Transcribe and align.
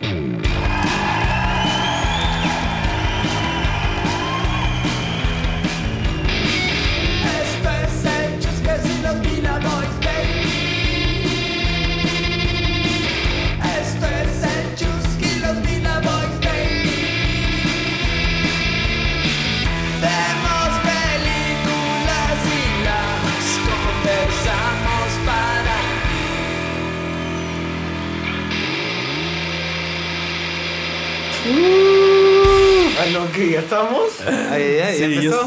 Esto 0.00 0.39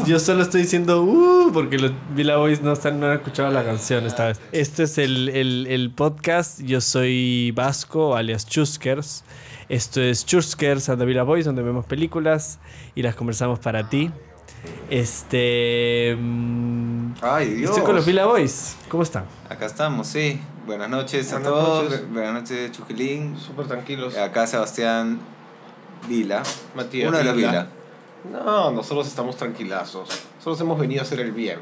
yo, 0.06 0.18
solo 0.18 0.42
estoy 0.42 0.62
diciendo 0.62 1.02
uh 1.02 1.50
porque 1.52 1.78
los 1.78 1.92
Villa 2.14 2.36
Boys 2.36 2.60
no, 2.62 2.72
están, 2.72 2.98
no 3.00 3.06
han 3.06 3.12
escuchado 3.14 3.50
la 3.50 3.64
canción 3.64 4.04
esta 4.06 4.26
vez. 4.26 4.40
Este 4.52 4.84
es 4.84 4.98
el, 4.98 5.28
el- 5.28 5.66
el 5.68 5.90
podcast. 5.90 6.60
Yo 6.62 6.80
soy 6.80 7.52
Vasco, 7.52 8.16
alias 8.16 8.46
Chuskers. 8.46 9.24
Esto 9.68 10.00
es 10.02 10.26
Chuskers 10.26 10.88
and 10.88 10.98
the 10.98 11.04
Villa 11.06 11.22
Boys, 11.22 11.44
donde 11.44 11.62
vemos 11.62 11.86
películas 11.86 12.58
y 12.94 13.02
las 13.02 13.14
conversamos 13.14 13.58
para 13.60 13.88
ti. 13.88 14.10
Este. 14.90 16.16
mm, 16.18 17.12
Ay, 17.22 17.54
Dios. 17.54 17.70
Estoy 17.70 17.84
con 17.84 17.96
los 17.96 18.06
Villa 18.06 18.26
Boys. 18.26 18.76
¿Cómo 18.88 19.02
están? 19.02 19.24
Acá 19.48 19.66
estamos, 19.66 20.06
sí. 20.06 20.40
Buenas 20.66 20.88
noches 20.88 21.32
a 21.32 21.40
todos. 21.42 21.84
noches. 21.84 22.10
Buenas 22.12 22.32
noches, 22.34 22.72
Chujilín. 22.72 23.36
Súper 23.38 23.66
tranquilos. 23.66 24.16
Acá 24.16 24.46
Sebastián 24.46 25.18
Vila. 26.08 26.42
Matías. 26.74 27.08
Uno 27.08 27.18
de 27.18 27.24
los 27.24 27.36
Vila. 27.36 27.48
Vila. 27.50 27.66
No, 28.30 28.70
nosotros 28.70 29.06
estamos 29.06 29.36
tranquilazos. 29.36 30.08
Nosotros 30.36 30.60
hemos 30.60 30.78
venido 30.78 31.00
a 31.00 31.04
hacer 31.04 31.20
el 31.20 31.32
bien. 31.32 31.58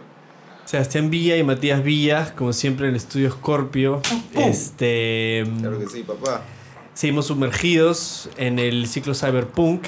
Sebastián 0.64 1.10
Villa 1.10 1.36
y 1.36 1.42
Matías 1.42 1.82
Villa, 1.82 2.34
como 2.36 2.52
siempre 2.52 2.86
en 2.86 2.90
el 2.92 2.96
estudio 2.96 3.30
Scorpio. 3.32 4.00
Este. 4.34 5.44
mm, 5.46 5.60
Claro 5.60 5.78
que 5.80 5.88
sí, 5.88 6.02
papá. 6.04 6.42
Seguimos 6.94 7.26
sumergidos 7.26 8.28
en 8.36 8.58
el 8.58 8.86
ciclo 8.86 9.14
Cyberpunk. 9.14 9.84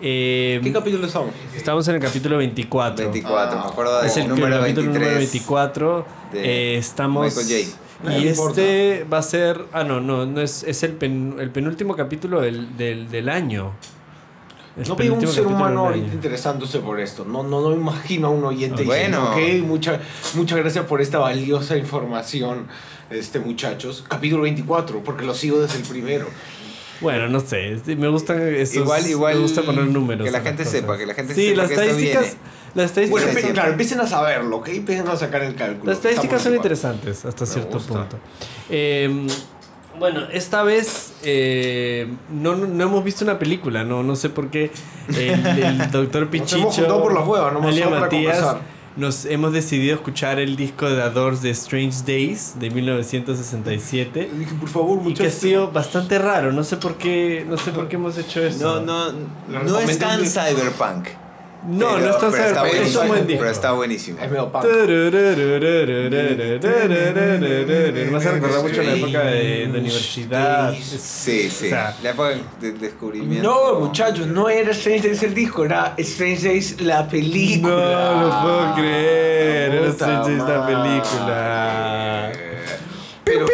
Eh, 0.00 0.60
¿Qué 0.62 0.72
capítulo 0.72 1.06
estamos? 1.06 1.30
estamos 1.56 1.88
en 1.88 1.96
el 1.96 2.00
capítulo 2.02 2.36
24. 2.38 3.10
24, 3.10 3.58
Ah, 3.58 3.62
me 3.64 3.70
acuerdo 3.72 4.02
Es 4.02 4.14
del 4.14 4.24
el 4.24 4.30
número 4.30 4.60
capítulo 4.60 4.82
23. 4.92 4.94
número 5.00 5.18
24. 5.18 6.06
de 6.32 6.74
Eh, 6.74 6.78
estamos. 6.78 7.34
Michael 7.36 7.64
J. 7.64 7.78
Y 8.04 8.24
No 8.26 8.30
este 8.30 9.04
va 9.12 9.18
a 9.18 9.22
ser. 9.22 9.64
Ah, 9.72 9.82
no, 9.84 10.00
no, 10.00 10.24
no 10.26 10.40
es, 10.40 10.62
es 10.64 10.82
el, 10.84 10.92
pen- 10.92 11.36
el 11.40 11.50
penúltimo 11.50 11.96
capítulo 11.96 12.40
del, 12.40 12.76
del, 12.76 13.10
del 13.10 13.28
año. 13.28 13.72
No 14.86 14.96
veo 14.96 15.14
un 15.14 15.20
ser 15.20 15.28
capítulo 15.30 15.56
humano 15.56 15.86
ahorita 15.86 16.14
interesándose 16.14 16.78
por 16.80 17.00
esto. 17.00 17.24
No, 17.24 17.42
no, 17.42 17.60
no 17.60 17.72
imagino 17.74 18.28
a 18.28 18.30
un 18.30 18.44
oyente 18.44 18.84
Bueno. 18.84 19.32
diciendo, 19.34 19.62
ok, 19.62 19.66
mucha- 19.68 20.00
muchas 20.34 20.58
gracias 20.58 20.84
por 20.84 21.00
esta 21.00 21.18
valiosa 21.18 21.76
información, 21.76 22.66
este 23.10 23.40
muchachos. 23.40 24.04
Capítulo 24.08 24.42
24, 24.44 25.02
porque 25.02 25.24
lo 25.24 25.34
sigo 25.34 25.60
desde 25.60 25.78
el 25.78 25.84
primero. 25.84 26.26
Bueno, 27.00 27.28
no 27.28 27.40
sé. 27.40 27.76
Me 27.96 28.08
gustan 28.08 28.40
esos. 28.54 28.74
Igual, 28.76 29.06
igual. 29.06 29.34
Me 29.36 29.40
gusta 29.42 29.62
poner 29.62 29.84
números. 29.86 30.24
Que 30.24 30.30
la 30.32 30.38
las 30.38 30.46
gente 30.46 30.64
cosas. 30.64 30.80
sepa, 30.80 30.98
que 30.98 31.06
la 31.06 31.14
gente 31.14 31.34
Sí, 31.34 31.48
sepa 31.50 31.56
las 31.58 31.68
que 31.68 31.74
esto 31.74 31.84
estadísticas. 31.86 32.36
Las 32.74 32.86
estadísticas. 32.86 33.10
Bueno, 33.10 33.26
sí, 33.28 33.32
empe- 33.36 33.46
sí. 33.48 33.52
claro, 33.52 33.70
empiecen 33.70 34.00
a 34.00 34.06
saberlo, 34.06 34.56
¿ok? 34.56 34.68
Empiecen 34.68 35.08
a 35.08 35.16
sacar 35.16 35.42
el 35.42 35.54
cálculo. 35.54 35.86
Las 35.92 35.98
estadísticas 35.98 36.42
son 36.42 36.52
igual. 36.54 36.56
interesantes 36.66 37.24
hasta 37.24 37.44
Me 37.44 37.50
cierto 37.50 37.72
gusta. 37.78 37.92
punto. 38.00 38.18
Eh, 38.68 39.26
bueno, 39.98 40.22
esta 40.32 40.62
vez 40.62 41.12
eh, 41.22 42.08
no, 42.30 42.56
no 42.56 42.84
hemos 42.84 43.04
visto 43.04 43.24
una 43.24 43.38
película, 43.38 43.84
no, 43.84 44.02
no 44.02 44.16
sé 44.16 44.30
por 44.30 44.50
qué 44.50 44.70
el, 45.08 45.46
el 45.46 45.90
doctor 45.92 46.28
Pichicho, 46.28 46.56
hemos 46.58 46.74
juntado 46.76 47.02
por 47.02 47.14
la 47.14 47.20
hueva, 47.20 47.50
nomás 47.50 47.70
Alia 47.70 47.88
para 47.88 48.00
Matías, 48.00 48.56
nos 48.96 49.26
hemos 49.26 49.52
decidido 49.52 49.94
escuchar 49.94 50.40
el 50.40 50.56
disco 50.56 50.88
de 50.90 51.00
The 51.00 51.10
Doors 51.10 51.40
de 51.40 51.50
Strange 51.50 51.98
Days 52.04 52.54
de 52.58 52.70
1967 52.70 54.30
Dije, 54.36 54.54
por 54.58 54.68
favor, 54.68 54.98
y 54.98 55.14
que 55.14 55.22
ha 55.22 55.26
muchachos. 55.26 55.32
sido 55.34 55.70
bastante 55.70 56.18
raro, 56.18 56.52
no 56.52 56.64
sé 56.64 56.76
por 56.78 56.96
qué, 56.96 57.44
no 57.48 57.56
sé 57.56 57.70
por 57.70 57.88
qué 57.88 57.96
hemos 57.96 58.18
hecho 58.18 58.42
eso. 58.42 58.80
No, 58.80 59.12
no, 59.12 59.62
no 59.62 59.78
es 59.78 59.98
tan 59.98 60.20
cyberpunk. 60.24 61.08
No, 61.66 61.78
pero- 61.94 61.98
no 61.98 62.10
es 62.10 62.18
tan 62.18 62.30
pero 62.30 62.44
está 62.44 62.68
es 62.68 62.96
un 62.96 63.08
buen 63.08 63.26
disco. 63.26 63.40
Pero 63.40 63.50
está 63.50 63.72
buenísimo. 63.72 64.18
Es 64.22 64.30
medio 64.30 64.52
punk. 64.52 64.64
Me 68.10 68.16
hace 68.16 68.30
recordar 68.32 68.62
mucho 68.62 68.82
la 68.82 68.92
época 68.94 69.20
de, 69.24 69.66
de 69.66 69.78
universidad. 69.78 70.72
Sí, 70.74 71.48
sí. 71.50 71.66
O 71.66 71.70
sea, 71.70 71.96
la 72.02 72.10
época 72.10 72.30
del 72.60 72.78
descubrimiento. 72.80 73.48
No, 73.48 73.80
muchachos, 73.80 74.26
no 74.26 74.48
era 74.48 74.70
Strange 74.72 75.08
Days 75.08 75.22
el 75.22 75.34
disco, 75.34 75.64
era 75.64 75.94
Strange 75.98 76.48
Days 76.48 76.80
la 76.80 77.06
película. 77.08 78.14
No 78.14 78.22
lo 78.22 78.42
puedo 78.42 78.74
creer. 78.74 79.74
Era 79.74 79.86
Strange 79.88 80.30
Days 80.30 80.44
la 80.48 80.66
película. 80.66 82.32
Pero, 83.24 83.46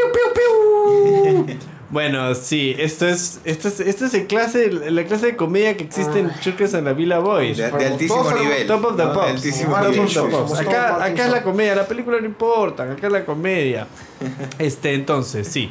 Bueno, 1.95 2.35
sí, 2.35 2.75
esto 2.77 3.07
es, 3.07 3.39
esto 3.45 3.69
es, 3.69 3.79
esto 3.79 4.07
es 4.07 4.15
el 4.15 4.27
clase, 4.27 4.69
la 4.73 5.05
clase 5.05 5.27
de 5.27 5.37
comedia 5.37 5.77
que 5.77 5.85
existe 5.85 6.19
en 6.19 6.33
Churches 6.41 6.75
en 6.75 6.87
la 6.87 6.93
Villa 6.93 7.21
Boys. 7.21 7.57
De, 7.57 7.71
de 7.71 7.87
altísimo 7.87 8.33
nivel. 8.33 8.67
Top 8.67 8.85
of 8.85 8.97
the 8.97 9.05
¿no? 9.05 9.09
De 9.11 9.15
Pops. 9.15 9.29
altísimo 9.29 9.77
Top 9.77 9.91
nivel. 9.91 10.01
of 10.01 10.13
the 10.13 10.21
Pops. 10.23 10.59
Acá, 10.59 11.05
acá 11.05 11.27
es 11.27 11.31
la 11.31 11.45
comedia, 11.45 11.77
la 11.77 11.87
película 11.87 12.19
no 12.19 12.27
importa, 12.27 12.83
acá 12.83 13.07
es 13.07 13.13
la 13.13 13.25
comedia. 13.25 13.87
Este, 14.59 14.95
entonces, 14.95 15.47
sí. 15.47 15.71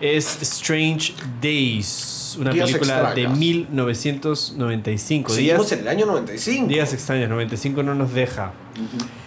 Es 0.00 0.42
Strange 0.42 1.14
Days, 1.40 2.36
una 2.38 2.50
Días 2.52 2.70
película 2.70 3.14
de 3.14 3.22
extraños. 3.22 3.38
1995. 3.38 5.30
seguimos 5.32 5.58
Días, 5.68 5.72
en 5.72 5.78
el 5.80 5.88
año 5.88 6.06
95. 6.06 6.66
días 6.68 6.92
extraños, 6.92 7.30
95 7.30 7.82
no 7.82 7.94
nos 7.94 8.12
deja. 8.12 8.52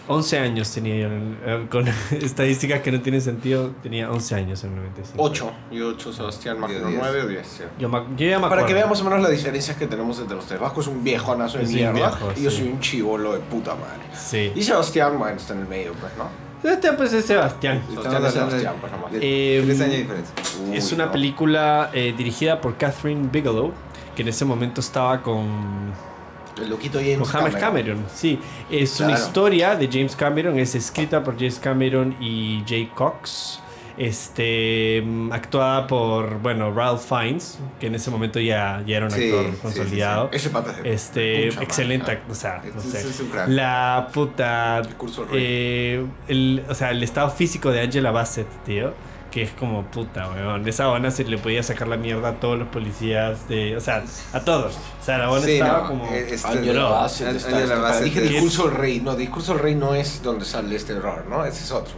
11 0.08 0.40
años 0.40 0.70
tenía 0.72 0.96
yo, 1.02 1.08
eh, 1.10 1.68
con 1.70 1.86
estadísticas 2.12 2.82
que 2.82 2.92
no 2.92 3.02
tienen 3.02 3.22
sentido, 3.22 3.72
tenía 3.82 4.12
11 4.12 4.36
años 4.36 4.64
en 4.64 4.72
el 4.72 4.76
95. 4.78 5.24
8. 5.24 5.52
Y 5.72 5.82
8, 5.82 6.14
Sebastián, 6.14 6.60
más 6.60 6.72
Yo 6.72 6.78
o 6.78 6.80
menos 6.82 6.92
diez. 6.94 7.04
9 7.14 7.22
o 7.24 7.28
10. 7.28 7.48
sí. 7.48 7.64
Yo, 7.80 7.90
me- 7.90 8.04
yo 8.18 8.28
ya 8.30 8.40
me 8.40 8.48
Para 8.48 8.66
que 8.66 8.74
veamos 8.76 9.00
más 9.00 9.08
o 9.08 9.10
menos 9.10 9.22
las 9.24 9.32
diferencias 9.32 9.76
que 9.78 9.88
tenemos 9.88 10.20
entre 10.20 10.36
los 10.36 10.46
tres. 10.46 10.60
Vasco 10.60 10.82
es 10.82 10.88
un 10.88 11.04
viejonazo 11.04 11.58
de 11.58 11.64
Es 11.64 11.70
un 11.70 11.76
mierda. 11.76 11.94
viejo, 11.94 12.32
y 12.38 12.44
yo 12.44 12.52
sí. 12.52 12.58
soy 12.58 12.68
un 12.68 12.80
chivolo 12.80 13.34
de 13.34 13.40
puta 13.40 13.74
madre. 13.76 14.04
Sí. 14.16 14.52
Y 14.56 14.62
Sebastián, 14.64 15.18
bueno, 15.18 15.38
está 15.38 15.54
en 15.54 15.62
el 15.62 15.68
medio, 15.68 15.94
pues, 15.94 16.12
¿no? 16.18 16.49
Este 16.64 16.92
pues 16.94 17.14
es 17.14 17.26
Sebastián. 17.26 17.82
Sebastián 17.90 18.26
es 18.26 18.34
Sebastián, 18.34 18.76
pues, 18.82 18.92
nomás. 18.92 19.12
de 19.14 19.20
Eh, 19.22 19.62
tres 19.66 19.80
años 19.82 19.92
de 19.94 19.98
diferencia. 20.00 20.36
Uy, 20.70 20.78
Es 20.78 20.92
una 20.92 21.06
no. 21.06 21.12
película 21.12 21.90
eh, 21.94 22.14
dirigida 22.18 22.60
por 22.60 22.76
Catherine 22.78 23.30
Bigelow, 23.32 23.72
que 24.16 24.22
en 24.24 24.28
ese 24.28 24.44
momento 24.46 24.82
estaba 24.82 25.22
con, 25.22 25.94
El 26.62 26.70
loquito 26.70 27.00
James 27.00 27.20
con 27.20 27.28
James 27.28 27.56
Cameron. 27.56 28.06
Sí, 28.14 28.40
es 28.70 29.00
una 29.00 29.14
historia 29.14 29.76
de 29.76 29.88
James 29.92 30.16
Cameron, 30.16 30.60
es 30.60 30.76
escrita 30.76 31.24
por 31.24 31.36
James 31.38 31.60
Cameron 31.60 32.16
y 32.20 32.64
Jay 32.68 32.92
Cox. 32.94 33.62
Este, 34.00 35.04
actuada 35.32 35.86
por, 35.88 36.40
bueno, 36.40 36.72
Ralph 36.74 37.02
Fiennes, 37.02 37.60
que 37.80 37.88
en 37.88 37.96
ese 37.96 38.10
momento 38.10 38.40
ya, 38.40 38.82
ya 38.88 38.98
era 38.98 39.06
un 39.06 39.12
Sí, 39.12 39.26
actor 39.26 39.46
sí, 39.46 39.52
sí, 39.52 39.58
consolidado. 39.62 40.30
Ese 40.32 40.50
pata 40.50 40.72
es 40.72 40.84
de 40.84 40.94
Este, 40.94 41.48
pucha 41.50 41.64
excelente, 41.64 42.06
madre. 42.06 42.22
ac- 42.28 42.32
o 42.32 42.36
sea, 42.36 42.62
no 42.74 42.82
sé. 42.82 43.06
La 43.48 44.08
puta. 44.14 44.82
Rey. 44.82 44.90
eh, 45.34 46.06
el, 46.28 46.64
o 46.70 46.74
sea, 46.76 46.92
el 46.92 47.04
estado 47.04 47.30
físico 47.30 47.72
de 47.72 47.82
Angela 47.82 48.12
Bassett, 48.12 48.48
tío. 48.66 48.94
Que 49.30 49.44
es 49.44 49.52
como 49.52 49.84
puta, 49.84 50.28
weón. 50.32 50.68
Esa 50.68 50.88
buena 50.88 51.12
se 51.12 51.24
le 51.24 51.38
podía 51.38 51.62
sacar 51.62 51.88
la 51.88 51.98
mierda 51.98 52.30
a 52.30 52.34
todos 52.40 52.58
los 52.58 52.68
policías 52.70 53.48
de. 53.48 53.78
O 53.78 53.80
sea, 53.80 54.04
a 54.34 54.40
todos. 54.40 54.76
O 55.00 55.04
sea, 55.06 55.20
la 55.20 55.40
Sí, 55.42 55.52
estaba 55.52 55.82
no, 55.84 55.88
como. 55.88 56.06
eh, 56.12 56.26
este- 56.32 56.48
Angela 56.48 56.80
no, 56.82 56.90
Bassett 56.90 57.28
Angela. 57.46 57.76
Bassett 57.76 58.04
Dije 58.06 58.22
Discurso 58.22 58.68
del 58.70 58.78
Rey. 58.78 59.00
No, 59.02 59.16
Discurso 59.16 59.54
del 59.54 59.62
Rey 59.62 59.76
no 59.76 59.94
es 59.94 60.24
donde 60.24 60.46
sale 60.46 60.76
este 60.76 60.94
error, 60.94 61.26
¿no? 61.30 61.46
Ese 61.46 61.64
es 61.64 61.72
otro. 61.72 61.94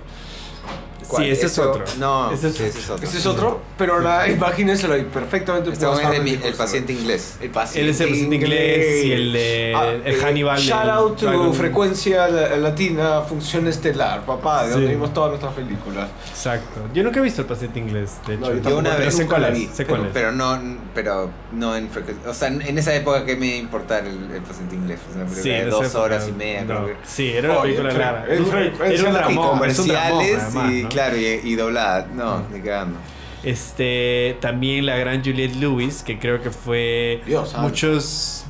Sí, 1.18 1.30
ese 1.30 1.46
es 1.48 1.60
otro. 1.60 1.84
No, 2.00 2.32
Ese 2.32 2.48
es 2.50 2.54
sí, 2.56 2.64
otro. 2.64 2.70
ese 2.70 2.80
es 2.80 2.90
otro. 2.90 3.08
Ese 3.08 3.18
es 3.18 3.26
otro, 3.26 3.62
pero 3.78 3.94
ahora 3.96 4.30
imagínenselo 4.30 4.94
ahí 4.94 5.04
perfectamente. 5.04 5.70
Este 5.72 5.86
es 5.86 6.00
en 6.00 6.24
mi- 6.24 6.40
el 6.44 6.54
paciente 6.54 6.94
inglés. 6.94 7.36
El 7.42 7.50
paciente 7.50 7.82
Él 7.82 7.90
es 7.90 8.00
el 8.02 8.10
paciente 8.10 8.36
inglés 8.36 9.06
y 9.06 9.12
el 9.12 9.34
de- 9.34 9.72
el 9.72 10.02
eh, 10.06 10.18
Hannibal, 10.22 10.60
Shout 10.60 10.84
el 10.84 10.90
out 10.90 11.18
to 11.18 11.26
Dragon- 11.26 11.54
frecuencia 11.54 12.28
la- 12.30 12.56
latina, 12.58 13.22
función 13.22 13.68
estelar, 13.68 14.26
papá, 14.26 14.64
de 14.64 14.68
Sí. 14.70 14.74
donde 14.76 14.88
vimos 14.94 15.14
todas 15.14 15.30
nuestras 15.32 15.54
películas. 15.54 16.10
Exacto. 16.30 16.82
Yo 16.94 17.04
nunca 17.04 17.20
he 17.20 17.24
visto 17.24 17.42
el 17.42 17.48
paciente 17.48 17.80
inglés, 17.80 18.12
de 18.28 18.36
hecho. 18.36 18.42
No, 18.54 18.70
yo 18.70 18.78
una 18.78 18.92
pero 18.92 19.06
vez 19.06 19.16
sé 19.16 19.24
nunca 19.24 19.36
cuál 19.38 19.52
es, 19.52 19.60
vi. 19.60 19.70
sé 19.74 19.86
cuál 19.86 20.00
Pero- 20.02 20.08
es. 20.10 20.14
Pero 20.14 20.32
no, 20.32 20.78
pero 20.94 21.30
no 21.54 21.76
en 21.76 21.90
frecuencia. 21.90 22.30
O 22.30 22.34
sea, 22.34 22.48
en 22.48 22.78
esa 22.78 22.94
época 22.96 23.26
que 23.26 23.36
me 23.36 23.48
iba 23.48 23.56
a 23.56 23.60
importar 23.60 24.06
el, 24.06 24.32
el 24.32 24.42
paciente 24.42 24.76
inglés. 24.76 25.00
Película 25.12 25.42
de 25.44 25.60
en 25.62 25.70
dos 25.70 25.86
esa 25.86 26.00
horas 26.02 26.24
y 26.26 26.30
época, 26.30 26.38
media, 26.44 26.62
no. 26.62 26.68
creo 26.68 26.88
que. 26.88 26.96
Sí, 27.06 27.32
era 27.32 27.52
una 27.52 27.62
película 27.62 27.90
el 28.30 28.46
fre- 28.46 28.74
Era 28.82 29.02
un 29.02 29.08
el 29.08 29.14
dramón, 29.14 29.50
comerciales 29.50 30.44
y. 30.70 30.84
claro, 30.92 31.18
y, 31.18 31.26
y 31.44 31.56
doblada. 31.56 32.08
No, 32.14 32.44
ni 32.52 32.60
cagando. 32.62 32.98
Este, 33.44 34.38
también 34.40 34.86
la 34.86 34.98
gran 34.98 35.24
Juliette 35.24 35.56
Lewis, 35.56 36.04
que 36.04 36.20
creo 36.20 36.42
que 36.42 36.52
fue 36.52 37.22
Dios 37.26 37.56
muchos, 37.58 38.46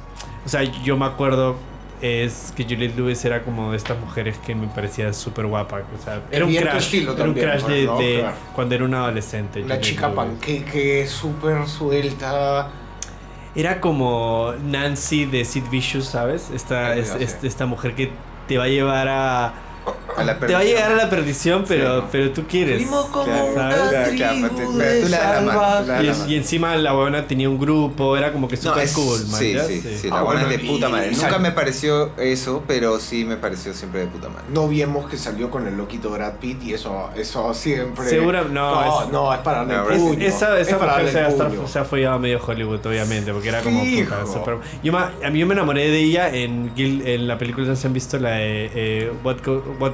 o 0.46 0.50
sea, 0.50 0.64
yo 0.64 0.98
me 0.98 1.06
acuerdo 1.06 1.56
es 2.02 2.52
que 2.58 2.64
Juliette 2.64 2.98
Lewis 2.98 3.24
era 3.26 3.44
como 3.44 3.72
de 3.72 3.78
estas 3.78 3.98
mujeres 4.00 4.38
que 4.46 4.54
me 4.56 4.68
parecía 4.68 5.14
súper 5.14 5.46
guapa. 5.46 5.82
O 5.98 6.04
sea, 6.04 6.20
era 6.32 6.46
un 6.46 6.54
crash. 6.54 6.96
era 6.96 7.24
un 7.24 7.34
crash 7.36 7.64
de, 7.64 7.86
¿no? 7.86 7.98
de 8.00 8.18
Claro. 8.20 8.36
cuando 8.56 8.76
era 8.76 8.84
una 8.86 8.98
adolescente. 9.04 9.60
Una 9.60 9.76
Juliette 9.76 9.82
chica 9.84 10.08
Lewis. 10.08 10.16
panqueque, 10.18 11.08
súper 11.08 11.68
suelta. 11.68 12.70
Era 13.56 13.80
como 13.80 14.54
Nancy 14.64 15.26
de 15.26 15.46
Sid 15.46 15.66
Vicious, 15.70 16.06
¿sabes? 16.06 16.50
Esta, 16.54 16.96
es- 16.96 17.12
no 17.12 17.18
sé. 17.20 17.24
es- 17.24 17.44
esta 17.44 17.66
mujer 17.66 17.94
que 17.96 18.10
te 18.48 18.58
va 18.58 18.64
a 18.66 18.68
llevar 18.70 19.08
a. 19.08 19.54
A 20.18 20.24
la 20.24 20.38
Te 20.40 20.54
va 20.54 20.60
a 20.60 20.64
llegar 20.64 20.92
a 20.92 20.96
la 20.96 21.10
perdición, 21.10 21.64
pero, 21.68 22.02
Sí. 22.02 22.08
pero 22.12 22.32
tú 22.32 22.44
quieres. 22.48 22.86
Como 22.88 23.24
Claro, 23.24 23.54
claro, 23.54 24.12
claro, 24.16 24.50
pero 24.78 25.02
tú 25.02 25.10
la 25.10 25.42
mano, 25.42 26.14
tú. 26.26 26.30
Y, 26.32 26.36
encima 26.36 26.76
la 26.76 26.94
buena 26.94 27.28
tenía 27.28 27.50
un 27.50 27.60
grupo, 27.60 28.18
era 28.18 28.32
como 28.32 28.48
que 28.48 28.56
No, 28.58 28.62
super 28.64 28.84
es, 28.84 28.94
cool, 28.94 29.26
man. 29.28 29.40
sí, 29.40 29.54
¿ya? 29.54 29.64
sí, 29.66 29.82
sí, 29.82 30.08
Ah, 30.12 30.16
la 30.18 30.22
buena 30.24 30.42
bueno, 30.42 30.56
es 30.56 30.62
de 30.62 30.68
puta 30.68 30.90
madre. 30.90 31.12
y 31.12 31.16
Nunca 31.16 31.40
me 31.40 31.52
pareció 31.52 32.12
eso, 32.18 32.64
pero 32.68 33.00
sí 33.00 33.26
me 33.26 33.38
pareció 33.38 33.74
siempre 33.74 34.02
de 34.02 34.08
puta 34.08 34.30
madre. 34.30 34.46
No 34.54 34.68
vimos 34.68 35.10
que 35.10 35.18
salió 35.18 35.50
con 35.50 35.68
el 35.68 35.78
loquito 35.78 36.10
Brad 36.10 36.34
Pitt 36.40 36.64
y 36.64 36.74
eso, 36.74 37.10
eso 37.16 37.54
siempre. 37.54 38.10
Segura- 38.10 38.44
no, 38.44 38.50
no, 38.86 39.04
es- 39.04 39.10
no, 39.12 39.34
es 39.34 39.40
para 39.40 39.64
No, 39.66 39.88
el 39.88 39.94
es- 39.94 40.00
puño. 40.02 40.26
Esa, 40.26 40.60
es 40.60 40.68
esa 40.68 40.78
para 40.78 40.98
mujer 40.98 41.12
se 41.14 41.28
estar- 41.28 41.68
se 41.68 41.80
ha 41.80 41.86
follado 41.86 42.20
medio 42.20 42.40
Hollywood, 42.46 42.86
obviamente, 42.86 43.32
porque 43.34 43.50
era 43.50 43.62
como 43.62 43.80
puta, 43.84 44.26
super- 44.26 44.58
Yo, 44.84 44.92
mí 45.32 45.40
yo 45.40 45.48
me 45.48 45.54
enamoré 45.54 45.90
de 45.90 46.00
ella 46.00 46.30
en, 46.34 46.74
Gil- 46.76 47.06
en 47.06 47.28
la 47.28 47.38
película, 47.38 47.68
no 47.68 47.76
si 47.76 47.88
han 47.88 47.94
visto 47.94 48.18
la 48.20 48.32
de 48.32 48.72
eh, 48.74 49.12
What 49.24 49.38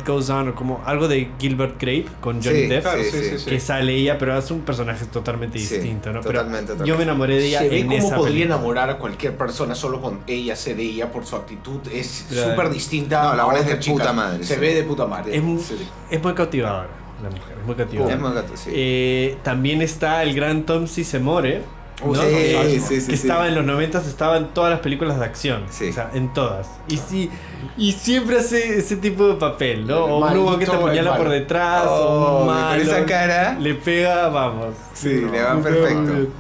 Goes 0.08 0.30
On, 0.30 0.48
o 0.50 0.56
como 0.56 0.82
algo 0.86 1.08
de 1.08 1.30
Gilbert 1.40 1.74
Grape 1.80 2.06
con 2.22 2.42
Johnny 2.42 2.62
Sí, 2.62 2.68
Depp. 2.68 2.84
Claro, 2.84 3.04
Sí, 3.04 3.10
sí, 3.12 3.18
sí. 3.18 3.30
sí, 3.32 3.40
sí. 3.40 3.50
Que 3.50 3.60
sale 3.60 3.94
ella, 3.94 4.18
pero 4.18 4.38
es 4.38 4.50
un 4.50 4.62
personaje 4.62 5.06
totalmente 5.06 5.60
Sí, 5.60 5.76
distinto, 5.76 6.12
¿no? 6.14 6.22
Pero 6.22 6.40
totalmente, 6.40 6.68
totalmente. 6.74 6.90
yo 6.90 6.98
me 6.98 7.04
enamoré 7.04 7.36
de 7.38 7.48
ella 7.48 7.60
Se 7.60 7.70
ve 7.70 7.80
en 7.82 7.88
cómo 7.88 7.98
esa 8.00 8.16
podría 8.16 8.34
película. 8.36 8.56
enamorar 8.56 8.90
a 8.92 8.98
cualquier 8.98 9.36
persona 9.38 9.76
solo 9.76 10.02
con 10.02 10.20
ella 10.28 10.56
ser 10.56 10.80
ella 10.80 11.12
por 11.12 11.26
su 11.26 11.36
actitud. 11.36 11.80
Es 11.94 12.26
Claro. 12.30 12.52
súper 12.52 12.70
distinta 12.70 13.24
No, 13.24 13.36
la 13.36 13.44
buena 13.44 13.60
es 13.60 13.66
de 13.68 13.76
puta 13.76 13.84
chicas. 13.84 14.16
madre, 14.16 14.44
Se 14.44 14.54
sí. 14.56 14.60
ve 14.62 14.74
de 14.76 14.84
puta 14.84 15.06
madre. 15.06 15.36
Es, 15.36 15.44
es 16.10 16.24
muy 16.24 16.34
cautivadora 16.34 16.88
la 17.22 17.30
mujer, 17.30 17.58
es 17.60 17.66
muy 17.66 17.76
cautivadora. 17.76 18.14
Es 18.16 18.22
muy 18.22 18.32
gato, 18.34 18.54
sí. 18.56 18.70
Eh, 18.74 19.38
también 19.44 19.82
está 19.82 20.22
el 20.24 20.36
gran 20.36 20.64
Tom 20.68 20.88
Sizemore, 20.88 21.64
¿no? 22.06 22.14
Sí, 22.22 22.80
sí, 22.80 23.02
sí, 23.02 23.08
que 23.08 23.16
estaba 23.16 23.48
en 23.48 23.56
los 23.56 23.66
90 23.66 24.00
estaba 24.00 24.38
en 24.38 24.48
todas 24.50 24.70
las 24.72 24.80
películas 24.82 25.18
de 25.20 25.26
acción. 25.26 25.64
Sí. 25.70 25.90
O 25.90 25.94
sea, 25.94 26.12
en 26.14 26.32
todas. 26.34 26.68
Y 26.88 26.98
sí, 26.98 27.30
y 27.76 27.92
siempre 27.94 28.38
hace 28.38 28.78
ese 28.80 28.98
tipo 28.98 29.28
de 29.28 29.36
papel, 29.36 29.88
¿no? 29.88 30.06
O 30.06 30.18
un 30.18 30.24
huevón 30.32 30.60
que 30.60 30.66
te 30.66 30.72
apuñala 30.76 31.18
por 31.18 31.30
detrás, 31.30 31.86
o 31.88 31.90
Oh, 31.90 32.32
un 32.32 32.38
con 32.40 32.56
malo. 32.56 32.82
esa 32.82 33.06
cara. 33.06 33.58
Le 33.60 33.74
pega, 33.76 34.30
vamos. 34.30 34.76
Sí, 34.94 35.10
le 35.10 35.42
va 35.42 35.56
pega 35.56 35.62
perfecto. 35.62 36.32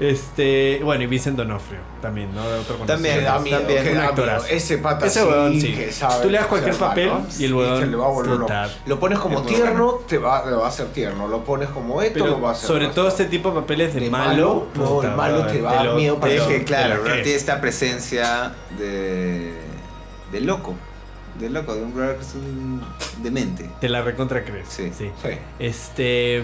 Este, 0.00 0.80
bueno, 0.82 1.04
y 1.04 1.06
Vincent 1.06 1.36
Donofrio 1.36 1.78
también, 2.02 2.34
¿no? 2.34 2.48
De 2.48 2.58
otro 2.58 2.74
También, 2.84 3.18
miedo, 3.20 3.32
también 3.32 3.62
un 3.92 3.98
actorazo. 3.98 4.46
Ese 4.48 4.78
pata 4.78 5.06
Ese 5.06 5.20
sí, 5.52 5.60
sí. 5.60 5.72
que 5.74 5.92
sabe 5.92 6.22
Tú 6.24 6.30
le 6.30 6.38
das 6.38 6.46
cualquier 6.48 6.74
papel 6.76 7.12
y 7.38 7.44
el 7.44 7.54
huevón, 7.54 7.90
le 7.90 7.96
va 7.96 8.06
a 8.06 8.08
volver 8.08 8.38
puta. 8.40 8.70
Lo 8.86 8.98
pones 8.98 9.18
como 9.20 9.42
tierno, 9.42 9.84
bueno. 9.92 10.04
te 10.08 10.18
va, 10.18 10.42
te 10.44 10.50
va 10.50 10.64
a 10.66 10.68
hacer 10.68 10.86
tierno. 10.88 11.28
Lo 11.28 11.44
pones 11.44 11.68
como 11.68 12.02
esto, 12.02 12.14
Pero 12.14 12.26
lo 12.26 12.40
va 12.40 12.48
a 12.50 12.52
hacer. 12.52 12.66
sobre 12.66 12.88
todo 12.88 13.06
este 13.08 13.26
tipo 13.26 13.50
de 13.50 13.60
papeles 13.60 13.94
de, 13.94 14.00
De 14.00 14.10
malo, 14.10 14.66
malo, 14.74 14.90
no, 14.90 15.02
el 15.02 15.10
malo 15.16 15.46
te 15.46 15.60
va 15.62 15.70
a 15.70 15.74
dar 15.76 15.84
lo- 15.86 15.94
miedo 15.94 16.18
para 16.18 16.32
Es 16.32 16.40
lo- 16.42 16.48
que 16.48 16.64
claro, 16.64 16.96
lo 16.96 17.08
¿no? 17.08 17.14
tiene 17.14 17.34
esta 17.34 17.60
presencia 17.60 18.52
de, 18.78 19.52
de 20.32 20.40
loco. 20.40 20.74
De 21.38 21.50
loco, 21.50 21.74
de 21.74 21.82
un 21.82 21.94
brother 21.94 22.16
que 22.16 22.22
es 22.22 22.34
un 22.34 22.80
demente. 23.22 23.68
Te 23.80 23.88
la 23.88 24.02
recontra 24.02 24.44
crees. 24.44 24.68
Sí. 24.68 24.92
Sí. 24.96 25.10
Este. 25.58 26.42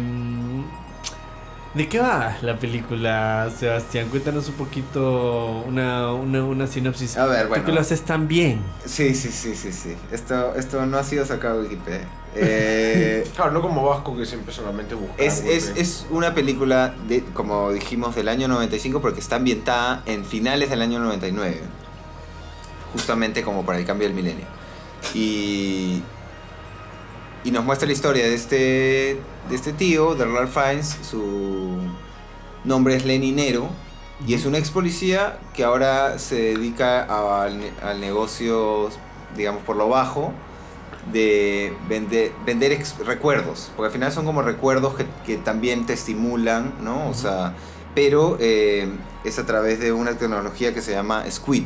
¿De 1.74 1.88
qué 1.88 2.00
va 2.00 2.36
la 2.42 2.58
película, 2.58 3.48
Sebastián? 3.56 4.08
Cuéntanos 4.08 4.48
un 4.48 4.54
poquito 4.54 5.62
una, 5.68 6.12
una, 6.12 6.42
una 6.44 6.66
sinopsis. 6.66 7.16
A 7.16 7.26
ver, 7.26 7.42
Tú 7.42 7.48
bueno. 7.50 7.64
que 7.64 7.70
lo 7.72 7.80
haces 7.80 8.02
tan 8.02 8.26
bien. 8.26 8.60
Sí, 8.84 9.14
sí, 9.14 9.30
sí, 9.30 9.54
sí, 9.54 9.72
sí. 9.72 9.94
Esto, 10.10 10.54
esto 10.56 10.84
no 10.86 10.98
ha 10.98 11.04
sido 11.04 11.24
sacado 11.24 11.62
de 11.62 11.68
Wikipedia. 11.68 12.08
Eh, 12.36 13.28
Claro, 13.34 13.50
no 13.50 13.60
como 13.60 13.84
Vasco 13.84 14.16
que 14.16 14.24
siempre 14.24 14.54
solamente 14.54 14.94
busca. 14.94 15.14
es, 15.18 15.42
es, 15.44 15.72
es 15.76 16.06
una 16.10 16.32
película, 16.32 16.94
de, 17.08 17.24
como 17.34 17.72
dijimos, 17.72 18.14
del 18.14 18.28
año 18.28 18.46
95 18.46 19.00
porque 19.00 19.18
está 19.18 19.34
ambientada 19.36 20.02
en 20.06 20.24
finales 20.24 20.70
del 20.70 20.80
año 20.82 21.00
99. 21.00 21.60
Justamente 22.92 23.42
como 23.42 23.64
para 23.66 23.78
el 23.80 23.84
cambio 23.84 24.06
del 24.06 24.14
milenio. 24.14 24.46
Y, 25.14 26.02
y 27.44 27.50
nos 27.50 27.64
muestra 27.64 27.86
la 27.86 27.92
historia 27.92 28.24
de 28.26 28.34
este, 28.34 28.56
de 29.48 29.54
este 29.54 29.72
tío, 29.72 30.14
de 30.14 30.24
Ralph 30.26 30.52
Fiennes. 30.52 30.96
Su 31.02 31.78
nombre 32.64 32.96
es 32.96 33.04
Lenny 33.04 33.32
Nero. 33.32 33.68
Y 34.26 34.34
es 34.34 34.44
un 34.44 34.54
ex 34.54 34.70
policía 34.70 35.38
que 35.54 35.64
ahora 35.64 36.18
se 36.18 36.34
dedica 36.34 37.04
a- 37.04 37.44
al, 37.44 37.58
al 37.82 38.00
negocio, 38.00 38.90
digamos, 39.34 39.62
por 39.62 39.76
lo 39.76 39.88
bajo, 39.88 40.32
de 41.10 41.72
vender, 41.88 42.32
vender 42.44 42.72
ex- 42.72 42.98
recuerdos. 42.98 43.70
Porque 43.76 43.86
al 43.86 43.92
final 43.92 44.12
son 44.12 44.26
como 44.26 44.42
recuerdos 44.42 44.94
que, 44.94 45.06
que 45.24 45.38
también 45.38 45.86
te 45.86 45.94
estimulan, 45.94 46.74
¿no? 46.82 47.08
O 47.08 47.14
sea, 47.14 47.54
pero 47.94 48.36
eh, 48.40 48.88
es 49.24 49.38
a 49.38 49.46
través 49.46 49.80
de 49.80 49.92
una 49.92 50.12
tecnología 50.18 50.74
que 50.74 50.82
se 50.82 50.92
llama 50.92 51.24
Squid. 51.30 51.64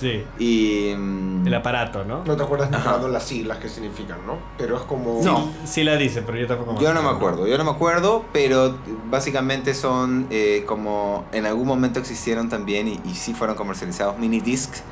Sí. 0.00 0.24
Y. 0.38 0.94
mm, 0.96 1.46
El 1.46 1.54
aparato, 1.54 2.04
¿no? 2.04 2.24
No 2.24 2.36
te 2.36 2.42
acuerdas 2.42 2.70
ni 2.70 2.76
Ajá. 2.76 2.90
cuando 2.90 3.08
las 3.08 3.24
siglas 3.24 3.58
que 3.58 3.68
significan, 3.68 4.26
¿no? 4.26 4.38
Pero 4.56 4.76
es 4.76 4.82
como. 4.82 5.20
No. 5.22 5.52
Sí, 5.64 5.72
sí 5.72 5.84
la 5.84 5.96
dice, 5.96 6.22
pero 6.22 6.38
yo 6.38 6.46
tampoco 6.46 6.80
Yo 6.80 6.94
no 6.94 7.02
me 7.02 7.10
acuerdo, 7.10 7.46
yo 7.46 7.58
no 7.58 7.64
me 7.64 7.70
acuerdo, 7.70 8.24
pero 8.32 8.76
básicamente 9.10 9.74
son 9.74 10.26
eh, 10.30 10.64
como 10.66 11.26
en 11.32 11.46
algún 11.46 11.66
momento 11.66 12.00
existieron 12.00 12.48
también 12.48 12.88
y, 12.88 13.00
y 13.04 13.14
sí 13.14 13.34
fueron 13.34 13.56
comercializados 13.56 14.18
mini 14.18 14.40
discs 14.40 14.82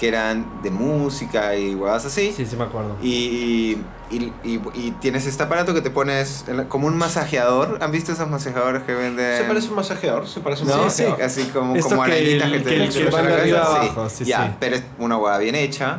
que 0.00 0.08
eran 0.08 0.62
de 0.62 0.70
música 0.70 1.54
y 1.56 1.74
huevadas 1.74 2.06
así. 2.06 2.32
Sí, 2.32 2.46
sí 2.46 2.56
me 2.56 2.64
acuerdo. 2.64 2.96
Y, 3.02 3.76
y, 4.10 4.32
y- 4.44 4.60
y 4.74 4.90
tienes 5.00 5.26
este 5.26 5.42
aparato 5.42 5.72
que 5.74 5.80
te 5.80 5.90
pones 5.90 6.44
como 6.68 6.86
un 6.88 6.96
masajeador. 6.96 7.78
¿Han 7.80 7.92
visto 7.92 8.12
esos 8.12 8.28
masajeadores 8.28 8.82
que 8.82 8.94
venden? 8.94 9.38
Se 9.38 9.44
parece 9.44 9.68
un 9.68 9.76
masajeador, 9.76 10.26
se 10.28 10.40
parece 10.40 10.62
un 10.62 10.68
No, 10.68 10.74
sí, 10.74 10.82
masajeador. 11.04 11.22
así 11.22 11.44
como, 11.52 11.76
Esto 11.76 11.90
como 11.90 12.04
que 12.04 12.18
el- 12.18 12.40
que 12.42 12.58
te 12.58 12.64
que 12.64 12.82
el 12.84 12.92
te 12.92 12.98
que 13.04 13.10
van 13.10 13.24
de 13.24 13.30
la 13.30 13.36
arriba 13.38 13.60
cabeza, 13.62 13.80
abajo, 13.92 14.08
sí, 14.10 14.24
ya, 14.24 14.46
sí. 14.48 14.52
pero 14.58 14.76
es 14.76 14.82
una 14.98 15.16
hueá 15.16 15.38
bien 15.38 15.54
hecha. 15.54 15.98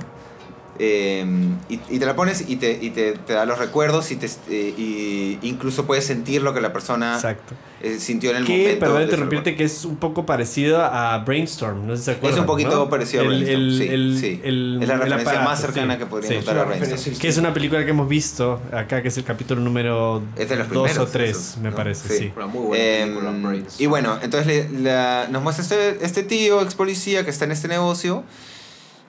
Eh, 0.80 1.26
y, 1.70 1.80
y 1.90 2.00
te 2.00 2.06
la 2.06 2.16
pones 2.16 2.46
y 2.50 2.56
te, 2.56 2.78
y 2.82 2.90
te, 2.92 3.14
te 3.14 3.34
da 3.34 3.46
los 3.46 3.60
recuerdos 3.60 4.10
y, 4.12 4.16
te, 4.16 4.28
eh, 4.50 4.74
y 4.78 5.40
incluso 5.44 5.86
puedes 5.86 6.06
sentir 6.06 6.42
lo 6.42 6.54
que 6.54 6.62
la 6.62 6.74
persona 6.74 7.16
Exacto. 7.16 7.54
eh, 7.82 7.98
sintió 8.00 8.32
en 8.32 8.38
el 8.38 8.46
Que, 8.46 8.58
momento. 8.58 8.80
perdón 8.80 9.02
interrumpirte, 9.04 9.56
que 9.56 9.64
es 9.66 9.86
un 9.86 9.98
poco 9.98 10.26
parecido 10.26 10.84
a 10.84 11.20
Brainstorm, 11.20 11.86
no 11.86 11.94
sé 11.96 12.00
si 12.00 12.06
se 12.06 12.12
acuerdan. 12.12 12.34
Es 12.38 12.40
un 12.42 12.46
poquito 12.48 12.72
¿no? 12.72 12.90
parecido 12.90 13.24
a 13.24 13.28
Brainstorm, 13.28 13.62
el- 13.62 13.78
sí, 13.78 13.88
el- 13.88 14.18
sí. 14.20 14.42
el- 14.44 14.80
es 14.82 14.88
la 14.88 14.96
referencia 14.96 15.22
aparato, 15.32 15.50
más 15.50 15.62
cercana 15.62 15.94
sí. 15.94 16.00
que 16.00 16.06
podríamos 16.08 16.40
Sí. 16.44 16.48
dar 16.48 16.56
Es 16.58 16.62
a 16.64 16.66
Brainstorm. 16.86 17.18
Que 17.20 17.28
es 17.28 17.38
una 17.38 17.54
película 17.54 17.84
que 17.86 17.92
hemos 17.92 18.08
visto 18.10 18.60
acá, 18.72 19.02
que 19.02 19.10
es 19.10 19.18
el 19.18 19.24
capítulo 19.24 19.62
número 19.62 20.24
Es 20.38 20.50
de 20.50 20.56
los 20.56 20.70
2 20.70 20.78
o 20.78 20.84
primeros, 20.84 21.12
3, 21.12 21.30
esos, 21.38 21.58
me 21.58 21.70
¿no? 21.70 21.76
parece, 21.76 22.08
Sí. 22.08 22.18
sí. 22.26 22.32
Una 22.36 22.48
muy 22.48 22.66
buena 22.68 22.84
Eh, 22.84 23.40
Brains. 23.42 23.80
y 23.80 23.86
bueno, 23.88 24.18
entonces 24.22 24.48
le- 24.72 24.80
la- 24.82 25.28
nos 25.30 25.44
muestra 25.44 25.64
este, 25.64 26.04
este 26.04 26.24
tío, 26.24 26.62
ex 26.62 26.76
policía, 26.76 27.24
que 27.24 27.30
está 27.30 27.46
en 27.46 27.52
este 27.52 27.68
negocio. 27.68 28.24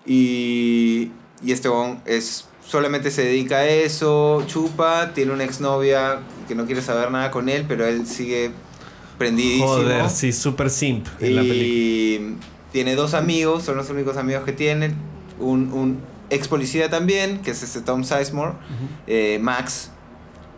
Y, 0.04 1.12
y 1.42 1.52
este 1.52 1.68
bon 1.68 2.00
es, 2.06 2.46
solamente 2.64 3.10
se 3.10 3.24
dedica 3.24 3.58
a 3.58 3.66
eso, 3.66 4.44
chupa, 4.46 5.12
tiene 5.14 5.32
una 5.32 5.44
exnovia 5.44 6.20
que 6.48 6.54
no 6.54 6.66
quiere 6.66 6.82
saber 6.82 7.10
nada 7.10 7.30
con 7.30 7.48
él, 7.48 7.64
pero 7.66 7.86
él 7.86 8.06
sigue 8.06 8.52
prendidísimo. 9.18 9.68
Joder, 9.68 10.10
sí, 10.10 10.32
super 10.32 10.70
simp 10.70 11.06
en 11.20 11.36
la 11.36 11.42
película. 11.42 11.66
y 11.66 12.36
tiene 12.72 12.94
dos 12.94 13.14
amigos, 13.14 13.64
son 13.64 13.76
los 13.76 13.90
únicos 13.90 14.16
amigos 14.16 14.44
que 14.44 14.52
tienen. 14.52 14.94
Un, 15.38 15.72
un 15.72 16.00
ex 16.30 16.48
policía 16.48 16.88
también, 16.88 17.38
que 17.42 17.50
es 17.50 17.62
este 17.62 17.80
Tom 17.80 18.04
Sizemore, 18.04 18.54
eh, 19.06 19.38
Max. 19.40 19.90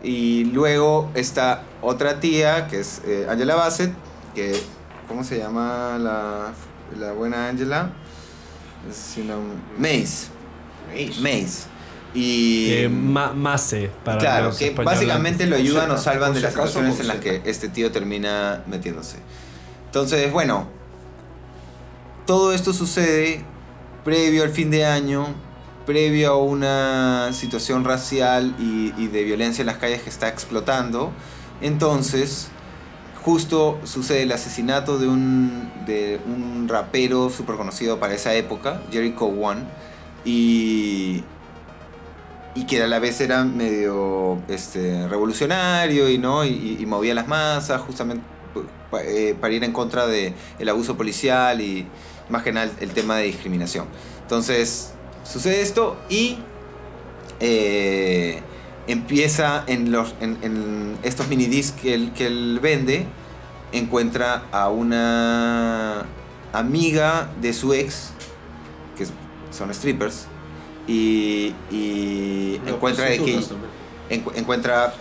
Y 0.03 0.45
luego 0.45 1.11
está 1.15 1.63
otra 1.81 2.19
tía, 2.19 2.67
que 2.67 2.79
es 2.79 3.01
eh, 3.05 3.25
Angela 3.29 3.55
Bassett, 3.55 3.91
que, 4.35 4.53
¿cómo 5.07 5.23
se 5.23 5.39
llama 5.39 5.97
la, 5.99 6.53
la 6.97 7.11
buena 7.13 7.49
Angela? 7.49 7.91
Mace. 9.77 10.34
Mace. 10.87 11.21
Mace. 11.21 11.67
Y... 12.13 12.71
Eh, 12.71 12.89
Ma- 12.89 13.33
Mase, 13.33 13.91
para 14.03 14.19
Claro, 14.19 14.45
los 14.45 14.57
que 14.57 14.67
españoles 14.67 14.99
básicamente 14.99 15.45
lo 15.47 15.55
ayudan 15.57 15.91
o 15.91 15.97
salvan 15.97 16.33
de 16.33 16.39
las 16.41 16.51
situaciones 16.53 16.99
en 16.99 17.07
las 17.07 17.17
que 17.17 17.41
este 17.45 17.67
tío 17.67 17.91
termina 17.91 18.63
metiéndose. 18.67 19.17
Entonces, 19.87 20.31
bueno, 20.31 20.67
todo 22.25 22.53
esto 22.53 22.73
sucede 22.73 23.43
previo 24.03 24.43
al 24.43 24.49
fin 24.49 24.71
de 24.71 24.85
año, 24.85 25.27
previo 25.85 26.31
a 26.31 26.37
una 26.37 27.31
situación 27.33 27.83
racial 27.83 28.55
y, 28.59 28.93
y 28.97 29.07
de 29.07 29.23
violencia 29.23 29.61
en 29.61 29.67
las 29.67 29.77
calles 29.77 30.01
que 30.01 30.09
está 30.09 30.27
explotando. 30.29 31.11
Entonces, 31.61 32.47
justo 33.23 33.79
sucede 33.83 34.23
el 34.23 34.31
asesinato 34.31 34.97
de 34.97 35.07
un, 35.07 35.71
de 35.85 36.19
un 36.25 36.67
rapero 36.67 37.29
súper 37.29 37.55
conocido 37.55 37.99
para 37.99 38.13
esa 38.13 38.33
época, 38.33 38.81
Jericho 38.91 39.25
One, 39.25 39.61
y, 40.25 41.23
y 42.55 42.65
que 42.65 42.81
a 42.81 42.87
la 42.87 42.99
vez 42.99 43.21
era 43.21 43.43
medio 43.43 44.39
este, 44.47 45.07
revolucionario 45.07 46.09
y, 46.09 46.17
¿no? 46.17 46.43
y, 46.43 46.83
movía 46.85 47.13
las 47.13 47.27
masas 47.27 47.81
justamente 47.81 48.25
eh, 49.03 49.35
para 49.39 49.53
ir 49.53 49.63
en 49.63 49.73
contra 49.73 50.07
del 50.07 50.33
el 50.59 50.69
abuso 50.69 50.95
policial 50.95 51.59
y 51.61 51.85
más 52.29 52.43
que 52.43 52.51
nada 52.51 52.71
el, 52.79 52.89
tema 52.91 53.17
de 53.17 53.23
discriminación. 53.25 53.87
Entonces, 54.21 54.93
sucede 55.23 55.61
esto 55.61 55.97
y 56.09 56.37
eh, 57.39 58.41
empieza 58.87 59.63
en, 59.67 59.91
los, 59.91 60.15
en, 60.21 60.97
estos 61.03 61.27
minidiscs 61.27 61.79
que 61.79 61.93
él, 61.93 62.11
que 62.13 62.27
él 62.27 62.59
vende, 62.61 63.05
encuentra 63.71 64.43
a 64.51 64.69
una 64.69 66.05
amiga 66.53 67.29
de 67.41 67.53
su 67.53 67.73
ex, 67.73 68.11
son 69.55 69.73
strippers, 69.73 70.25
y, 70.87 71.53
y 71.71 72.61
encuentra 72.67 73.07
que, 73.07 73.43
encuentra 74.35 74.93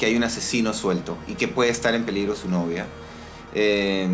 hay 0.00 0.16
un 0.16 0.22
asesino 0.24 0.72
suelto 0.72 1.16
y 1.26 1.34
que 1.34 1.48
puede 1.48 1.70
estar 1.70 1.94
en 1.94 2.04
peligro 2.04 2.36
su 2.36 2.48
novia. 2.48 2.86
Eh, 3.54 4.08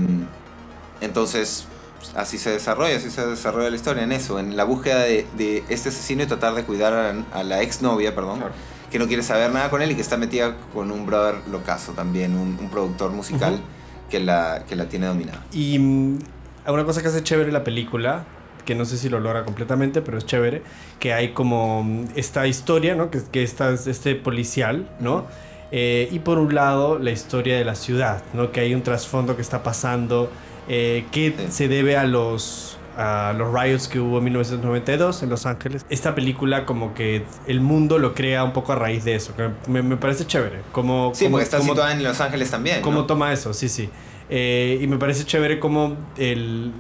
entonces, 1.01 1.67
así 2.17 2.39
se 2.39 2.51
desarrolla, 2.51 2.97
así 2.97 3.11
se 3.11 3.27
desarrolla 3.27 3.71
la 3.71 3.77
historia 3.77 4.03
en 4.03 4.13
eso, 4.13 4.39
en 4.39 4.57
la 4.57 4.65
búsqueda 4.65 5.01
de, 5.01 5.27
de 5.37 5.63
este 5.69 5.91
asesino 5.91 6.23
y 6.23 6.27
tratar 6.27 6.55
de 6.55 6.65
cuidar 6.65 6.93
a, 6.95 7.39
a 7.39 7.45
la 7.45 7.63
exnovia, 7.63 8.15
perdón, 8.15 8.39
Claro. 8.39 8.55
que 8.91 8.99
no 8.99 9.07
quiere 9.07 9.23
saber 9.23 9.53
nada 9.53 9.71
con 9.71 9.83
él 9.83 9.91
y 9.93 9.95
que 9.95 10.01
está 10.01 10.17
metida 10.17 10.57
con 10.73 10.91
un 10.91 11.07
brother 11.07 11.37
locazo 11.51 11.93
también, 11.93 12.35
un, 12.37 12.57
un 12.61 12.71
productor 12.71 13.11
musical 13.13 13.61
que, 14.11 14.21
la, 14.21 14.65
que 14.69 14.75
la 14.75 14.89
tiene 14.89 15.07
dominada. 15.07 15.45
Y 15.53 15.79
mm, 15.79 16.19
una 16.67 16.85
cosa 16.85 17.03
que 17.03 17.09
hace 17.09 17.23
chévere 17.23 17.53
la 17.53 17.63
película, 17.63 18.25
que 18.69 18.75
no 18.75 18.85
sé 18.85 18.99
si 18.99 19.09
lo 19.09 19.19
logra 19.19 19.45
completamente, 19.45 20.03
pero 20.03 20.19
es 20.19 20.27
chévere, 20.27 20.63
que 21.01 21.15
hay 21.15 21.31
como 21.31 22.05
esta 22.17 22.47
historia, 22.47 22.95
¿no? 22.95 23.11
Que, 23.11 23.21
que 23.33 23.43
esta 23.43 23.71
es 23.73 23.87
este 23.87 24.15
policial, 24.15 24.87
¿no? 25.01 25.25
Eh, 25.73 26.07
y 26.13 26.19
por 26.19 26.37
un 26.39 26.55
lado, 26.55 26.99
la 26.99 27.11
historia 27.11 27.57
de 27.57 27.65
la 27.65 27.75
ciudad, 27.75 28.23
¿no? 28.35 28.53
Que 28.53 28.61
hay 28.61 28.75
un 28.75 28.83
trasfondo 28.83 29.37
que 29.37 29.43
está 29.43 29.63
pasando, 29.63 30.31
eh, 30.69 31.07
que 31.13 31.35
se 31.49 31.67
debe 31.69 31.97
a 31.97 32.05
los 32.05 32.75
a 33.01 33.33
los 33.33 33.55
riots 33.55 33.87
que 33.87 34.01
hubo 34.01 34.19
en 34.19 34.25
1992 34.25 35.23
en 35.23 35.31
Los 35.31 35.47
Ángeles. 35.47 35.87
Esta 35.89 36.17
película 36.17 36.67
como 36.67 36.95
que 36.95 37.23
el 37.47 37.61
mundo 37.61 37.99
lo 38.01 38.13
crea 38.13 38.43
un 38.43 38.53
poco 38.53 38.73
a 38.73 38.75
raíz 38.75 39.05
de 39.05 39.15
eso. 39.15 39.35
que 39.37 39.51
me, 39.71 39.83
me 39.83 39.97
parece 39.97 40.27
chévere. 40.27 40.59
Como, 40.73 41.13
Sí, 41.15 41.27
como- 41.27 41.35
porque 41.37 41.45
está 41.45 41.59
como- 41.59 41.71
situada 41.75 41.93
en 41.93 42.03
Los 42.03 42.21
Ángeles 42.21 42.51
también. 42.51 42.83
cómo 42.83 43.03
¿no? 43.03 43.07
toma 43.07 43.33
eso, 43.33 43.55
sí, 43.55 43.69
sí. 43.69 43.89
Eh, 44.31 44.79
y 44.83 44.87
me 44.87 44.99
parece 44.99 45.25
chévere 45.25 45.59
cómo 45.59 45.97
él 46.19 46.71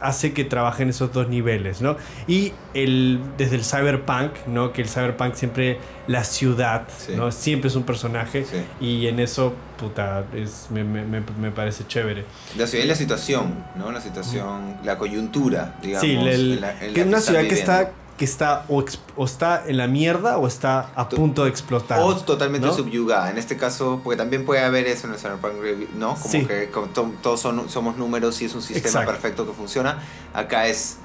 hace 0.00 0.32
que 0.32 0.44
trabajen 0.44 0.88
esos 0.88 1.12
dos 1.12 1.28
niveles, 1.28 1.82
¿no? 1.82 1.96
Y 2.26 2.52
el, 2.72 3.20
desde 3.36 3.56
el 3.56 3.64
cyberpunk, 3.64 4.30
¿no? 4.46 4.72
Que 4.72 4.80
el 4.82 4.88
cyberpunk 4.88 5.34
siempre, 5.34 5.78
la 6.06 6.24
ciudad, 6.24 6.86
Sí. 6.96 7.12
¿no? 7.14 7.30
Siempre 7.30 7.68
es 7.68 7.76
un 7.76 7.82
personaje. 7.82 8.44
Sí. 8.44 8.56
Y 8.80 9.06
en 9.06 9.20
eso, 9.20 9.52
puta, 9.78 10.24
es, 10.34 10.68
me, 10.70 10.82
me, 10.82 11.04
me, 11.04 11.50
parece 11.50 11.84
chévere. 11.86 12.24
La 12.56 12.66
ciudad 12.66 12.84
y 12.84 12.88
la 12.88 12.94
situación, 12.94 13.54
¿no? 13.76 13.92
La 13.92 14.00
situación, 14.00 14.76
la 14.82 14.96
coyuntura, 14.96 15.74
digamos. 15.82 16.00
sí, 16.06 16.12
el- 16.16 16.52
en 16.54 16.60
la- 16.62 16.84
en 16.84 16.94
que 16.94 17.00
es 17.02 17.06
una 17.06 17.20
ciudad 17.20 17.42
que 17.42 17.54
está, 17.54 17.92
que 18.18 18.24
está 18.24 18.64
o, 18.68 18.84
está 19.24 19.64
en 19.66 19.76
la 19.76 19.88
mierda 19.88 20.38
o 20.38 20.46
está 20.46 20.90
a 20.94 21.08
To- 21.08 21.16
punto 21.16 21.44
de 21.44 21.50
explotar. 21.50 21.98
O 22.00 22.14
totalmente 22.16 22.66
¿no? 22.68 22.72
subyugada. 22.72 23.30
En 23.30 23.38
este 23.38 23.56
caso, 23.56 24.00
porque 24.04 24.16
también 24.16 24.44
puede 24.44 24.62
haber 24.62 24.86
eso 24.86 25.06
en 25.08 25.14
el 25.14 25.18
Cyberpunk 25.18 25.60
Review, 25.60 25.88
¿no? 25.96 26.14
Como 26.14 26.28
Sí. 26.30 26.46
que 26.46 26.70
como 26.70 26.86
to- 26.88 27.12
todos 27.22 27.40
son, 27.40 27.68
somos 27.68 27.96
números 27.96 28.40
y 28.40 28.44
es 28.44 28.54
un 28.54 28.62
sistema 28.62 28.86
Exacto. 28.86 29.10
perfecto 29.10 29.46
que 29.46 29.52
funciona. 29.52 29.98
Acá 30.32 30.66
es. 30.68 30.98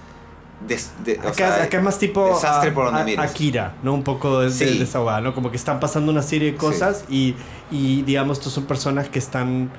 des- 0.68 0.92
de- 1.06 1.16
o 1.20 1.22
Acá, 1.22 1.34
sea, 1.34 1.64
acá 1.64 1.78
es 1.78 1.84
más 1.84 1.98
tipo 2.00 2.28
desastre 2.28 2.72
a- 2.72 2.74
por 2.74 2.92
donde 2.92 3.18
a-. 3.18 3.22
Akira, 3.22 3.76
¿no? 3.82 3.94
Un 3.94 4.04
poco 4.04 4.42
de, 4.42 4.52
Sí. 4.52 4.66
de 4.78 4.84
esa 4.84 5.02
hueá, 5.02 5.22
¿no? 5.22 5.34
Como 5.34 5.52
que 5.52 5.56
están 5.56 5.80
pasando 5.80 6.12
una 6.12 6.22
serie 6.22 6.52
de 6.52 6.58
cosas 6.58 7.06
y, 7.10 7.34
y, 7.72 8.02
digamos, 8.02 8.40
estos 8.40 8.52
son 8.52 8.66
personas 8.66 9.08
que 9.08 9.20
están 9.20 9.72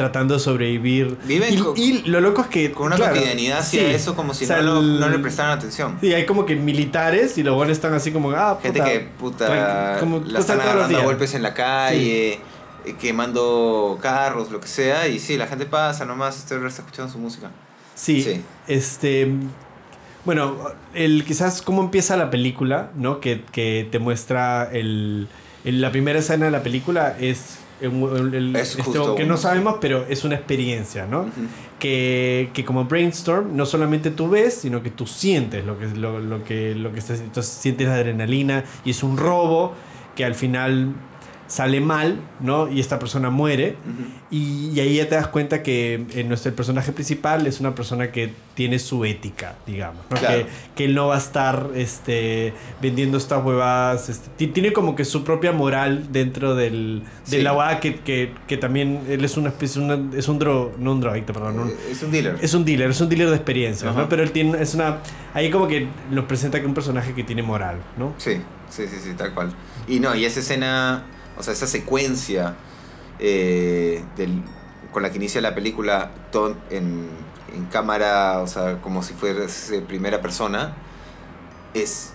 tratando 0.00 0.34
de 0.34 0.40
sobrevivir. 0.40 1.16
Viven 1.24 1.54
y, 1.54 1.58
con- 1.58 1.76
y 1.76 2.02
lo 2.08 2.20
loco 2.20 2.42
es 2.42 2.48
que... 2.48 2.72
Con 2.72 2.86
una 2.86 2.96
claro, 2.96 3.14
cotidianidad 3.14 3.58
hacia 3.60 3.80
sí. 3.80 3.86
eso 3.94 4.14
como 4.16 4.32
si 4.34 4.44
O 4.44 4.46
sea, 4.48 4.62
no, 4.62 4.74
lo- 4.74 4.80
el- 4.80 5.00
no 5.00 5.08
le 5.08 5.18
prestaran 5.18 5.58
atención. 5.58 5.98
Sí, 6.00 6.12
hay 6.14 6.26
como 6.26 6.46
que 6.46 6.56
militares 6.56 7.36
y 7.38 7.42
los 7.42 7.54
buenos 7.54 7.76
están 7.76 7.92
así 7.94 8.12
como, 8.12 8.30
ah, 8.32 8.58
puta, 8.58 8.72
Gente 8.72 8.82
que 8.92 9.00
puta 9.18 9.96
como 10.00 10.20
la 10.20 10.38
están 10.40 10.58
días. 10.88 11.04
golpes 11.04 11.34
en 11.34 11.42
la 11.42 11.54
calle, 11.54 12.32
eh, 12.86 12.94
quemando 13.00 13.98
carros, 14.00 14.50
lo 14.50 14.60
que 14.60 14.68
sea, 14.68 15.06
y 15.08 15.18
sí, 15.18 15.36
la 15.36 15.46
gente 15.46 15.66
pasa 15.66 16.04
nomás, 16.04 16.38
está 16.38 16.54
escuchando 16.56 17.12
su 17.12 17.18
música. 17.18 17.50
Sí, 17.94 18.22
Sí. 18.22 18.42
este... 18.68 19.30
Bueno, 20.24 20.56
el, 20.94 21.24
quizás 21.24 21.62
cómo 21.62 21.80
empieza 21.82 22.16
la 22.16 22.28
película, 22.30 22.90
¿no? 22.94 23.20
Que, 23.20 23.42
que 23.52 23.88
te 23.90 23.98
muestra 23.98 24.68
el, 24.70 25.28
el- 25.64 25.80
La 25.80 25.90
primera 25.92 26.18
escena 26.18 26.44
de 26.46 26.50
la 26.50 26.62
película 26.62 27.16
es... 27.18 27.59
el- 27.80 28.34
el- 28.34 28.56
Es 28.56 28.76
este, 28.78 28.98
que 29.16 29.24
no 29.26 29.36
sabemos, 29.36 29.76
pero 29.80 30.04
es 30.08 30.24
una 30.24 30.34
experiencia, 30.36 31.06
¿no? 31.06 31.26
Que, 31.78 32.50
que 32.52 32.64
como 32.64 32.84
brainstorm 32.84 33.56
no 33.56 33.64
solamente 33.66 34.10
tú 34.10 34.28
ves, 34.28 34.54
sino 34.54 34.82
que 34.82 34.90
tú 34.90 35.06
sientes 35.06 35.64
lo 35.64 35.78
que, 35.78 35.86
lo, 35.88 36.20
lo 36.20 36.44
que, 36.44 36.74
lo 36.74 36.92
que 36.92 36.98
estás 36.98 37.20
entonces 37.20 37.52
sientes 37.52 37.86
la 37.88 37.94
adrenalina 37.94 38.64
y 38.84 38.90
es 38.90 39.02
un 39.02 39.16
robo 39.16 39.72
que 40.14 40.24
al 40.24 40.34
final 40.34 40.92
sale 41.50 41.80
mal, 41.80 42.20
¿no? 42.38 42.68
Y 42.70 42.78
esta 42.78 43.00
persona 43.00 43.28
muere 43.28 43.70
Ujú. 43.84 44.08
y, 44.30 44.70
y 44.72 44.78
ahí 44.78 44.96
ya 44.98 45.08
te 45.08 45.16
das 45.16 45.26
cuenta 45.26 45.64
que 45.64 46.04
eh, 46.14 46.22
nuestro 46.22 46.54
personaje 46.54 46.92
principal 46.92 47.44
es 47.48 47.58
una 47.58 47.74
persona 47.74 48.12
que 48.12 48.32
tiene 48.54 48.78
su 48.78 49.04
ética, 49.04 49.56
digamos, 49.66 50.04
¿no? 50.10 50.16
Claro. 50.16 50.38
que, 50.38 50.46
que 50.76 50.84
él 50.84 50.94
no 50.94 51.08
va 51.08 51.16
a 51.16 51.18
estar 51.18 51.70
este, 51.74 52.52
vendiendo 52.80 53.18
estas 53.18 53.44
huevadas, 53.44 54.08
este, 54.10 54.28
ti- 54.36 54.46
tiene 54.46 54.72
como 54.72 54.94
que 54.94 55.04
su 55.04 55.24
propia 55.24 55.50
moral 55.50 56.12
dentro 56.12 56.54
del, 56.54 57.02
de 57.28 57.38
Sí. 57.38 57.42
la 57.42 57.50
huevada 57.52 57.80
que, 57.80 57.96
que, 57.96 58.32
que 58.46 58.56
también 58.56 59.00
él 59.08 59.24
es 59.24 59.36
una 59.36 59.48
especie, 59.48 59.82
una- 59.82 60.16
es 60.16 60.28
un 60.28 60.38
dro, 60.38 60.72
no 60.78 60.92
un 60.92 61.00
drogadicto, 61.00 61.32
perdón, 61.32 61.58
un- 61.58 61.68
Eh, 61.70 61.74
Es 61.90 62.02
un 62.04 62.12
dealer. 62.12 62.36
es 62.40 62.54
un 62.54 62.64
dealer, 62.64 62.90
es 62.90 63.00
un 63.00 63.08
dealer 63.08 63.28
de 63.28 63.34
experiencias, 63.34 63.90
Ajá. 63.90 64.02
¿no? 64.02 64.08
Pero 64.08 64.22
él 64.22 64.30
tiene, 64.30 64.62
es 64.62 64.74
una, 64.76 64.98
ahí 65.34 65.50
como 65.50 65.66
que 65.66 65.88
nos 66.12 66.26
presenta 66.26 66.60
que 66.60 66.66
un 66.66 66.74
personaje 66.74 67.12
que 67.12 67.24
tiene 67.24 67.42
moral, 67.42 67.78
¿no? 67.98 68.14
Sí, 68.18 68.40
sí, 68.68 68.84
sí, 68.86 68.96
sí, 69.02 69.14
tal 69.16 69.34
cual. 69.34 69.52
Y 69.88 69.98
no, 69.98 70.14
y 70.14 70.24
esa 70.24 70.38
escena, 70.38 71.02
o 71.40 71.42
sea, 71.42 71.52
esa 71.52 71.66
secuencia 71.66 72.54
eh, 73.18 74.02
del, 74.16 74.42
con 74.92 75.02
la 75.02 75.10
que 75.10 75.16
inicia 75.16 75.40
la 75.40 75.54
película 75.54 76.10
todo 76.30 76.56
en, 76.70 77.08
en 77.54 77.64
cámara, 77.66 78.40
o 78.40 78.46
sea, 78.46 78.80
como 78.80 79.02
si 79.02 79.14
fuera 79.14 79.40
primera 79.88 80.20
persona, 80.22 80.74
es 81.74 82.12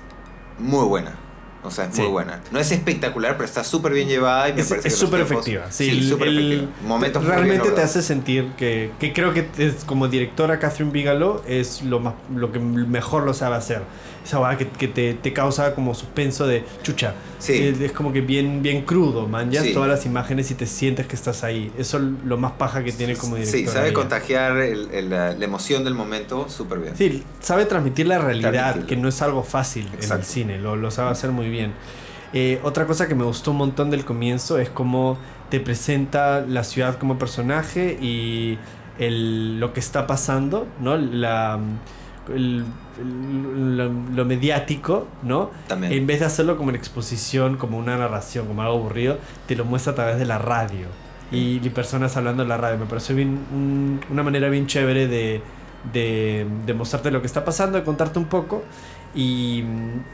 muy 0.59 0.85
buena. 0.85 1.15
O 1.63 1.71
sea, 1.71 1.85
es 1.85 1.95
Sí. 1.95 2.01
muy 2.03 2.11
buena. 2.11 2.41
No 2.51 2.59
es 2.59 2.71
espectacular, 2.71 3.33
pero 3.37 3.45
está 3.45 3.63
súper 3.63 3.91
bien 3.93 4.07
llevada 4.07 4.49
y 4.49 4.53
me 4.53 4.61
Es 4.61 4.69
parece 4.69 4.87
es 4.87 4.95
súper 4.95 5.21
efectiva. 5.21 5.71
Sí, 5.71 5.89
el- 5.89 6.07
súper 6.07 6.27
efectiva. 6.27 6.67
Momentos 6.85 7.25
realmente 7.25 7.71
te 7.71 7.81
hace 7.81 8.03
sentir 8.03 8.51
que, 8.55 8.91
que 8.99 9.13
creo 9.13 9.33
que 9.33 9.49
es, 9.57 9.83
como 9.83 10.07
directora 10.07 10.59
Catherine 10.59 10.91
Bigelow 10.91 11.41
es 11.47 11.81
lo, 11.81 11.99
más, 11.99 12.13
lo 12.35 12.51
que 12.51 12.59
mejor 12.59 13.23
lo 13.23 13.33
sabe 13.33 13.55
hacer. 13.55 13.81
Esa 14.25 14.57
que, 14.57 14.67
que 14.67 14.87
te, 14.87 15.13
te 15.13 15.31
causa 15.33 15.75
como 15.75 15.93
suspenso 15.93 16.47
de 16.47 16.65
chucha. 16.83 17.13
Sí. 17.37 17.53
Es, 17.67 17.79
es 17.79 17.91
como 17.91 18.11
que 18.11 18.21
bien, 18.21 18.63
bien 18.63 18.81
crudo, 18.83 19.27
man. 19.27 19.51
Ya 19.51 19.61
Sí. 19.61 19.71
todas 19.73 19.87
las 19.87 20.05
imágenes 20.07 20.49
y 20.49 20.55
te 20.55 20.65
sientes 20.65 21.05
que 21.05 21.15
estás 21.15 21.43
ahí. 21.43 21.71
Eso 21.77 21.97
es 21.97 22.03
lo 22.25 22.35
más 22.37 22.53
paja 22.53 22.83
que 22.83 22.91
tiene 22.91 23.15
como 23.15 23.35
directora. 23.35 23.59
Sí, 23.59 23.67
sabe 23.67 23.85
ella. 23.89 23.93
contagiar 23.93 24.57
el- 24.57 24.89
el- 24.91 25.09
la, 25.11 25.33
la 25.33 25.45
emoción 25.45 25.83
del 25.83 25.93
momento 25.93 26.49
súper 26.49 26.79
bien. 26.79 26.95
Sí, 26.97 27.23
sabe 27.39 27.65
transmitir 27.65 28.07
la 28.07 28.17
realidad, 28.17 28.51
Transmitirlo. 28.51 28.87
que 28.87 28.95
no 28.97 29.07
es 29.09 29.21
algo 29.21 29.43
fácil 29.43 29.87
en 30.01 30.11
el 30.11 30.23
cine, 30.23 30.57
lo, 30.59 30.75
lo 30.75 30.89
sabe 30.89 31.11
hacer 31.11 31.29
muy 31.31 31.49
bien. 31.49 31.73
Eh, 32.33 32.59
otra 32.63 32.87
cosa 32.87 33.07
que 33.07 33.13
me 33.15 33.23
gustó 33.23 33.51
un 33.51 33.57
montón 33.57 33.91
del 33.91 34.03
comienzo 34.05 34.57
es 34.57 34.69
cómo 34.69 35.17
te 35.51 35.59
presenta 35.59 36.41
la 36.41 36.63
ciudad 36.63 36.97
como 36.97 37.19
personaje 37.19 37.97
y 38.01 38.57
el, 38.97 39.59
lo 39.59 39.71
que 39.71 39.79
está 39.79 40.07
pasando, 40.07 40.65
¿no? 40.81 40.97
La, 40.97 41.59
el- 42.29 42.65
el- 42.99 43.77
lo, 43.77 43.91
lo 44.15 44.25
mediático, 44.25 45.07
¿no? 45.23 45.51
También. 45.67 45.93
En 45.93 46.07
vez 46.07 46.19
de 46.21 46.25
hacerlo 46.25 46.57
como 46.57 46.69
una 46.69 46.77
exposición, 46.77 47.57
como 47.57 47.77
una 47.77 47.97
narración, 47.97 48.47
como 48.47 48.61
algo 48.61 48.75
aburrido, 48.77 49.17
te 49.47 49.55
lo 49.55 49.65
muestra 49.65 49.91
a 49.93 49.95
través 49.95 50.17
de 50.17 50.25
la 50.25 50.37
radio. 50.37 50.87
Y, 51.31 51.59
y 51.65 51.69
personas 51.69 52.15
hablando 52.17 52.43
en 52.43 52.49
la 52.49 52.57
radio. 52.57 52.77
Me 52.77 52.85
pareció 52.85 53.15
bien, 53.15 53.39
un- 53.51 53.99
una 54.11 54.23
manera 54.23 54.47
bien 54.49 54.67
chévere 54.67 55.07
de, 55.07 55.41
de, 55.91 56.47
de 56.65 56.73
mostrarte 56.73 57.11
lo 57.11 57.19
que 57.21 57.27
está 57.27 57.43
pasando, 57.43 57.77
de 57.77 57.83
contarte 57.83 58.19
un 58.19 58.25
poco. 58.25 58.63
Y, 59.15 59.63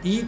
y 0.04 0.26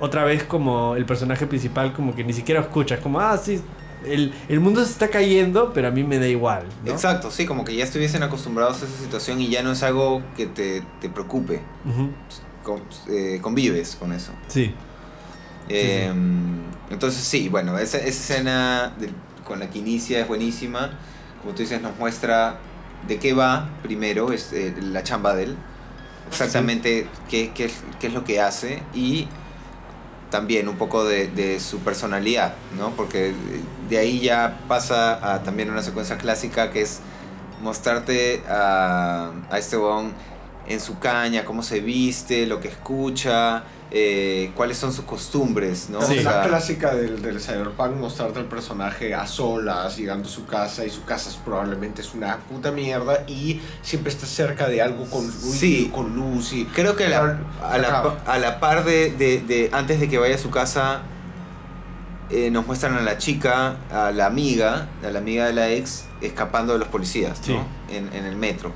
otra 0.00 0.24
vez 0.24 0.42
como 0.44 0.96
el 0.96 1.06
personaje 1.06 1.46
principal 1.46 1.92
como 1.92 2.14
que 2.14 2.24
ni 2.24 2.32
siquiera 2.32 2.60
escucha. 2.60 2.96
Es 2.96 3.00
como, 3.00 3.20
ah, 3.20 3.36
sí, 3.38 3.60
el, 4.04 4.34
el 4.48 4.60
mundo 4.60 4.84
se 4.84 4.90
está 4.92 5.08
cayendo, 5.08 5.72
pero 5.72 5.88
a 5.88 5.90
mí 5.90 6.04
me 6.04 6.18
da 6.18 6.26
igual. 6.28 6.64
¿no? 6.84 6.92
Exacto, 6.92 7.30
sí, 7.30 7.46
como 7.46 7.64
que 7.64 7.74
ya 7.74 7.84
estuviesen 7.84 8.22
acostumbrados 8.22 8.82
a 8.82 8.86
esa 8.86 8.98
situación 9.02 9.40
y 9.40 9.48
ya 9.48 9.62
no 9.62 9.72
es 9.72 9.82
algo 9.82 10.22
que 10.36 10.46
te, 10.46 10.82
te 11.00 11.08
preocupe. 11.08 11.60
Con- 12.62 12.82
eh, 13.08 13.38
convives 13.40 13.96
con 13.98 14.12
eso. 14.12 14.32
Sí. 14.48 14.74
Eh, 15.68 16.12
Entonces 16.90 17.22
sí, 17.22 17.48
bueno, 17.48 17.78
esa, 17.78 17.98
esa 17.98 18.08
escena 18.08 18.92
con 19.44 19.58
la 19.60 19.70
que 19.70 19.78
inicia 19.78 20.20
es 20.20 20.28
buenísima. 20.28 20.90
Como 21.42 21.54
tú 21.54 21.62
dices, 21.62 21.80
nos 21.82 21.96
muestra 21.98 22.58
de 23.08 23.18
qué 23.18 23.32
va 23.32 23.68
primero, 23.82 24.32
es 24.32 24.52
eh, 24.52 24.74
la 24.80 25.02
chamba 25.02 25.34
de 25.34 25.44
él. 25.44 25.56
Exactamente 26.28 27.06
qué, 27.30 27.52
qué, 27.54 27.70
qué 28.00 28.06
es 28.08 28.12
lo 28.12 28.24
que 28.24 28.40
hace 28.40 28.82
y 28.94 29.28
también 30.30 30.68
un 30.68 30.76
poco 30.76 31.04
de, 31.04 31.28
de 31.28 31.60
su 31.60 31.80
personalidad, 31.80 32.54
¿no? 32.76 32.90
Porque 32.90 33.34
de 33.88 33.98
ahí 33.98 34.20
ya 34.20 34.60
pasa 34.68 35.34
a 35.34 35.42
también 35.42 35.70
una 35.70 35.82
secuencia 35.82 36.18
clásica 36.18 36.70
que 36.70 36.82
es 36.82 37.00
mostrarte 37.62 38.42
a, 38.48 39.30
a 39.50 39.58
este 39.58 39.76
bon 39.76 40.12
en 40.66 40.80
su 40.80 40.98
caña, 40.98 41.44
cómo 41.44 41.62
se 41.62 41.80
viste, 41.80 42.46
lo 42.46 42.60
que 42.60 42.68
escucha, 42.68 43.64
eh, 43.92 44.50
cuáles 44.56 44.76
son 44.78 44.92
sus 44.92 45.04
costumbres, 45.04 45.88
¿no? 45.90 46.00
Es 46.02 46.10
O 46.10 46.14
la 46.14 46.22
sea, 46.22 46.42
clásica 46.42 46.94
del, 46.94 47.22
del 47.22 47.40
cyberpunk 47.40 47.92
mostrarte 47.92 48.40
al 48.40 48.46
personaje 48.46 49.14
a 49.14 49.26
solas, 49.26 49.96
llegando 49.96 50.28
a 50.28 50.32
su 50.32 50.44
casa 50.46 50.84
y 50.84 50.90
su 50.90 51.04
casa 51.04 51.30
es, 51.30 51.36
probablemente 51.36 52.02
es 52.02 52.12
una 52.14 52.38
puta 52.38 52.72
mierda 52.72 53.24
y 53.28 53.60
siempre 53.82 54.10
está 54.12 54.26
cerca 54.26 54.68
de 54.68 54.82
algo 54.82 55.04
con 55.08 55.30
Sí. 55.30 55.90
con 55.94 56.16
luz 56.16 56.52
y... 56.52 56.64
Creo 56.66 56.96
que 56.96 57.08
la- 57.08 57.38
a, 57.62 57.78
la, 57.78 57.88
Ajá. 57.88 58.02
pa- 58.24 58.32
a 58.32 58.38
la 58.38 58.58
par 58.60 58.84
de, 58.84 59.12
de- 59.12 59.38
de- 59.40 59.70
antes 59.72 60.00
de 60.00 60.08
que 60.08 60.18
vaya 60.18 60.34
a 60.34 60.38
su 60.38 60.50
casa, 60.50 61.02
eh, 62.28 62.50
nos 62.50 62.66
muestran 62.66 62.94
a 62.96 63.02
la 63.02 63.18
chica, 63.18 63.76
a 63.92 64.10
la 64.10 64.26
amiga, 64.26 64.88
a 65.06 65.10
la 65.10 65.20
amiga 65.20 65.46
de 65.46 65.52
la 65.52 65.70
ex, 65.70 66.06
escapando 66.20 66.72
de 66.72 66.80
los 66.80 66.88
policías, 66.88 67.38
Sí. 67.40 67.52
¿no? 67.54 67.64
En, 67.88 68.12
en 68.12 68.24
el 68.24 68.34
metro. 68.34 68.72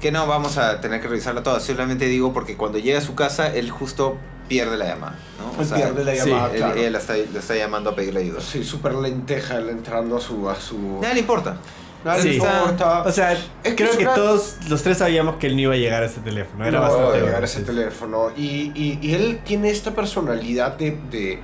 Que 0.00 0.10
no 0.10 0.26
vamos 0.26 0.58
a 0.58 0.80
tener 0.80 1.00
que 1.00 1.06
revisarla 1.06 1.44
toda, 1.44 1.60
solamente 1.60 2.06
digo 2.06 2.32
porque 2.32 2.56
cuando 2.56 2.78
llega 2.78 2.98
a 2.98 3.02
su 3.02 3.14
casa, 3.14 3.46
él 3.54 3.70
justo 3.70 4.16
pierde 4.50 4.76
la 4.76 4.84
llamada, 4.88 5.14
¿no? 5.38 5.62
Él 5.62 5.68
pierde 5.72 6.04
la 6.04 6.12
sí, 6.22 6.28
llamada, 6.28 6.50
él- 6.52 6.56
claro. 6.58 6.74
ella 6.74 6.90
la 6.90 6.98
está, 6.98 7.14
la 7.16 7.38
está 7.38 7.54
llamando 7.56 7.90
a 7.90 7.94
pedirle 7.94 8.20
ayuda. 8.20 8.40
Sí, 8.40 8.64
súper 8.64 8.94
lenteja 8.96 9.58
él 9.58 9.70
entrando 9.70 10.16
a 10.16 10.20
su... 10.20 10.50
A 10.50 10.56
su... 10.56 10.98
Nada 11.00 11.14
le 11.14 11.20
importa. 11.20 11.56
Nada 12.04 12.16
le 12.18 12.22
Sí. 12.24 12.36
importa. 12.36 13.02
O 13.04 13.12
sea, 13.12 13.38
que 13.62 13.76
creo 13.76 13.96
que 13.96 14.02
una- 14.04 14.14
todos 14.14 14.56
los 14.68 14.82
tres 14.82 14.98
sabíamos 14.98 15.36
que 15.36 15.46
él 15.46 15.54
no 15.54 15.60
iba 15.62 15.74
a 15.74 15.76
llegar 15.76 16.02
a 16.02 16.06
ese 16.06 16.20
teléfono. 16.20 16.64
Era 16.66 16.80
no 16.80 16.82
bastante 16.82 17.10
va 17.10 17.14
a 17.14 17.20
llegar 17.20 17.42
a 17.42 17.44
ese 17.44 17.60
sí. 17.60 17.64
teléfono. 17.64 18.30
Y, 18.36 18.72
y- 18.74 18.98
y 19.00 19.14
él 19.14 19.40
tiene 19.44 19.70
esta 19.70 19.92
personalidad 19.94 20.76
de, 20.76 20.98
de 21.12 21.38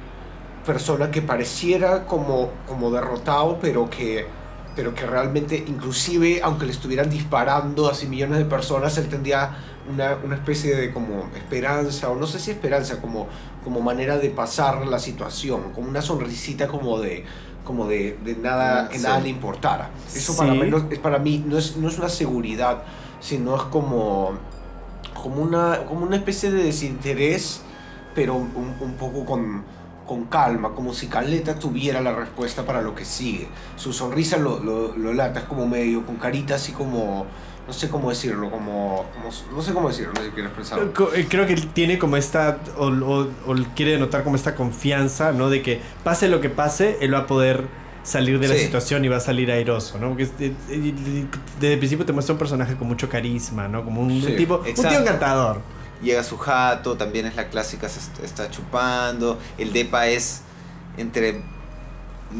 persona 0.66 1.10
que 1.12 1.22
pareciera 1.22 2.06
como, 2.06 2.50
como 2.66 2.90
derrotado, 2.90 3.58
pero 3.62 3.88
que, 3.88 4.26
pero 4.74 4.94
que 4.94 5.06
realmente, 5.06 5.62
inclusive, 5.68 6.40
aunque 6.42 6.66
le 6.66 6.72
estuvieran 6.72 7.08
disparando 7.08 7.88
así 7.88 8.06
millones 8.08 8.38
de 8.38 8.46
personas, 8.46 8.98
él 8.98 9.08
tendría 9.08 9.56
una, 9.90 10.16
una 10.24 10.34
especie 10.36 10.74
de 10.76 10.92
como 10.92 11.28
esperanza, 11.36 12.10
o 12.10 12.16
no 12.16 12.26
sé 12.26 12.38
si 12.38 12.50
esperanza, 12.50 13.00
como, 13.00 13.26
como 13.64 13.80
manera 13.80 14.18
de 14.18 14.30
pasar 14.30 14.86
la 14.86 14.98
situación, 14.98 15.72
como 15.74 15.88
una 15.88 16.02
sonrisita 16.02 16.68
como 16.68 16.98
de 17.00 17.24
como 17.64 17.88
de, 17.88 18.16
de 18.24 18.36
nada, 18.36 18.84
Ah, 18.84 18.88
que 18.88 18.96
sí. 18.98 19.02
nada 19.02 19.18
le 19.18 19.28
importara. 19.28 19.90
Eso 20.14 20.32
Sí. 20.32 20.38
para, 20.38 20.54
menos, 20.54 20.84
es 20.88 21.00
para 21.00 21.18
mí 21.18 21.42
no 21.44 21.58
es, 21.58 21.76
no 21.76 21.88
es 21.88 21.98
una 21.98 22.08
seguridad, 22.08 22.84
sino 23.20 23.56
es 23.56 23.62
como, 23.62 24.34
como, 25.20 25.42
una, 25.42 25.84
como 25.84 26.04
una 26.06 26.14
especie 26.16 26.52
de 26.52 26.62
desinterés, 26.62 27.62
pero 28.14 28.34
un, 28.36 28.76
un 28.80 28.92
poco 28.94 29.24
con, 29.24 29.64
con 30.06 30.26
calma, 30.26 30.74
como 30.76 30.94
si 30.94 31.08
Caleta 31.08 31.58
tuviera 31.58 32.00
la 32.00 32.14
respuesta 32.14 32.64
para 32.64 32.82
lo 32.82 32.94
que 32.94 33.04
sigue. 33.04 33.48
Su 33.74 33.92
sonrisa 33.92 34.36
lo, 34.36 34.60
lo, 34.60 34.96
lo 34.96 35.12
lata, 35.12 35.40
es 35.40 35.46
como 35.46 35.66
medio, 35.66 36.06
con 36.06 36.16
carita 36.18 36.54
así 36.54 36.70
como, 36.70 37.26
no 37.66 37.72
sé 37.72 37.88
cómo 37.88 38.10
decirlo, 38.10 38.50
como, 38.50 39.04
como- 39.14 39.30
no 39.56 39.62
sé 39.62 39.72
cómo 39.72 39.88
decirlo, 39.88 40.12
no 40.14 40.20
sé 40.20 40.26
si 40.26 40.32
quieres 40.32 40.50
expresarlo. 40.52 40.92
Eh, 41.14 41.26
Creo 41.28 41.46
que 41.46 41.52
él 41.54 41.68
tiene 41.72 41.98
como 41.98 42.16
esta, 42.16 42.58
o, 42.76 42.86
o- 42.86 43.28
o 43.46 43.54
quiere 43.74 43.92
denotar 43.92 44.22
como 44.24 44.36
esta 44.36 44.54
confianza, 44.54 45.32
¿no? 45.32 45.50
De 45.50 45.62
que 45.62 45.80
pase 46.04 46.28
lo 46.28 46.40
que 46.40 46.48
pase, 46.50 46.98
él 47.00 47.12
va 47.14 47.18
a 47.20 47.26
poder 47.26 47.64
salir 48.04 48.38
de 48.38 48.46
la 48.46 48.54
situación 48.54 49.04
y 49.04 49.08
va 49.08 49.16
a 49.16 49.20
salir 49.20 49.50
airoso, 49.50 49.98
¿no? 49.98 50.10
Porque 50.10 50.24
eh, 50.38 50.52
eh, 50.70 51.26
desde 51.58 51.72
el 51.72 51.78
principio 51.80 52.06
te 52.06 52.12
muestra 52.12 52.34
un 52.34 52.38
personaje 52.38 52.76
con 52.76 52.86
mucho 52.86 53.08
carisma, 53.08 53.66
¿no? 53.66 53.84
Como 53.84 54.00
un 54.00 54.22
Sí, 54.22 54.36
tipo, 54.36 54.58
un 54.58 54.64
tío 54.74 55.00
encantador. 55.00 55.60
Llega 56.02 56.22
su 56.22 56.36
jato, 56.36 56.96
también 56.96 57.26
es 57.26 57.34
la 57.34 57.48
clásica, 57.48 57.88
se 57.88 57.98
est- 57.98 58.22
está 58.22 58.48
chupando. 58.50 59.38
El 59.58 59.72
depa 59.72 60.06
es 60.06 60.42
entre 60.98 61.42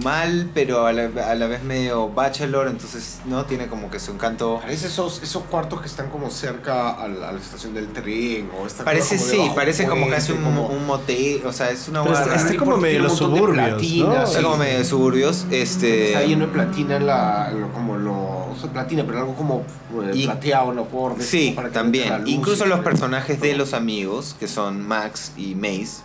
mal, 0.03 0.51
pero 0.53 0.85
a 0.87 0.93
la, 0.93 1.05
a 1.31 1.35
la 1.37 1.47
vez 1.47 1.63
medio 1.63 2.09
bachelor, 2.09 2.67
entonces, 2.67 3.21
¿no? 3.25 3.45
Tiene 3.45 3.69
como 3.69 3.89
que 3.89 4.01
su 4.01 4.11
encanto. 4.13 4.59
Parece 4.61 4.89
esos, 4.89 5.23
esos 5.23 5.45
cuartos 5.45 5.81
que 5.81 5.87
están 5.87 6.11
como 6.11 6.29
cerca 6.29 6.91
a 6.91 7.07
la, 7.09 7.29
a 7.29 7.33
la 7.33 7.39
estación 7.39 7.73
del 7.73 7.89
tren 7.93 8.51
o 8.61 8.67
esta 8.67 8.85
Parece, 8.85 9.17
como 9.17 9.31
sí, 9.31 9.51
parece 9.55 9.87
como 9.87 10.09
casi 10.09 10.33
un, 10.33 10.43
como- 10.43 10.67
un 10.67 10.87
motel, 10.87 11.43
o 11.47 11.53
sea, 11.53 11.71
es 11.71 11.87
una 11.89 12.03
Pero 12.03 12.15
barra. 12.15 12.35
está 12.35 12.57
como 12.57 12.77
medio 12.79 12.99
los 13.01 13.17
suburbios, 13.17 13.69
platina, 13.69 14.07
¿no? 14.07 14.15
Está 14.25 14.39
sí. 14.39 14.43
como 14.43 14.57
medio 14.57 14.79
de 14.79 14.85
suburbios, 14.85 15.47
este... 15.53 16.09
Está 16.09 16.23
lleno 16.25 16.47
de 16.47 16.53
platina 16.53 16.97
en 16.97 17.07
la, 17.07 17.53
lo- 17.53 17.73
como 17.73 17.97
lo, 17.97 18.13
o 18.15 18.57
sea, 18.61 18.71
platina, 18.73 19.05
pero 19.07 19.21
algo 19.21 19.35
como 19.37 19.65
eh, 20.03 20.11
Y- 20.15 20.25
plateado, 20.27 20.73
no 20.73 20.85
por 20.87 21.23
Sí, 21.23 21.53
para 21.55 21.69
que 21.69 21.75
también. 21.75 22.23
luz 22.23 22.29
Incluso 22.29 22.67
los 22.67 22.81
personajes 22.81 23.41
de 23.41 23.55
los 23.55 23.73
amigos, 23.73 24.35
que 24.39 24.49
son 24.49 24.83
Max 24.87 25.31
y 25.37 25.55
Mace, 25.55 26.03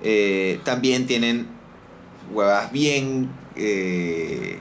eh, 0.00 0.60
también 0.64 1.06
tienen 1.06 1.55
huevas 2.32 2.72
bien... 2.72 3.30
eh, 3.56 4.60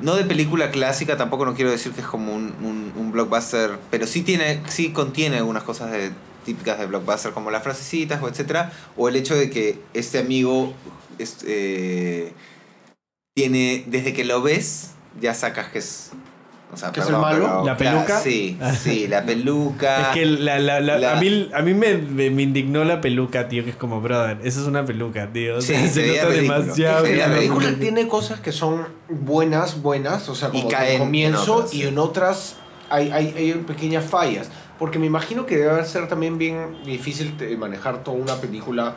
no 0.00 0.14
de 0.14 0.24
película 0.24 0.70
clásica, 0.70 1.16
tampoco 1.16 1.44
no 1.44 1.54
quiero 1.54 1.70
decir 1.70 1.92
que 1.92 2.00
es 2.02 2.06
como 2.06 2.32
un, 2.34 2.54
un- 2.96 3.12
blockbuster, 3.12 3.78
pero 3.90 4.06
sí, 4.06 4.22
tiene, 4.22 4.62
sí 4.68 4.92
contiene 4.92 5.38
algunas 5.38 5.64
cosas 5.64 5.90
típicas 6.44 6.78
de 6.78 6.86
blockbuster, 6.86 7.32
como 7.32 7.50
las 7.50 7.62
frasecitas 7.64 8.22
o 8.22 8.28
etcétera, 8.28 8.70
o 8.96 9.08
el 9.08 9.16
hecho 9.16 9.34
de 9.34 9.50
que 9.50 9.80
este 9.94 10.18
amigo 10.18 10.72
es, 11.18 11.38
eh, 11.46 12.32
tiene, 13.34 13.84
desde 13.88 14.12
que 14.12 14.24
lo 14.24 14.40
ves, 14.42 14.90
ya 15.20 15.34
sacas 15.34 15.68
que 15.68 15.78
es... 15.78 16.10
O 16.70 16.76
sea, 16.76 16.92
¿Que 16.92 17.00
es 17.00 17.06
el 17.08 17.16
malo? 17.16 17.64
¿La 17.64 17.76
claro, 17.78 17.98
peluca? 17.98 18.20
Sí, 18.20 18.58
sí, 18.78 19.08
la 19.08 19.24
peluca. 19.24 20.02
Es 20.02 20.08
que 20.08 20.26
la, 20.26 20.58
la- 20.58 20.80
la- 20.80 20.98
La- 20.98 21.16
a 21.16 21.20
mí, 21.20 21.48
a 21.54 21.62
mí 21.62 21.72
me, 21.72 21.96
me, 21.96 22.28
me 22.28 22.42
indignó 22.42 22.84
la 22.84 23.00
peluca, 23.00 23.48
tío, 23.48 23.64
que 23.64 23.70
es 23.70 23.76
como, 23.76 24.02
brother, 24.02 24.38
esa 24.44 24.60
es 24.60 24.66
una 24.66 24.84
peluca, 24.84 25.32
tío. 25.32 25.56
O 25.56 25.60
Sí, 25.62 25.68
sea, 25.68 25.80
se 25.82 25.88
se 25.88 26.02
veía 26.02 26.22
nota 26.24 26.34
demasiado. 26.34 27.06
Se 27.06 27.16
la 27.16 27.24
que- 27.26 27.30
película 27.36 27.72
tiene 27.80 28.06
cosas 28.06 28.40
que 28.40 28.52
son 28.52 28.86
buenas, 29.08 29.80
buenas, 29.80 30.28
o 30.28 30.34
sea, 30.34 30.50
Y 30.52 30.58
como 30.58 30.68
caen 30.68 30.86
de 30.88 30.92
en 30.94 30.98
comienzo 31.00 31.54
otras, 31.56 31.74
y 31.74 31.80
sí. 31.82 31.86
en 31.88 31.98
otras 31.98 32.56
hay, 32.90 33.10
hay, 33.12 33.34
hay 33.36 33.52
pequeñas 33.66 34.04
fallas. 34.04 34.50
Porque 34.78 34.98
me 34.98 35.06
imagino 35.06 35.46
que 35.46 35.56
debe 35.56 35.82
ser 35.86 36.06
también 36.06 36.36
bien 36.38 36.76
difícil 36.84 37.34
manejar 37.58 38.04
toda 38.04 38.16
una 38.18 38.34
película. 38.36 38.94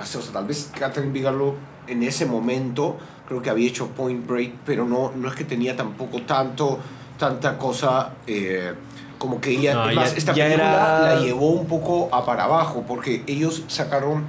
O 0.00 0.04
sea, 0.04 0.20
tal 0.32 0.44
vez 0.46 0.70
Catherine 0.78 1.12
Bigelow 1.12 1.56
en 1.86 2.02
ese 2.02 2.26
momento 2.26 2.96
creo 3.28 3.42
que 3.42 3.50
había 3.50 3.68
hecho 3.68 3.88
Point 3.88 4.26
Break, 4.26 4.52
pero 4.66 4.84
no, 4.86 5.12
no 5.14 5.28
es 5.28 5.34
que 5.34 5.44
tenía 5.44 5.76
tampoco 5.76 6.22
tanto, 6.22 6.78
tanta 7.18 7.56
cosa. 7.58 8.10
eh, 8.26 8.72
como 9.18 9.38
que 9.40 9.50
ella, 9.50 9.74
No, 9.74 9.90
es 9.90 9.96
más, 9.96 10.10
ya- 10.12 10.16
esta 10.16 10.32
ya 10.32 10.44
película 10.44 10.70
era- 10.72 11.14
la 11.14 11.20
llevó 11.20 11.50
un 11.50 11.66
poco 11.66 12.08
a 12.10 12.24
para 12.24 12.44
abajo, 12.44 12.84
porque 12.88 13.22
ellos 13.26 13.64
sacaron, 13.68 14.24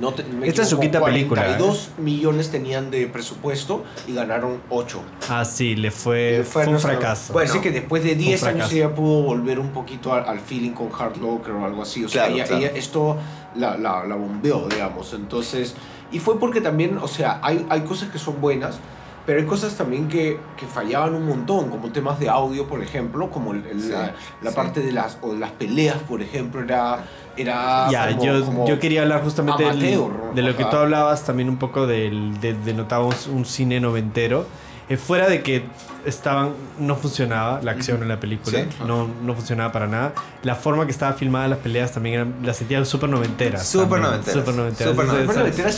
no 0.00 0.14
te- 0.14 0.24
Esta 0.44 0.62
es 0.62 0.68
su 0.70 0.80
quinta 0.80 1.04
película, 1.04 1.42
¿eh? 1.42 1.44
42 1.58 1.90
millones 1.98 2.50
tenían 2.50 2.90
de 2.90 3.06
presupuesto 3.06 3.84
y 4.08 4.14
ganaron 4.14 4.62
8. 4.70 5.02
Ah, 5.28 5.44
sí, 5.44 5.76
le 5.76 5.90
fue, 5.90 6.38
Eh, 6.38 6.44
fue, 6.44 6.64
un 6.64 6.70
nuestro- 6.72 6.92
fracaso. 6.92 7.34
Parece 7.34 7.60
que 7.60 7.70
después 7.70 8.02
de 8.02 8.14
10 8.14 8.42
años 8.44 8.72
ella 8.72 8.94
pudo 8.94 9.22
volver 9.22 9.58
un 9.60 9.68
poquito 9.72 10.14
al, 10.14 10.26
al 10.26 10.40
feeling 10.40 10.70
con 10.70 10.88
Hard 10.98 11.18
Locker 11.18 11.52
o 11.52 11.64
algo 11.66 11.82
así. 11.82 12.02
O 12.02 12.08
sea, 12.08 12.22
Claro, 12.22 12.34
ella, 12.36 12.44
claro. 12.46 12.62
ella 12.64 12.72
esto 12.74 13.18
la, 13.56 13.76
la, 13.76 14.06
la 14.06 14.14
bombeó, 14.14 14.66
digamos. 14.70 15.12
Entonces, 15.12 15.74
y 16.14 16.18
fue 16.20 16.38
porque 16.38 16.60
también, 16.60 16.98
o 16.98 17.08
sea, 17.08 17.40
hay, 17.42 17.66
hay 17.68 17.80
cosas 17.82 18.08
que 18.10 18.18
son 18.18 18.40
buenas, 18.40 18.78
pero 19.26 19.40
hay 19.40 19.46
cosas 19.46 19.74
también 19.74 20.08
que, 20.08 20.38
que 20.56 20.66
fallaban 20.66 21.14
un 21.14 21.26
montón, 21.26 21.70
como 21.70 21.90
temas 21.90 22.20
de 22.20 22.28
audio, 22.28 22.66
por 22.66 22.82
ejemplo, 22.82 23.30
como 23.30 23.52
el- 23.52 23.64
el- 23.66 23.80
Sí, 23.82 23.88
la, 23.90 24.12
la 24.42 24.50
sí. 24.50 24.56
parte 24.56 24.80
de 24.80 24.92
las, 24.92 25.16
o 25.22 25.32
de 25.32 25.38
las 25.38 25.50
peleas, 25.52 25.96
por 26.08 26.20
ejemplo, 26.20 26.60
era... 26.62 27.04
era 27.36 27.88
Ya, 27.90 28.08
como- 28.10 28.24
yo, 28.24 28.44
como- 28.44 28.66
yo 28.68 28.78
quería 28.78 29.02
hablar 29.02 29.22
justamente 29.24 29.62
del- 29.64 29.72
amateur, 29.72 30.34
de 30.34 30.42
lo 30.42 30.56
que 30.56 30.64
tú 30.66 30.76
hablabas 30.76 31.24
también 31.24 31.48
un 31.48 31.56
poco 31.56 31.86
del, 31.86 32.38
de, 32.40 32.52
de 32.54 32.74
notábamos 32.74 33.26
un 33.26 33.44
cine 33.46 33.80
noventero. 33.80 34.46
Eh, 34.90 34.98
fuera 34.98 35.26
de 35.28 35.42
que 35.42 35.64
estaban, 36.06 36.50
no 36.78 36.96
funcionaba 36.96 37.60
la 37.62 37.72
acción 37.72 38.02
en 38.02 38.08
la 38.08 38.20
película, 38.20 38.58
Sí. 38.60 38.66
no, 38.86 39.08
no 39.22 39.34
funcionaba 39.34 39.72
para 39.72 39.86
nada. 39.86 40.12
La 40.42 40.54
forma 40.54 40.84
que 40.84 40.92
estaba 40.92 41.12
filmada 41.14 41.48
las 41.48 41.58
peleas 41.58 41.92
también 41.92 42.14
eran, 42.16 42.34
las 42.42 42.56
sentía 42.56 42.84
súper 42.84 43.08
noventeras. 43.10 43.66
Súper 43.66 43.88
también, 43.88 44.10
noventeras, 44.10 44.34
súper 44.44 44.54
noventeras. 44.54 44.90
súper 44.94 45.06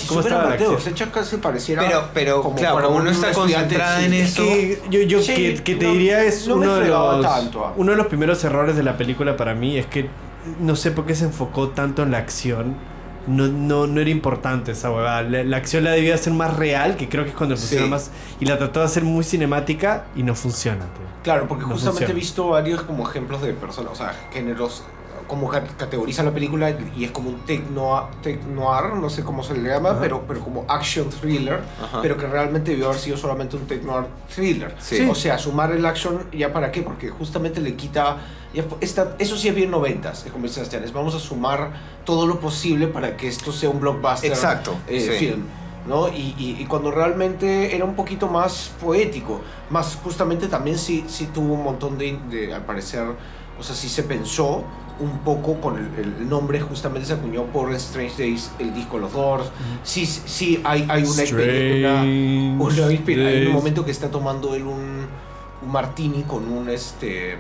¿Cómo 0.09 0.23
súper 0.23 0.33
la 0.33 0.39
amateur, 0.45 0.53
acción? 0.75 0.93
o 0.95 0.97
sea, 0.97 1.13
casi 1.13 1.37
pareciera 1.37 1.83
Pero, 1.83 2.05
pero 2.15 2.43
claro, 2.55 2.75
para 2.75 2.87
como 2.87 2.99
un 2.99 3.05
no 3.05 3.11
está 3.11 3.33
concentrada 3.33 4.05
en 4.05 4.13
eso... 4.15 4.43
que 4.43 4.83
yo, 4.91 5.01
yo 5.03 5.23
Sí, 5.23 5.35
que, 5.35 5.63
que 5.63 5.75
te 5.77 5.87
no- 5.87 5.93
diría 5.93 6.25
es 6.25 6.47
no 6.49 6.57
me 6.57 6.67
uno, 6.67 6.77
de 6.77 6.89
los, 6.89 7.23
tanto, 7.23 7.73
uno 7.77 7.93
de 7.93 7.97
los 7.99 8.07
primeros 8.07 8.43
errores 8.45 8.77
de 8.77 8.83
la 8.83 8.97
película 8.97 9.37
para 9.37 9.55
mí 9.55 9.77
es 9.79 9.87
que 9.87 10.09
no 10.61 10.77
sé 10.77 10.91
por 10.93 11.07
qué 11.07 11.15
se 11.15 11.25
enfocó 11.25 11.69
tanto 11.71 12.03
en 12.03 12.11
la 12.13 12.19
acción. 12.19 12.75
No, 13.27 13.49
no, 13.49 13.87
no 13.87 14.01
era 14.01 14.11
importante 14.11 14.73
esa 14.73 14.91
huevada. 14.91 15.23
La, 15.23 15.43
la 15.45 15.57
acción 15.57 15.85
la 15.85 15.91
debía 15.91 16.15
hacer 16.15 16.33
más 16.33 16.57
real, 16.57 16.97
que 16.97 17.09
creo 17.09 17.25
que 17.25 17.31
es 17.31 17.37
cuando 17.37 17.57
funciona 17.57 17.85
Sí. 17.87 17.91
más. 17.91 18.11
Y 18.41 18.47
la 18.47 18.57
trató 18.59 18.81
de 18.81 18.87
hacer 18.87 19.03
muy 19.05 19.25
cinemática 19.25 20.05
y 20.15 20.23
no 20.23 20.35
funciona, 20.35 20.81
tío. 20.85 21.07
Claro, 21.23 21.49
porque 21.49 21.65
No 21.65 21.71
justamente 21.73 22.11
he 22.13 22.15
visto 22.15 22.49
varios 22.49 22.83
como 22.83 23.09
ejemplos 23.09 23.43
de 23.43 23.53
personas, 23.53 23.93
o 23.93 23.97
sea, 23.97 24.15
géneros, 24.33 24.85
como 25.27 25.49
ca- 25.49 25.65
categoriza 25.77 26.23
la 26.23 26.31
película 26.33 26.71
y 26.97 27.05
es 27.05 27.11
como 27.11 27.31
un 27.31 27.41
tech 27.45 27.63
noir, 27.71 28.95
no 28.95 29.11
sé 29.11 29.23
cómo 29.23 29.43
se 29.43 29.55
le 29.57 29.69
llama, 29.69 29.91
Ajá. 29.91 29.99
pero, 30.01 30.25
pero 30.27 30.41
como 30.41 30.65
action 30.69 31.09
thriller, 31.11 31.61
Ajá. 31.83 32.01
pero 32.03 32.17
que 32.17 32.27
realmente 32.27 32.71
debió 32.73 32.87
haber 32.89 32.99
sido 33.01 33.17
solamente 33.17 33.57
un 33.57 33.67
tech 33.67 33.83
noir 33.83 34.07
thriller. 34.35 34.75
Sí. 34.79 35.07
O 35.11 35.15
sea, 35.15 35.39
sumar 35.39 35.73
el 35.73 35.85
action, 35.85 36.25
¿ya 36.33 36.53
para 36.53 36.71
qué? 36.73 36.83
Porque 36.83 37.09
justamente 37.11 37.61
le 37.61 37.75
quita, 37.75 38.19
ya, 38.55 38.65
esta, 38.81 39.17
eso 39.19 39.37
sí 39.37 39.49
es 39.49 39.55
bien 39.55 39.71
noventas, 39.71 40.25
es 40.27 40.33
como 40.33 40.45
dice 40.45 40.55
Sebastián, 40.57 40.85
es 40.85 40.93
vamos 40.93 41.15
a 41.15 41.19
sumar 41.19 41.73
todo 42.05 42.27
lo 42.27 42.41
posible 42.41 42.87
para 42.89 43.17
que 43.17 43.29
esto 43.29 43.53
sea 43.53 43.69
un 43.71 43.81
blockbuster 43.81 44.31
Exacto, 44.31 44.77
eh, 44.89 45.01
sí. 45.01 45.27
film. 45.27 45.45
¿no? 45.87 46.09
Y, 46.09 46.35
y- 46.37 46.57
y 46.59 46.65
cuando 46.67 46.91
realmente 46.91 47.77
era 47.77 47.85
un 47.85 47.95
poquito 47.95 48.27
más 48.27 48.73
poético, 48.83 49.41
más 49.71 49.97
justamente 50.03 50.49
también 50.49 50.79
sí, 50.79 51.05
sí 51.07 51.27
tuvo 51.33 51.55
un 51.55 51.63
montón 51.63 51.97
de, 51.97 52.19
de, 52.29 52.53
al 52.53 52.65
parecer, 52.65 53.07
O 53.59 53.63
sea, 53.63 53.75
sí 53.75 53.89
se 53.89 54.03
pensó 54.03 54.65
un 54.99 55.19
poco 55.19 55.61
con 55.61 55.77
el, 55.77 55.89
el 55.99 56.29
nombre, 56.29 56.61
justamente 56.61 57.07
se 57.07 57.13
acuñó 57.15 57.45
por 57.45 57.73
Strange 57.75 58.15
Days, 58.17 58.51
el 58.59 58.73
disco 58.75 58.99
Los 58.99 59.13
Doors. 59.13 59.51
Sí, 59.83 60.07
sí, 60.07 60.61
hay, 60.65 60.87
hay 60.89 61.03
una, 61.05 61.23
exper- 61.23 61.79
una, 61.81 62.01
hay 62.01 63.47
un 63.47 63.53
momento 63.53 63.85
que 63.85 63.91
está 63.91 64.11
tomando 64.11 64.55
él 64.55 64.63
un, 64.65 65.07
un 65.63 65.73
martini 65.73 66.23
con 66.23 66.51
un 66.51 66.69
este 66.69 67.37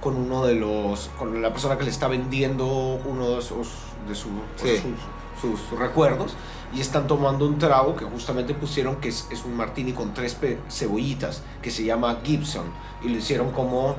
con 0.00 0.16
uno 0.16 0.44
de 0.46 0.54
los 0.56 1.10
con 1.18 1.40
la 1.42 1.50
persona 1.52 1.78
que 1.78 1.84
le 1.84 1.90
está 1.90 2.08
vendiendo 2.08 2.66
uno 3.04 3.30
de 3.36 3.42
sus 3.42 3.68
de 4.08 4.14
Sí. 4.16 4.82
sus, 5.40 5.60
sus 5.60 5.78
recuerdos 5.78 6.34
y 6.74 6.80
están 6.80 7.06
tomando 7.06 7.46
un 7.46 7.58
trago 7.58 7.94
que 7.94 8.04
justamente 8.04 8.52
pusieron 8.54 8.96
que 8.96 9.08
es, 9.10 9.28
es 9.30 9.44
un 9.44 9.56
martini 9.56 9.92
con 9.92 10.12
tres 10.12 10.36
cebollitas 10.68 11.42
que 11.62 11.70
se 11.70 11.84
llama 11.84 12.18
Gibson 12.24 12.64
y 13.04 13.10
lo 13.10 13.18
hicieron 13.18 13.50
como 13.52 13.94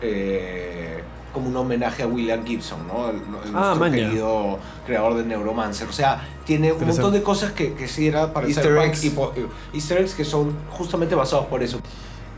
eh, 0.00 1.02
como 1.32 1.48
un 1.48 1.56
homenaje 1.56 2.02
a 2.02 2.06
William 2.06 2.44
Gibson, 2.44 2.86
¿no? 2.86 3.10
El, 3.10 3.16
el 3.16 3.22
Ah, 3.54 3.74
nuestro 3.74 3.76
maña. 3.80 3.96
querido 3.96 4.58
creador 4.86 5.14
de 5.16 5.24
Neuromancer. 5.24 5.88
O 5.88 5.92
sea, 5.92 6.26
tiene 6.44 6.72
un 6.72 6.86
montón 6.86 7.12
de 7.12 7.22
cosas 7.22 7.52
que, 7.52 7.74
que 7.74 7.86
sí 7.88 8.06
era 8.08 8.32
para 8.32 8.46
el 8.46 8.52
Easter 8.52 8.76
eggs. 8.78 9.04
y 9.04 9.08
eh, 9.08 9.46
Easter 9.74 9.98
eggs 9.98 10.14
que 10.14 10.24
son 10.24 10.52
justamente 10.70 11.14
basados 11.14 11.46
por 11.46 11.62
eso. 11.62 11.80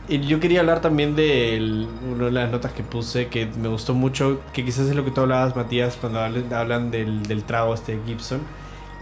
Y 0.07 0.19
yo 0.21 0.39
quería 0.39 0.59
hablar 0.59 0.81
también 0.81 1.15
de 1.15 1.85
una 2.13 2.25
de 2.25 2.31
las 2.31 2.51
notas 2.51 2.73
que 2.73 2.83
puse 2.83 3.27
que 3.27 3.45
me 3.45 3.69
gustó 3.69 3.93
mucho, 3.93 4.41
que 4.51 4.65
quizás 4.65 4.87
es 4.89 4.95
lo 4.95 5.05
que 5.05 5.11
tú 5.11 5.21
hablabas, 5.21 5.55
Matías, 5.55 5.95
cuando 5.95 6.19
hablan, 6.19 6.51
hablan 6.53 6.91
del, 6.91 7.23
del 7.23 7.43
trago 7.43 7.73
este 7.73 7.97
Gibson, 8.05 8.41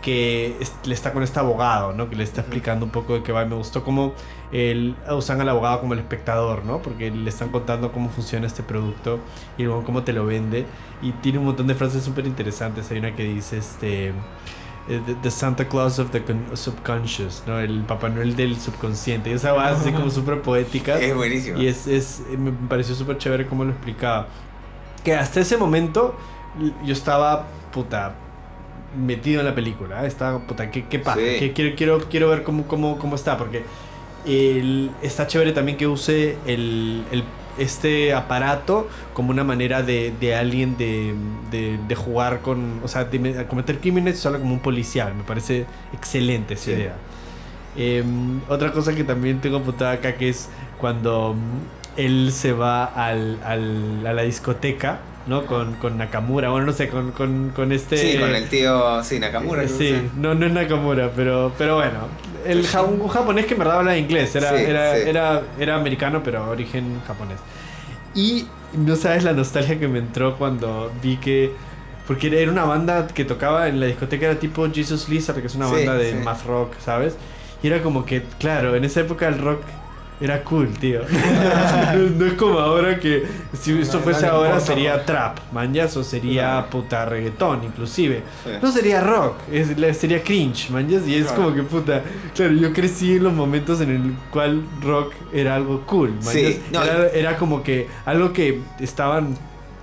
que 0.01 0.57
le 0.85 0.93
está 0.93 1.11
con 1.13 1.23
este 1.23 1.39
abogado, 1.39 1.93
¿no? 1.93 2.09
Que 2.09 2.15
le 2.15 2.23
está 2.23 2.41
explicando 2.41 2.85
un 2.85 2.91
poco 2.91 3.15
de 3.15 3.23
qué 3.23 3.31
va. 3.31 3.43
Y 3.43 3.47
me 3.49 3.55
gustó 3.55 3.83
cómo 3.83 4.13
el, 4.51 4.95
usan 5.11 5.41
al 5.41 5.49
abogado 5.49 5.81
como 5.81 5.93
el 5.93 5.99
espectador, 5.99 6.63
¿no? 6.65 6.81
Porque 6.81 7.11
le 7.11 7.29
están 7.29 7.49
contando 7.49 7.91
cómo 7.91 8.09
funciona 8.09 8.47
este 8.47 8.63
producto 8.63 9.19
y 9.57 9.63
luego 9.63 9.83
cómo 9.83 10.03
te 10.03 10.13
lo 10.13 10.25
vende. 10.25 10.65
Y 11.01 11.11
tiene 11.13 11.39
un 11.39 11.45
montón 11.45 11.67
de 11.67 11.75
frases 11.75 12.03
súper 12.03 12.25
interesantes. 12.27 12.89
Hay 12.91 12.99
una 12.99 13.15
que 13.15 13.23
dice, 13.23 13.57
este... 13.57 14.13
eh, 14.87 15.01
The, 15.21 15.31
Santa 15.31 15.67
Claus 15.67 15.99
of 15.99 16.11
the 16.11 16.23
con- 16.23 16.55
subconscious, 16.55 17.43
¿no? 17.45 17.59
El 17.59 17.83
Papá 17.83 18.09
Noel 18.09 18.35
del 18.35 18.59
subconsciente. 18.59 19.29
Y 19.29 19.33
esa 19.33 19.53
va 19.53 19.69
así 19.69 19.91
como 19.93 20.09
súper 20.09 20.41
poética. 20.41 20.97
Es 20.99 21.15
buenísimo. 21.15 21.57
Y 21.59 21.67
es, 21.67 21.87
es, 21.87 22.23
me 22.37 22.51
pareció 22.51 22.95
súper 22.95 23.17
chévere 23.17 23.47
cómo 23.47 23.63
lo 23.65 23.71
explicaba. 23.71 24.27
Que 25.03 25.13
hasta 25.15 25.39
ese 25.41 25.57
momento 25.57 26.15
yo 26.83 26.93
estaba, 26.93 27.47
puta, 27.71 28.15
metido 28.97 29.39
en 29.41 29.45
la 29.47 29.55
película. 29.55 30.03
¿eh? 30.03 30.07
Estaba, 30.07 30.39
puta, 30.39 30.71
¿qué, 30.71 30.85
qué 30.85 30.99
pasa? 30.99 31.19
Sí. 31.19 31.35
¿Qué- 31.39 31.53
quiero, 31.53 31.75
quiero, 31.75 31.99
quiero 32.09 32.29
ver 32.29 32.43
cómo, 32.43 32.65
cómo, 32.67 32.97
cómo 32.97 33.15
está. 33.15 33.37
Porque 33.37 33.63
el- 34.25 34.91
está 35.01 35.27
chévere 35.27 35.51
también 35.51 35.77
que 35.77 35.87
use 35.87 36.37
el, 36.45 37.03
el- 37.11 37.23
este 37.57 38.13
aparato 38.13 38.87
como 39.13 39.31
una 39.31 39.43
manera 39.43 39.81
de, 39.83 40.13
de 40.19 40.33
alguien 40.35 40.77
de, 40.77 41.13
de, 41.51 41.77
de 41.87 41.95
jugar 41.95 42.39
con, 42.39 42.79
o 42.83 42.87
sea, 42.87 43.03
de 43.05 43.45
cometer 43.47 43.79
crímenes 43.79 44.17
solo 44.19 44.39
como 44.39 44.53
un 44.53 44.59
policial. 44.61 45.13
Me 45.15 45.23
parece 45.23 45.65
excelente 45.93 46.53
esa 46.53 46.63
Sí. 46.65 46.71
idea. 46.71 46.95
Em, 47.77 48.41
otra 48.49 48.71
cosa 48.71 48.95
que 48.95 49.03
también 49.03 49.39
tengo 49.41 49.57
apuntada 49.57 49.91
acá 49.93 50.15
que 50.15 50.29
es 50.29 50.49
cuando 50.79 51.35
él 51.97 52.31
se 52.31 52.53
va 52.53 52.85
al, 52.85 53.39
al- 53.43 54.05
a 54.07 54.13
la 54.13 54.21
discoteca, 54.23 54.99
¿no? 55.29 55.45
Con, 55.45 55.75
con 55.75 55.97
Nakamura, 55.97 56.49
bueno, 56.49 56.65
no 56.65 56.73
sé, 56.73 56.89
con, 56.89 57.11
con, 57.11 57.51
con 57.55 57.71
este... 57.71 57.97
Sí, 57.97 58.17
con 58.19 58.35
el 58.35 58.49
tío, 58.49 59.03
sí, 59.03 59.19
Nakamura. 59.19 59.61
que 59.61 59.67
Sí, 59.69 59.95
no, 60.17 60.33
no 60.35 60.45
es 60.47 60.51
Nakamura, 60.51 61.11
pero, 61.15 61.53
pero 61.57 61.75
bueno. 61.75 61.99
El 62.45 62.65
ja- 62.65 62.81
un 62.81 63.07
japonés 63.07 63.45
que 63.45 63.53
en 63.53 63.59
verdad 63.59 63.77
habla 63.79 63.97
inglés, 63.97 64.35
era, 64.35 64.49
Sí, 64.49 64.63
era, 64.65 64.95
sí. 64.95 65.01
Era, 65.07 65.41
era 65.59 65.75
americano, 65.75 66.21
pero 66.23 66.49
origen 66.49 66.99
japonés. 67.07 67.37
Y 68.15 68.47
no 68.73 68.95
sabes 68.95 69.23
la 69.23 69.33
nostalgia 69.33 69.79
que 69.79 69.87
me 69.87 69.99
entró 69.99 70.35
cuando 70.37 70.91
vi 71.01 71.17
que. 71.17 71.51
Porque 72.07 72.27
era- 72.27 72.37
era 72.37 72.51
una 72.51 72.63
banda 72.63 73.05
que 73.07 73.23
tocaba 73.23 73.67
en 73.67 73.79
la 73.79 73.85
discoteca, 73.85 74.25
era 74.25 74.39
tipo 74.39 74.67
Jesus 74.71 75.09
Lizard, 75.09 75.39
que 75.41 75.47
es 75.47 75.55
una 75.55 75.67
Sí, 75.67 75.73
banda 75.75 75.93
de 75.95 76.15
math 76.15 76.45
rock, 76.45 76.73
¿sabes? 76.79 77.15
Y 77.61 77.67
era 77.67 77.81
como 77.83 78.05
que, 78.05 78.23
claro, 78.39 78.75
en 78.75 78.83
esa 78.85 79.01
época 79.01 79.27
el 79.27 79.37
rock 79.37 79.61
era 80.21 80.43
cool, 80.43 80.69
tío. 80.73 81.01
no, 82.17 82.25
es 82.25 82.33
como 82.33 82.59
ahora 82.59 82.99
que 82.99 83.25
si 83.53 83.79
esto 83.79 83.99
fuese 83.99 84.27
no 84.27 84.33
ahora 84.33 84.59
sería 84.59 85.05
trap, 85.05 85.37
manjas, 85.53 85.95
o 85.97 86.03
sería 86.03 86.65
puta 86.69 87.05
reggaetón, 87.05 87.63
inclusive. 87.63 88.23
Sí. 88.43 88.49
No 88.61 88.71
sería 88.71 89.01
rock, 89.01 89.35
es, 89.51 89.69
sería 89.97 90.21
cringe, 90.23 90.69
manjas. 90.71 91.07
Y 91.07 91.15
es 91.15 91.27
Claro. 91.27 91.43
como 91.43 91.55
que 91.55 91.63
puta. 91.63 92.03
Claro, 92.35 92.53
yo 92.53 92.73
crecí 92.73 93.15
en 93.15 93.23
los 93.23 93.33
momentos 93.33 93.81
en 93.81 93.89
el 93.91 94.13
cual 94.31 94.63
rock 94.81 95.13
era 95.33 95.55
algo 95.55 95.81
cool, 95.85 96.09
manjas. 96.15 96.33
Sí, 96.33 96.61
no, 96.71 96.83
era, 96.83 97.07
era 97.09 97.37
como 97.37 97.63
que 97.63 97.87
algo 98.05 98.33
que 98.33 98.59
estaban 98.79 99.35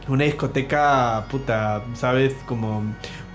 una 0.08 0.24
discoteca, 0.24 1.24
puta, 1.30 1.82
¿sabes? 1.94 2.34
Como 2.46 2.82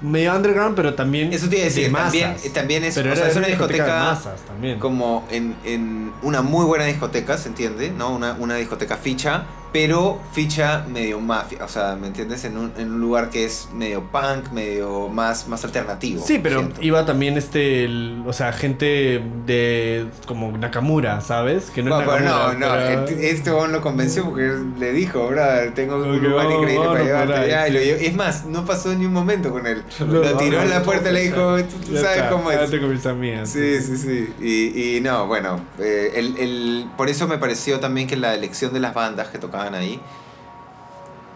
medio 0.01 0.35
underground, 0.35 0.75
pero 0.75 0.93
también. 0.93 1.31
Eso 1.33 1.45
iba 1.45 1.61
a 1.61 1.65
decir, 1.65 1.91
de 1.91 2.49
también, 2.49 2.83
es, 2.83 2.95
Pero 2.95 3.13
o 3.13 3.15
sea, 3.15 3.27
es 3.27 3.35
una 3.35 3.45
de 3.45 3.53
discoteca, 3.53 4.03
masas 4.03 4.41
también. 4.41 4.79
como 4.79 5.27
en, 5.31 5.55
en 5.63 6.11
una 6.21 6.41
muy 6.41 6.65
buena 6.65 6.85
discoteca, 6.85 7.37
¿se 7.37 7.49
entiende? 7.49 7.91
¿No? 7.91 8.11
Una, 8.13 8.33
una 8.39 8.55
discoteca 8.55 8.97
ficha, 8.97 9.45
pero 9.71 10.19
ficha 10.33 10.85
medio 10.89 11.19
mafia, 11.19 11.63
o 11.63 11.67
sea, 11.67 11.95
¿me 11.95 12.07
entiendes? 12.07 12.43
En 12.45 12.57
un, 12.57 12.73
en 12.77 12.91
un 12.93 12.99
lugar 13.01 13.29
que 13.29 13.45
es 13.45 13.69
medio 13.73 14.03
punk, 14.11 14.51
medio 14.51 15.07
más, 15.09 15.47
más 15.47 15.63
alternativo. 15.63 16.23
Sí, 16.25 16.39
pero 16.41 16.59
siento. 16.59 16.81
iba 16.81 17.05
también 17.05 17.37
este, 17.37 17.85
el- 17.85 18.23
o 18.27 18.33
sea, 18.33 18.51
gente 18.53 19.23
de 19.45 20.07
como 20.27 20.57
Nakamura, 20.57 21.21
¿sabes? 21.21 21.69
Que 21.69 21.83
no 21.83 21.95
Bueno, 21.95 22.15
es 22.17 22.23
no, 22.23 22.53
Nakamura. 22.53 22.67
no, 22.67 22.75
pero- 23.07 23.07
el- 23.19 23.23
este 23.25 23.49
lo 23.51 23.81
convenció 23.81 24.25
porque 24.25 24.51
le 24.79 24.91
dijo, 24.91 25.27
brother, 25.27 25.73
tengo 25.73 25.95
un 25.97 26.15
Ok, 26.17 26.21
lugar 26.23 26.51
increíble 26.51 26.87
para 26.87 27.03
llevarte 27.03 27.33
allá", 27.33 27.67
y 27.67 27.71
lo 27.71 27.79
sí. 27.79 27.85
llevó- 27.85 28.01
Es 28.01 28.13
más, 28.15 28.45
no 28.45 28.65
pasó 28.65 28.93
ni 28.93 29.05
un 29.05 29.13
momento 29.13 29.51
con 29.51 29.65
él. 29.67 29.83
Lo, 29.99 30.21
lo 30.23 30.37
tiró 30.37 30.61
en 30.61 30.69
la 30.69 30.83
puerta 30.83 31.09
y 31.09 31.13
le 31.13 31.21
dijo, 31.21 31.57
tú, 31.63 31.77
tú 31.85 31.93
Ya 31.93 32.01
sabes 32.01 32.17
está, 32.17 32.29
cómo 32.29 32.51
es. 32.51 32.69
con 32.69 32.91
mis 32.91 33.05
amigas. 33.05 33.49
Sí, 33.49 33.79
sí, 33.81 33.97
sí. 33.97 34.33
Y, 34.41 34.97
y 34.97 35.01
no, 35.01 35.27
bueno, 35.27 35.61
eh, 35.79 36.11
el, 36.15 36.37
el- 36.37 36.85
por 36.97 37.09
eso 37.09 37.27
me 37.27 37.37
pareció 37.37 37.79
también 37.79 38.07
que 38.07 38.17
la 38.17 38.33
elección 38.35 38.73
de 38.73 38.79
las 38.79 38.93
bandas 38.93 39.27
que 39.29 39.37
tocaban 39.37 39.60
ahí, 39.69 39.99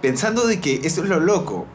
pensando 0.02 0.46
de 0.48 0.60
que 0.60 0.82
eso 0.84 1.04
es 1.04 1.10
lo 1.10 1.20
loco. 1.20 1.66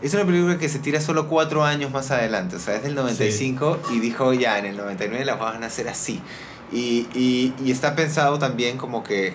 Es 0.00 0.14
una 0.14 0.24
película 0.24 0.58
que 0.58 0.68
se 0.68 0.78
tira 0.78 1.00
solo 1.00 1.26
cuatro 1.28 1.64
años 1.64 1.90
más 1.90 2.10
adelante, 2.12 2.56
o 2.56 2.60
sea, 2.60 2.76
es 2.76 2.84
del 2.84 2.94
95 2.94 3.80
y 3.90 3.98
dijo 3.98 4.32
ya, 4.32 4.58
en 4.58 4.66
el 4.66 4.76
99 4.76 5.24
las 5.24 5.40
van 5.40 5.64
a 5.64 5.66
hacer 5.66 5.88
así. 5.88 6.22
Y, 6.70 7.08
y, 7.14 7.54
y 7.64 7.72
está 7.72 7.96
pensado 7.96 8.38
también 8.38 8.76
como 8.76 9.02
que 9.02 9.34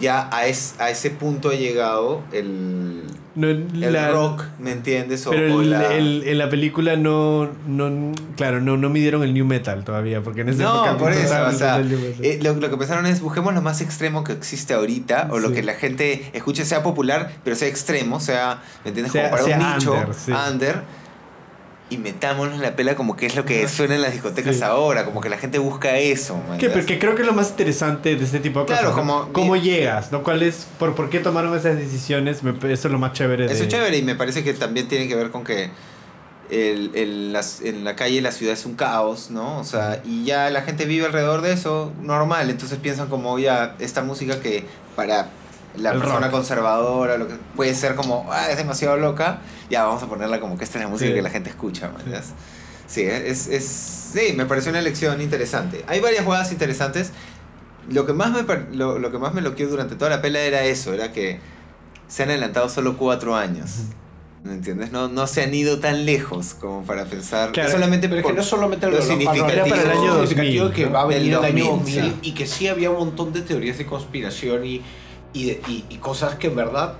ya 0.00 0.28
a, 0.32 0.46
es, 0.46 0.74
a 0.78 0.90
ese 0.90 1.10
punto 1.10 1.48
ha 1.50 1.54
llegado 1.54 2.22
el, 2.32 3.02
No, 3.34 3.48
el 3.48 3.92
la- 3.92 4.10
rock, 4.10 4.44
¿me 4.58 4.72
entiendes? 4.72 5.26
O, 5.26 5.30
Pero 5.30 5.56
o 5.56 5.60
el- 5.62 5.70
la- 5.70 5.94
el- 5.94 6.22
en 6.26 6.38
la 6.38 6.48
película 6.48 6.96
no, 6.96 7.48
no 7.66 8.12
claro, 8.36 8.60
no, 8.60 8.76
no 8.76 8.88
midieron 8.90 9.22
el 9.22 9.34
new 9.34 9.44
metal 9.44 9.84
todavía, 9.84 10.22
porque 10.22 10.42
en 10.42 10.50
esa 10.50 10.62
No, 10.62 10.74
época 10.84 10.98
por 10.98 11.12
eso, 11.12 11.34
o 11.46 11.52
sea, 11.52 11.80
eh, 11.80 12.38
lo, 12.42 12.54
lo 12.54 12.70
que 12.70 12.76
pensaron 12.76 13.06
es 13.06 13.20
busquemos 13.20 13.52
lo 13.54 13.62
más 13.62 13.80
extremo 13.80 14.22
que 14.24 14.32
existe 14.32 14.74
ahorita, 14.74 15.28
o 15.30 15.38
lo 15.38 15.52
que 15.52 15.62
la 15.62 15.74
gente 15.74 16.30
escuche 16.34 16.64
sea 16.64 16.82
popular, 16.82 17.32
pero 17.44 17.56
sea 17.56 17.68
extremo, 17.68 18.20
sea, 18.20 18.62
¿me 18.84 18.88
entiendes? 18.90 19.12
Sea- 19.12 19.30
como 19.30 19.42
para 19.44 19.56
un 19.58 19.74
nicho, 19.74 19.92
under, 19.92 20.14
sí. 20.14 20.32
under, 20.32 20.82
y 21.90 21.98
metámoslo 21.98 22.54
en 22.54 22.62
la 22.62 22.76
pela 22.76 22.94
como 22.94 23.16
que 23.16 23.26
es 23.26 23.34
lo 23.36 23.44
que 23.44 23.66
suena 23.68 23.96
en 23.96 24.02
las 24.02 24.12
discotecas 24.12 24.56
Sí. 24.56 24.62
ahora, 24.62 25.04
como 25.04 25.20
que 25.20 25.28
la 25.28 25.36
gente 25.38 25.58
busca 25.58 25.98
eso, 25.98 26.40
¿me 26.48 26.56
Que, 26.56 26.70
porque 26.70 26.98
creo 26.98 27.14
que 27.16 27.22
es 27.22 27.26
lo 27.26 27.34
más 27.34 27.50
interesante 27.50 28.14
de 28.16 28.24
este 28.24 28.38
tipo 28.40 28.60
de 28.60 28.66
Claro, 28.66 28.90
cosas. 28.92 29.04
¿no? 29.04 29.12
como- 29.22 29.32
¿Cómo 29.32 29.56
llegas? 29.56 30.12
¿no? 30.12 30.22
¿Cuál 30.22 30.42
es, 30.42 30.66
por, 30.78 30.94
¿Por 30.94 31.10
qué 31.10 31.18
tomaron 31.18 31.54
esas 31.58 31.76
decisiones? 31.76 32.42
Me- 32.44 32.52
eso 32.72 32.88
es 32.88 32.92
lo 32.92 32.98
más 32.98 33.12
chévere 33.12 33.46
de... 33.48 33.52
Eso 33.52 33.64
es 33.64 33.68
chévere 33.68 33.98
y 33.98 34.02
me 34.02 34.14
parece 34.14 34.44
que 34.44 34.54
también 34.54 34.86
tiene 34.88 35.08
que 35.08 35.16
ver 35.16 35.30
con 35.30 35.42
que 35.44 35.70
el, 36.50 36.90
el- 36.94 37.32
las- 37.32 37.60
en 37.60 37.84
la 37.84 37.94
calle 37.96 38.20
la 38.20 38.32
ciudad 38.32 38.54
es 38.54 38.66
un 38.66 38.74
caos, 38.74 39.30
¿no? 39.30 39.58
O 39.58 39.64
sea, 39.64 40.00
y 40.04 40.24
ya 40.24 40.50
la 40.50 40.62
gente 40.62 40.84
vive 40.84 41.06
alrededor 41.06 41.42
de 41.42 41.52
eso 41.52 41.92
normal, 42.02 42.50
entonces 42.50 42.78
piensan 42.78 43.08
como 43.08 43.38
ya 43.38 43.74
esta 43.78 44.02
música 44.02 44.40
que 44.40 44.64
para 44.96 45.28
la 45.80 45.92
El 45.92 45.98
persona 45.98 46.26
rock. 46.26 46.30
conservadora 46.32 47.16
lo 47.18 47.28
que 47.28 47.34
puede 47.56 47.74
ser 47.74 47.94
como, 47.94 48.26
ah, 48.30 48.50
es 48.50 48.56
demasiado 48.56 48.96
loca, 48.96 49.40
ya 49.70 49.84
vamos 49.84 50.02
a 50.02 50.06
ponerla 50.06 50.40
como 50.40 50.56
que 50.58 50.64
esta 50.64 50.78
es 50.78 50.84
la 50.84 50.90
música 50.90 51.08
Sí. 51.10 51.14
que 51.14 51.22
la 51.22 51.30
gente 51.30 51.50
escucha. 51.50 51.90
Sí, 52.86 53.02
es, 53.02 53.46
es, 53.46 53.64
sí, 53.64 54.32
me 54.36 54.46
pareció 54.46 54.70
una 54.70 54.80
elección 54.80 55.20
interesante. 55.20 55.84
Hay 55.86 56.00
varias 56.00 56.24
jugadas 56.24 56.50
interesantes. 56.52 57.12
Lo 57.88 58.04
que 58.06 58.12
más 58.12 58.30
me, 58.32 58.42
lo, 58.76 58.98
lo 58.98 59.10
que 59.12 59.18
más 59.18 59.32
me 59.32 59.40
loqueó 59.42 59.68
durante 59.68 59.94
toda 59.96 60.10
la 60.10 60.20
pela 60.22 60.40
era 60.40 60.62
eso, 60.64 60.92
era 60.92 61.12
que 61.12 61.38
se 62.08 62.24
han 62.24 62.30
adelantado 62.30 62.68
solo 62.68 62.96
cuatro 62.96 63.36
años. 63.36 63.70
¿Me 64.42 64.52
entiendes? 64.54 64.90
No, 64.90 65.06
no 65.08 65.26
se 65.26 65.42
han 65.42 65.52
ido 65.54 65.80
tan 65.80 66.06
lejos 66.06 66.54
como 66.54 66.82
para 66.82 67.04
pensar. 67.04 67.52
Claro, 67.52 67.70
solamente 67.70 68.08
Pero 68.08 68.22
es 68.22 68.26
que 68.26 68.32
no 68.32 68.42
solamente 68.42 68.86
lo 68.86 68.92
lo 68.96 69.02
significativo. 69.02 69.48
era 69.48 69.64
para 69.66 69.82
el 69.82 69.90
año 69.90 70.06
Lo 70.06 70.14
2000, 70.14 70.28
significativo 70.28 70.70
que 70.70 70.86
va 70.86 71.02
a 71.02 71.06
venir 71.06 71.22
Del 71.36 71.38
el 71.38 71.44
año 71.44 71.64
2000, 71.72 71.94
2000 72.00 72.02
sí. 72.12 72.18
y 72.22 72.32
que 72.32 72.46
sí 72.46 72.66
había 72.66 72.90
un 72.90 72.96
montón 72.98 73.32
de 73.34 73.42
teorías 73.42 73.76
de 73.78 73.84
conspiración 73.86 74.64
y, 74.64 74.80
y, 75.32 75.46
de- 75.46 75.62
y- 75.68 75.84
y 75.88 75.96
cosas 75.98 76.34
que 76.36 76.48
en 76.48 76.56
verdad 76.56 76.94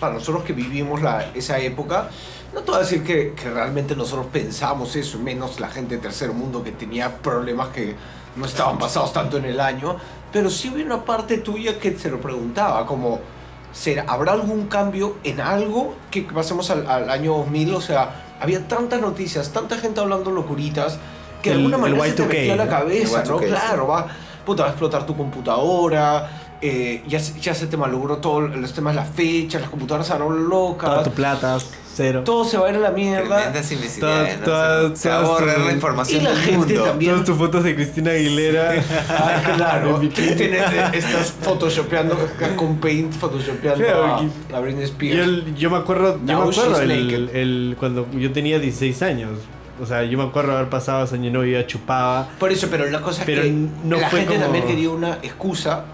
para 0.00 0.14
nosotros 0.14 0.44
que 0.44 0.52
vivimos 0.52 1.02
la, 1.02 1.26
esa 1.34 1.58
época 1.58 2.08
no 2.54 2.60
te 2.60 2.66
voy 2.70 2.76
a 2.76 2.80
decir 2.82 3.02
que, 3.04 3.32
que 3.34 3.50
realmente 3.50 3.96
nosotros 3.96 4.26
pensamos 4.32 4.94
eso 4.96 5.18
menos 5.18 5.58
la 5.60 5.68
gente 5.68 5.96
de 5.96 6.00
tercer 6.02 6.32
mundo 6.32 6.62
que 6.62 6.72
tenía 6.72 7.16
problemas 7.18 7.68
que 7.68 7.94
no 8.36 8.46
estaban 8.46 8.78
basados 8.78 9.12
tanto 9.12 9.36
en 9.38 9.44
el 9.46 9.60
año 9.60 9.96
pero 10.32 10.50
sí 10.50 10.68
había 10.68 10.84
una 10.86 11.04
parte 11.04 11.38
tuya 11.38 11.78
que 11.78 11.96
se 11.98 12.10
lo 12.10 12.20
preguntaba 12.20 12.86
como 12.86 13.20
¿será, 13.72 14.04
¿habrá 14.08 14.32
algún 14.32 14.66
cambio 14.66 15.16
en 15.24 15.40
algo 15.40 15.94
que 16.10 16.22
pasemos 16.22 16.70
al, 16.70 16.86
al 16.86 17.08
año 17.10 17.34
2000? 17.38 17.74
O 17.74 17.80
sea, 17.80 18.34
había 18.40 18.66
tantas 18.68 19.00
noticias, 19.00 19.50
tanta 19.50 19.78
gente 19.78 19.98
hablando 20.00 20.30
locuritas, 20.30 20.98
que 21.42 21.50
de 21.50 21.56
alguna 21.56 21.78
manera 21.78 22.04
se 22.04 22.12
te 22.12 22.22
Y2K, 22.22 22.28
metía 22.28 22.52
a 22.52 22.56
la 22.56 22.68
cabeza, 22.68 23.24
¿no? 23.24 23.38
Y2K, 23.40 23.46
Claro, 23.48 23.86
va, 23.86 24.06
puta, 24.44 24.62
va 24.64 24.68
a 24.68 24.72
explotar 24.72 25.06
tu 25.06 25.16
computadora, 25.16 26.41
eh, 26.62 27.02
ya, 27.08 27.18
se- 27.18 27.38
ya 27.40 27.54
se 27.54 27.66
te 27.66 27.76
malogró 27.76 28.18
todo, 28.18 28.40
los 28.42 28.72
temas, 28.72 28.94
las 28.94 29.10
fechas, 29.10 29.60
las 29.60 29.70
computadoras 29.70 30.06
se 30.06 30.12
van 30.12 30.22
a 30.22 30.24
volver 30.26 30.42
locas, 30.42 30.88
Toda 30.90 31.02
tu 31.02 31.10
plata, 31.10 31.58
cero. 31.94 32.22
todo 32.24 32.44
se 32.44 32.56
va 32.56 32.68
a 32.68 32.70
ir 32.70 32.76
a 32.76 32.78
la 32.80 32.90
mierda. 32.92 33.46
Imbecilidades, 33.48 34.38
¿no? 34.38 34.44
Todas- 34.44 34.98
Se 34.98 35.08
va 35.08 35.18
a 35.18 35.22
todas 35.22 35.40
borrar 35.40 35.58
la 35.60 35.70
Y 35.70 35.74
información 35.74 36.24
la 36.24 36.30
del 36.30 36.38
gente 36.40 36.56
mundo. 36.74 36.84
también. 36.84 37.10
Todas 37.12 37.26
tus 37.26 37.36
fotos 37.36 37.64
de 37.64 37.74
Cristina 37.74 38.10
Aguilera. 38.12 38.74
Ah, 39.10 39.42
claro. 39.56 39.98
Tienes, 40.14 40.62
estás 40.92 41.32
photoshopeando 41.42 42.16
con 42.56 42.76
Paint, 42.78 43.12
photoshopeando 43.12 43.84
Claro, 43.84 44.04
a, 44.52 44.56
a 44.56 44.60
Britney 44.60 44.82
Yo, 44.82 44.86
Spears. 44.86 45.58
yo 45.58 45.70
me 45.70 45.76
acuerdo, 45.78 46.18
yo 46.24 46.32
Now 46.34 46.44
me 46.46 46.50
acuerdo 46.52 46.80
el, 46.80 46.88
naked. 47.06 47.36
el- 47.36 47.76
cuando 47.78 48.06
yo 48.12 48.32
tenía 48.32 48.58
16 48.58 49.02
años. 49.02 49.30
O 49.80 49.86
sea, 49.86 50.04
yo 50.04 50.16
me 50.16 50.24
acuerdo 50.24 50.52
haber 50.52 50.68
pasado 50.68 51.02
ese 51.04 51.16
año 51.16 51.30
novia, 51.32 51.66
chupaba. 51.66 52.28
Por 52.38 52.52
eso, 52.52 52.68
pero 52.70 52.88
la 52.88 53.00
cosa 53.00 53.24
Pero 53.26 53.40
es 53.42 53.48
que 53.48 53.52
no 53.84 53.96
la 53.96 54.08
fue 54.10 54.20
gente 54.20 54.34
como- 54.34 54.44
también 54.44 54.66
quería 54.66 54.90
una 54.90 55.14
excusa 55.22 55.84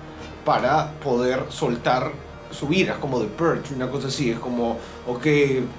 para 0.44 0.92
poder 1.05 1.44
soltar 1.48 2.12
su 2.51 2.72
ira, 2.72 2.94
es 2.94 2.98
como 2.98 3.20
de 3.20 3.27
Purge, 3.27 3.74
una 3.74 3.88
cosa 3.90 4.09
así, 4.09 4.31
es 4.31 4.38
como, 4.38 4.79
ok, 5.07 5.27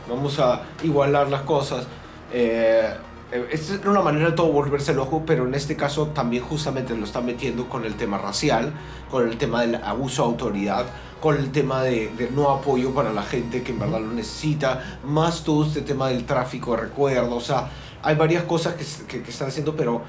vamos 0.08 0.40
a 0.40 0.62
igualar 0.84 1.30
las 1.30 1.42
cosas. 1.42 1.86
Eh, 2.32 2.94
eh, 3.32 3.48
es 3.52 3.72
una 3.86 4.02
manera 4.02 4.28
de 4.30 4.32
todo 4.34 4.52
volverse 4.52 4.94
loco, 4.94 5.24
pero 5.26 5.48
en 5.48 5.56
este 5.56 5.76
caso 5.76 6.08
también 6.08 6.44
justamente 6.44 6.96
lo 6.96 7.06
están 7.06 7.26
metiendo 7.26 7.68
con 7.68 7.86
el 7.86 7.96
tema 7.96 8.18
racial, 8.20 8.72
con 9.10 9.28
el 9.28 9.38
tema 9.38 9.62
del 9.62 9.76
abuso 9.76 10.24
de 10.24 10.30
autoridad, 10.30 10.86
con 11.20 11.38
el 11.38 11.52
tema 11.52 11.82
de, 11.82 12.10
de 12.18 12.30
no 12.32 12.50
apoyo 12.52 12.92
para 12.94 13.12
la 13.12 13.24
gente 13.24 13.64
que 13.64 13.72
en 13.72 13.80
verdad 13.80 14.00
lo 14.02 14.12
necesita, 14.14 15.00
más 15.04 15.44
todo 15.44 15.66
este 15.66 15.82
tema 15.82 16.10
del 16.10 16.26
tráfico 16.26 16.72
de 16.76 16.82
recuerdos, 16.84 17.34
o 17.34 17.46
sea, 17.46 17.70
hay 18.04 18.16
varias 18.16 18.44
cosas 18.44 18.76
que, 18.76 18.86
que- 19.08 19.24
que 19.24 19.30
están 19.32 19.48
haciendo, 19.50 19.76
pero 19.76 20.02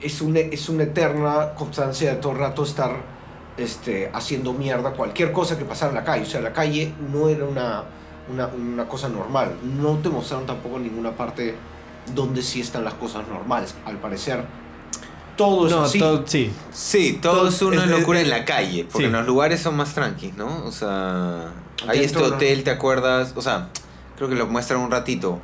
es 0.00 0.20
una, 0.22 0.38
es 0.40 0.68
una 0.68 0.84
eterna 0.84 1.54
constancia 1.54 2.10
de 2.10 2.16
todo 2.16 2.32
el 2.32 2.38
rato 2.38 2.62
estar 2.62 3.17
este, 3.58 4.10
haciendo 4.14 4.52
mierda 4.52 4.92
cualquier 4.92 5.32
cosa 5.32 5.58
que 5.58 5.64
pasara 5.64 5.90
en 5.90 5.96
la 5.96 6.04
calle. 6.04 6.22
O 6.22 6.26
sea, 6.26 6.40
la 6.40 6.52
calle 6.52 6.92
no 7.12 7.28
era 7.28 7.44
una, 7.44 7.84
una, 8.32 8.46
una 8.46 8.88
cosa 8.88 9.08
normal. 9.08 9.54
No 9.62 9.96
te 9.98 10.08
mostraron 10.08 10.46
tampoco 10.46 10.76
en 10.76 10.84
ninguna 10.84 11.12
parte 11.12 11.54
donde 12.14 12.42
sí 12.42 12.60
están 12.60 12.84
las 12.84 12.94
cosas 12.94 13.26
normales. 13.28 13.74
Al 13.84 13.96
parecer, 13.98 14.44
todo 15.36 15.66
es 15.66 15.72
No, 15.72 15.82
así. 15.82 15.98
todo, 15.98 16.24
sí. 16.26 16.50
Sí, 16.72 17.18
todo 17.20 17.36
Todo 17.38 17.48
es 17.48 17.62
una 17.62 17.84
es- 17.84 17.90
es- 17.90 17.98
locura 17.98 18.20
en 18.20 18.30
la 18.30 18.44
calle, 18.44 18.84
porque 18.84 18.98
sí. 18.98 19.04
en 19.04 19.12
los 19.12 19.26
lugares 19.26 19.60
son 19.60 19.76
más 19.76 19.94
tranquis, 19.94 20.34
¿no? 20.36 20.64
O 20.64 20.72
sea, 20.72 21.52
hay 21.86 22.00
este 22.04 22.18
hotel, 22.22 22.64
¿te 22.64 22.70
acuerdas? 22.70 23.32
O 23.36 23.42
sea, 23.42 23.68
creo 24.16 24.28
que 24.28 24.34
lo 24.34 24.46
muestran 24.46 24.80
un 24.80 24.90
ratito. 24.90 25.40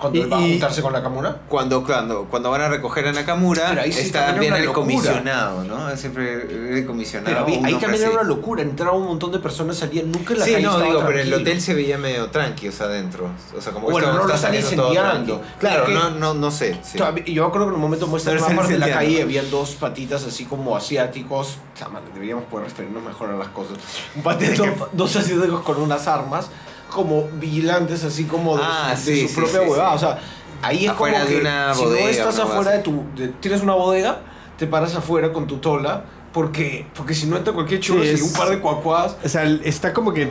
Cuando 0.00 0.18
Y- 0.18 0.22
él 0.22 0.32
va 0.32 0.38
a 0.38 0.40
juntarse 0.40 0.80
con 0.82 0.92
la 0.94 1.02
Kamura. 1.02 1.36
Cuando, 1.48 1.84
cuando, 1.84 2.24
cuando 2.24 2.50
van 2.50 2.62
a 2.62 2.68
recoger 2.68 3.06
a 3.08 3.12
Nakamura, 3.12 3.70
ahí 3.80 3.92
sí 3.92 4.00
está 4.06 4.26
también 4.26 4.54
el 4.54 4.64
locura. 4.64 4.82
comisionado, 4.86 5.62
¿no? 5.64 5.94
Siempre 5.96 6.78
el 6.78 6.86
comisionado. 6.86 7.44
Pero 7.46 7.64
ahí, 7.66 7.74
también 7.74 8.02
era 8.04 8.10
una 8.12 8.22
locura. 8.22 8.62
Entraba 8.62 8.92
un 8.96 9.06
montón 9.06 9.30
de 9.30 9.38
personas, 9.40 9.76
salían. 9.76 10.10
Nunca 10.10 10.32
en 10.32 10.38
la 10.40 10.44
Sí, 10.46 10.52
calle 10.52 10.64
no, 10.64 10.70
estaba 10.70 10.86
digo, 10.88 10.98
pero 11.00 11.10
el 11.20 11.28
tranquilo. 11.28 11.36
hotel 11.50 11.60
se 11.60 11.74
veía 11.74 11.98
medio 11.98 12.30
tranqui, 12.30 12.68
o 12.68 12.72
sea, 12.72 12.86
adentro. 12.86 13.28
O 13.56 13.60
sea, 13.60 13.72
como 13.72 13.90
Bueno, 13.90 14.08
no 14.12 14.18
lo 14.20 14.24
están 14.24 14.38
saliendo 14.40 14.70
todo 14.70 14.88
incendiando. 14.94 15.34
tranqui. 15.36 15.58
Claro, 15.60 15.84
que- 15.84 15.92
no, 15.94 16.10
no, 16.10 16.34
no 16.34 16.50
sé. 16.50 16.78
sí. 16.82 16.98
Yo 17.26 17.44
acuerdo 17.44 17.66
que 17.66 17.70
en 17.70 17.74
un 17.74 17.80
momento 17.80 18.06
No 18.06 18.16
lo 18.16 18.46
una 18.46 18.56
parte 18.56 18.72
de 18.72 18.78
la 18.78 18.90
calle 18.90 19.22
habían 19.22 19.50
dos 19.50 19.72
patitas 19.72 20.24
así 20.24 20.46
como 20.46 20.76
asiáticos. 20.76 21.58
O 21.74 21.76
sea, 21.78 21.88
man, 21.88 22.02
deberíamos 22.14 22.44
poder 22.44 22.66
referirnos 22.68 23.02
mejor 23.02 23.28
a 23.30 23.36
las 23.36 23.48
cosas. 23.48 23.76
Un 24.16 24.22
patito, 24.22 24.64
dos 24.92 25.14
asiáticos 25.16 25.60
con 25.60 25.78
unas 25.80 26.06
armas, 26.08 26.48
como 26.90 27.28
vigilantes, 27.40 28.04
así 28.04 28.24
como 28.24 28.56
de, 28.56 28.62
Ah, 28.64 28.94
su, 28.96 29.10
de 29.10 29.16
sí, 29.16 29.22
su 29.22 29.28
sí, 29.28 29.34
propia 29.34 29.60
sí, 29.62 29.68
huevada. 29.70 29.90
sí. 29.90 29.96
O 29.96 29.98
sea, 30.08 30.18
ahí 30.62 30.84
es 30.84 30.90
Afuera 30.90 31.18
como 31.20 31.28
de 31.28 31.34
que 31.36 31.40
una 31.40 31.74
si 31.74 31.82
no 31.82 31.88
bodega, 31.88 32.10
estás 32.10 32.34
una 32.34 32.44
afuera 32.44 32.70
de 32.72 32.78
tu. 32.80 33.04
de- 33.16 33.28
tienes 33.28 33.62
una 33.62 33.74
bodega, 33.74 34.18
te 34.58 34.66
paras 34.66 34.94
afuera 34.94 35.32
con 35.32 35.46
tu 35.46 35.56
tola. 35.58 36.04
Porque, 36.32 36.86
porque 36.94 37.12
si 37.12 37.26
no 37.26 37.36
entra 37.36 37.52
cualquier 37.52 37.80
chulo 37.80 38.04
Sí, 38.04 38.14
y 38.16 38.20
un 38.20 38.32
par 38.32 38.48
de 38.50 38.60
cuacuas. 38.60 39.16
O 39.24 39.28
sea, 39.28 39.42
está 39.64 39.92
como 39.92 40.12
que 40.12 40.30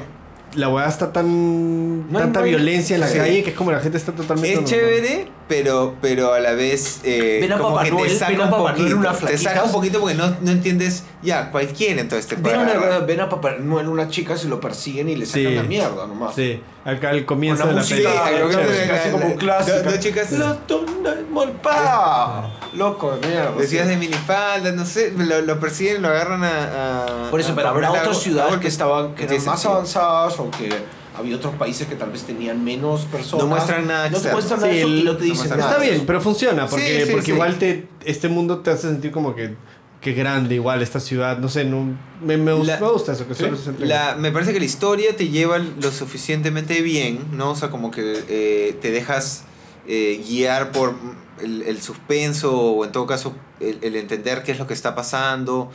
la 0.56 0.70
weá 0.70 0.88
está 0.88 1.12
tan. 1.14 2.12
No 2.12 2.20
tanta 2.20 2.42
violencia 2.42 2.96
en 2.96 3.02
la 3.02 3.08
sí. 3.08 3.18
calle 3.18 3.44
que 3.44 3.52
es 3.52 3.56
como 3.56 3.72
la 3.72 3.80
gente 3.80 3.98
está 3.98 4.12
totalmente. 4.14 4.60
Es 4.60 4.66
chévere, 4.66 5.28
pero, 5.48 5.96
pero 6.02 6.34
a 6.34 6.40
la 6.40 6.54
vez 6.54 7.02
eh, 7.04 7.40
Ven 7.42 7.54
a 7.54 7.58
como 7.58 7.76
Papá 7.76 7.84
que 7.86 7.92
Noel, 7.92 8.12
te 8.12 8.18
saca 8.18 8.32
ven 8.32 8.42
a 8.42 8.46
un 8.46 8.52
poquito. 8.52 8.98
unas 8.98 9.20
te 9.20 9.38
saca 9.38 9.64
un 9.64 9.72
poquito 9.72 10.00
porque 10.00 10.16
no, 10.16 10.36
no 10.42 10.52
entiendes, 10.52 11.04
ya, 11.22 11.52
cualquiera 11.52 12.02
entonces 12.02 12.28
te 12.28 12.36
Ven, 12.36 12.60
una- 12.60 13.00
ven 13.00 13.20
a 13.22 13.30
Papá 13.30 13.56
Noel 13.60 13.88
unas 13.88 14.10
chicas 14.10 14.44
y 14.44 14.48
lo 14.48 14.60
persiguen 14.60 15.10
y 15.10 15.16
le 15.16 15.26
sacan 15.26 15.44
Sí. 15.50 15.56
la 15.56 15.64
mierda 15.64 16.08
nomás. 16.08 16.36
Sí, 16.36 16.62
acá 16.86 17.10
al 17.10 17.26
comienzo 17.26 17.64
de 17.64 17.70
la 17.70 17.76
la 17.76 17.82
música, 17.82 17.96
película. 17.98 18.26
Sí, 18.28 18.32
la 18.32 18.38
algo 18.38 18.50
que- 18.50 18.68
música 18.68 18.96
así 18.96 19.10
como 19.12 19.36
clásica. 19.36 19.82
Dos- 19.84 20.00
chicas- 20.00 20.32
La 20.32 20.54
tonda 20.56 21.14
es 21.14 21.30
molpa. 21.30 22.50
Loco 22.74 23.12
de 23.18 23.28
mierda. 23.28 23.52
Decías 23.58 23.84
sí. 23.86 23.90
de 23.90 23.98
minifalda, 23.98 24.72
no 24.72 24.86
sé, 24.86 25.12
lo, 25.18 25.42
lo 25.42 25.60
persiguen, 25.60 26.02
lo 26.02 26.10
agarran 26.10 26.44
a. 26.44 27.26
a- 27.28 27.30
Por 27.32 27.40
eso, 27.40 27.54
a- 27.54 27.56
pero 27.56 27.68
a- 27.68 27.72
habrá 27.72 27.92
otras 27.92 28.20
ciudades 28.20 28.58
que 28.58 28.68
estaban 28.68 29.16
que 29.16 29.24
eran 29.24 29.44
más 29.46 29.66
avanzadas 29.66 30.39
o 30.40 30.50
que 30.52 30.70
había 31.18 31.36
otros 31.36 31.56
países 31.56 31.88
que 31.88 31.96
tal 31.96 32.12
vez 32.12 32.24
tenían 32.24 32.64
menos 32.64 33.02
personas. 33.06 33.46
No 33.46 33.50
muestran 33.50 33.88
nada 33.88 34.10
No 34.10 34.20
te 34.20 34.32
muestran 34.32 34.60
nada 34.62 34.74
Sí, 34.74 34.80
y 34.80 35.04
no 35.04 35.12
te 35.18 35.20
no 35.20 35.26
dicen 35.26 35.36
muestran 35.38 35.60
nada. 35.60 35.72
Está 35.72 35.84
bien, 35.84 36.04
pero 36.06 36.22
funciona, 36.22 36.68
porque, 36.68 37.00
Sí, 37.00 37.06
sí, 37.06 37.12
porque 37.12 37.26
sí. 37.26 37.32
igual 37.34 37.58
te, 37.60 37.88
este 38.06 38.30
mundo 38.30 38.60
te 38.60 38.72
hace 38.72 38.88
sentir 38.90 39.12
como 39.12 39.36
que, 39.36 39.56
que 40.02 40.14
grande, 40.14 40.56
igual 40.56 40.82
esta 40.82 41.00
ciudad, 41.02 41.38
no 41.40 41.50
sé, 41.50 41.66
no, 41.66 41.98
me, 42.24 42.38
me, 42.38 42.54
gusta, 42.54 42.76
La- 42.76 42.80
me 42.86 42.92
gusta 42.94 43.12
eso, 43.14 43.28
que 43.28 43.36
solo 43.36 43.58
se 43.58 43.64
centra 43.66 43.84
en- 43.84 43.90
La, 43.90 44.16
me 44.16 44.32
parece 44.32 44.54
que 44.54 44.60
la 44.60 44.66
historia 44.66 45.16
te 45.18 45.28
lleva 45.28 45.58
lo 45.58 45.92
suficientemente 45.92 46.82
bien, 46.82 47.20
¿no? 47.34 47.52
O 47.52 47.56
sea, 47.56 47.70
como 47.70 47.92
que 47.92 48.24
eh, 48.30 48.78
te 48.82 48.92
dejas 48.92 49.44
eh, 49.88 50.24
guiar 50.28 50.72
por 50.72 50.96
el, 51.42 51.64
el 51.64 51.82
suspenso 51.82 52.54
o 52.58 52.86
en 52.86 52.92
todo 52.94 53.06
caso 53.08 53.36
el, 53.60 53.80
el 53.82 53.96
entender 53.98 54.44
qué 54.44 54.52
es 54.54 54.60
lo 54.60 54.68
que 54.68 54.74
está 54.74 54.96
pasando 54.96 55.70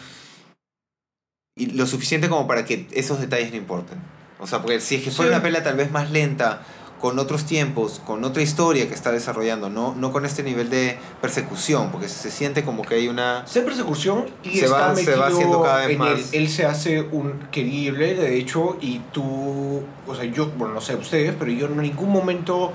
y 1.56 1.66
lo 1.66 1.86
suficiente 1.86 2.28
como 2.28 2.46
para 2.46 2.64
que 2.64 2.86
esos 2.92 3.20
detalles 3.20 3.50
no 3.50 3.56
importen. 3.56 3.98
O 4.44 4.46
sea, 4.46 4.60
porque 4.60 4.78
si 4.80 4.96
es 4.96 5.02
que 5.04 5.10
fuera 5.10 5.30
Sí. 5.30 5.34
una 5.36 5.42
pela 5.42 5.62
tal 5.62 5.76
vez 5.76 5.90
más 5.90 6.10
lenta, 6.10 6.60
con 7.00 7.18
otros 7.18 7.44
tiempos, 7.44 8.00
con 8.06 8.24
otra 8.24 8.42
historia 8.42 8.86
que 8.88 8.94
está 8.94 9.10
desarrollando, 9.10 9.68
no, 9.70 9.94
no 9.94 10.12
con 10.12 10.24
este 10.26 10.42
nivel 10.42 10.68
de 10.70 10.98
persecución, 11.20 11.90
porque 11.90 12.08
se 12.08 12.30
siente 12.30 12.62
como 12.64 12.82
que 12.82 12.94
hay 12.96 13.08
una... 13.08 13.46
Ser 13.46 13.64
persecución 13.64 14.26
y 14.42 14.58
Se 14.58 14.66
está 14.66 14.88
va- 14.88 14.94
se 14.96 15.14
va 15.16 15.26
haciendo 15.26 15.62
cada 15.62 15.78
vez 15.86 15.90
en 15.90 15.98
más. 15.98 16.10
él. 16.18 16.24
Él 16.32 16.48
se 16.48 16.64
hace 16.66 17.00
un 17.02 17.40
querible, 17.50 18.14
de 18.14 18.38
hecho, 18.38 18.76
y 18.80 19.00
tú, 19.12 19.82
o 20.06 20.14
sea, 20.14 20.24
yo, 20.24 20.50
bueno, 20.56 20.72
no 20.74 20.80
sé 20.80 20.94
ustedes, 20.94 21.34
pero 21.38 21.50
yo 21.50 21.66
en 21.66 21.76
ningún 21.78 22.10
momento 22.10 22.72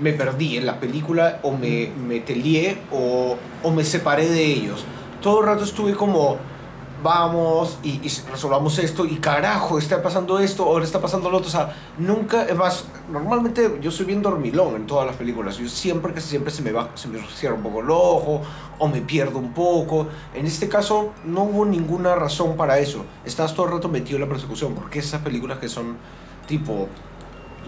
me 0.00 0.12
perdí 0.12 0.56
en 0.56 0.66
la 0.66 0.78
película 0.80 1.40
o 1.42 1.52
me, 1.52 1.90
me 2.06 2.20
telié 2.20 2.78
o, 2.92 3.36
o 3.62 3.70
me 3.72 3.84
separé 3.84 4.28
de 4.28 4.44
ellos. 4.44 4.84
Todo 5.20 5.40
el 5.40 5.46
rato 5.46 5.62
estuve 5.64 5.94
como, 5.94 6.36
vamos 7.02 7.78
y, 7.82 8.00
resolvamos 8.30 8.78
esto 8.78 9.04
y 9.04 9.16
carajo, 9.16 9.78
está 9.78 10.02
pasando 10.02 10.38
esto, 10.38 10.64
ahora 10.64 10.84
está 10.84 11.00
pasando 11.00 11.30
lo 11.30 11.38
otro. 11.38 11.48
O 11.48 11.52
sea, 11.52 11.74
nunca, 11.98 12.46
más, 12.56 12.84
normalmente 13.10 13.78
yo 13.80 13.90
soy 13.90 14.06
bien 14.06 14.22
dormilón 14.22 14.74
en 14.76 14.86
todas 14.86 15.06
las 15.06 15.16
películas. 15.16 15.56
Yo 15.58 15.68
siempre, 15.68 16.12
casi 16.12 16.28
siempre 16.28 16.52
se 16.52 16.62
me 16.62 16.72
va, 16.72 16.90
se 16.94 17.08
me 17.08 17.18
cierra 17.28 17.54
un 17.54 17.62
poco 17.62 17.80
el 17.80 17.90
ojo 17.90 18.42
o 18.78 18.88
me 18.88 19.00
pierdo 19.00 19.38
un 19.38 19.52
poco. 19.52 20.06
En 20.34 20.46
este 20.46 20.68
caso 20.68 21.12
no 21.24 21.44
hubo 21.44 21.64
ninguna 21.64 22.14
razón 22.14 22.56
para 22.56 22.78
eso. 22.78 23.04
Estás 23.24 23.54
todo 23.54 23.66
el 23.66 23.72
rato 23.72 23.88
metido 23.88 24.16
en 24.16 24.22
la 24.22 24.28
persecución 24.28 24.74
porque 24.74 24.98
esas 24.98 25.20
películas 25.22 25.58
que 25.58 25.68
son 25.68 25.96
tipo, 26.46 26.88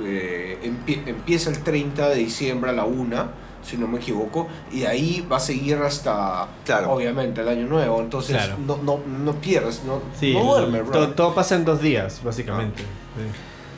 eh, 0.02 0.58
empie- 0.62 1.02
empieza 1.06 1.50
el 1.50 1.62
30 1.62 2.08
de 2.08 2.16
diciembre 2.16 2.70
a 2.70 2.72
la 2.72 2.84
una 2.84 3.30
si 3.62 3.76
no 3.76 3.86
me 3.86 3.98
equivoco, 3.98 4.48
y 4.72 4.80
de 4.80 4.88
ahí 4.88 5.26
va 5.30 5.36
a 5.36 5.40
seguir 5.40 5.76
hasta, 5.78 6.48
Claro. 6.64 6.92
obviamente, 6.92 7.40
el 7.42 7.48
año 7.48 7.66
nuevo. 7.66 8.00
Entonces, 8.00 8.36
Claro. 8.36 8.56
no, 8.66 8.78
no, 8.78 9.00
no 9.06 9.32
pierdes, 9.34 9.82
no, 9.84 10.00
Sí, 10.18 10.32
no 10.34 10.44
duermes, 10.44 10.82
bro. 10.82 10.92
todo, 10.92 11.08
todo 11.10 11.34
pasa 11.34 11.56
en 11.56 11.64
dos 11.64 11.80
días, 11.80 12.20
básicamente. 12.24 12.82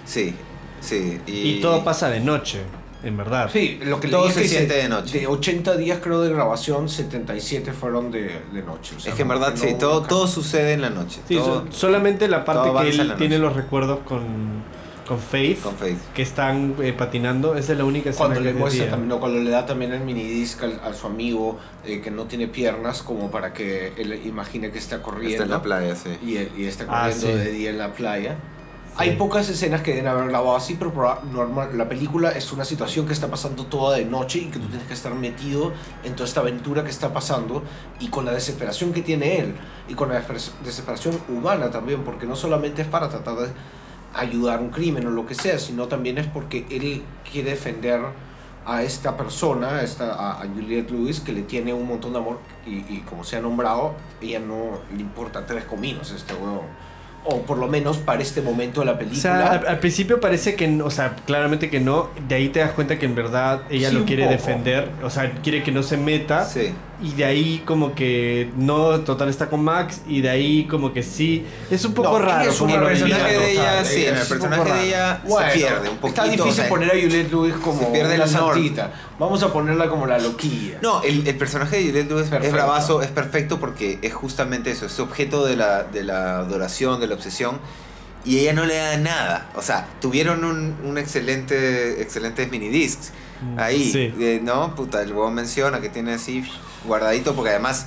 Sí, 0.05 0.35
sí. 0.81 1.21
Y, 1.27 1.33
Y, 1.59 1.61
todo 1.61 1.83
pasa 1.85 2.09
de 2.11 2.21
noche, 2.21 2.61
en 3.03 3.17
verdad. 3.17 3.51
Sí, 3.53 3.81
lo 3.83 3.99
que 4.01 4.09
Todo 4.09 4.29
es 4.29 4.35
se 4.35 4.43
que 4.43 4.49
siente 4.49 4.75
de 4.75 4.89
noche. 4.89 5.21
De 5.21 5.27
80 5.27 5.77
días, 5.77 5.99
creo, 6.03 6.21
de 6.21 6.33
grabación, 6.33 6.89
77 6.89 7.73
fueron 7.73 8.11
de, 8.11 8.41
de 8.53 8.63
noche. 8.63 8.95
o 8.97 9.01
sea, 9.01 9.11
Es 9.11 9.17
que 9.17 9.23
en 9.23 9.29
verdad 9.29 9.53
sí, 9.57 9.73
no- 9.73 9.79
todo, 9.79 10.03
todo 10.03 10.27
sucede 10.27 10.73
en 10.75 10.83
la 10.83 10.91
noche. 10.91 11.21
Sí, 11.27 11.37
todo 11.37 11.65
so- 11.71 11.73
solamente 11.73 12.29
la 12.29 12.45
parte 12.45 12.71
que 12.83 12.91
él 12.91 13.09
la 13.09 13.17
tiene 13.17 13.39
los 13.39 13.55
recuerdos 13.57 14.01
con, 14.07 14.23
con 15.07 15.19
Faith, 15.19 15.63
con 15.63 15.75
Faith. 15.77 15.99
que 16.15 16.23
están 16.23 16.75
eh, 16.81 16.93
patinando, 16.93 17.57
esa 17.57 17.73
es 17.73 17.79
la 17.79 17.85
única 17.85 18.11
escena 18.11 18.27
Cuando 18.29 18.41
que 18.43 18.53
le 18.53 18.59
muestra 18.59 18.89
también, 18.91 19.09
no, 19.09 19.21
cuando 19.21 19.39
le 19.41 19.51
da 19.51 19.67
también 19.67 19.93
el 19.93 20.01
minidisc 20.01 20.63
al- 20.63 20.81
a 20.85 20.93
su 20.95 21.07
amigo 21.07 21.59
eh, 21.85 22.01
que 22.01 22.11
no 22.11 22.25
tiene 22.25 22.49
piernas, 22.49 23.03
como 23.03 23.31
para 23.31 23.53
que 23.53 23.93
él 23.97 24.21
imagine 24.25 24.71
que 24.71 24.79
está 24.79 25.03
corriendo. 25.03 25.31
Está 25.33 25.45
en 25.45 25.51
la 25.51 25.63
playa, 25.63 25.97
sí. 25.97 26.11
y, 26.23 26.61
y 26.63 26.67
está 26.67 26.85
Ah, 26.89 27.03
corriendo 27.11 27.27
sí. 27.27 27.33
de 27.33 27.53
día 27.53 27.71
en 27.71 27.79
la 27.79 27.93
playa. 27.93 28.37
Sí. 28.95 28.95
Hay 28.99 29.17
pocas 29.17 29.49
escenas 29.49 29.81
que 29.81 29.93
deben 29.93 30.07
haber 30.07 30.29
grabado 30.29 30.55
así, 30.55 30.77
pero 30.79 30.93
normal, 31.33 31.71
la 31.79 31.89
película 31.89 32.31
es 32.33 32.53
una 32.53 32.67
situación 32.67 33.07
que 33.07 33.15
está 33.15 33.27
pasando 33.29 33.65
toda 33.65 33.97
de 33.97 34.05
noche 34.05 34.39
y 34.41 34.45
que 34.51 34.59
tú 34.59 34.67
tienes 34.69 34.87
que 34.87 34.93
estar 34.93 35.15
metido 35.15 35.73
en 36.05 36.13
toda 36.15 36.29
esta 36.29 36.41
aventura 36.41 36.85
que 36.85 36.91
está 36.91 37.11
pasando 37.11 37.63
y 38.01 38.09
con 38.09 38.27
la 38.27 38.33
desesperación 38.33 38.93
que 38.93 39.01
tiene 39.01 39.39
él 39.39 39.55
y 39.89 39.95
con 39.95 40.11
la 40.11 40.21
desesper- 40.21 40.53
desesperación 40.63 41.19
humana 41.31 41.71
también, 41.71 42.03
porque 42.05 42.27
no 42.27 42.37
solamente 42.37 42.83
es 42.83 42.89
para 42.89 43.09
tratar 43.09 43.37
de 43.37 43.49
ayudar 44.15 44.61
un 44.61 44.71
crimen 44.71 45.07
o 45.07 45.11
lo 45.11 45.27
que 45.27 45.35
sea, 45.35 45.59
sino 45.59 45.89
también 45.89 46.19
es 46.19 46.27
porque 46.27 46.67
él 46.71 47.03
quiere 47.31 47.51
defender 47.51 48.01
a 48.65 48.83
esta 48.83 49.17
persona, 49.17 49.77
a, 49.77 49.83
esta, 49.83 50.41
a, 50.41 50.47
Juliette 50.47 50.91
Lewis, 50.91 51.21
que 51.21 51.33
le 51.33 51.43
tiene 51.43 51.75
un 51.75 51.87
montón 51.87 52.13
de 52.13 52.19
amor 52.19 52.39
y, 52.67 52.77
y 52.93 53.05
como 53.09 53.25
se 53.25 53.37
ha 53.37 53.41
nombrado, 53.41 53.95
ella 54.21 54.39
no 54.39 54.79
le 54.95 55.01
importa 55.01 55.45
tres 55.47 55.65
cominos 55.65 56.13
a 56.13 56.17
este 56.17 56.35
huevón. 56.35 56.67
O 57.25 57.43
por 57.43 57.57
lo 57.59 57.69
menos 57.69 57.99
para 57.99 58.21
este 58.21 58.43
momento 58.43 58.81
de 58.81 58.87
la 58.87 58.93
O 58.93 58.99
película. 58.99 59.21
sea, 59.23 59.47
al, 59.53 59.67
al 59.69 59.79
principio 59.79 60.19
parece 60.21 60.57
que, 60.57 60.67
no- 60.67 60.87
o 60.87 60.91
sea, 60.91 61.15
claramente 61.25 61.71
que 61.71 61.79
no. 61.79 62.11
De 62.27 62.35
ahí 62.35 62.49
te 62.49 62.59
das 62.61 62.73
cuenta 62.73 62.99
que 62.99 63.07
en 63.07 63.15
verdad 63.15 63.63
ella 63.71 63.91
Sí, 63.91 63.95
lo 63.95 64.05
quiere 64.05 64.25
poco. 64.25 64.35
defender. 64.35 64.91
O 65.05 65.11
sea, 65.11 65.31
quiere 65.43 65.63
que 65.63 65.71
no 65.71 65.83
se 65.85 65.97
meta. 65.97 66.45
Sí. 66.45 66.73
Y 67.01 67.15
de 67.15 67.25
ahí 67.25 67.63
como 67.67 67.95
que 67.97 68.51
no, 68.57 69.01
total 69.01 69.29
está 69.29 69.49
con 69.51 69.63
Max. 69.65 70.03
Y 70.07 70.21
de 70.21 70.31
ahí 70.31 70.65
como 70.65 70.93
que 70.93 71.03
sí. 71.05 71.45
Es 71.71 71.85
un 71.85 71.95
poco 71.95 72.19
No, 72.19 72.25
raro. 72.25 72.51
es 72.51 72.57
como 72.57 72.75
el 72.75 72.81
personaje 72.83 73.39
de 73.39 73.53
ella, 73.53 73.69
total, 73.71 73.87
sí, 73.87 74.05
el 74.05 74.15
es 74.17 74.29
personaje 74.29 74.73
de 74.73 74.87
ella 74.89 75.21
se 75.25 75.59
pierde 75.59 75.89
un 75.89 75.97
poquito. 75.97 76.07
Está 76.09 76.25
difícil 76.25 76.51
o 76.51 76.55
sea, 76.55 76.69
poner 76.69 76.89
a 76.91 76.95
Juliette 76.95 77.31
Lewis 77.33 77.55
como 77.55 77.81
se 77.81 77.87
pierde 77.87 78.15
honor. 78.15 78.29
santita. 78.29 78.93
Vamos 79.19 79.43
a 79.43 79.53
ponerla 79.53 79.89
como 79.89 80.07
la 80.07 80.19
loquilla. 80.19 80.79
No, 80.83 81.03
el, 81.03 81.27
el 81.27 81.37
personaje 81.37 81.77
de 81.79 81.87
Juliette 81.87 82.09
Lewis 82.11 82.25
es 82.25 82.31
Perfecto. 82.31 82.55
bravazo, 82.57 83.03
es 83.03 83.09
perfecto 83.09 83.59
porque 83.61 83.99
es 84.03 84.13
justamente 84.15 84.71
eso, 84.71 84.87
es 84.87 84.99
objeto 85.01 85.45
de 85.45 85.57
la, 85.57 85.83
de 85.85 86.03
la 86.05 86.39
adoración, 86.39 87.01
de 87.01 87.07
la 87.09 87.12
obsesión, 87.15 87.59
y 88.25 88.39
ella 88.39 88.53
no 88.53 88.65
le 88.67 88.77
da 88.77 88.97
nada. 88.99 89.51
O 89.57 89.63
sea, 89.63 89.87
tuvieron 90.01 90.45
un, 90.45 90.77
un 90.85 90.99
excelente, 90.99 92.01
excelentes 92.03 92.51
minidiscs 92.51 93.11
Mm, 93.43 93.59
ahí, 93.59 93.91
sí. 93.91 94.15
eh, 94.21 94.41
¿no? 94.41 94.77
Puta, 94.77 95.03
el 95.03 95.09
huevón 95.13 95.35
menciona 95.35 95.81
que 95.81 95.89
tiene 95.89 96.13
así 96.15 96.45
guardadito 96.85 97.35
porque 97.35 97.51
además 97.51 97.87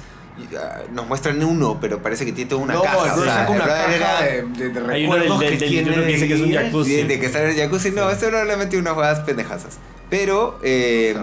ah, 0.59 0.81
nos 0.91 1.07
muestran 1.07 1.41
uno, 1.41 1.77
pero 1.79 2.01
parece 2.03 2.25
que 2.25 2.33
tiene 2.33 2.49
toda 2.49 2.61
una 2.61 2.73
no, 2.73 2.81
caja. 2.81 2.97
o 3.15 3.23
sea, 3.23 3.47
una 3.49 3.65
caja 3.65 3.95
era- 3.95 4.21
de, 4.21 4.41
de- 4.43 4.69
de 4.81 4.93
Hay 4.93 5.05
uno 5.05 5.15
del, 5.15 5.39
que 5.39 5.49
del 5.51 5.57
tiene 5.69 5.93
que 5.95 6.01
dice 6.07 6.27
que 6.27 6.33
es 6.33 6.41
un 6.41 6.51
de- 6.51 6.57
jacuzzi. 6.57 7.03
de, 7.03 7.19
que 7.21 7.25
está 7.25 7.41
en 7.41 7.51
el 7.51 7.55
jacuzzi, 7.55 7.91
no, 7.91 8.09
este 8.09 8.27
bro 8.27 8.43
le 8.43 8.57
metió 8.57 8.77
unas 8.79 8.95
jugadas 8.95 9.19
pendejazas. 9.21 9.77
Pero, 10.09 10.59
eh, 10.61 11.15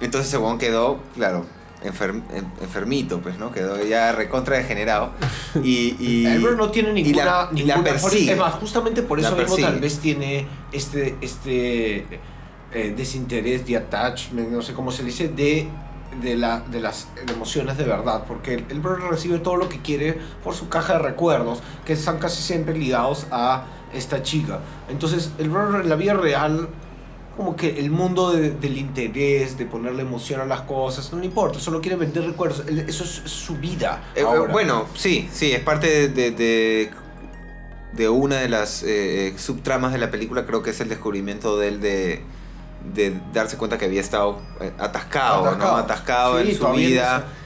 entonces 0.00 0.28
ese 0.28 0.38
huevón 0.38 0.58
quedó, 0.58 1.00
claro, 1.16 1.44
enfer- 1.84 2.22
en- 2.34 2.46
enfermito, 2.60 3.20
pues, 3.20 3.38
¿no? 3.38 3.50
Quedó 3.52 3.82
ya 3.84 4.12
recontra 4.12 4.56
degenerado. 4.56 5.12
Y, 5.62 5.96
y, 6.00 6.26
El 6.26 6.40
bro 6.40 6.56
no 6.56 6.70
tiene 6.70 6.90
y 6.90 7.02
ninguna, 7.02 7.24
la, 7.24 7.48
y 7.52 7.62
la 7.64 7.76
ninguna 7.76 7.82
persigue. 8.00 8.32
Es 8.32 8.38
más, 8.38 8.54
justamente 8.54 9.02
por 9.02 9.20
La 9.20 9.28
eso 9.28 9.36
mismo 9.36 9.56
tal 9.56 9.80
vez 9.80 9.98
tiene 9.98 10.46
este, 10.72 11.16
este 11.20 12.06
eh, 12.72 12.94
desinterés, 12.96 13.66
de 13.66 13.76
attachment, 13.76 14.48
no 14.48 14.62
sé 14.62 14.72
cómo 14.72 14.90
se 14.90 15.04
dice, 15.04 15.28
de, 15.28 15.68
de, 16.22 16.36
la, 16.36 16.60
de 16.60 16.80
las 16.80 17.08
emociones 17.28 17.76
de 17.76 17.84
verdad. 17.84 18.24
Porque 18.26 18.54
el, 18.54 18.64
el 18.70 18.80
bro 18.80 18.96
recibe 19.10 19.38
todo 19.40 19.56
lo 19.56 19.68
que 19.68 19.80
quiere 19.82 20.18
por 20.42 20.54
su 20.54 20.68
caja 20.70 20.94
de 20.94 20.98
recuerdos, 21.00 21.60
que 21.84 21.92
están 21.92 22.18
casi 22.18 22.40
siempre 22.42 22.76
ligados 22.76 23.26
a 23.30 23.64
esta 23.92 24.22
chica. 24.22 24.60
Entonces, 24.88 25.32
el 25.38 25.50
bro 25.50 25.82
en 25.82 25.88
la 25.90 25.96
vida 25.96 26.14
real 26.14 26.68
como 27.42 27.56
que 27.56 27.80
el 27.80 27.90
mundo 27.90 28.30
de- 28.32 28.50
del 28.52 28.76
interés, 28.78 29.58
de 29.58 29.66
ponerle 29.66 30.02
emoción 30.02 30.40
a 30.40 30.44
las 30.46 30.60
cosas, 30.60 31.12
no 31.12 31.18
le 31.18 31.26
importa, 31.26 31.58
solo 31.58 31.80
quiere 31.80 31.96
vender 31.96 32.24
recuerdos. 32.24 32.62
Eso 32.68 33.02
es 33.02 33.10
su 33.30 33.56
vida. 33.56 34.00
Eh, 34.14 34.20
eh, 34.20 34.24
bueno, 34.52 34.86
sí, 34.94 35.28
sí, 35.32 35.50
es 35.52 35.58
parte 35.60 35.88
de, 35.88 36.08
de, 36.08 36.30
de- 36.30 36.90
de 37.94 38.08
una 38.08 38.36
de 38.36 38.48
las 38.48 38.84
eh, 38.86 39.34
subtramas 39.36 39.92
de 39.92 39.98
la 39.98 40.10
película, 40.12 40.46
creo 40.46 40.62
que 40.62 40.70
es 40.70 40.80
el 40.80 40.88
descubrimiento 40.88 41.58
de 41.58 41.68
él 41.68 41.80
de, 41.80 42.22
de 42.94 43.20
darse 43.34 43.56
cuenta 43.56 43.76
que 43.76 43.86
había 43.86 44.00
estado 44.00 44.40
atascado, 44.78 45.44
Atascado. 45.46 45.72
¿no? 45.72 45.76
Atascado 45.78 46.42
Sí, 46.42 46.50
en 46.50 46.56
su 46.56 46.68
vida. 46.68 47.18
no 47.18 47.41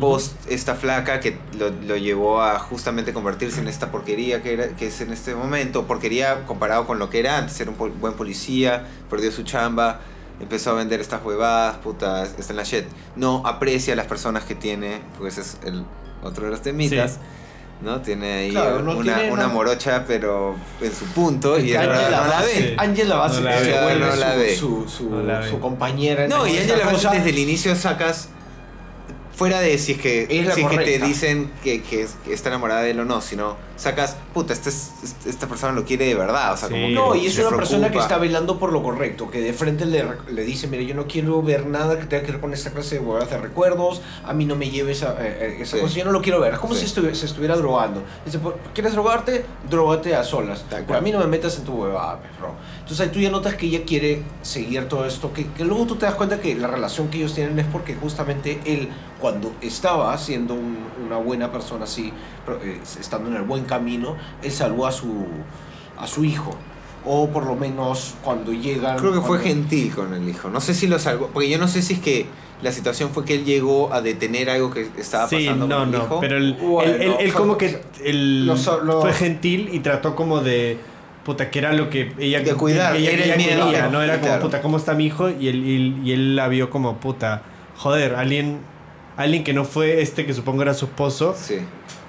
Post 0.00 0.32
esta 0.48 0.74
flaca 0.74 1.20
que 1.20 1.38
lo, 1.58 1.70
lo 1.70 1.96
llevó 1.96 2.42
a 2.42 2.58
justamente 2.58 3.12
convertirse 3.12 3.60
en 3.60 3.68
esta 3.68 3.90
porquería 3.92 4.42
que, 4.42 4.54
era, 4.54 4.68
que 4.68 4.86
es 4.88 5.00
en 5.00 5.12
este 5.12 5.34
momento. 5.34 5.86
Porquería 5.86 6.46
comparado 6.46 6.86
con 6.86 6.98
lo 6.98 7.10
que 7.10 7.20
era 7.20 7.38
antes. 7.38 7.60
Era 7.60 7.70
un 7.70 7.76
pol- 7.76 7.92
buen 7.92 8.14
policía, 8.14 8.86
perdió 9.08 9.30
su 9.30 9.42
chamba, 9.44 10.00
empezó 10.40 10.70
a 10.70 10.74
vender 10.74 11.00
estas 11.00 11.22
huevadas, 11.24 11.76
puta, 11.76 12.24
está 12.24 12.52
en 12.52 12.56
la 12.56 12.64
shit. 12.64 12.84
No 13.16 13.42
aprecia 13.46 13.92
a 13.92 13.96
las 13.96 14.06
personas 14.06 14.44
que 14.44 14.54
tiene, 14.54 15.00
porque 15.16 15.28
ese 15.28 15.42
es 15.42 15.58
el 15.64 15.84
otro 16.22 16.46
de 16.46 16.50
los 16.50 16.62
temitas. 16.62 17.12
Sí. 17.12 17.18
¿no? 17.82 18.02
Tiene 18.02 18.32
ahí 18.32 18.50
Claro, 18.50 18.82
no 18.82 18.96
una, 18.98 19.16
tiene 19.16 19.32
una 19.32 19.48
morocha, 19.48 20.04
pero 20.06 20.54
en 20.82 20.94
su 20.94 21.06
punto, 21.06 21.58
y 21.58 21.74
Angela 21.74 21.94
no 22.02 22.10
la 22.10 22.26
Bassett- 22.26 22.54
ve. 22.62 22.74
Angela 22.76 23.16
Bassett 23.16 23.64
se 23.64 23.82
vuelve 23.82 24.56
su-. 24.56 24.82
Su, 24.82 24.88
su, 24.88 25.10
No 25.10 25.22
la 25.22 25.38
ve. 25.38 25.48
su 25.48 25.58
compañera. 25.60 26.24
en 26.24 26.28
No, 26.30 26.46
y 26.46 26.58
Angela 26.58 26.84
Bassett 26.84 27.12
desde 27.12 27.30
el 27.30 27.38
inicio 27.38 27.74
sacas. 27.74 28.28
Fuera 29.40 29.60
de 29.60 29.78
si 29.78 29.92
es 29.92 29.98
que, 29.98 30.24
Es 30.24 30.54
si 30.54 30.60
es 30.60 30.68
que 30.68 30.76
te 30.76 30.98
dicen 30.98 31.50
que, 31.64 31.80
que 31.80 32.06
está 32.30 32.50
enamorada 32.50 32.82
de 32.82 32.90
él 32.90 33.00
o 33.00 33.06
no, 33.06 33.22
sino 33.22 33.56
sacas, 33.80 34.16
puta, 34.34 34.52
este 34.52 34.68
es- 34.68 34.90
este- 35.02 35.30
esta 35.30 35.46
persona 35.46 35.72
lo 35.72 35.84
quiere 35.86 36.04
de 36.06 36.14
verdad. 36.14 36.52
O 36.52 36.56
sea, 36.56 36.68
Sí. 36.68 36.74
como 36.74 36.86
que 36.88 36.92
No, 36.94 37.14
y 37.14 37.26
es 37.26 37.38
una 37.38 37.56
persona 37.56 37.86
que 37.86 37.92
preocupa. 37.92 38.02
está 38.02 38.18
velando 38.18 38.58
por 38.58 38.72
lo 38.72 38.82
correcto, 38.82 39.30
que 39.30 39.40
de 39.40 39.52
frente 39.54 39.86
le, 39.86 40.04
le 40.30 40.42
dice, 40.44 40.66
mire, 40.68 40.84
yo 40.84 40.94
no 40.94 41.06
quiero 41.06 41.42
ver 41.42 41.66
nada 41.66 41.98
que 41.98 42.04
tenga 42.04 42.22
que 42.24 42.32
ver 42.32 42.40
con 42.42 42.52
esta 42.52 42.70
clase 42.72 42.96
de 42.96 43.00
huevadas 43.00 43.30
de 43.30 43.38
recuerdos, 43.38 44.02
a 44.26 44.34
mí 44.34 44.44
no 44.44 44.54
me 44.54 44.68
lleves 44.70 45.02
a 45.02 45.12
eh, 45.24 45.38
eh, 45.40 45.56
esa 45.60 45.76
Sí. 45.76 45.82
cosa, 45.82 45.94
yo 45.96 46.04
no 46.04 46.12
lo 46.12 46.20
quiero 46.20 46.40
ver, 46.40 46.52
es 46.52 46.58
como 46.58 46.74
Sí. 46.74 46.86
si 46.86 46.94
estuvi- 46.94 47.14
se 47.14 47.24
estuviera 47.24 47.56
drogando. 47.56 48.02
Dice, 48.26 48.38
"Pues, 48.38 48.54
¿quieres 48.74 48.92
drogarte? 48.92 49.44
Drogate 49.70 50.14
a 50.14 50.24
solas, 50.24 50.62
pero 50.68 50.98
a 50.98 51.00
mí 51.00 51.10
no 51.10 51.18
me 51.18 51.26
metas 51.26 51.56
en 51.56 51.64
tu 51.64 51.72
huevada, 51.72 52.20
bro. 52.38 52.52
Entonces 52.80 53.00
ahí 53.06 53.12
tú 53.12 53.18
ya 53.20 53.30
notas 53.30 53.54
que 53.54 53.66
ella 53.66 53.80
quiere 53.86 54.22
seguir 54.42 54.88
todo 54.88 55.06
esto, 55.06 55.32
que, 55.32 55.46
que 55.52 55.64
luego 55.64 55.86
tú 55.86 55.96
te 55.96 56.04
das 56.06 56.16
cuenta 56.16 56.40
que 56.40 56.54
la 56.54 56.66
relación 56.66 57.08
que 57.08 57.18
ellos 57.18 57.34
tienen 57.34 57.58
es 57.58 57.66
porque 57.66 57.94
justamente 57.94 58.60
él, 58.66 58.88
cuando 59.20 59.52
estaba 59.60 60.16
siendo 60.18 60.54
un- 60.54 60.78
una 61.06 61.16
buena 61.18 61.50
persona 61.52 61.84
así, 61.84 62.12
pero, 62.46 62.58
eh, 62.62 62.80
estando 62.98 63.28
en 63.30 63.36
el 63.36 63.42
buen 63.42 63.64
camino, 63.70 64.16
él 64.42 64.50
salvó 64.52 64.86
a 64.86 64.92
su, 64.92 65.24
a 65.98 66.06
su 66.06 66.24
hijo. 66.24 66.54
O 67.06 67.30
por 67.30 67.46
lo 67.46 67.54
menos 67.56 68.14
cuando 68.22 68.52
llegan... 68.52 68.98
Creo 68.98 69.14
que 69.14 69.22
fue 69.22 69.38
gentil 69.38 69.94
con 69.94 70.12
el 70.12 70.28
hijo. 70.28 70.50
No 70.50 70.60
sé 70.60 70.74
si 70.74 70.86
lo 70.86 70.98
salvó. 70.98 71.28
Porque 71.32 71.48
yo 71.48 71.56
no 71.56 71.66
sé 71.66 71.80
si 71.80 71.94
es 71.94 72.00
que 72.00 72.26
la 72.62 72.72
situación 72.72 73.08
fue 73.08 73.24
que 73.24 73.36
él 73.36 73.46
llegó 73.46 73.90
a 73.94 74.02
detener 74.02 74.50
algo 74.50 74.70
que 74.70 74.86
estaba 74.98 75.26
Sí, 75.26 75.36
pasando 75.46 75.66
no, 75.66 75.76
con 75.78 75.84
el 75.86 75.92
no, 75.98 76.04
hijo. 76.04 76.20
pero 76.20 76.36
él, 76.36 76.58
Bueno, 76.60 76.92
él- 76.92 77.00
él- 77.00 77.14
él 77.20 77.32
como 77.32 77.56
que 77.56 77.80
él 78.04 78.52
fue 79.00 79.12
gentil 79.14 79.70
y 79.72 79.80
trató 79.80 80.14
como 80.14 80.40
de 80.40 80.76
puta 81.24 81.50
que 81.50 81.58
era 81.58 81.72
lo 81.72 81.88
que 81.88 82.12
ella 82.18 82.40
De 82.40 82.54
cuidar, 82.54 82.96
ella, 82.96 83.10
era 83.12 83.24
ella 83.24 83.34
el 83.34 83.38
miedo, 83.38 83.64
quería, 83.64 83.78
claro, 83.78 83.92
no 83.92 84.02
era 84.02 84.20
como 84.20 84.38
puta 84.40 84.60
cómo 84.62 84.76
está 84.76 84.92
mi 84.94 85.06
hijo 85.06 85.30
y 85.30 85.48
él, 85.48 85.64
y, 85.66 86.00
y 86.08 86.12
él 86.12 86.36
la 86.36 86.48
vio 86.48 86.68
como 86.70 86.96
puta 86.96 87.42
joder 87.76 88.14
alguien 88.14 88.58
alguien 89.16 89.44
que 89.44 89.52
no 89.52 89.64
fue 89.64 90.00
este 90.02 90.24
que 90.26 90.32
supongo 90.34 90.62
era 90.62 90.72
su 90.74 90.86
esposo 90.86 91.34
Sí. 91.38 91.58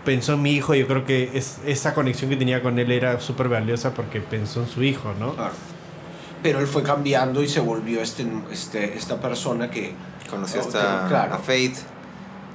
Pensó 0.05 0.33
en 0.33 0.41
mi 0.41 0.51
hijo 0.53 0.73
yo 0.75 0.87
creo 0.87 1.05
que 1.05 1.29
es, 1.33 1.57
esa 1.65 1.93
conexión 1.93 2.29
que 2.29 2.35
tenía 2.37 2.61
con 2.61 2.79
él 2.79 2.91
era 2.91 3.19
súper 3.19 3.49
valiosa 3.49 3.93
porque 3.93 4.19
pensó 4.21 4.61
en 4.63 4.67
su 4.69 4.83
hijo 4.83 5.13
no 5.19 5.33
Claro. 5.35 5.53
Pero 6.43 6.59
él 6.59 6.65
fue 6.67 6.81
cambiando 6.81 7.43
y 7.43 7.47
se 7.47 7.59
volvió 7.59 8.01
este, 8.01 8.25
este, 8.51 8.97
esta 8.97 9.19
persona 9.21 9.69
que... 9.69 9.93
Conoció 10.29 10.61
Oh, 10.61 10.65
hasta 10.67 11.05
claro. 11.07 11.35
a 11.35 11.37
Faith. 11.37 11.75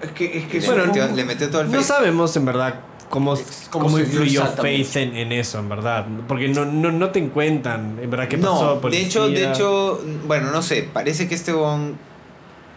Es 0.02 0.10
que, 0.12 0.38
es 0.38 0.44
que 0.46 0.60
le, 0.60 0.70
un- 0.72 0.86
metió, 0.88 1.06
le 1.08 1.24
metió 1.24 1.48
todo 1.50 1.60
el 1.60 1.66
no 1.68 1.74
Faith. 1.74 1.84
sabemos 1.86 2.36
en 2.36 2.44
verdad 2.46 2.80
cómo, 3.10 3.34
cómo 3.70 3.84
cómo 3.86 3.98
influyó. 4.00 4.44
Faith 4.46 4.96
en, 4.96 5.14
en 5.16 5.30
eso 5.30 5.58
en 5.60 5.68
verdad 5.68 6.04
porque 6.26 6.48
no, 6.48 6.64
no, 6.64 6.90
no 6.90 7.10
te 7.10 7.18
encuentran 7.20 7.98
en 8.02 8.10
verdad 8.10 8.26
qué 8.28 8.38
pasó 8.38 8.80
No, 8.82 8.90
de 8.90 9.00
hecho, 9.02 9.28
de 9.28 9.50
hecho, 9.50 10.00
bueno, 10.26 10.50
no 10.50 10.62
sé, 10.62 10.88
parece 10.92 11.28
que 11.28 11.34
este 11.36 11.52
bon 11.52 11.96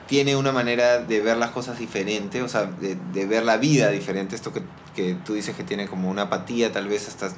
tiene 0.10 0.36
una 0.36 0.52
manera 0.52 0.98
de 1.00 1.22
ver 1.22 1.38
las 1.38 1.52
cosas 1.52 1.78
diferente, 1.80 2.42
o 2.42 2.50
sea, 2.50 2.64
de, 2.66 2.98
de 3.14 3.26
ver 3.28 3.46
la 3.46 3.58
vida 3.58 3.90
diferente, 3.92 4.36
esto 4.36 4.52
que, 4.52 4.62
que 4.96 5.14
tú 5.24 5.36
dices 5.36 5.56
que 5.56 5.64
tiene 5.64 5.88
como 5.88 6.10
una 6.10 6.24
apatía 6.24 6.72
tal 6.72 6.88
vez 6.88 7.08
hasta, 7.08 7.30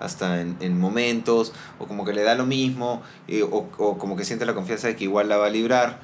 hasta 0.00 0.40
en, 0.40 0.56
en 0.60 0.78
momentos, 0.78 1.52
o 1.78 1.86
como 1.86 2.04
que 2.04 2.12
le 2.12 2.24
da 2.24 2.34
lo 2.34 2.44
mismo, 2.44 3.00
eh, 3.28 3.44
o, 3.44 3.68
o 3.78 3.96
como 3.96 4.16
que 4.16 4.24
siente 4.24 4.44
la 4.44 4.54
confianza 4.54 4.88
de 4.88 4.96
que 4.96 5.04
igual 5.04 5.28
la 5.28 5.36
va 5.36 5.46
a 5.46 5.50
librar, 5.50 6.00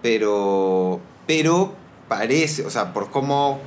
pero, 0.00 1.00
pero 1.26 1.74
parece, 2.08 2.64
o 2.64 2.70
sea, 2.70 2.92
por 2.92 3.10
cómo, 3.10 3.58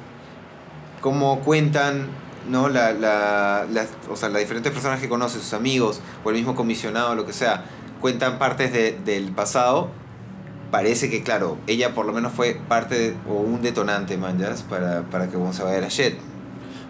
cómo 1.01 1.41
cuentan 1.41 2.07
¿no? 2.49 2.69
La, 2.69 2.93
la, 2.93 3.65
las, 3.69 3.89
o 4.09 4.15
sea, 4.15 4.29
las 4.29 4.39
diferentes 4.39 4.71
personas 4.71 5.01
que 5.01 5.09
conoce, 5.09 5.39
sus 5.39 5.51
amigos, 5.53 5.99
o 6.23 6.29
el 6.29 6.37
mismo 6.37 6.55
comisionado, 6.55 7.13
lo 7.15 7.25
que 7.25 7.33
sea, 7.33 7.65
cuentan 7.99 8.39
partes 8.39 8.71
de- 8.71 8.93
del 9.03 9.33
pasado, 9.33 9.89
parece 10.71 11.09
que, 11.09 11.23
claro, 11.23 11.57
ella 11.67 11.93
por 11.93 12.05
lo 12.05 12.13
menos 12.13 12.33
fue 12.33 12.59
parte 12.67 12.95
de- 12.95 13.13
o 13.29 13.33
un 13.33 13.61
detonante, 13.61 14.17
man, 14.17 14.37
¿ya? 14.39 14.53
Para, 14.69 15.03
para 15.03 15.27
que 15.29 15.37
Bon 15.37 15.53
se 15.53 15.63
vaya 15.63 15.77
a 15.77 15.81
la 15.81 15.87
Jet. 15.89 16.17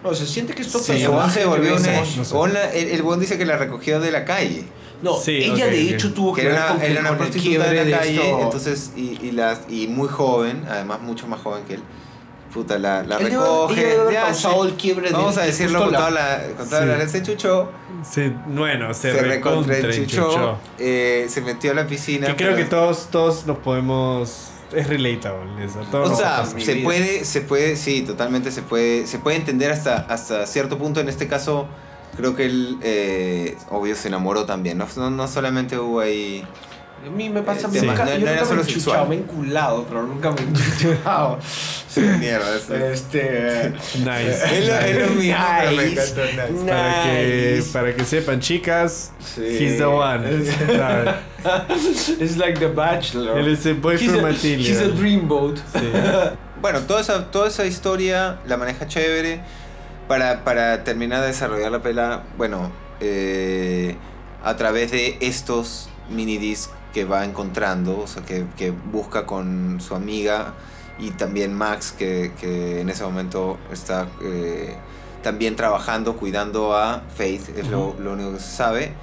No, 0.04 0.14
se 0.14 0.26
siente 0.26 0.54
que 0.54 0.62
esto 0.62 0.78
Sí, 0.78 0.98
se 0.98 1.08
volvió 1.44 1.76
una- 1.76 2.00
no 2.00 2.24
sé. 2.24 2.34
Bon 2.34 2.52
la- 2.52 2.72
el, 2.72 2.88
el 2.88 3.02
Bon 3.02 3.18
dice 3.18 3.36
que 3.38 3.44
la 3.44 3.56
recogió 3.56 4.00
de 4.00 4.10
la 4.10 4.24
calle. 4.24 4.64
No, 5.02 5.16
Sí, 5.16 5.36
ella 5.36 5.66
de 5.66 5.90
hecho 5.94 6.12
tuvo 6.12 6.34
que, 6.34 6.42
Que 6.42 6.48
ver 6.48 6.56
era 6.56 6.66
con, 6.68 6.76
una, 6.78 6.84
que- 6.84 6.90
era 6.92 7.00
una 7.00 7.08
con 7.10 7.18
el 7.18 7.30
prostituta 7.30 7.68
de 7.70 7.74
la 7.76 7.84
de 7.84 7.90
calle, 7.92 8.14
esto. 8.30 8.40
entonces, 8.42 8.92
y, 8.96 9.18
y, 9.22 9.30
las, 9.30 9.60
y 9.68 9.86
muy 9.86 10.08
joven, 10.08 10.64
además 10.68 11.00
mucho 11.02 11.26
más 11.28 11.40
joven 11.40 11.62
que 11.68 11.74
él. 11.74 11.82
Puta, 12.52 12.78
la, 12.78 13.02
recoge. 13.18 13.96
ya, 14.12 14.22
causado 14.22 14.62
sí. 14.64 14.68
el 14.70 14.74
quiebre 14.76 15.08
de- 15.08 15.12
Vamos 15.12 15.36
a 15.36 15.42
de 15.42 15.46
decirlo 15.48 15.80
con 15.80 15.92
la- 15.92 15.98
toda 15.98 16.10
la, 16.10 16.42
con 16.56 16.68
toda 16.68 16.82
Sí. 16.82 16.86
la 16.88 17.08
se 17.08 17.22
chuchó. 17.22 17.70
Se- 18.08 18.32
bueno, 18.46 18.94
se, 18.94 19.12
se 19.12 19.22
recontra 19.22 19.76
eh, 20.78 21.26
se 21.28 21.40
metió 21.42 21.72
a 21.72 21.74
la 21.74 21.86
piscina. 21.86 22.26
Que 22.28 22.36
creo 22.36 22.54
pero- 22.54 22.64
que 22.64 22.70
todos, 22.70 23.08
todos 23.10 23.46
nos 23.46 23.58
podemos. 23.58 24.48
Es 24.74 24.86
relatable 24.86 25.64
eso. 25.64 25.80
Todos 25.90 26.10
O 26.10 26.16
sea, 26.16 26.44
se 26.44 26.74
vida. 26.74 26.84
puede, 26.84 27.24
se 27.24 27.40
puede, 27.40 27.76
sí, 27.76 28.02
totalmente 28.02 28.50
se 28.50 28.60
puede, 28.62 29.06
se 29.06 29.18
puede 29.18 29.36
entender 29.38 29.70
hasta, 29.72 29.96
hasta 30.08 30.46
cierto 30.46 30.76
punto. 30.78 31.00
En 31.00 31.08
este 31.08 31.26
caso, 31.26 31.66
creo 32.16 32.34
que 32.36 32.44
él, 32.46 32.76
eh, 32.82 33.56
obvio, 33.70 33.94
se 33.94 34.08
enamoró 34.08 34.44
también. 34.44 34.76
No, 34.76 34.86
no, 34.96 35.10
no 35.10 35.26
solamente 35.28 35.78
hubo 35.78 36.00
ahí... 36.00 36.44
A 37.06 37.10
mí 37.10 37.30
me 37.30 37.42
pasa, 37.42 37.70
Sí. 37.70 37.80
nunca, 37.86 38.04
No- 38.04 38.10
yo 38.12 38.18
no 38.18 38.26
era 38.26 38.32
nunca 38.32 38.44
solo 38.46 38.64
me 38.64 38.70
sexual. 38.70 39.08
me 39.08 39.14
he 39.14 39.18
enculado, 39.18 39.84
pero 39.88 40.02
nunca 40.02 40.30
me 40.32 40.40
he 40.40 40.44
enchuchado. 40.44 41.38
Sí, 41.88 42.00
mierda, 42.02 42.54
eso. 42.56 42.74
Este... 42.76 43.72
Nice. 43.98 44.44
Es 44.58 44.66
lo- 44.68 44.78
es 44.78 45.08
lo 45.08 45.14
mismo, 45.14 45.36
pero 45.58 45.76
me 45.76 45.84
Nice. 45.88 46.02
encantó, 46.02 46.20
nice. 46.24 46.64
Para 46.68 47.02
que, 47.02 47.62
para 47.72 47.94
que 47.96 48.04
sepan, 48.04 48.40
chicas, 48.40 49.12
Sí. 49.34 49.42
he's 49.42 49.78
the 49.78 49.86
one. 49.86 50.22
It's 52.20 52.36
like 52.36 52.58
The 52.58 52.66
Bachelor. 52.68 53.38
Él 53.38 53.48
es 53.48 53.64
el 53.66 53.74
He's 53.76 53.82
boyfriend 53.82 54.18
a, 54.18 54.22
material. 54.22 54.60
he's 54.60 54.80
a 54.80 54.88
dreamboat. 54.88 55.56
Sí. 55.72 55.90
Bueno, 56.60 56.80
toda 56.80 57.00
esa, 57.00 57.30
toda 57.30 57.48
esa 57.48 57.64
historia 57.64 58.38
la 58.46 58.56
maneja 58.56 58.86
chévere. 58.86 59.40
Para, 60.08 60.42
para 60.42 60.84
terminar 60.84 61.20
de 61.20 61.26
desarrollar 61.28 61.70
la 61.70 61.82
pela, 61.82 62.22
bueno, 62.38 62.72
eh, 63.00 63.94
a 64.42 64.56
través 64.56 64.90
de 64.90 65.18
estos 65.20 65.90
mini 66.08 66.38
discs 66.38 66.70
que 66.98 67.04
va 67.04 67.24
encontrando, 67.24 68.00
o 68.00 68.06
sea, 68.08 68.24
que, 68.24 68.44
que 68.56 68.72
busca 68.72 69.24
con 69.24 69.80
su 69.80 69.94
amiga 69.94 70.54
y 70.98 71.12
también 71.12 71.54
Max, 71.54 71.94
que, 71.96 72.32
que 72.40 72.80
en 72.80 72.88
ese 72.88 73.04
momento 73.04 73.56
está 73.72 74.08
eh, 74.20 74.74
también 75.22 75.54
trabajando, 75.54 76.16
cuidando 76.16 76.76
a 76.76 77.02
Faith, 77.16 77.56
es 77.56 77.68
lo, 77.68 77.94
lo 78.00 78.14
único 78.14 78.32
que 78.32 78.40
se 78.40 78.50
sabe. 78.50 78.94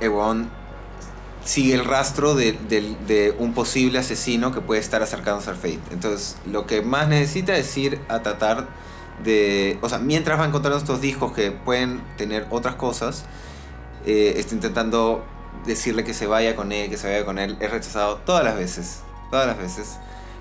Huevón 0.00 0.50
sigue 1.44 1.74
el 1.74 1.84
rastro 1.84 2.34
de, 2.34 2.58
de 3.06 3.36
un 3.38 3.54
posible 3.54 4.00
asesino 4.00 4.50
que 4.50 4.60
puede 4.60 4.80
estar 4.80 5.00
acercándose 5.00 5.50
al 5.50 5.56
Fate. 5.56 5.78
Entonces, 5.92 6.38
lo 6.44 6.66
que 6.66 6.82
más 6.82 7.06
necesita 7.06 7.56
es 7.56 7.76
ir 7.76 8.00
a 8.08 8.20
tratar 8.20 8.66
de... 9.22 9.78
O 9.80 9.88
sea, 9.88 9.98
mientras 9.98 10.40
va 10.40 10.46
encontrando 10.46 10.78
estos 10.78 11.00
discos 11.00 11.32
que 11.32 11.52
pueden 11.52 12.00
tener 12.16 12.48
otras 12.50 12.74
cosas, 12.74 13.26
eh, 14.06 14.34
está 14.36 14.54
intentando 14.54 15.24
decirle 15.66 16.04
que 16.04 16.14
se 16.14 16.26
vaya 16.26 16.56
con 16.56 16.72
él, 16.72 16.88
que 16.90 16.96
se 16.96 17.08
vaya 17.10 17.24
con 17.24 17.38
él. 17.38 17.56
Es 17.60 17.70
rechazado 17.70 18.16
todas 18.24 18.44
las 18.44 18.56
veces. 18.56 19.00
Todas 19.30 19.46
las 19.46 19.58
veces. 19.58 19.98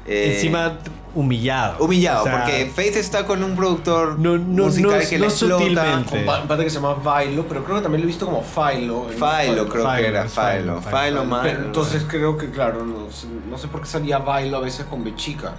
Eh, 0.08 0.34
Encima 0.36 0.78
humillado. 1.14 1.84
Humillado, 1.84 2.22
O 2.22 2.24
sea, 2.24 2.38
porque 2.40 2.72
Faith 2.74 2.96
está 2.96 3.26
con 3.26 3.44
un 3.44 3.56
productor 3.56 4.18
No- 4.18 4.38
no- 4.38 4.64
musical 4.66 4.92
no- 5.04 5.10
que 5.10 5.18
no 5.20 5.26
le 5.26 5.32
explota. 5.32 6.04
Un 6.14 6.26
pa- 6.26 6.42
un 6.42 6.48
pata 6.48 6.64
que 6.64 6.70
se 6.70 6.80
llama 6.80 6.96
Philo, 6.96 7.46
pero 7.48 7.64
creo 7.64 7.76
que 7.78 7.82
también 7.84 8.02
lo 8.02 8.06
he 8.06 8.08
visto 8.08 8.26
como 8.26 8.42
Philo. 8.42 9.08
Philo, 9.10 9.68
creo 9.68 9.84
Philo, 9.86 9.96
que 9.98 10.08
era. 10.08 10.24
Philo. 10.28 10.48
Philo, 10.52 10.82
Philo, 10.82 11.00
Philo. 11.02 11.26
man. 11.26 11.42
Pero 11.44 11.60
entonces 11.66 12.06
creo 12.08 12.38
que, 12.38 12.50
claro, 12.50 12.86
no, 12.86 13.12
sé- 13.12 13.28
no 13.50 13.58
sé 13.58 13.68
por 13.68 13.82
qué 13.82 13.88
salía 13.88 14.20
Philo 14.24 14.58
a 14.58 14.62
veces 14.62 14.86
con 14.86 15.04
B 15.04 15.16
chica. 15.16 15.54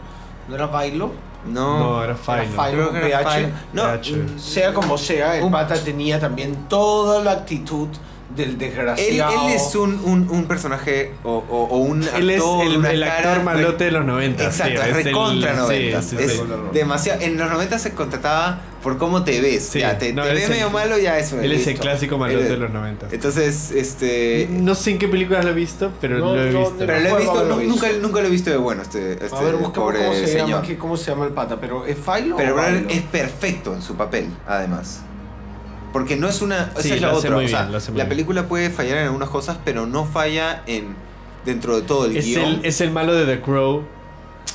¿No 0.51 0.57
era 0.57 0.68
Philo? 0.68 1.12
No. 1.46 1.78
No, 1.78 2.05
era 2.05 2.14
Philo. 2.14 2.42
Philo. 2.62 2.90
Creo 2.90 2.92
que 2.92 3.07
era 3.09 3.20
PH. 3.22 3.34
Philo. 3.36 3.48
No, 3.72 3.82
PH. 3.84 4.12
mm, 4.16 4.38
Sea 4.38 4.74
como 4.74 4.98
sea, 4.98 5.36
el 5.38 5.44
Un- 5.44 5.53
pata 5.53 5.74
tenía 5.76 6.20
también 6.20 6.66
toda 6.68 7.24
la 7.24 7.30
actitud 7.32 7.88
del 8.36 8.51
Él, 8.51 8.59
desgraciado. 8.59 9.48
él 9.48 9.53
es 9.55 9.74
un, 9.74 10.01
un, 10.05 10.28
un 10.30 10.44
personaje 10.44 11.14
o, 11.24 11.32
o, 11.51 11.64
o 11.64 11.78
un 11.78 12.03
actor. 12.05 12.20
Él 12.20 12.30
es 12.30 12.42
el, 12.42 12.76
una 12.76 12.90
el 12.92 13.01
cara 13.01 13.16
actor 13.32 13.42
malote 13.44 13.84
de 13.84 13.90
los 13.90 14.05
90. 14.05 14.44
Exacto, 14.44 14.82
sí, 14.82 14.88
es 14.90 14.96
el- 14.98 15.05
recontra 15.05 15.53
sí, 15.55 15.59
90. 15.61 16.03
sí, 16.03 16.16
es 16.20 16.32
sí. 16.32 16.42
demasiado. 16.72 17.20
En 17.22 17.36
los 17.38 17.51
90 17.51 17.78
se 17.78 17.92
contrataba 17.94 18.61
por 18.83 18.97
cómo 18.99 19.24
te 19.24 19.41
ves. 19.41 19.64
Sí, 19.72 19.81
ya, 19.81 19.99
te, 19.99 20.12
no, 20.12 20.22
te 20.24 20.33
ves 20.35 20.45
el- 20.45 20.51
medio 20.51 20.70
malo, 20.70 20.99
ya 20.99 21.18
eso. 21.18 21.41
Él 21.41 21.53
es 21.53 21.66
el 21.66 21.78
clásico 21.78 22.16
malote 22.18 22.43
Él- 22.45 22.49
de 22.49 22.57
los 22.57 22.70
90. 22.70 23.09
Entonces, 23.12 23.70
este. 23.72 24.49
No 24.51 24.74
sé 24.74 24.93
en 24.93 24.99
qué 24.99 25.09
películas 25.09 25.45
lo 25.45 25.51
he 25.51 25.55
visto, 25.55 25.93
pero 26.01 26.18
No, 26.18 26.35
lo 26.35 26.43
he 26.43 26.47
visto. 26.51 26.74
pero 26.78 26.99
lo 26.99 27.09
he 27.16 27.20
visto, 27.20 27.45
nunca, 27.66 27.89
nunca 28.01 28.20
lo 28.20 28.26
he 28.26 28.31
visto 28.31 28.51
de 28.51 28.57
bueno, 28.57 28.83
este, 28.83 29.12
este 29.12 29.37
a 29.37 29.41
ver, 29.41 29.57
buscamos 29.57 29.72
pobre 29.93 29.99
cómo 29.99 30.14
se, 30.14 30.26
señor. 30.26 30.49
llama, 30.64 30.78
cómo 30.78 30.97
se 30.97 31.11
llama 31.11 31.26
el 31.26 31.33
pata, 31.33 31.61
pero 31.61 31.85
¿es 31.87 31.97
Philo 31.97 32.37
Pero 32.37 32.57
Philo? 32.57 32.89
es 32.89 33.03
perfecto 33.03 33.74
en 33.74 33.83
su 33.83 33.97
papel, 33.97 34.26
además. 34.47 35.03
Porque 35.93 36.16
no 36.16 36.28
es 36.28 36.41
una. 36.41 36.70
Esa 36.72 36.83
Sí, 36.83 36.93
es 36.93 37.01
la 37.01 37.09
lo 37.09 37.18
hace 37.18 37.26
otra. 37.26 37.37
muy 37.37 37.47
o 37.47 37.49
sea, 37.49 37.61
bien, 37.62 37.72
lo 37.72 37.78
hace 37.78 37.91
muy 37.91 37.99
la 37.99 38.05
bien. 38.05 38.09
película 38.11 38.47
puede 38.49 38.70
fallar 38.70 38.99
en 38.99 39.05
algunas 39.07 39.28
cosas, 39.28 39.59
pero 39.64 39.87
no 39.87 40.05
falla 40.07 40.62
en. 40.66 40.95
dentro 41.45 41.74
de 41.76 41.83
todo 41.83 42.05
el 42.07 42.16
es, 42.16 42.26
guion. 42.26 42.45
el, 42.45 42.64
es 42.64 42.81
el 42.81 42.91
malo 42.93 43.14
de 43.14 43.24
The 43.26 43.43
Crow. 43.43 43.83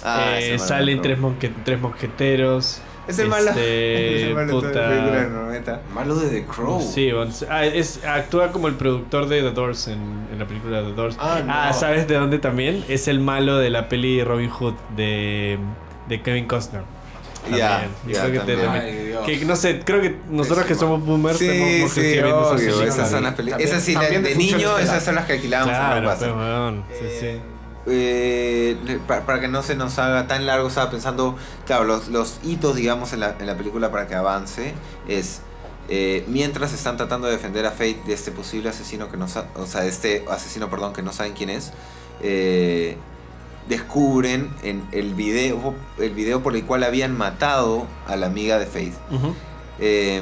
Ah, 0.03 0.35
Eh, 0.39 0.51
malo 0.57 0.67
salen 0.67 1.01
tres, 1.01 1.17
monque- 1.19 1.51
tres 1.65 1.81
mosqueteros. 1.81 2.79
Es 3.07 3.19
el 3.19 3.27
malo. 3.29 3.49
Este, 3.55 4.15
es 4.17 4.23
el 4.27 4.33
malo 4.35 4.47
de 4.47 4.53
la 4.53 4.67
puta. 4.73 4.89
película 4.89 5.15
de 5.17 5.23
los 5.23 5.31
90. 5.31 5.81
Malo 5.93 6.15
de 6.15 6.29
The 6.29 6.45
Crow. 6.45 6.81
Sí, 6.81 7.11
ah, 7.49 7.65
es, 7.65 8.03
actúa 8.05 8.51
como 8.51 8.67
el 8.67 8.75
productor 8.75 9.27
de 9.27 9.41
The 9.41 9.51
Doors 9.51 9.87
en, 9.87 10.27
en 10.31 10.39
la 10.39 10.45
película 10.45 10.81
The 10.81 10.93
Doors. 10.93 11.15
Ah, 11.19 11.41
no. 11.45 11.73
¿sabes 11.73 12.07
de 12.07 12.15
dónde 12.15 12.39
también? 12.39 12.83
Es 12.87 13.07
el 13.07 13.19
malo 13.19 13.57
de 13.57 13.69
la 13.69 13.87
peli 13.89 14.23
Robin 14.23 14.49
Hood 14.49 14.73
de, 14.95 15.57
de 16.07 16.21
Kevin 16.21 16.45
Costner. 16.47 16.81
Ya, 17.51 17.87
ya, 18.07 18.23
creo 18.25 18.43
que 19.25 19.37
que 19.39 19.45
no 19.45 19.55
sé, 19.55 19.81
creo 19.85 20.01
que 20.01 20.15
nosotros 20.31 20.65
que 20.65 20.73
somos 20.73 21.05
boomers 21.05 21.37
Sí, 21.37 21.45
tenemos 21.45 21.91
sí, 21.91 22.01
que 22.01 22.23
obvio. 22.23 22.81
Esas 22.81 23.11
son 23.11 23.23
las 23.23 23.35
películas. 23.35 23.59
También- 23.59 23.69
Esas 23.69 23.83
sí, 23.83 23.93
la- 23.93 24.01
de 24.09 24.19
de 24.19 24.35
niño, 24.35 24.77
esas 24.79 25.03
son 25.03 25.13
las 25.13 25.25
que 25.25 25.33
alquilábamos 25.33 25.71
en 25.75 25.79
Claro, 25.79 26.01
la 26.01 26.07
pues, 26.15 26.19
base. 26.21 26.31
weón. 26.33 26.83
Sí, 26.89 27.05
sí. 27.19 27.39
Eh, 27.87 28.99
para, 29.07 29.39
que 29.39 29.47
no 29.47 29.61
se 29.61 29.75
nos 29.75 29.99
haga 29.99 30.27
tan 30.27 30.45
largo, 30.45 30.67
estaba 30.67 30.89
pensando, 30.89 31.35
claro, 31.65 31.83
los, 31.83 32.07
los 32.07 32.39
hitos, 32.43 32.75
digamos, 32.75 33.13
en 33.13 33.19
la, 33.19 33.35
en 33.39 33.45
la 33.45 33.55
película 33.55 33.91
para 33.91 34.07
que 34.07 34.15
avance 34.15 34.73
es, 35.07 35.41
eh, 35.87 36.25
mientras 36.27 36.73
están 36.73 36.97
tratando 36.97 37.27
de 37.27 37.33
defender 37.33 37.65
a 37.65 37.71
Fate 37.71 38.01
de 38.07 38.13
este 38.13 38.31
posible 38.31 38.69
asesino 38.69 39.11
que 39.11 39.17
no 39.17 39.27
o 39.55 39.65
sea, 39.67 39.85
este 39.85 40.25
asesino, 40.29 40.69
perdón, 40.69 40.93
que 40.93 41.03
no 41.03 41.13
saben 41.13 41.33
quién 41.33 41.51
es, 41.51 41.73
eh, 42.21 42.97
descubren 43.69 44.51
en 44.63 44.83
el 44.91 45.13
video, 45.13 45.75
el 45.99 46.11
video 46.11 46.41
por 46.41 46.55
el 46.55 46.65
cual 46.65 46.83
habían 46.83 47.15
matado 47.15 47.85
a 48.07 48.15
la 48.15 48.25
amiga 48.25 48.57
de 48.57 48.65
Faith. 48.65 48.95
Eh, 49.79 50.21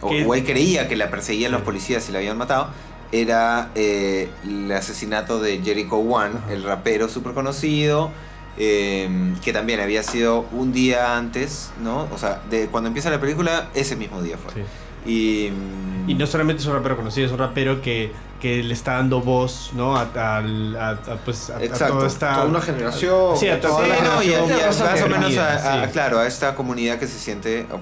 o, 0.00 0.08
o 0.08 0.34
él 0.34 0.44
creía 0.44 0.88
que 0.88 0.96
la 0.96 1.10
perseguían 1.10 1.50
los 1.50 1.62
policías 1.62 2.08
y 2.08 2.12
la 2.12 2.18
habían 2.18 2.38
matado, 2.38 2.68
era 3.12 3.70
eh, 3.74 4.28
el 4.44 4.70
asesinato 4.72 5.40
de 5.40 5.60
Jericho 5.62 5.96
One, 5.96 6.34
el 6.50 6.62
rapero 6.62 7.08
súper 7.08 7.32
conocido, 7.32 8.10
eh, 8.56 9.08
que 9.42 9.52
también 9.52 9.80
había 9.80 10.02
sido 10.02 10.46
un 10.52 10.72
día 10.72 11.16
antes, 11.16 11.70
¿no? 11.82 12.08
O 12.12 12.18
sea, 12.18 12.42
de 12.50 12.66
cuando 12.66 12.88
empieza 12.88 13.10
la 13.10 13.20
película, 13.20 13.68
ese 13.74 13.96
mismo 13.96 14.20
día 14.22 14.36
fue. 14.36 14.64
Y, 15.06 15.50
Y 16.06 16.14
no 16.14 16.26
solamente 16.26 16.62
es 16.62 16.66
un 16.68 16.74
rapero 16.74 16.96
conocido, 16.96 17.26
es 17.26 17.32
un 17.32 17.38
rapero 17.38 17.82
que, 17.82 18.10
que 18.40 18.62
le 18.62 18.72
está 18.72 18.94
dando 18.94 19.20
voz, 19.20 19.72
¿no? 19.74 19.96
A, 19.96 20.02
a- 20.14 20.90
a, 20.90 20.96
pues, 21.24 21.50
a, 21.50 21.58
a 21.58 21.62
Exacto. 21.62 21.94
toda 21.96 22.06
esta... 22.06 22.34
Toda 22.34 22.46
una 22.46 22.60
generación. 22.62 23.36
Sí, 23.36 23.48
a 23.48 23.60
toda 23.60 23.82
Sí, 23.84 23.88
la 23.90 23.94
no, 23.96 24.20
generación 24.20 24.44
y 24.48 24.64
más 24.66 24.80
o 24.80 24.84
menos 24.84 25.02
oprimida, 25.18 25.52
a, 25.52 25.82
a- 25.82 25.86
sí. 25.86 25.92
claro, 25.92 26.18
a 26.20 26.26
esta 26.26 26.54
comunidad 26.54 26.98
que 26.98 27.06
se 27.06 27.18
siente 27.18 27.66
op- 27.70 27.80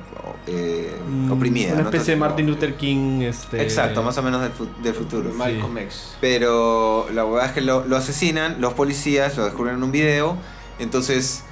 eh, 0.49 0.97
Mm, 1.09 1.31
oprimida. 1.33 1.73
Una 1.75 1.83
¿no? 1.83 1.89
especie 1.89 2.07
de 2.07 2.13
Entonces, 2.15 2.19
Martin 2.19 2.47
Luther 2.47 2.75
King. 2.77 3.23
Este, 3.23 3.63
Exacto, 3.63 4.03
más 4.03 4.19
o 4.19 4.23
menos 4.23 4.41
del, 4.43 4.51
fu- 4.53 4.69
del 4.83 4.95
futuro. 4.95 5.31
Malcolm 5.33 5.79
X. 5.79 6.17
Pero 6.21 7.07
la 7.13 7.23
verdad 7.25 7.47
es 7.47 7.53
que 7.53 7.61
lo, 7.61 7.85
lo 7.87 7.97
asesinan, 7.97 8.61
los 8.61 8.73
policías 8.75 9.37
lo 9.37 9.45
descubren 9.45 9.77
en 9.77 9.83
un 9.85 9.93
video, 9.93 10.37
entonces 10.81 11.45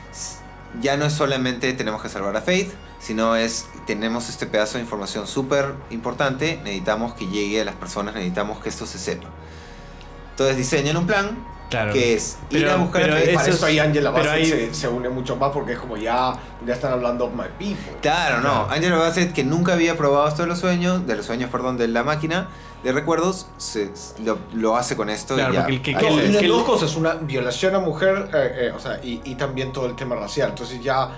ya 0.81 0.97
no 0.97 1.05
es 1.05 1.13
solamente 1.13 1.73
tenemos 1.75 2.03
que 2.03 2.09
salvar 2.09 2.37
a 2.37 2.41
Faith, 2.41 2.71
sino 3.05 3.37
es 3.37 3.67
tenemos 3.87 4.31
este 4.31 4.47
pedazo 4.47 4.79
de 4.79 4.85
información 4.85 5.27
súper 5.27 5.75
importante, 5.91 6.59
necesitamos 6.65 7.13
que 7.15 7.27
llegue 7.27 7.61
a 7.61 7.65
las 7.67 7.75
personas, 7.75 8.15
necesitamos 8.15 8.61
que 8.63 8.71
esto 8.71 8.87
se 8.87 8.99
sepa. 8.99 9.29
Entonces 10.31 10.57
diseñan 10.57 10.97
un 10.97 11.07
plan 11.07 11.55
Claro. 11.71 11.93
que 11.93 12.15
es 12.15 12.37
ir 12.51 12.61
Pero- 12.63 12.73
a 12.73 12.77
buscar 12.77 13.03
pero 13.03 13.15
a 13.15 13.17
Faith. 13.17 13.29
eso 13.29 13.35
Para 13.39 13.49
es- 13.49 13.55
eso 13.57 13.67
ahí 13.67 13.79
Angela 13.79 14.11
Bassett 14.11 14.31
hay- 14.33 14.47
se, 14.47 14.75
se 14.75 14.89
une 14.89 15.09
mucho 15.09 15.37
más 15.37 15.51
porque 15.51 15.73
es 15.73 15.79
como 15.79 15.97
ya, 15.97 16.35
ya 16.65 16.75
están 16.75 16.93
hablando 16.93 17.25
of 17.27 17.33
my 17.35 17.45
people. 17.59 17.97
Claro, 18.01 18.41
no. 18.41 18.67
Angela 18.71 18.97
Bassett, 18.97 19.33
que 19.33 19.45
nunca 19.45 19.73
había 19.73 19.97
probado 19.97 20.29
esto 20.29 20.43
de 20.43 20.49
los 20.49 20.59
sueños, 20.61 21.07
de 21.07 21.17
los 21.17 21.27
sueños, 21.27 21.51
perdón, 21.51 21.77
de 21.77 21.89
la 21.89 22.05
máquina 22.05 22.49
de 22.85 22.93
recuerdos, 22.93 23.47
se, 23.57 23.91
lo, 24.23 24.39
lo 24.53 24.77
hace 24.77 24.95
con 24.95 25.09
esto 25.11 25.35
Claro, 25.35 25.53
y 25.53 25.57
ya. 25.57 25.61
porque 25.63 25.75
el 25.77 25.83
que- 25.83 25.97
Ahí 25.97 26.17
que 26.19 26.27
el- 26.27 26.39
que 26.39 26.47
dos 26.49 26.65
cosas, 26.65 26.95
una 26.97 27.15
violación 27.15 27.75
a 27.75 27.81
mujer, 27.81 28.29
eh, 28.35 28.67
eh, 28.69 28.73
o 28.77 28.79
sea, 28.79 29.01
y, 29.03 29.21
y 29.25 29.35
también 29.37 29.73
todo 29.73 29.87
el 29.87 29.97
tema 29.97 30.15
racial. 30.17 30.51
Entonces 30.51 30.83
ya, 30.83 31.09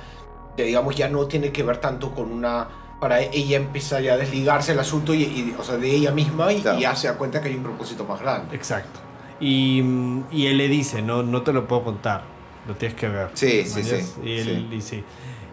digamos, 0.64 0.94
ya 0.96 1.08
no 1.08 1.26
tiene 1.26 1.52
que 1.52 1.62
ver 1.62 1.78
tanto 1.78 2.12
con 2.12 2.30
una... 2.32 2.68
Para 3.00 3.20
ella 3.20 3.58
empieza 3.58 4.00
ya 4.00 4.14
a 4.14 4.16
desligarse 4.16 4.72
el 4.72 4.78
asunto 4.78 5.12
y, 5.12 5.22
y, 5.24 5.54
o 5.58 5.62
sea, 5.62 5.76
de 5.76 5.90
ella 5.94 6.12
misma 6.12 6.50
y, 6.52 6.60
Claro. 6.62 6.78
y 6.78 6.82
ya 6.82 6.96
se 6.96 7.08
da 7.08 7.18
cuenta 7.18 7.42
que 7.42 7.48
hay 7.50 7.54
un 7.56 7.62
propósito 7.62 8.04
más 8.06 8.20
grande. 8.22 8.56
Exacto. 8.56 9.00
Y, 9.38 9.82
y 10.32 10.46
él 10.46 10.56
le 10.56 10.66
dice, 10.68 11.02
no, 11.02 11.22
no 11.22 11.42
te 11.42 11.52
lo 11.52 11.68
puedo 11.68 11.84
contar, 11.84 12.22
lo 12.66 12.74
tienes 12.74 12.96
que 12.96 13.06
ver. 13.08 13.28
Sí, 13.34 13.64
sí, 13.66 13.82
sí, 13.82 13.96
Y, 14.24 14.32
él, 14.38 14.66
sí. 14.70 14.76
y 14.76 14.80
sí. 14.80 15.04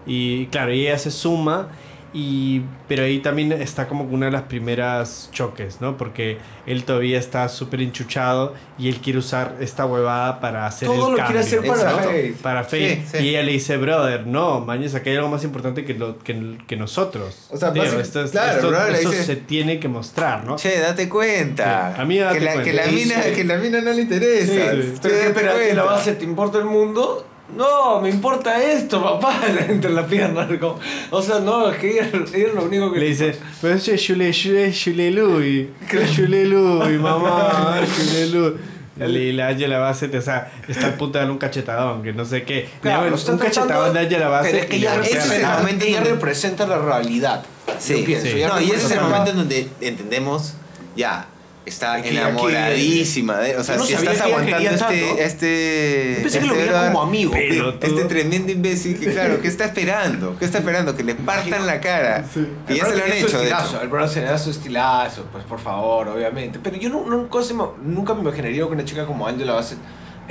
Y 0.06 0.46
claro, 0.48 0.74
y 0.74 0.88
ella 0.88 0.98
se 0.98 1.12
suma, 1.12 1.68
y, 2.14 2.62
pero 2.88 3.04
ahí 3.04 3.20
también 3.20 3.52
está 3.52 3.88
como 3.88 4.04
una 4.04 4.28
de 4.28 4.32
las 4.32 4.44
primeras 4.44 5.30
choques, 5.32 5.82
¿no? 5.82 5.98
Porque 5.98 6.38
él 6.68 6.84
todavía 6.84 7.18
está 7.18 7.50
súper 7.50 7.82
enchuchado 7.82 8.54
y 8.78 8.88
él 8.90 8.98
quiere 8.98 9.18
usar 9.20 9.56
esta 9.60 9.86
huevada 9.86 10.40
para 10.40 10.68
hacer 10.68 10.88
Todo 10.88 11.08
el 11.08 11.12
lo 11.14 11.18
cambio. 11.18 11.26
quiere 11.26 11.40
hacer 11.40 11.66
para. 11.66 11.98
Faith. 12.04 12.36
Para 12.38 12.64
Faith. 12.64 13.00
Sí, 13.12 13.18
sí. 13.18 13.24
Y 13.24 13.30
ella 13.30 13.42
le 13.44 13.52
dice, 13.54 13.78
brother, 13.78 14.28
no, 14.28 14.60
mañana 14.62 14.98
aquí 14.98 15.10
hay 15.10 15.16
algo 15.18 15.30
más 15.30 15.44
importante 15.44 15.86
que, 15.86 15.96
lo, 15.96 16.20
que, 16.20 16.58
que 16.68 16.76
nosotros. 16.78 17.48
O 17.50 17.58
sea, 17.58 17.74
Tío, 17.74 17.84
esto, 17.84 18.24
es- 18.24 18.32
claro, 18.32 18.54
esto- 18.70 18.88
esto 18.96 19.10
dice- 19.12 19.24
se 19.24 19.36
tiene 19.38 19.80
que 19.80 19.88
mostrar, 19.88 20.46
¿no? 20.46 20.56
Che, 20.58 20.80
date 20.80 21.10
cuenta. 21.10 21.94
Sí, 21.96 22.02
a 22.02 22.06
mí 22.06 22.18
date 22.20 22.38
que 22.40 22.46
la, 22.46 22.54
cuenta. 22.54 22.70
Que 22.72 22.74
la, 22.78 22.86
mina, 22.88 23.22
que 23.36 23.44
la 23.44 23.58
mina 23.58 23.82
no 23.82 23.92
le 23.92 24.02
interesa. 24.04 24.72
Sí, 24.72 24.82
sí. 24.84 24.94
Che, 24.94 25.10
Pero, 25.10 25.16
espera, 25.30 25.54
¿que 25.58 25.74
la 25.74 25.84
base 25.84 26.14
te 26.14 26.26
importa 26.26 26.60
el 26.60 26.66
mundo? 26.66 27.28
No, 27.56 28.02
me 28.02 28.10
importa 28.10 28.62
esto, 28.64 29.02
papá, 29.04 29.40
entre 29.70 29.92
la 29.92 30.06
pierna. 30.06 30.48
como- 30.60 30.80
O 31.12 31.22
sea, 31.22 31.40
no, 31.40 31.70
es 31.72 31.78
que 31.78 31.92
ella, 31.92 32.10
ella 32.34 32.48
es 32.48 32.54
lo 32.54 32.64
único 32.66 32.92
que 32.92 33.00
Le 33.00 33.06
dice, 33.08 33.36
pero 33.62 33.76
es 33.76 33.84
Shule, 33.86 34.32
Shule, 34.32 34.72
Shule 34.72 35.12
Louis. 35.12 35.68
Shule 36.12 36.46
Louis, 36.46 37.00
mamá, 37.00 37.80
Shule 37.98 38.26
Louis. 38.28 38.54
Y 38.96 39.32
la 39.32 39.48
Angela 39.48 39.80
Bassett, 39.80 40.14
o 40.14 40.22
sea, 40.22 40.52
está 40.68 40.86
al 40.86 40.94
punto 40.94 41.14
de 41.14 41.22
darle 41.22 41.32
un 41.34 41.40
cachetadón, 41.40 42.04
que 42.04 42.14
no 42.14 42.26
sé 42.26 42.44
qué. 42.44 42.70
Claro, 42.80 43.10
Le 43.10 43.32
un 43.32 43.38
cachetadón 43.40 43.92
de 43.94 44.00
Angela 44.02 44.26
pero 44.26 44.46
es 44.48 44.54
Bassett. 44.54 44.70
que 44.70 44.76
ella, 44.78 44.96
ese 45.02 45.18
es 45.18 45.42
la 45.42 45.54
el 45.56 45.60
momento 45.64 45.86
ella 45.86 46.04
representa 46.04 46.68
la 46.68 46.78
realidad. 46.78 47.44
Sí, 47.80 48.00
yo 48.00 48.06
pienso. 48.06 48.28
sí. 48.28 48.42
No, 48.48 48.62
y 48.62 48.70
ese 48.70 48.86
es 48.86 48.92
el 48.92 49.02
momento 49.02 49.32
en 49.32 49.38
donde 49.38 49.68
entendemos, 49.82 50.54
ya, 50.96 51.26
está 51.66 52.00
enamoradísima 52.00 53.38
de, 53.40 53.58
o 53.58 53.64
sea, 53.64 53.78
no 53.78 53.86
si 53.86 53.94
estás 53.94 54.18
que 54.18 54.24
aguantando 54.24 54.70
este, 54.70 55.24
este, 55.24 56.20
pensé 56.22 56.40
que 56.40 56.46
este 56.46 56.48
lo 56.48 56.54
veía 56.56 56.72
brother, 56.72 56.92
como 56.92 57.02
amigo. 57.04 57.32
Pero 57.32 57.74
tú- 57.76 57.88
este 57.88 58.06
tremendo 58.06 58.52
imbécil 58.52 59.00
que 59.00 59.12
claro, 59.12 59.42
¿qué 59.42 59.48
está 59.48 59.66
esperando? 59.66 60.36
¿Qué 60.38 60.46
está 60.46 60.58
esperando? 60.60 60.96
Que 60.96 61.04
le 61.04 61.16
partan 61.16 61.66
la 61.66 61.80
cara. 61.80 62.26
Y 62.68 62.72
El 62.74 62.78
ya 62.78 62.86
se 62.86 62.98
lo 62.98 63.04
han 63.04 63.12
hecho, 63.12 63.28
de 63.28 63.34
estilazo, 63.44 63.68
hecho. 63.76 63.82
El 63.82 63.90
brother 63.90 64.10
se 64.10 64.20
le 64.22 64.26
da 64.28 64.38
su 64.38 64.50
estilazo, 64.52 65.26
pues 65.32 65.44
por 65.46 65.60
favor, 65.60 66.08
obviamente. 66.10 66.60
Pero 66.62 66.78
yo 66.78 66.90
no, 66.90 67.06
nunca, 67.06 67.42
se 67.44 67.54
me, 67.54 67.64
nunca 67.82 68.14
me 68.14 68.22
imaginaría 68.22 68.58
que 68.66 68.72
una 68.72 68.86
chica 68.86 69.06
como 69.06 69.28
Angela 69.28 69.54
Bassett 69.54 69.80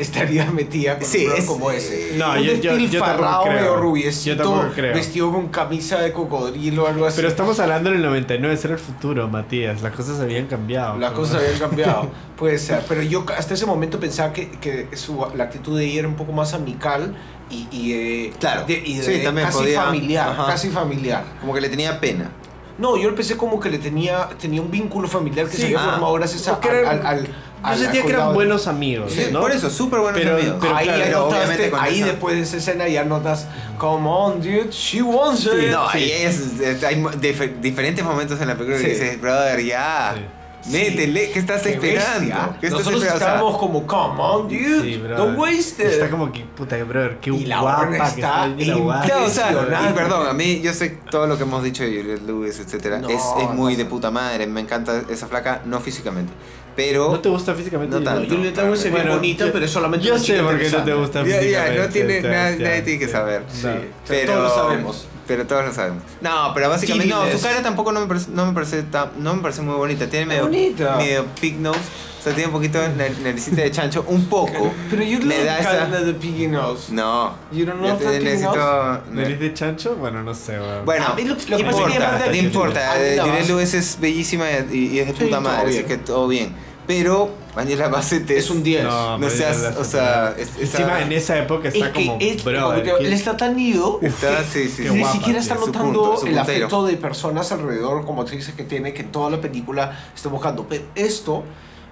estaría 0.02 0.50
metida 0.50 0.98
con 0.98 1.06
Sí, 1.08 1.18
un 1.18 1.24
brother 1.26 1.38
es- 1.42 1.48
como 1.48 1.70
ese. 1.70 2.12
No, 2.16 2.30
un 2.32 2.36
yo- 2.38 2.42
yo- 2.42 2.54
yo 2.62 2.72
despilfarrado 2.76 3.20
tampoco 3.22 3.42
creo. 3.44 3.54
medio 3.56 3.74
Yo 3.74 3.76
rubiecito, 3.80 4.36
tampoco 4.42 4.72
creo. 4.74 4.94
vestido 4.94 5.32
con 5.32 5.48
camisa 5.48 6.00
de 6.00 6.12
cocodrilo 6.12 6.84
o 6.84 6.86
algo 6.88 7.06
así. 7.06 7.16
Pero 7.16 7.28
estamos 7.28 7.58
hablando 7.60 7.90
del 7.90 8.02
99, 8.02 8.54
ese 8.54 8.66
era 8.68 8.74
el 8.76 8.80
futuro, 8.82 9.28
Matías. 9.28 9.82
Las 9.82 9.92
cosas 9.92 10.20
habían 10.20 10.46
cambiado. 10.46 10.98
Las 10.98 11.12
cosas 11.12 11.42
habían 11.42 11.58
cambiado, 11.58 12.10
puede 12.36 12.58
ser. 12.58 12.82
Pero 12.88 13.02
yo 13.02 13.24
hasta 13.36 13.54
ese 13.54 13.66
momento 13.66 13.98
pensaba 13.98 14.32
que, 14.32 14.50
que 14.50 14.88
su, 14.96 15.26
la 15.34 15.44
actitud 15.44 15.78
de 15.78 15.84
ella 15.86 16.00
era 16.00 16.08
un 16.08 16.16
poco 16.16 16.32
más 16.32 16.54
amical 16.54 17.14
y, 17.50 17.68
y, 17.70 17.92
eh, 17.92 18.32
Claro. 18.38 18.64
de- 18.66 18.82
y 18.84 18.96
de- 18.98 19.02
Sí, 19.18 19.22
también 19.22 19.46
casi 19.46 19.58
podía- 19.58 19.82
familiar. 19.82 20.28
ajá. 20.30 20.46
Casi 20.46 20.68
familiar. 20.70 21.24
Como 21.40 21.52
que 21.54 21.60
le 21.60 21.68
tenía 21.68 22.00
pena. 22.00 22.30
No, 22.78 22.96
yo 22.96 23.14
pensé 23.14 23.36
como 23.36 23.60
que 23.60 23.68
le 23.68 23.78
tenía, 23.78 24.30
tenía 24.40 24.62
un 24.62 24.70
vínculo 24.70 25.06
familiar 25.06 25.46
que 25.46 25.52
Sí, 25.52 25.58
se 25.58 25.64
había 25.66 25.80
ah, 25.84 25.90
formado 25.90 26.14
gracias 26.14 26.48
a, 26.48 26.54
al, 26.54 27.06
al- 27.06 27.28
Yo 27.70 27.76
sentía 27.76 28.02
que 28.02 28.10
eran 28.10 28.32
buenos 28.34 28.66
amigos, 28.66 29.12
Sí, 29.12 29.26
¿no? 29.32 29.40
Por 29.40 29.52
eso, 29.52 29.70
súper 29.70 30.00
buenos 30.00 30.20
Pero- 30.20 30.36
amigos. 30.36 30.56
pero 30.60 30.76
ahí, 30.76 30.86
claro, 30.86 31.02
pero 31.04 31.26
obviamente 31.28 31.70
con 31.70 31.80
ahí 31.80 31.96
esa- 31.98 32.06
después 32.06 32.36
de 32.36 32.42
esa 32.42 32.56
escena 32.56 32.88
ya 32.88 33.04
notas, 33.04 33.46
come 33.78 34.08
on, 34.08 34.40
dude, 34.40 34.68
she 34.70 35.00
wants 35.02 35.44
it. 35.46 35.70
No, 35.70 35.88
Sí. 35.90 35.98
ahí 35.98 36.10
es, 36.12 36.60
es- 36.60 36.82
hay 36.84 36.96
dif- 37.02 37.60
diferentes 37.60 38.04
momentos 38.04 38.40
en 38.40 38.48
la 38.48 38.54
película 38.54 38.78
Sí. 38.78 38.84
que 38.84 38.90
dices, 38.90 39.20
brother, 39.20 39.62
ya, 39.64 40.14
Sí. 40.62 40.70
métele, 40.70 41.30
¿qué 41.32 41.38
estás 41.40 41.62
Qué 41.62 41.70
esperando? 41.74 42.56
¿Qué 42.60 42.66
estás 42.66 42.70
Nosotros 42.86 43.02
esperando? 43.02 43.02
O 43.02 43.02
sea, 43.02 43.14
estábamos 43.16 43.58
como, 43.58 43.86
come 43.86 44.20
on, 44.22 44.42
dude, 44.48 44.82
Sí, 44.82 45.02
don't 45.16 45.36
waste 45.38 45.82
it. 45.84 45.90
Está 45.90 46.08
como 46.10 46.30
que, 46.30 46.40
puta, 46.44 46.76
brother, 46.84 47.18
qué 47.20 47.30
Y 47.30 47.46
la 47.46 47.60
guapa 47.60 47.88
que 47.90 47.96
está 47.96 48.08
está. 48.08 48.48
y 48.58 48.64
la 48.64 48.74
guapa. 48.76 49.04
Claro, 49.04 49.24
o 49.24 49.28
sea, 49.28 49.50
y 49.52 49.92
perdón, 49.92 50.26
a 50.28 50.32
mí 50.32 50.60
yo 50.62 50.72
sé 50.72 50.98
todo 51.10 51.26
lo 51.26 51.36
que 51.36 51.42
hemos 51.42 51.62
dicho 51.64 51.82
de 51.84 51.90
Juliette 51.96 52.22
Lewis, 52.26 52.60
etcétera, 52.60 52.98
No, 52.98 53.08
es, 53.08 53.22
es 53.40 53.50
muy 53.50 53.72
no. 53.72 53.78
de 53.78 53.84
puta 53.86 54.10
madre, 54.12 54.46
me 54.46 54.60
encanta 54.60 55.02
esa 55.10 55.26
flaca, 55.26 55.62
no 55.64 55.80
físicamente, 55.80 56.32
pero 56.76 57.10
¿No 57.10 57.20
te 57.20 57.28
gusta 57.28 57.54
físicamente? 57.54 57.96
No 57.96 58.02
tanto. 58.02 58.34
Julieta 58.34 58.62
Lewis 58.64 58.80
se 58.80 58.88
ve 58.90 58.96
Bueno, 58.96 59.14
bonita, 59.16 59.46
pero 59.52 59.64
es 59.64 59.70
solamente 59.70 60.06
Yo 60.06 60.18
sé 60.18 60.42
por 60.42 60.58
qué 60.58 60.70
no 60.70 60.82
te 60.84 60.92
gusta 60.94 61.22
ya, 61.22 61.28
ya, 61.28 61.40
físicamente. 61.40 61.80
no 61.80 61.88
tiene, 61.88 62.20
nadie, 62.22 62.58
ya, 62.58 62.64
nadie 62.68 62.82
tiene 62.82 62.98
que 62.98 63.08
saber, 63.08 63.42
Sí. 63.50 63.68
pero 64.08 64.32
Todos 64.34 64.42
lo 64.44 64.54
sabemos. 64.54 65.08
Pero 65.26 65.46
todos 65.46 65.64
lo 65.64 65.72
sabemos. 65.72 66.02
No, 66.20 66.52
pero 66.54 66.68
básicamente 66.68 67.08
no, 67.12 67.30
su 67.30 67.40
cara 67.40 67.62
tampoco 67.62 67.92
no 67.92 68.00
me 68.00 68.06
parece, 68.06 68.30
no 68.32 68.44
me 68.46 68.52
parece 68.52 68.82
tan- 68.82 69.10
no 69.18 69.34
me 69.34 69.42
parece 69.42 69.62
muy 69.62 69.74
bonita, 69.76 70.08
tiene 70.08 70.26
medio, 70.26 70.42
bonita. 70.42 70.96
medio 70.96 71.26
pig 71.40 71.58
nose, 71.60 71.78
o 71.78 72.22
sea, 72.24 72.32
tiene 72.34 72.46
un 72.48 72.52
poquito 72.52 72.80
de 72.80 72.88
nar- 72.88 73.16
naricita 73.22 73.62
de 73.62 73.70
chancho, 73.70 74.04
un 74.08 74.26
poco. 74.26 74.72
Pero 74.90 75.02
you 75.04 75.20
Le 75.20 75.36
look 75.38 75.46
da 75.46 75.58
esa- 75.60 76.04
the 76.04 76.14
piggy 76.14 76.48
nose. 76.48 76.92
No. 76.92 77.34
You 77.52 77.64
don't 77.66 77.80
Yo 77.80 77.96
know 77.96 77.98
pig 77.98 78.22
necesito. 78.22 79.00
¿Nariz 79.12 79.38
de 79.38 79.54
chancho? 79.54 79.94
Bueno, 79.94 80.22
no 80.24 80.34
sé, 80.34 80.58
weón. 80.58 80.84
Bueno, 80.84 81.06
A 81.06 81.14
mí 81.14 81.22
lo- 81.24 81.36
lo 81.36 81.58
importa, 81.58 82.18
no 82.18 82.30
de- 82.32 82.38
importa. 82.38 82.94
Bassett- 82.96 83.46
Lewis 83.48 83.74
es 83.74 83.98
bellísima 84.00 84.46
y, 84.72 84.76
y 84.76 84.98
es 84.98 85.06
de 85.06 85.14
puta 85.14 85.38
madre, 85.40 85.68
así 85.68 85.78
bien. 85.78 85.86
que 85.86 85.96
todo 85.98 86.26
bien. 86.26 86.52
Pero 86.86 87.30
Angela 87.54 87.88
Bassett 87.88 88.28
es, 88.30 88.50
un 88.50 88.62
10. 88.62 88.82
No, 88.84 89.18
No 89.18 89.30
seas, 89.30 89.76
o 89.78 89.84
sea, 89.84 90.34
es- 90.36 90.50
Encima 90.58 91.00
en 91.00 91.12
esa 91.12 91.38
época 91.38 91.68
está 91.68 91.86
Es 91.86 91.92
que 91.92 92.06
como, 92.06 92.18
es, 92.20 92.42
bro, 92.44 92.72
él 92.74 93.12
está 93.12 93.36
tan 93.36 93.56
ido 93.58 94.00
Está, 94.02 94.42
sí, 94.42 94.68
sí, 94.68 94.82
ni 94.90 94.98
guapa, 94.98 95.12
siquiera 95.12 95.38
tío. 95.40 95.42
está 95.52 95.54
Su 95.60 95.66
notando 95.66 96.02
punto, 96.02 96.16
su 96.20 96.26
el 96.26 96.38
afecto 96.38 96.84
de 96.84 96.96
personas 96.96 97.52
alrededor 97.52 98.04
como 98.04 98.22
actrices 98.22 98.54
que 98.54 98.64
tiene 98.64 98.92
que 98.94 99.02
en 99.02 99.12
toda 99.12 99.30
la 99.30 99.40
película 99.40 99.96
está 100.14 100.28
buscando. 100.28 100.66
Pero 100.68 100.82
esto, 100.96 101.44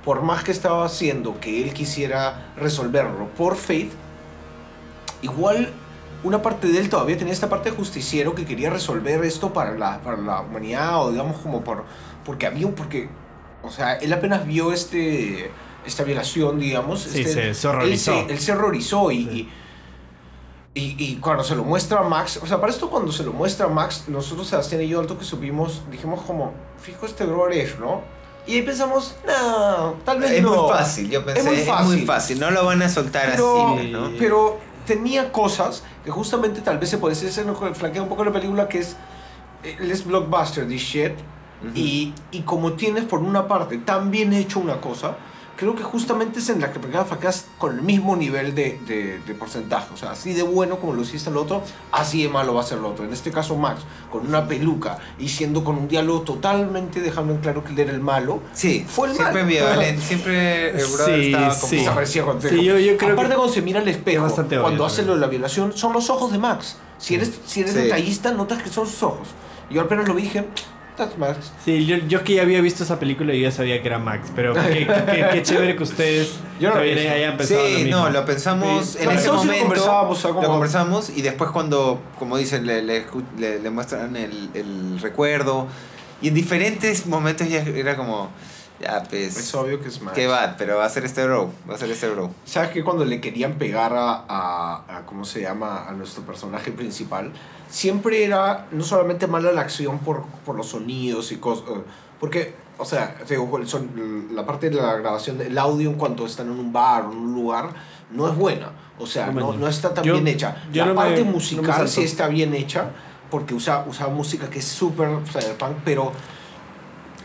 por 0.04 0.22
más 0.22 0.42
que 0.42 0.50
estaba 0.50 0.84
haciendo 0.84 1.38
que 1.40 1.62
él 1.62 1.72
quisiera 1.72 2.52
resolverlo 2.56 3.28
por 3.36 3.54
Faith, 3.56 3.92
igual 5.22 5.70
una 6.24 6.42
parte 6.42 6.68
de 6.68 6.78
él 6.80 6.88
todavía 6.90 7.16
tenía 7.16 7.32
esta 7.32 7.48
parte 7.48 7.70
de 7.70 7.76
justiciero 7.76 8.34
que 8.34 8.44
quería 8.44 8.70
resolver 8.70 9.24
esto 9.24 9.52
para 9.52 9.72
la, 9.76 10.00
para 10.00 10.16
la 10.16 10.40
humanidad 10.40 11.00
o 11.06 11.10
digamos 11.12 11.38
como 11.38 11.62
por 11.62 11.84
porque 12.24 12.46
había 12.46 12.66
un 12.66 12.74
porque 12.74 13.08
o 13.62 13.70
sea 13.70 13.94
él 13.96 14.12
apenas 14.12 14.46
vio 14.46 14.72
este 14.72 15.50
esta 15.86 16.04
violación 16.04 16.58
digamos 16.58 17.00
Sí, 17.02 17.20
este- 17.22 17.32
se- 17.32 17.54
se 17.54 17.68
horrorizó. 17.68 18.12
él 18.12 18.26
se, 18.26 18.32
él 18.34 18.38
se 18.40 18.52
horrorizó 18.52 19.10
y, 19.10 19.24
Sí. 19.24 19.48
y, 20.74 20.80
y, 20.82 20.96
y 20.98 21.16
cuando 21.16 21.42
se 21.44 21.54
lo 21.56 21.64
muestra 21.64 22.00
a 22.00 22.02
Max 22.02 22.38
o 22.42 22.46
sea 22.46 22.60
para 22.60 22.72
esto 22.72 22.88
cuando 22.90 23.10
se 23.12 23.22
lo 23.24 23.32
muestra 23.32 23.66
a 23.66 23.68
Max 23.68 24.04
nosotros 24.08 24.46
Sebastián 24.46 24.82
y 24.82 24.88
yo 24.88 25.00
alto 25.00 25.18
que 25.18 25.24
subimos 25.24 25.82
dijimos 25.90 26.22
como 26.22 26.52
fijo 26.78 27.06
este 27.06 27.24
brother 27.24 27.58
es 27.58 27.78
no 27.78 28.02
y 28.46 28.54
ahí 28.54 28.62
pensamos 28.62 29.16
no 29.26 29.96
tal 30.04 30.18
vez 30.20 30.30
Es 30.32 30.42
no 30.42 30.62
muy 30.62 30.70
fácil, 30.72 31.10
yo 31.10 31.24
pensé, 31.24 31.40
es 31.62 31.68
muy 31.84 31.98
fácil. 32.06 32.40
No 32.40 32.50
lo 32.50 32.64
van 32.64 32.80
a 32.82 32.88
soltar 32.88 33.30
pero, 33.32 33.74
así, 33.76 33.88
¿no? 33.90 34.10
pero 34.18 34.58
tenía 34.86 35.30
cosas 35.30 35.82
que 36.04 36.10
justamente 36.10 36.62
tal 36.62 36.78
vez 36.78 36.88
se 36.88 36.96
puede 36.98 37.14
decir, 37.14 37.30
flanquea 37.74 38.02
un 38.02 38.08
poco 38.08 38.24
la 38.24 38.32
película, 38.32 38.66
que 38.66 38.78
es, 38.78 38.96
él 39.62 39.90
es 39.90 40.04
blockbuster, 40.06 40.66
this 40.66 40.80
shit, 40.80 41.12
Ujú. 41.62 41.72
y, 41.74 42.14
y 42.32 42.40
como 42.42 42.72
tienes 42.72 43.04
por 43.04 43.20
una 43.20 43.46
parte 43.48 43.78
tan 43.78 44.10
bien 44.10 44.32
hecho 44.32 44.60
una 44.60 44.80
cosa, 44.80 45.16
creo 45.56 45.74
que 45.76 45.82
justamente 45.82 46.38
es 46.38 46.48
en 46.48 46.58
la 46.62 46.72
que 46.72 46.78
flanqueas 46.80 47.44
con 47.58 47.74
el 47.76 47.82
mismo 47.82 48.16
nivel 48.16 48.54
de, 48.54 48.80
de, 48.86 49.18
de 49.18 49.34
porcentaje, 49.34 49.92
o 49.92 49.96
sea, 49.98 50.12
así 50.12 50.32
de 50.32 50.42
bueno 50.42 50.78
como 50.78 50.94
lo 50.94 51.02
hiciste 51.02 51.28
el 51.28 51.36
otro, 51.36 51.62
así 51.92 52.22
de 52.22 52.30
malo 52.30 52.54
va 52.54 52.62
a 52.62 52.64
ser 52.64 52.78
el 52.78 52.86
otro. 52.86 53.04
En 53.04 53.12
este 53.12 53.30
caso 53.30 53.56
Max, 53.56 53.82
con 54.10 54.26
una 54.26 54.48
peluca 54.48 54.96
y 55.18 55.28
siendo 55.28 55.62
con 55.62 55.76
un 55.76 55.86
diálogo 55.86 56.22
totalmente 56.22 57.02
dejando 57.02 57.34
en 57.34 57.40
claro 57.40 57.62
que 57.62 57.72
él 57.72 57.78
era 57.78 57.90
el 57.92 58.00
malo, 58.00 58.40
Sí, 58.54 58.86
fue 58.88 59.08
el 59.08 59.14
siempre 59.16 59.34
mal. 59.34 59.42
ambivalente, 59.42 60.00
siempre 60.02 60.70
el 60.70 60.86
brother 60.86 61.20
Sí, 61.20 61.26
estaba 61.26 61.54
como... 61.54 61.68
sí. 61.68 61.76
desaparecía 61.76 62.24
con 62.24 62.40
Sí, 62.40 62.64
yo- 62.64 62.78
yo 62.78 62.96
creo 62.96 63.12
Aparte 63.12 63.30
que 63.32 63.36
cuando 63.36 63.52
se 63.52 63.60
mira 63.60 63.80
al 63.80 63.88
espejo, 63.88 64.26
es 64.28 64.32
cuando 64.32 64.64
obvio 64.64 64.84
hace 64.86 65.02
lo 65.02 65.12
de 65.12 65.20
la 65.20 65.26
violación, 65.26 65.74
son 65.76 65.92
los 65.92 66.08
ojos 66.08 66.32
de 66.32 66.38
Max. 66.38 66.76
Si 66.96 67.16
eres, 67.16 67.32
si 67.44 67.60
eres 67.60 67.74
Sí. 67.74 67.80
detallista, 67.80 68.32
notas 68.32 68.62
que 68.62 68.70
son 68.70 68.86
sus 68.86 69.02
ojos. 69.02 69.28
Y 69.68 69.74
yo 69.74 69.82
apenas 69.82 70.08
lo 70.08 70.14
vi 70.14 70.22
y 70.22 70.24
dije, 70.24 70.46
that's 70.96 71.16
Max. 71.18 71.52
Sí, 71.64 71.86
yo, 71.86 71.96
yo 71.96 72.22
que 72.24 72.34
ya 72.34 72.42
había 72.42 72.60
visto 72.60 72.82
esa 72.84 72.98
película 72.98 73.32
y 73.34 73.40
ya 73.42 73.50
sabía 73.50 73.80
que 73.80 73.88
era 73.88 73.98
Max, 73.98 74.30
pero 74.36 74.52
qué, 74.54 74.86
qué- 74.86 75.28
qué 75.32 75.42
chévere 75.44 75.76
que 75.76 75.82
ustedes 75.82 76.34
Yo 76.60 76.70
no 76.70 76.76
lo 76.76 76.80
hayan 76.82 77.36
pensado 77.36 77.62
lo 77.62 77.68
Sí, 77.68 77.84
mismo. 77.84 78.00
no, 78.00 78.10
lo 78.10 78.24
pensamos 78.24 78.86
Sí. 78.86 78.98
en 79.00 79.04
Lo 79.06 79.10
ese 79.12 79.26
lo 79.28 79.34
momento. 79.34 80.14
como- 80.22 80.42
Lo 80.42 80.48
conversamos 80.48 81.10
y 81.10 81.22
después 81.22 81.50
cuando, 81.50 82.00
como 82.18 82.36
dicen, 82.36 82.66
le, 82.66 82.82
le, 82.82 83.06
le- 83.38 83.58
le 83.60 83.70
muestran 83.70 84.16
el, 84.16 84.50
el 84.54 84.98
recuerdo. 85.00 85.66
Y 86.22 86.28
en 86.28 86.34
diferentes 86.34 87.06
momentos 87.06 87.48
ya 87.48 87.60
era 87.62 87.96
como, 87.96 88.28
ya 88.78 89.02
pues, 89.08 89.36
Es 89.38 89.54
obvio 89.54 89.80
que 89.80 89.88
es 89.88 90.02
Max. 90.02 90.14
qué 90.14 90.26
va, 90.26 90.54
pero 90.58 90.76
va 90.76 90.84
a 90.84 90.88
ser 90.90 91.04
este 91.06 91.24
bro, 91.24 91.50
va 91.68 91.74
a 91.76 91.78
ser 91.78 91.90
este 91.90 92.08
bro. 92.10 92.30
¿Sabes 92.44 92.70
que 92.70 92.84
cuando 92.84 93.06
le 93.06 93.20
querían 93.22 93.54
pegar 93.54 93.94
a, 93.94 94.24
a, 94.28 94.84
a- 94.98 95.06
¿cómo 95.06 95.24
se 95.24 95.40
llama? 95.40 95.88
A 95.88 95.92
nuestro 95.92 96.22
personaje 96.24 96.72
principal, 96.72 97.32
siempre 97.70 98.24
era 98.24 98.66
no 98.72 98.84
solamente 98.84 99.26
mala 99.26 99.52
la 99.52 99.60
acción 99.62 99.98
por, 100.00 100.24
por 100.44 100.56
los 100.56 100.66
sonidos 100.68 101.32
y 101.32 101.36
cosas, 101.36 101.64
eh, 101.70 101.80
porque, 102.18 102.54
o 102.78 102.84
sea, 102.84 103.16
digo, 103.28 103.56
el 103.58 103.66
son- 103.68 104.28
la 104.34 104.44
parte 104.44 104.68
de 104.70 104.76
la 104.76 104.94
grabación, 104.96 105.40
el 105.40 105.56
audio 105.56 105.88
en 105.88 105.96
cuanto 105.96 106.26
están 106.26 106.48
en 106.48 106.58
un 106.58 106.72
bar 106.72 107.04
o 107.06 107.12
en 107.12 107.18
un 107.18 107.34
lugar, 107.34 107.70
no 108.10 108.28
es 108.28 108.36
buena. 108.36 108.70
O 108.98 109.06
sea, 109.06 109.28
No 109.28 109.40
no, 109.40 109.52
no 109.54 109.68
está 109.68 109.94
tan 109.94 110.04
yo- 110.04 110.12
bien 110.14 110.28
hecha. 110.28 110.56
la 110.74 110.84
no 110.86 110.94
parte 110.94 111.24
me 111.24 111.30
musical 111.30 111.88
sí 111.88 112.02
está 112.02 112.26
bien 112.28 112.52
hecha, 112.54 112.90
porque 113.30 113.54
usa, 113.54 113.84
usa 113.88 114.08
música 114.08 114.50
que 114.50 114.58
es 114.58 114.64
súper 114.66 115.08
cyberpunk, 115.26 115.76
pero 115.84 116.12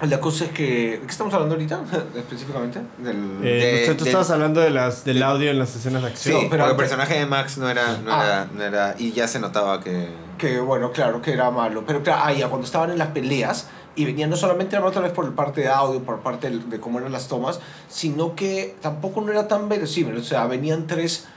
la 0.01 0.19
cosa 0.19 0.45
es 0.45 0.51
que... 0.51 0.63
¿De 0.91 0.99
qué 0.99 1.11
estamos 1.11 1.33
hablando 1.33 1.55
ahorita 1.55 1.81
específicamente? 2.15 2.81
Del... 2.99 3.39
Eh, 3.43 3.85
De- 3.87 3.95
tú 3.95 4.03
de- 4.03 4.09
estabas 4.11 4.29
hablando 4.29 4.59
de 4.61 4.69
las, 4.69 5.03
del 5.05 5.23
audio 5.23 5.49
en 5.49 5.57
las 5.59 5.75
escenas 5.75 6.03
de 6.03 6.09
Sí, 6.09 6.13
acción. 6.13 6.37
pero 6.41 6.49
pero 6.51 6.63
el 6.65 6.71
antes- 6.71 6.77
personaje 6.89 7.19
de 7.19 7.25
Max 7.25 7.57
no 7.57 7.69
era, 7.69 7.97
no, 7.97 8.11
Ah. 8.13 8.23
era, 8.25 8.47
no 8.53 8.63
era, 8.63 8.95
y 8.99 9.11
ya 9.13 9.27
se 9.27 9.39
notaba 9.39 9.81
que... 9.81 10.09
que 10.38 10.59
bueno, 10.59 10.91
claro, 10.91 11.21
que 11.21 11.33
era 11.33 11.51
malo. 11.51 11.83
Pero 11.86 12.03
claro, 12.03 12.21
ah, 12.25 12.33
ya, 12.33 12.49
cuando 12.49 12.65
estaban 12.65 12.91
en 12.91 12.97
las 12.97 13.09
peleas 13.09 13.69
y 13.95 14.05
venían 14.05 14.29
no 14.29 14.36
solamente 14.36 14.77
otra 14.77 15.01
vez 15.01 15.11
por 15.11 15.33
parte 15.36 15.61
de 15.61 15.69
audio, 15.69 16.03
por 16.03 16.19
parte 16.19 16.49
de, 16.49 16.59
de 16.59 16.79
cómo 16.79 16.99
eran 16.99 17.11
las 17.11 17.27
tomas, 17.27 17.59
sino 17.88 18.36
que 18.36 18.75
tampoco 18.81 19.21
no 19.21 19.31
era 19.31 19.47
tan 19.47 19.69
verosímil. 19.69 20.17
O 20.17 20.23
sea, 20.23 20.45
venían 20.47 20.88
tres 20.88 21.27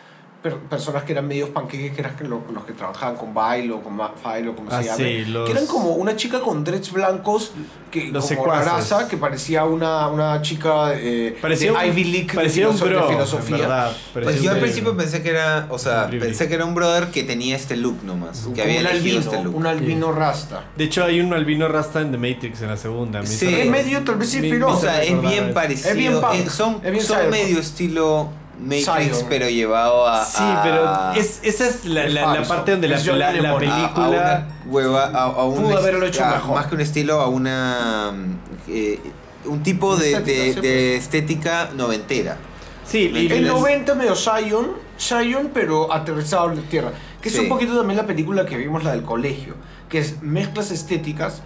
per- 0.43 0.57
personas 0.57 1.03
que 1.03 1.13
eran 1.13 1.27
medios 1.27 1.51
panqueques, 1.51 1.93
que 1.93 2.01
eran 2.01 2.15
que 2.17 2.25
lo- 2.25 2.43
los 2.53 2.65
que 2.65 2.73
trabajaban 2.73 3.17
con 3.17 3.35
Bailo, 3.35 3.81
con 3.83 3.97
Ma- 3.97 4.13
Failo, 4.23 4.55
como 4.55 4.71
Ah, 4.71 4.81
se 4.83 4.89
llame. 4.89 5.05
sí, 5.05 5.25
los- 5.27 5.47
Que 5.47 5.53
eran 5.53 5.67
como 5.67 5.95
una 5.95 6.15
chica 6.17 6.41
con 6.41 6.63
dreads 6.65 6.93
blancos, 6.93 7.53
que, 7.91 8.09
Los 8.13 8.27
como 8.31 8.45
raraza, 8.47 9.09
que 9.09 9.17
parecía 9.17 9.65
una, 9.65 10.09
una 10.09 10.41
chica 10.43 10.93
eh, 10.95 11.37
Parecía 11.41 11.73
de 11.73 11.79
un, 11.79 11.85
Ivy 11.87 12.05
League 12.05 12.29
parecía 12.35 12.67
de, 12.67 12.71
un 12.73 12.79
de 12.79 12.85
bro, 12.87 13.03
en 13.05 13.09
filosofía. 13.09 13.57
verdad. 13.57 13.97
Pues 14.13 14.25
Parecía 14.27 14.45
yo 14.45 14.51
un 14.51 14.57
al 14.57 14.63
principio 14.63 14.97
pensé 14.97 15.23
que 15.23 15.31
era, 15.31 15.67
o 15.71 15.79
sea, 15.79 16.09
pensé 16.11 16.49
que 16.49 16.55
era 16.55 16.65
un 16.67 16.75
brother 16.75 17.09
que 17.09 17.23
tenía 17.25 17.57
este 17.57 17.77
look 17.77 18.05
nomás, 18.05 18.47
que 18.55 18.63
había 18.63 18.81
un 18.81 18.87
albino, 18.89 19.21
este 19.21 19.43
look. 19.43 19.57
un 19.57 19.67
albino 19.67 20.13
rasta. 20.13 20.65
De 20.77 20.85
hecho, 20.85 21.03
hay 21.05 21.21
un 21.21 21.33
albino 21.33 21.67
rasta 21.69 22.01
en 22.03 22.13
The 22.13 22.19
Matrix 22.19 22.61
en 22.63 22.69
la 22.69 22.77
segunda. 22.77 23.25
Sí. 23.25 23.49
En 23.61 23.71
medio 23.71 24.05
tal 24.05 24.17
vez 24.17 24.35
inspiró. 24.35 24.69
O 24.69 24.79
sea, 24.79 25.03
es 25.03 25.21
bien 25.21 25.53
parecido. 25.55 25.89
Es 25.91 25.97
bien 25.97 26.21
punk, 26.21 26.35
eh, 26.35 26.51
son 26.51 26.81
es 26.85 26.93
bien 26.93 27.05
son 27.05 27.31
medio 27.31 27.59
estilo 27.59 28.29
Matrix, 28.61 28.85
Cyber. 29.19 29.27
pero 29.29 29.49
llevado 29.49 30.07
a. 30.07 30.25
Sí, 30.25 30.37
a- 30.43 30.61
pero 30.63 31.21
es, 31.21 31.41
esa 31.43 31.67
es 31.69 31.85
la, 31.85 32.05
Es 32.05 32.13
la, 32.15 32.35
la 32.35 32.43
parte 32.43 32.73
donde 32.73 32.89
la, 32.89 32.97
Es 32.97 33.07
la, 33.07 33.17
la 33.17 33.33
Lennon. 33.33 33.47
a- 33.47 33.55
a 33.55 33.59
película... 33.59 34.09
una 34.09 34.49
hueva, 34.73 35.05
a, 35.07 35.23
a 35.25 35.45
un 35.45 35.63
Pudo 35.63 35.79
haberlo 35.79 36.07
hecho 36.07 36.25
a- 36.25 36.31
mejor. 36.31 36.55
Más 36.57 36.67
que 36.67 36.75
un 36.75 36.81
estilo, 36.81 37.21
a 37.21 37.29
una. 37.29 38.13
eh, 38.69 38.99
un 39.45 39.63
tipo 39.63 39.97
de, 39.97 40.13
Estética, 40.13 40.61
de- 40.61 40.69
de 40.69 40.97
estética 40.97 41.71
noventera. 41.77 42.37
Sí, 42.85 43.11
y 43.15 43.27
El 43.33 43.43
Les- 43.45 43.53
90 43.53 43.95
medio 43.95 44.15
Zion, 44.17 44.73
Zion 44.99 45.51
pero 45.55 45.93
aterrizado 45.93 46.51
en 46.51 46.57
la 46.57 46.63
tierra. 46.63 46.91
Que 47.23 47.29
es 47.29 47.35
Sí. 47.35 47.41
un 47.43 47.49
poquito 47.49 47.77
también 47.77 47.97
la 47.97 48.07
película 48.07 48.45
que 48.47 48.57
vimos, 48.57 48.83
la 48.85 48.93
del 48.93 49.03
colegio. 49.05 49.55
Que 49.89 49.99
es 49.99 50.21
mezclas 50.23 50.71
estéticas 50.71 51.43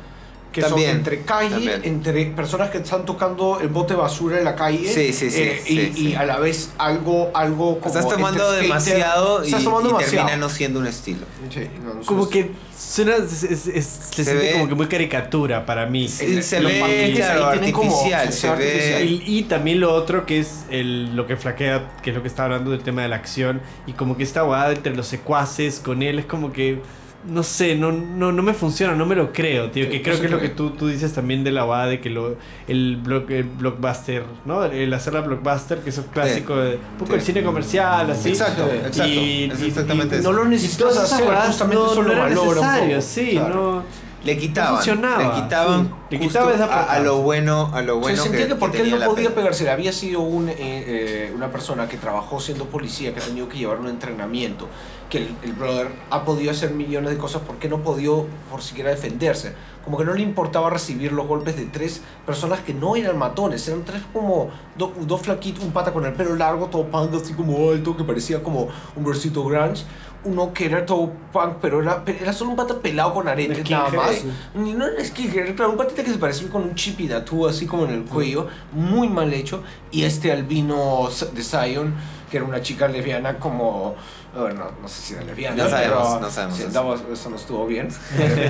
que 0.53 0.61
También, 0.61 0.89
son 0.91 0.97
entre 0.99 1.23
calle, 1.23 1.51
también. 1.51 1.81
entre 1.85 2.27
personas 2.27 2.69
que 2.71 2.79
están 2.79 3.05
tocando 3.07 3.59
el 3.61 3.69
bote 3.69 3.95
basura 3.95 4.39
en 4.39 4.45
la 4.45 4.55
calle. 4.55 4.87
Sí, 4.93 5.13
sí, 5.13 5.31
sí, 5.31 5.41
eh, 5.43 5.63
sí, 5.67 5.73
y, 5.73 5.93
sí. 5.95 6.09
y 6.11 6.15
a 6.15 6.25
la 6.25 6.39
vez 6.39 6.71
algo, 6.79 7.31
algo 7.35 7.81
como. 7.81 7.87
Estás 7.95 8.09
tomando 8.09 8.45
skater. 8.45 8.63
demasiado 8.63 9.43
Estás 9.43 9.65
tomando 9.65 9.89
y 9.89 9.93
demasiado. 9.93 10.27
termina 10.29 10.37
no 10.37 10.51
siendo 10.51 10.79
un 10.81 10.87
estilo. 10.87 11.21
Sí, 11.53 11.61
no, 11.83 11.95
no 11.95 12.03
como 12.03 12.29
que 12.29 12.51
suena, 12.79 13.17
es- 13.17 13.43
es- 13.45 13.67
es- 13.67 13.87
se, 13.87 14.25
siente 14.25 14.35
ve- 14.35 14.53
como 14.53 14.69
que 14.69 14.75
muy 14.75 14.87
caricatura 14.89 15.65
para 15.65 15.87
mí. 15.87 16.07
Sí, 16.09 16.43
se 16.43 16.61
los 16.61 16.71
ve, 16.71 17.13
claro, 17.17 17.41
como- 17.73 17.91
artificial, 17.91 18.33
se 18.33 18.41
se 18.41 18.47
ve 18.49 18.53
artificial. 18.53 19.05
Y, 19.05 19.23
y 19.39 19.43
también 19.45 19.81
lo 19.81 19.95
otro 19.95 20.27
que 20.27 20.41
es 20.41 20.65
el, 20.71 21.17
lo 21.17 21.27
que 21.27 21.37
flaquea, 21.37 21.91
que 22.03 22.11
es 22.11 22.17
lo 22.17 22.21
que 22.23 22.29
está 22.29 22.45
hablando 22.45 22.71
del 22.73 22.83
tema 22.83 23.01
de 23.03 23.09
la 23.09 23.17
acción, 23.17 23.63
y 23.87 23.93
como 23.95 24.17
que 24.19 24.23
esta 24.23 24.41
abogada 24.41 24.73
entre 24.73 24.95
los 24.95 25.07
secuaces 25.07 25.81
con 25.81 26.03
él 26.03 26.19
es 26.19 26.27
como 26.27 26.53
que, 26.53 26.83
no 27.25 27.43
sé, 27.43 27.77
no, 27.77 27.93
no, 27.93 28.33
no 28.33 28.43
me 28.43 28.53
funciona, 28.53 28.95
no 28.95 29.07
me 29.07 29.15
lo 29.15 29.33
creo, 29.33 29.71
tío, 29.71 29.89
que 29.89 30.03
creo 30.03 30.19
que 30.19 30.27
es 30.27 30.31
lo 30.33 30.41
que 30.41 30.49
tú, 30.49 30.71
tú 30.71 30.89
dices 30.89 31.13
también 31.13 31.45
de 31.45 31.53
la 31.53 31.61
abogada, 31.63 31.87
de 31.87 32.01
que 32.01 32.11
lo, 32.11 32.37
el, 32.67 32.97
block, 32.97 33.31
el 33.31 33.45
blockbuster, 33.45 34.25
¿no? 34.45 34.65
El 34.65 34.93
hacer 34.93 35.15
la 35.15 35.21
blockbuster, 35.21 35.79
que 35.79 35.91
es 35.91 35.99
un 35.99 36.05
clásico 36.05 36.57
de 36.57 36.75
un 36.77 36.99
poco 36.99 37.13
Sí. 37.13 37.17
el 37.19 37.23
cine 37.23 37.43
comercial, 37.45 38.11
así. 38.11 38.31
Exacto, 38.31 38.67
exacto. 38.67 39.07
Y- 39.09 39.51
es 39.53 39.61
y- 39.63 39.67
exactamente 39.67 40.17
y 40.17 40.19
eso. 40.19 40.33
No 40.33 40.39
lo 40.39 40.45
necesitas 40.47 40.97
hacer, 40.97 41.25
justamente 41.47 41.77
no, 41.85 41.93
eso 41.93 42.03
no 42.03 42.15
lo 42.15 42.61
un 42.61 42.89
poco. 42.89 43.01
sí, 43.01 43.31
Claro. 43.33 43.55
no... 43.55 44.02
Le 44.25 44.39
quitaban, 44.39 44.75
funcionaba. 44.77 45.23
le 45.37 45.43
quitaban, 45.43 45.85
Sí, 45.87 45.93
le 46.11 46.19
justo 46.19 46.29
quitaba 46.41 46.55
esa 46.55 46.65
a, 46.67 46.93
a 46.93 46.99
lo 47.01 47.19
bueno, 47.23 47.71
a 47.75 47.83
lo 47.83 47.99
bueno 47.99 48.17
se 48.17 48.23
sentía 48.25 48.47
que, 48.49 48.55
porque 48.55 48.79
él 48.83 48.91
no 48.91 48.97
podía 49.07 49.35
pegarse. 49.35 49.69
Había 49.71 49.93
sido 49.93 50.21
un, 50.21 50.49
eh, 50.49 50.55
eh, 50.59 51.33
una 51.35 51.51
persona 51.51 51.89
que 51.89 51.97
trabajó 51.97 52.39
siendo 52.41 52.67
policía, 52.67 53.13
que 53.13 53.21
ha 53.21 53.25
tenido 53.25 53.49
que 53.49 53.59
llevar 53.59 53.79
un 53.81 53.89
entrenamiento, 53.89 54.69
que 55.11 55.19
el, 55.19 55.35
el 55.43 55.53
brother 55.55 55.89
ha 56.11 56.25
podido 56.25 56.51
hacer 56.53 56.71
millones 56.71 57.11
de 57.11 57.19
cosas 57.19 57.43
porque 57.47 57.69
no 57.69 57.83
podió 57.83 58.27
por 58.51 58.63
siquiera 58.63 58.91
defenderse. 58.91 59.55
Como 59.85 59.99
que 59.99 60.05
no 60.05 60.15
le 60.15 60.23
importaba 60.23 60.71
recibir 60.71 61.11
los 61.11 61.27
golpes 61.27 61.57
de 61.57 61.65
tres 61.67 62.03
personas 62.25 62.61
que 62.61 62.73
no 62.73 62.95
eran 62.95 63.19
matones, 63.19 63.67
eran 63.67 63.85
tres 63.85 64.03
como 64.13 64.49
do- 64.79 64.93
dos 65.01 65.23
flaquitos, 65.23 65.65
un 65.65 65.73
pata 65.73 65.93
con 65.93 66.07
el 66.07 66.13
pelo 66.13 66.37
largo, 66.37 66.67
todo 66.67 66.85
punk, 66.87 67.13
así 67.21 67.33
como 67.35 67.71
alto, 67.73 67.97
que 67.97 68.05
parecía 68.05 68.41
como 68.45 68.69
un 68.95 69.05
versito 69.05 69.43
grunge. 69.45 69.83
Uno 70.25 70.53
que 70.53 70.67
era 70.67 70.87
todo 70.87 71.11
punk, 71.33 71.57
pero 71.61 71.83
era, 71.83 72.05
era 72.07 72.33
solo 72.33 72.51
un 72.51 72.57
pata 72.57 72.75
pelado 72.79 73.13
con 73.13 73.27
aretes, 73.27 73.69
nada 73.69 73.91
más. 73.91 74.23
Ni 74.55 74.73
no 74.73 74.87
era 74.87 75.05
skinhead, 75.05 75.55
claro, 75.57 75.73
un 75.73 75.77
patita 75.77 76.05
que 76.05 76.11
se 76.13 76.19
parecía 76.19 76.49
con 76.49 76.63
un 76.63 76.75
chip 76.77 77.01
y 77.01 77.11
así 77.49 77.67
como 77.67 77.85
en 77.87 77.91
el 77.91 78.05
cuello, 78.05 78.47
muy 78.73 79.09
mal 79.09 79.33
hecho. 79.35 79.63
Y 79.91 80.05
este 80.05 80.31
albino 80.31 81.09
de 81.35 81.43
Zion, 81.43 81.95
que 82.31 82.37
era 82.37 82.47
una 82.47 82.61
chica 82.63 82.87
lesbiana 82.89 83.39
como... 83.39 83.97
Bueno, 84.35 84.65
no 84.81 84.89
sé 84.89 85.03
si 85.03 85.15
era 85.15 85.25
lesbiana, 85.25 85.65
No 85.65 85.69
sabemos, 85.69 85.99
pero 86.09 86.21
no 86.21 86.31
sabemos 86.31 86.57
si 86.57 86.63
eso. 86.63 86.69
andaba- 86.69 87.01
eso 87.13 87.29
no 87.31 87.37
estuvo 87.37 87.67
bien. 87.67 87.89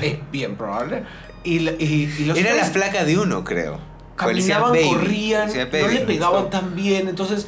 es 0.02 0.18
bien 0.30 0.56
probable. 0.56 1.04
Y, 1.42 1.58
la- 1.60 1.72
y, 1.72 2.14
y 2.18 2.24
los 2.26 2.36
Era 2.38 2.54
la 2.54 2.64
flaca 2.66 3.04
de 3.04 3.18
uno, 3.18 3.42
creo. 3.44 3.78
Caminaban, 4.14 4.74
corrían, 4.84 5.48
no 5.48 5.88
le 5.88 6.00
pegaban 6.06 6.50
tan 6.50 6.76
bien, 6.76 7.08
entonces 7.08 7.44
eh, 7.44 7.46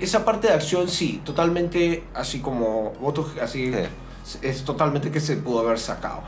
esa 0.00 0.24
parte 0.24 0.48
de 0.48 0.54
acción 0.54 0.88
sí, 0.88 1.20
totalmente 1.24 2.04
así 2.14 2.40
como 2.40 2.92
voto 3.00 3.28
así 3.42 3.72
Sí. 4.24 4.38
es 4.42 4.64
totalmente 4.64 5.10
que 5.10 5.20
se 5.20 5.36
pudo 5.36 5.60
haber 5.60 5.78
sacado. 5.78 6.22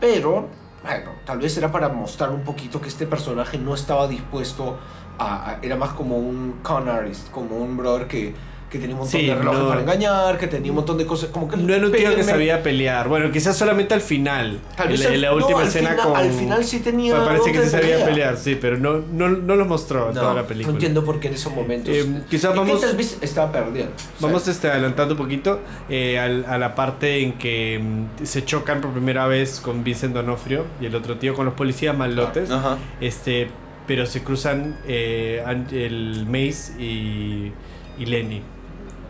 Pero 0.00 0.48
bueno, 0.82 1.10
tal 1.24 1.38
vez 1.38 1.56
era 1.56 1.70
para 1.70 1.88
mostrar 1.88 2.30
un 2.30 2.42
poquito 2.42 2.80
que 2.80 2.88
este 2.88 3.06
personaje 3.06 3.58
no 3.58 3.74
estaba 3.74 4.08
dispuesto 4.08 4.78
a, 5.18 5.50
a- 5.52 5.58
era 5.62 5.76
más 5.76 5.90
como 5.90 6.16
un 6.16 6.60
con 6.62 6.88
artist, 6.88 7.30
como 7.30 7.56
un 7.56 7.76
brother 7.76 8.08
que, 8.08 8.34
que 8.72 8.78
tenía 8.78 8.94
un 8.96 9.02
montón 9.02 9.20
Sí, 9.20 9.26
de 9.26 9.34
relojes 9.34 9.60
no- 9.60 9.68
para 9.68 9.80
engañar, 9.82 10.38
que 10.38 10.46
tenía 10.48 10.72
un 10.72 10.76
montón 10.76 10.96
de 10.96 11.04
cosas, 11.06 11.28
como 11.28 11.46
que 11.46 11.58
No 11.58 11.74
era 11.74 11.84
un 11.86 11.92
tío 11.92 12.14
que 12.16 12.24
sabía 12.24 12.62
pelear. 12.62 13.06
Bueno, 13.06 13.30
quizás 13.30 13.54
solamente 13.56 13.92
al 13.92 14.00
final. 14.00 14.58
Tal 14.76 14.86
En 14.86 14.92
vez 14.92 15.00
la, 15.02 15.06
al- 15.08 15.14
en 15.14 15.20
la 15.20 15.28
no, 15.30 15.36
última 15.36 15.62
escena 15.64 15.90
final- 15.90 16.06
con... 16.08 16.16
al 16.16 16.30
final 16.32 16.64
sí 16.64 16.78
tenía 16.80 17.18
Me 17.18 17.24
parece 17.26 17.52
que 17.52 17.62
sí 17.64 17.68
sabía 17.70 17.88
pelea. 17.90 18.04
pelear, 18.06 18.36
sí, 18.38 18.56
pero 18.58 18.78
no, 18.78 18.94
no, 19.12 19.28
no 19.28 19.56
los 19.56 19.68
mostró 19.68 20.08
en 20.08 20.14
No, 20.14 20.20
toda 20.22 20.34
la 20.34 20.42
no 20.42 20.48
película. 20.48 20.72
entiendo 20.74 21.04
por 21.04 21.20
qué 21.20 21.28
en 21.28 21.34
esos 21.34 21.54
momentos. 21.54 21.94
Eh, 21.94 22.22
quizá 22.30 22.48
Es 22.48 22.54
que 22.54 22.58
vamos- 22.60 22.80
tal 22.80 22.96
vez 22.96 23.18
estaba 23.20 23.52
perdiendo. 23.52 23.92
Vamos 24.20 24.48
este, 24.48 24.68
adelantando 24.70 25.14
un 25.14 25.18
poquito 25.18 25.60
eh, 25.90 26.18
al- 26.18 26.46
a 26.46 26.56
la 26.56 26.74
parte 26.74 27.20
en 27.22 27.34
que 27.34 27.78
mm, 27.78 28.24
se 28.24 28.44
chocan 28.44 28.80
por 28.80 28.92
primera 28.92 29.26
vez 29.26 29.60
con 29.60 29.84
Vincent 29.84 30.14
Donofrio 30.14 30.64
y 30.80 30.86
el 30.86 30.94
otro 30.94 31.18
tío 31.18 31.34
con 31.34 31.44
los 31.44 31.54
policías 31.54 31.94
malotes. 31.96 32.50
Ajá. 32.50 32.78
Este, 33.02 33.48
pero 33.86 34.06
se 34.06 34.22
cruzan 34.22 34.78
eh, 34.86 35.42
el 35.72 36.24
Mace 36.26 36.80
y, 36.80 37.52
y 37.98 38.06
Lenny. 38.06 38.40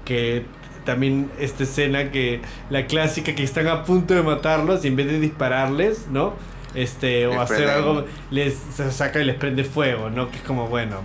Que 0.05 0.44
también 0.84 1.30
esta 1.38 1.62
escena 1.62 2.11
que 2.11 2.40
la 2.70 2.86
clásica 2.86 3.34
que 3.34 3.42
están 3.44 3.68
a 3.68 3.84
punto 3.84 4.14
de 4.14 4.22
matarlos 4.22 4.84
y 4.84 4.88
en 4.88 4.96
vez 4.96 5.07
de 5.07 5.20
dispararles, 5.20 6.07
¿no? 6.11 6.34
Este, 6.74 7.26
o 7.26 7.30
Les 7.32 7.40
hacer 7.40 7.57
prenden. 7.59 7.76
algo, 7.76 8.05
les 8.30 8.55
se 8.74 8.90
saca 8.90 9.20
y 9.20 9.24
les 9.24 9.36
prende 9.36 9.62
fuego, 9.64 10.11
¿no? 10.11 10.30
Que 10.30 10.38
es 10.38 10.42
como 10.42 10.68
bueno. 10.68 10.96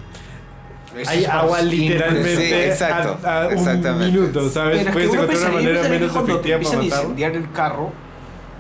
Hay 1.06 1.26
agua 1.26 1.62
literalmente 1.62 2.48
Sí, 2.48 2.54
exacto, 2.54 3.20
a, 3.28 3.44
a 3.44 3.48
un 3.50 4.00
minuto, 4.00 4.50
¿sabes? 4.50 4.78
Pero 4.78 4.80
es 4.80 4.86
que 4.86 4.92
Puedes 4.94 5.14
encontrar 5.14 5.38
una 5.42 5.50
manera 5.52 5.90
menos 5.90 6.16
efectiva 6.16 6.58
para 6.60 6.78
matarlo. 6.78 6.84
incendiar 6.86 7.36
el 7.36 7.52
carro, 7.52 7.92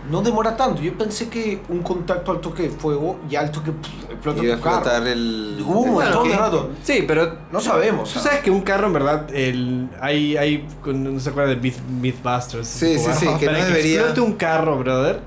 no 0.10 0.22
demora 0.22 0.56
tanto. 0.56 0.82
Yo 0.82 0.98
pensé 0.98 1.28
que 1.30 1.62
un 1.70 1.82
contacto 1.82 2.32
al 2.32 2.40
toque 2.42 2.64
de 2.64 2.70
fuego, 2.70 3.20
ya 3.30 3.42
al 3.42 3.52
toque 3.52 3.72
pff, 3.72 4.12
explota 4.12 4.44
Iba 4.44 4.54
a 4.54 4.58
tu 4.58 4.64
carro. 4.64 4.76
explotar 4.78 5.08
el. 5.08 5.64
Hubo 5.66 5.80
un 5.82 5.88
el- 5.88 5.94
montón 6.10 6.30
de 6.30 6.38
rato. 6.38 6.70
Sí, 6.84 7.04
pero 7.08 7.38
No 7.52 7.60
sabemos. 7.60 8.14
Tú 8.14 8.20
sabes 8.20 8.40
que 8.40 8.52
un 8.52 8.62
carro, 8.62 8.88
en 8.88 8.94
verdad, 8.94 9.28
el, 9.34 9.90
hay, 10.02 10.38
hay, 10.38 10.68
no 10.86 11.20
se 11.20 11.30
acuerda 11.30 11.50
de 11.50 11.58
Myth, 11.58 11.80
Mythbusters. 12.02 12.68
Sí, 12.68 12.98
sí, 13.00 13.10
sí, 13.18 13.28
que 13.40 13.46
para 13.48 13.60
no 13.60 13.66
que 13.66 13.72
debería- 13.72 14.00
explote 14.00 14.22
un 14.22 14.34
carro, 14.34 14.78
brother. 14.78 15.20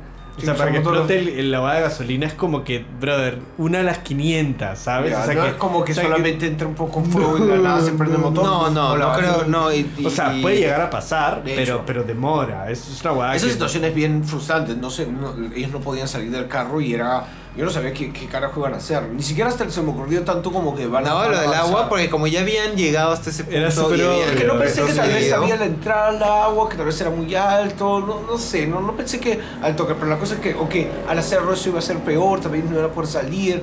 O 0.43 0.47
sea, 0.47 0.55
para 0.57 0.71
que 0.73 0.79
explote 0.79 1.19
el, 1.19 1.29
el 1.29 1.51
lavado 1.51 1.77
de 1.77 1.83
gasolina 1.83 2.27
es 2.27 2.35
como 2.35 2.65
que, 2.65 2.85
brother, 3.01 3.39
una 3.59 3.81
a 3.81 3.83
las 3.83 3.99
500, 3.99 4.79
¿sabes? 4.79 5.11
Ya, 5.13 5.21
o 5.23 5.25
sea, 5.27 5.35
no 5.35 5.43
que, 5.43 5.49
es 5.49 5.55
como 5.55 5.85
que 5.85 5.93
o 5.93 5.95
sea, 5.95 6.05
solamente 6.05 6.47
entra 6.47 6.67
un 6.67 6.75
poco 6.75 7.01
en 7.01 7.07
fuego 7.07 7.39
y 7.39 7.43
de 7.43 7.57
la 7.57 7.63
nada 7.63 7.81
se 7.81 7.93
prende 7.93 8.17
el 8.17 8.23
motor. 8.23 8.45
No, 8.45 8.71
no, 8.71 8.91
O 8.93 8.97
la 8.97 9.07
no 9.07 9.19
creo, 9.19 9.45
no. 9.47 9.73
Y, 9.73 9.91
y- 9.99 10.07
o 10.07 10.11
sea, 10.11 10.35
y- 10.37 10.43
puede 10.43 10.57
llegar 10.59 10.81
a 10.81 10.91
pasar, 10.91 11.43
De 11.45 11.55
pero, 11.55 11.75
hecho. 11.77 11.83
pero 11.87 12.03
demora. 12.05 12.71
Eso 12.71 12.93
es 12.93 13.01
una 13.03 13.13
guada 13.13 13.35
Esas 13.37 13.47
que- 13.49 13.53
situaciones 13.55 13.95
bien 13.95 14.25
frustrantes, 14.25 14.77
no 14.77 14.91
sé, 14.91 15.07
no- 15.07 15.35
ellos 15.55 15.71
no 15.71 15.81
podían 15.81 16.09
salir 16.09 16.31
del 16.31 16.49
carro 16.49 16.81
y 16.81 16.95
era, 16.95 17.25
yo 17.57 17.65
no 17.65 17.71
sabía 17.71 17.93
qué, 17.93 18.13
qué 18.13 18.27
carajo 18.27 18.61
iban 18.61 18.75
a 18.75 18.77
hacer, 18.77 19.03
ni 19.09 19.23
siquiera 19.23 19.51
hasta 19.51 19.69
se 19.69 19.83
me 19.83 19.91
ocurrió 19.91 20.23
tanto 20.23 20.53
como 20.53 20.75
que 20.75 20.87
van 20.87 21.07
a... 21.07 21.11
No, 21.11 21.29
lo 21.29 21.41
del 21.41 21.53
agua, 21.53 21.89
porque 21.89 22.09
como 22.09 22.27
ya 22.27 22.41
habían 22.41 22.77
llegado 22.77 23.13
hasta 23.13 23.31
ese 23.31 23.43
punto. 23.45 23.59
Era 23.59 23.69
habían- 23.69 23.85
obvio. 24.11 24.37
Que 24.37 24.45
no 24.45 24.59
pensé 24.59 24.85
que 24.85 24.93
tal 24.93 25.09
vez 25.09 25.33
había 25.33 25.57
la 25.57 25.65
entrada 25.67 26.09
al 26.09 26.23
agua, 26.23 26.69
que 26.69 26.77
tal 26.77 26.87
vez 26.87 27.01
era 27.01 27.11
muy 27.11 27.35
alto, 27.35 28.01
no, 28.01 28.21
no 28.23 28.39
sé, 28.39 28.67
no, 28.67 28.81
no 28.81 28.97
pensé 28.97 29.19
que 29.19 29.41
al 29.63 29.75
toque, 29.75 29.95
pero 29.95 30.07
la 30.07 30.19
cosa 30.19 30.35
es 30.35 30.41
que, 30.41 30.55
ok, 30.55 30.75
al 31.09 31.19
hacerlo 31.19 31.53
eso 31.53 31.71
iba 31.71 31.81
a 31.81 31.83
ser 31.83 31.99
peor, 31.99 32.41
también 32.41 32.71
no 32.71 32.79
era 32.79 32.89
por 32.89 33.07
salir, 33.07 33.63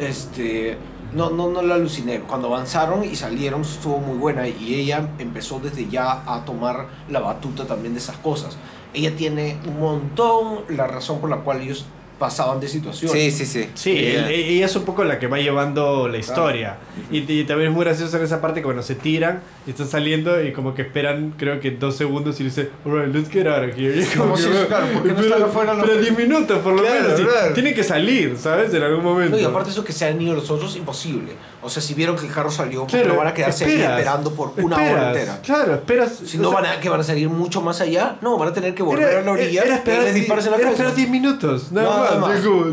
este, 0.00 0.76
no, 1.14 1.30
no, 1.30 1.48
no 1.48 1.62
la 1.62 1.76
aluciné. 1.76 2.20
Cuando 2.20 2.48
avanzaron 2.48 3.04
y 3.04 3.14
salieron 3.16 3.62
estuvo 3.62 3.98
muy 3.98 4.18
buena 4.18 4.46
y 4.48 4.74
ella 4.74 5.08
empezó 5.18 5.60
desde 5.60 5.88
ya 5.88 6.22
a 6.26 6.44
tomar 6.44 6.86
la 7.08 7.20
batuta 7.20 7.66
también 7.66 7.94
de 7.94 8.00
esas 8.00 8.16
cosas. 8.16 8.56
Ella 8.94 9.14
tiene 9.16 9.58
un 9.66 9.80
montón 9.80 10.60
la 10.68 10.86
razón 10.86 11.20
por 11.20 11.30
la 11.30 11.38
cual 11.38 11.60
ellos 11.60 11.84
pasaban 12.18 12.58
de 12.60 12.68
situaciones. 12.68 13.12
Sí, 13.12 13.30
sí, 13.30 13.46
sí. 13.46 13.70
Sí, 13.74 13.90
Ella- 13.96 14.26
el- 14.28 14.32
ella 14.32 14.66
es 14.66 14.74
un 14.76 14.84
poco 14.84 15.04
la 15.04 15.18
que 15.18 15.26
va 15.28 15.38
llevando 15.38 16.08
la 16.08 16.18
historia. 16.18 16.76
Y, 17.12 17.18
y 17.32 17.44
también 17.44 17.70
es 17.70 17.74
muy 17.76 17.84
gracioso 17.84 18.16
en 18.16 18.24
esa 18.24 18.40
parte 18.40 18.60
que 18.60 18.64
cuando 18.64 18.82
se 18.82 18.94
tiran 18.96 19.40
y 19.66 19.70
están 19.70 19.88
saliendo 19.88 20.42
y 20.42 20.52
como 20.52 20.74
que 20.74 20.82
esperan, 20.82 21.34
creo 21.38 21.60
que 21.60 21.70
dos 21.70 21.96
segundos 21.96 22.40
y 22.40 22.44
dice, 22.44 22.70
alright, 22.84 23.14
let's 23.14 23.30
get 23.30 23.46
out 23.46 23.68
of 23.70 23.78
here. 23.78 23.98
Es 24.00 24.16
Como 24.16 24.36
si- 24.36 24.48
claro, 24.66 24.86
¿por 24.94 25.02
qué 25.04 25.12
no 25.12 25.20
están 25.20 25.42
afuera 25.42 25.74
los- 25.74 25.86
Pero 25.86 26.00
10 26.00 26.18
minutos 26.18 26.58
por 26.58 26.72
lo 26.74 26.82
Claro, 26.82 27.02
menos. 27.02 27.20
y 27.20 27.24
claro. 27.24 27.54
Tienen 27.54 27.74
que 27.74 27.84
salir, 27.84 28.36
¿sabes? 28.36 28.74
En 28.74 28.82
algún 28.82 29.04
momento. 29.04 29.36
No, 29.36 29.42
y 29.42 29.44
aparte 29.44 29.70
eso 29.70 29.84
que 29.84 29.92
se 29.92 30.04
han 30.06 30.20
ido 30.20 30.34
los 30.34 30.50
otros, 30.50 30.74
imposible. 30.76 31.32
O 31.62 31.68
sea, 31.70 31.82
si 31.82 31.94
vieron 31.94 32.16
que 32.16 32.26
el 32.26 32.32
carro 32.32 32.50
salió, 32.50 32.86
Claro, 32.86 33.04
pero 33.04 33.16
van 33.18 33.26
a 33.28 33.34
quedarse 33.34 33.64
ahí 33.64 33.72
esperas, 33.72 33.98
esperando 33.98 34.32
por 34.32 34.52
una 34.58 34.76
hora 34.76 34.86
esperas, 34.86 35.16
entera. 35.16 35.40
Claro, 35.42 35.74
esperas. 35.74 36.12
Si 36.24 36.38
no 36.38 36.50
van 36.52 36.66
a, 36.66 36.80
que 36.80 36.88
van 36.88 37.00
a 37.00 37.04
salir 37.04 37.28
mucho 37.28 37.60
más 37.60 37.80
allá, 37.80 38.16
no, 38.22 38.38
van 38.38 38.48
a 38.48 38.52
tener 38.52 38.74
que 38.74 38.82
volver 38.82 39.18
a 39.18 39.22
la 39.22 39.32
orilla 39.32 39.62
era 39.62 39.74
y 39.74 39.78
esperar, 39.78 40.02
les 40.04 40.14
disparas 40.14 40.44
en 40.46 40.50
la 40.52 40.56
era 40.56 40.64
cabeza. 40.66 40.82
esperar 40.84 40.96
10 40.96 41.10
minutos. 41.10 41.72
Nada, 41.72 41.88
Nada 41.88 42.00
más. 42.02 42.07
Más. 42.16 42.38
Es 42.38 42.44
como, 42.46 42.64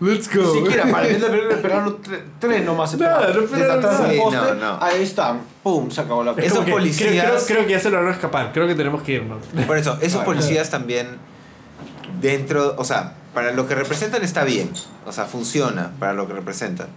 let's 0.00 0.34
go. 0.36 0.42
Ni 0.54 0.60
siquiera, 0.60 0.90
para 0.90 1.06
el 1.08 1.16
esperaron 1.50 2.02
tre- 2.02 2.22
tres 2.38 2.64
nomás. 2.64 2.92
Esperaron. 2.92 3.34
no 3.36 3.42
esperaron 3.42 3.80
nada. 3.82 4.10
Sí, 4.10 4.18
no, 4.18 4.54
no. 4.54 4.78
ahí 4.82 5.02
están. 5.02 5.40
Pum, 5.62 5.90
se 5.90 6.00
acabó 6.00 6.22
la 6.24 6.32
Es 6.32 6.46
Esos 6.52 6.64
que 6.64 6.72
policías- 6.72 7.08
Creo, 7.10 7.24
creo- 7.36 7.46
creo 7.46 7.66
que 7.66 7.72
ya 7.72 7.80
se 7.80 7.90
lograron 7.90 8.12
escapar. 8.12 8.52
Creo 8.52 8.66
que 8.66 8.74
tenemos 8.74 9.02
que 9.02 9.12
irnos. 9.12 9.38
Por 9.66 9.78
eso, 9.78 9.92
esos 10.00 10.22
Claro. 10.22 10.24
policías 10.26 10.70
también 10.70 11.06
dentro, 12.20 12.74
o 12.78 12.84
sea, 12.84 13.14
para 13.34 13.52
lo 13.52 13.66
que 13.66 13.74
representan 13.74 14.22
está 14.22 14.44
bien, 14.44 14.70
o 15.06 15.12
sea, 15.12 15.24
funciona 15.24 15.92
para 15.98 16.12
lo 16.12 16.26
que 16.28 16.34
representan. 16.34 16.88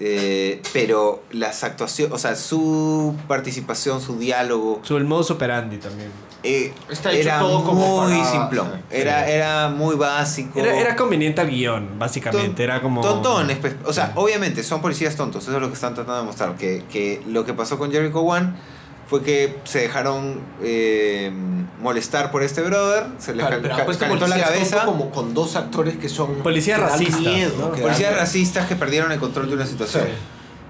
Eh, 0.00 0.62
pero 0.72 1.24
las 1.32 1.64
actuaciones, 1.64 2.14
o 2.14 2.18
sea, 2.18 2.36
su 2.36 3.16
participación, 3.26 4.00
su 4.00 4.16
diálogo, 4.18 4.80
Su 4.84 4.96
el 4.96 5.04
modus 5.04 5.32
operandi 5.32 5.78
también. 5.78 6.10
Eh, 6.44 6.72
Está 6.88 7.10
hecho 7.12 7.22
era 7.28 7.38
todo 7.40 7.64
como 7.64 8.02
muy 8.04 8.16
para- 8.18 8.30
simplón. 8.30 8.70
sí. 8.74 8.96
Era, 8.96 9.28
era 9.28 9.68
muy 9.68 9.96
básico. 9.96 10.60
Era, 10.60 10.76
era 10.78 10.94
conveniente 10.96 11.40
al 11.40 11.50
guion, 11.50 11.98
básicamente. 11.98 12.48
Ton- 12.50 12.60
era 12.62 12.80
como. 12.80 13.00
Tontones, 13.00 13.58
pues, 13.58 13.74
o 13.84 13.92
sea, 13.92 14.12
obviamente 14.14 14.62
son 14.62 14.80
policías 14.80 15.16
tontos, 15.16 15.42
eso 15.44 15.56
es 15.56 15.60
lo 15.60 15.68
que 15.68 15.74
están 15.74 15.94
tratando 15.94 16.20
de 16.20 16.26
mostrar. 16.26 16.54
Que, 16.56 16.84
que 16.90 17.20
lo 17.26 17.44
que 17.44 17.54
pasó 17.54 17.76
con 17.78 17.90
Jericho 17.90 18.20
One 18.20 18.52
fue 19.08 19.22
que 19.22 19.56
se 19.64 19.80
dejaron 19.80 20.40
eh, 20.62 21.32
molestar 21.80 22.30
por 22.30 22.42
este 22.42 22.60
brother, 22.62 23.06
se 23.18 23.34
les 23.34 23.44
Claro, 23.46 23.62
cal- 23.62 23.80
apuesto 23.80 24.04
calentó 24.04 24.26
la 24.28 24.38
cabeza. 24.38 24.84
como 24.84 25.10
con 25.10 25.34
dos 25.34 25.56
actores 25.56 25.96
que 25.96 26.08
son 26.08 26.36
Policías 26.36 26.78
racistas, 26.78 27.54
¿no? 27.58 27.70
Policías 27.72 28.14
racistas 28.16 28.68
que 28.68 28.76
perdieron 28.76 29.10
el 29.10 29.18
control 29.18 29.48
de 29.48 29.56
una 29.56 29.66
situación. 29.66 30.04
Sí. 30.04 30.12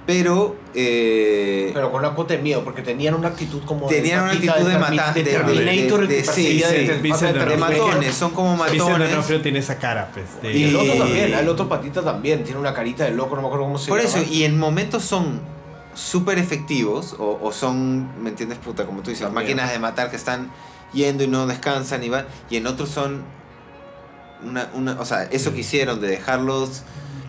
Pero, 0.08 0.56
eh, 0.74 1.70
Pero 1.74 1.92
con 1.92 2.00
una 2.00 2.14
cuota 2.14 2.32
de 2.32 2.40
miedo, 2.40 2.64
porque 2.64 2.80
tenían 2.80 3.12
una 3.12 3.28
actitud 3.28 3.62
como. 3.66 3.88
Tenían 3.88 4.22
una 4.22 4.32
actitud 4.32 4.54
de 4.54 4.62
De 4.62 5.22
de- 5.22 5.22
de- 5.22 5.64
Terminator, 5.64 6.08
de- 6.08 6.24
sí, 6.24 6.62
sí. 6.66 6.86
de- 6.86 7.56
matones, 7.58 8.14
son 8.14 8.30
como 8.30 8.52
Vincent 8.56 8.78
matones. 8.80 9.10
D'Onofrio 9.10 9.42
tiene 9.42 9.58
esa 9.58 9.76
cara, 9.76 10.10
pues. 10.14 10.24
de- 10.40 10.58
Y 10.58 10.64
el 10.64 10.76
otro 10.76 10.94
también, 10.94 11.34
el 11.34 11.46
otro 11.50 11.68
patita 11.68 12.00
también, 12.00 12.42
tiene 12.42 12.58
una 12.58 12.72
carita 12.72 13.04
de 13.04 13.10
loco, 13.10 13.36
no 13.36 13.42
me 13.42 13.48
acuerdo 13.48 13.66
cómo 13.66 13.76
se 13.76 13.90
Por 13.90 13.98
llama. 14.02 14.08
eso, 14.22 14.32
y 14.32 14.44
en 14.44 14.58
momentos 14.58 15.04
son 15.04 15.42
súper 15.94 16.38
efectivos, 16.38 17.14
o, 17.18 17.38
o 17.42 17.52
son, 17.52 18.22
¿me 18.22 18.30
entiendes, 18.30 18.56
puta? 18.56 18.86
Como 18.86 19.02
tú 19.02 19.10
dices, 19.10 19.26
También. 19.26 19.44
máquinas 19.44 19.70
de 19.72 19.78
matar 19.78 20.08
que 20.08 20.16
están 20.16 20.50
yendo 20.94 21.22
y 21.22 21.26
no 21.26 21.46
descansan 21.46 22.02
y 22.02 22.08
van, 22.08 22.24
y 22.48 22.56
en 22.56 22.66
otros 22.66 22.88
son 22.88 23.24
una, 24.42 24.70
una 24.72 24.98
o 24.98 25.04
sea, 25.04 25.24
eso 25.24 25.52
que 25.52 25.60
hicieron 25.60 26.00
de 26.00 26.08
dejarlos, 26.08 26.80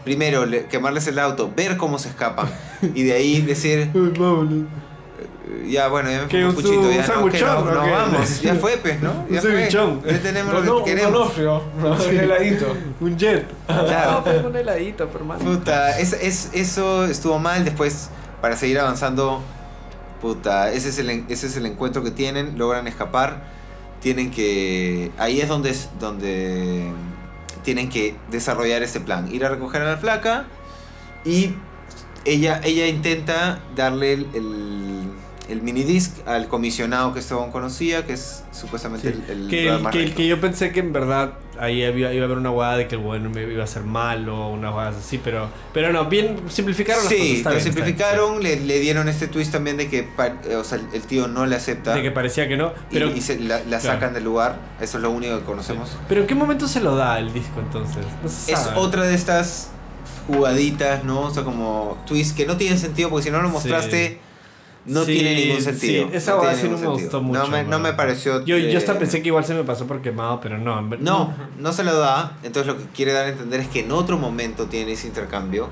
primero 0.03 0.45
le- 0.45 0.65
quemarles 0.65 1.07
el 1.07 1.19
auto, 1.19 1.51
ver 1.55 1.77
cómo 1.77 1.99
se 1.99 2.09
escapan, 2.09 2.49
y 2.95 3.03
de 3.03 3.13
ahí 3.13 3.41
decir, 3.41 3.89
eh, 3.93 5.69
ya 5.69 5.87
bueno, 5.87 6.09
ya 6.11 6.21
me 6.23 6.27
¿Qué, 6.27 6.37
pongo 6.37 6.49
un 6.49 6.55
puchito, 6.55 6.91
ya 6.91 7.07
no, 7.07 7.25
que 7.29 7.39
no, 7.41 7.65
no 7.65 7.91
vamos, 7.91 8.41
ya 8.41 8.55
fue, 8.55 8.77
pues, 8.77 9.01
¿no? 9.01 9.25
Ya 9.29 9.41
fue, 9.41 9.69
ya 9.69 10.19
tenemos 10.21 10.53
lo 10.53 10.61
no, 10.61 10.65
que 10.83 10.91
un 10.91 10.97
queremos. 10.97 11.37
Un 11.37 12.09
heladito. 12.19 12.75
Un 12.99 13.17
jet. 13.17 13.45
Claro. 13.65 14.23
No, 14.43 14.47
un 14.49 14.55
heladito, 14.55 15.09
hermano. 15.13 15.43
Puta, 15.43 15.97
es, 15.99 16.13
es- 16.13 16.49
eso 16.53 17.05
estuvo 17.05 17.39
mal. 17.39 17.65
Después, 17.65 18.09
para 18.41 18.55
seguir 18.57 18.79
avanzando, 18.79 19.41
puta, 20.21 20.71
ese 20.71 20.89
es, 20.89 20.99
el, 20.99 21.09
en- 21.09 21.25
ese 21.29 21.47
es 21.47 21.57
el 21.57 21.65
encuentro 21.65 22.03
que 22.03 22.11
tienen. 22.11 22.57
Logran 22.57 22.87
escapar. 22.87 23.41
Tienen 24.01 24.31
que. 24.31 25.11
Ahí 25.17 25.41
es 25.41 25.47
donde, 25.49 25.71
es 25.71 25.89
donde 25.99 26.91
tienen 27.63 27.89
que 27.89 28.15
desarrollar 28.29 28.83
este 28.83 28.99
plan. 28.99 29.33
Ir 29.33 29.45
a 29.45 29.49
recoger 29.49 29.81
a 29.81 29.85
la 29.85 29.97
flaca 29.97 30.45
y 31.25 31.53
ella, 32.25 32.61
ella 32.63 32.87
intenta 32.87 33.59
darle 33.75 34.13
el, 34.13 34.27
el, 34.33 35.08
el 35.49 35.61
minidisc 35.61 36.27
al 36.27 36.47
comisionado 36.47 37.13
que 37.13 37.19
Esteban 37.19 37.51
conocía, 37.51 38.05
que 38.05 38.13
es 38.13 38.43
supuestamente 38.51 39.11
Sí. 39.13 39.23
el, 39.29 39.41
el 39.43 39.49
que, 39.49 39.67
el- 39.69 39.89
que, 39.89 40.13
que 40.13 40.27
yo 40.27 40.39
pensé 40.39 40.71
que 40.71 40.79
en 40.79 40.93
verdad 40.93 41.33
ahí 41.59 41.83
había- 41.83 42.13
iba 42.13 42.23
a 42.23 42.25
haber 42.25 42.37
una 42.37 42.49
guada 42.51 42.77
de 42.77 42.87
que 42.87 42.95
el 42.95 43.01
bueno 43.01 43.37
iba 43.39 43.63
a 43.63 43.67
ser 43.67 43.83
malo 43.83 44.47
una 44.49 44.69
guada 44.69 44.89
así, 44.97 45.19
pero, 45.21 45.49
pero 45.73 45.91
no, 45.91 46.05
bien 46.05 46.37
simplificaron 46.49 47.03
las 47.03 47.11
cosas. 47.11 47.25
Sí, 47.27 47.35
está 47.37 47.49
lo 47.49 47.55
bien, 47.55 47.67
está 47.67 47.71
bien, 47.71 47.85
simplificaron, 47.93 48.43
le, 48.43 48.59
le 48.61 48.79
dieron 48.79 49.09
este 49.09 49.27
twist 49.27 49.51
también 49.51 49.75
de 49.77 49.89
que 49.89 50.07
o 50.57 50.63
sea, 50.63 50.79
el- 50.93 51.01
tío 51.01 51.27
no 51.27 51.45
le 51.45 51.55
acepta 51.55 51.93
sí. 51.93 51.97
De 51.99 52.03
que 52.03 52.11
parecía 52.11 52.47
que 52.47 52.55
no. 52.55 52.67
y- 52.89 52.93
Pero, 52.93 53.07
y, 53.13 53.19
se 53.21 53.39
la, 53.39 53.57
la 53.59 53.79
claro. 53.79 53.81
sacan 53.81 54.13
del 54.13 54.23
lugar. 54.23 54.57
Eso 54.79 54.97
es 54.97 55.03
lo 55.03 55.09
único 55.11 55.37
que 55.39 55.43
conocemos. 55.45 55.97
pero 56.07 56.21
¿en 56.21 56.27
qué 56.27 56.35
momento 56.35 56.67
se 56.67 56.79
lo 56.79 56.95
da 56.95 57.19
el 57.19 57.33
disco 57.33 57.59
entonces? 57.59 58.05
No 58.23 58.29
se 58.29 58.53
Es 58.53 58.59
sabe. 58.59 58.77
otra 58.79 59.03
de 59.03 59.15
estas 59.15 59.71
jugaditas, 60.27 61.03
¿no? 61.03 61.21
O 61.21 61.33
sea, 61.33 61.43
como 61.43 61.97
twist 62.05 62.35
que 62.37 62.45
no 62.45 62.55
tienen 62.57 62.77
sentido 62.79 63.09
porque 63.09 63.23
si 63.25 63.31
no 63.31 63.41
lo 63.41 63.49
mostraste 63.49 64.19
no 64.89 65.05
Sí, 65.05 65.13
tiene 65.13 65.35
ningún 65.35 65.57
sí, 65.57 65.63
sentido. 65.63 66.09
esa 66.11 66.35
no 66.35 66.41
tiene 66.41 66.55
sí 66.55 66.63
no 66.63 66.69
me 66.71 66.77
sentido. 66.77 66.91
gustó 66.93 67.21
mucho. 67.21 67.39
No 67.43 67.47
me, 67.47 67.63
no 67.63 67.79
me 67.79 67.93
pareció... 67.93 68.43
Yo, 68.45 68.55
eh, 68.57 68.71
yo 68.71 68.77
hasta 68.77 68.97
pensé 68.99 69.21
que 69.21 69.27
igual 69.29 69.45
se 69.45 69.53
me 69.53 69.63
pasó 69.63 69.87
por 69.87 70.01
quemado, 70.01 70.39
pero 70.41 70.57
no. 70.57 70.81
No, 70.81 71.33
no 71.57 71.73
se 71.73 71.83
lo 71.83 71.97
da. 71.97 72.37
Entonces 72.43 72.67
lo 72.73 72.77
que 72.79 72.85
quiere 72.93 73.13
dar 73.13 73.25
a 73.27 73.29
entender 73.29 73.59
es 73.61 73.67
que 73.67 73.81
en 73.81 73.91
otro 73.91 74.17
momento 74.17 74.65
tiene 74.65 74.91
ese 74.93 75.07
intercambio. 75.07 75.69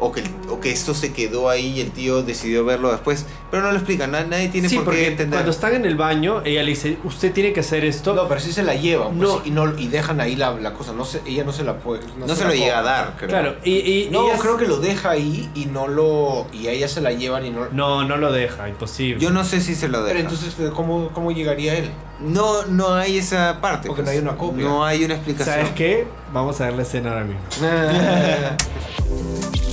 O 0.00 0.10
que, 0.10 0.24
o 0.50 0.58
que 0.58 0.72
esto 0.72 0.92
se 0.92 1.12
quedó 1.12 1.48
ahí 1.48 1.74
y 1.76 1.80
el 1.80 1.92
tío 1.92 2.22
decidió 2.24 2.64
verlo 2.64 2.90
después. 2.90 3.26
Pero 3.50 3.62
no 3.62 3.70
lo 3.70 3.76
explica. 3.76 4.08
na- 4.08 4.24
Nadie 4.24 4.48
tiene 4.48 4.68
sí, 4.68 4.74
por 4.74 4.84
qué 4.86 4.90
porque 4.90 5.06
entender. 5.06 5.36
cuando 5.38 5.50
están 5.52 5.74
en 5.74 5.84
el 5.86 5.94
baño, 5.94 6.42
ella 6.44 6.64
le 6.64 6.70
dice, 6.70 6.98
usted 7.04 7.32
tiene 7.32 7.52
que 7.52 7.60
hacer 7.60 7.84
esto. 7.84 8.12
No, 8.12 8.26
pero 8.26 8.40
sí 8.40 8.52
se 8.52 8.64
la 8.64 8.74
llevan 8.74 9.16
pues, 9.16 9.28
No. 9.28 9.42
y, 9.44 9.50
no, 9.52 9.78
y 9.78 9.86
dejan 9.86 10.20
ahí 10.20 10.34
la, 10.34 10.50
la 10.54 10.72
cosa. 10.74 10.92
No 10.92 11.04
se, 11.04 11.20
ella 11.24 11.44
no 11.44 11.52
se 11.52 11.62
la 11.62 11.78
puede. 11.78 12.02
no, 12.18 12.34
se, 12.34 12.44
lo 12.44 12.52
llega 12.52 12.80
a 12.80 12.82
dar, 12.82 13.14
creo. 13.16 13.28
claro, 13.28 13.54
y, 13.62 13.72
y 13.78 14.08
No, 14.10 14.26
ellas- 14.26 14.40
creo 14.40 14.56
que 14.56 14.66
lo 14.66 14.78
deja 14.78 15.10
ahí 15.10 15.48
y 15.54 15.66
no 15.66 15.86
lo. 15.86 16.48
Y 16.52 16.66
a 16.66 16.72
ella 16.72 16.88
se 16.88 17.00
la 17.00 17.12
llevan 17.12 17.46
y 17.46 17.50
no. 17.50 17.66
No, 17.70 18.04
no 18.04 18.16
lo 18.16 18.32
deja, 18.32 18.68
imposible. 18.68 19.20
Yo 19.22 19.30
no 19.30 19.44
sé 19.44 19.60
si 19.60 19.76
se 19.76 19.86
lo 19.86 19.98
deja. 20.02 20.08
Pero 20.08 20.20
entonces, 20.28 20.54
¿cómo, 20.74 21.10
cómo 21.14 21.30
llegaría 21.30 21.74
él? 21.76 21.90
No, 22.20 22.64
no 22.66 22.94
hay 22.94 23.18
esa 23.18 23.60
parte. 23.60 23.86
Porque 23.86 24.02
no 24.02 24.06
pues. 24.06 24.16
hay 24.16 24.22
una 24.22 24.36
copia. 24.36 24.64
No 24.64 24.84
hay 24.84 25.04
una 25.04 25.14
explicación. 25.14 25.54
¿Sabes 25.56 25.70
qué? 25.72 26.06
Vamos 26.32 26.60
a 26.60 26.64
ver 26.66 26.74
la 26.74 26.82
escena 26.82 27.10
ahora 27.12 27.24
mismo. 27.24 27.40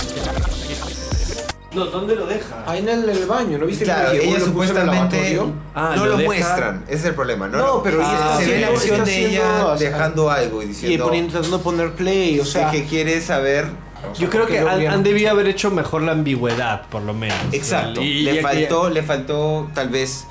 No, 1.74 1.86
¿dónde 1.86 2.14
lo 2.14 2.26
deja? 2.26 2.62
Ahí 2.66 2.80
en 2.80 2.88
el, 2.90 3.08
el 3.08 3.24
baño, 3.24 3.56
¿no 3.56 3.64
viste? 3.64 3.84
Claro, 3.84 4.10
que 4.12 4.18
ella 4.18 4.24
lo 4.24 4.30
puso 4.30 4.36
en 4.36 4.42
el 4.42 4.46
supuestamente 4.48 5.16
lavatorio? 5.36 5.52
Ah, 5.74 5.94
no 5.96 6.04
lo 6.04 6.10
lo, 6.10 6.16
deja- 6.18 6.26
muestran, 6.28 6.84
ese 6.86 6.96
es 6.96 7.04
el 7.06 7.14
problema. 7.14 7.48
No, 7.48 7.56
No, 7.58 7.66
lo- 7.76 7.82
pero 7.82 8.02
está 8.02 8.36
se 8.36 8.46
ve 8.50 8.60
la 8.60 8.66
acción 8.68 8.92
está 8.98 9.04
de 9.06 9.18
ella 9.26 9.40
haciendo, 9.48 9.68
o 9.72 9.78
sea, 9.78 9.90
dejando 9.90 10.30
algo 10.30 10.60
y 10.62 10.64
Y 10.64 10.68
diciendo 10.68 11.04
poniendo, 11.06 11.32
tratando 11.32 11.56
de 11.58 11.64
poner 11.64 11.92
play, 11.92 12.40
o 12.40 12.44
sea. 12.44 12.70
que 12.70 12.84
quiere 12.84 13.22
saber. 13.22 13.64
o 13.64 14.14
sea, 14.14 14.22
Yo 14.22 14.28
creo 14.28 14.46
que 14.46 14.60
lo 14.60 14.68
han, 14.68 14.76
hubieran- 14.76 14.94
han 14.96 15.02
debido 15.02 15.30
haber 15.30 15.46
hecho 15.46 15.70
mejor 15.70 16.02
la 16.02 16.12
ambigüedad, 16.12 16.82
por 16.90 17.00
lo 17.02 17.14
menos. 17.14 17.38
Exacto. 17.52 18.02
Y- 18.02 18.04
y- 18.18 18.22
le 18.24 18.34
y- 18.34 18.42
faltó, 18.42 18.90
le 18.90 19.02
faltó 19.02 19.70
tal 19.74 19.88
vez 19.88 20.26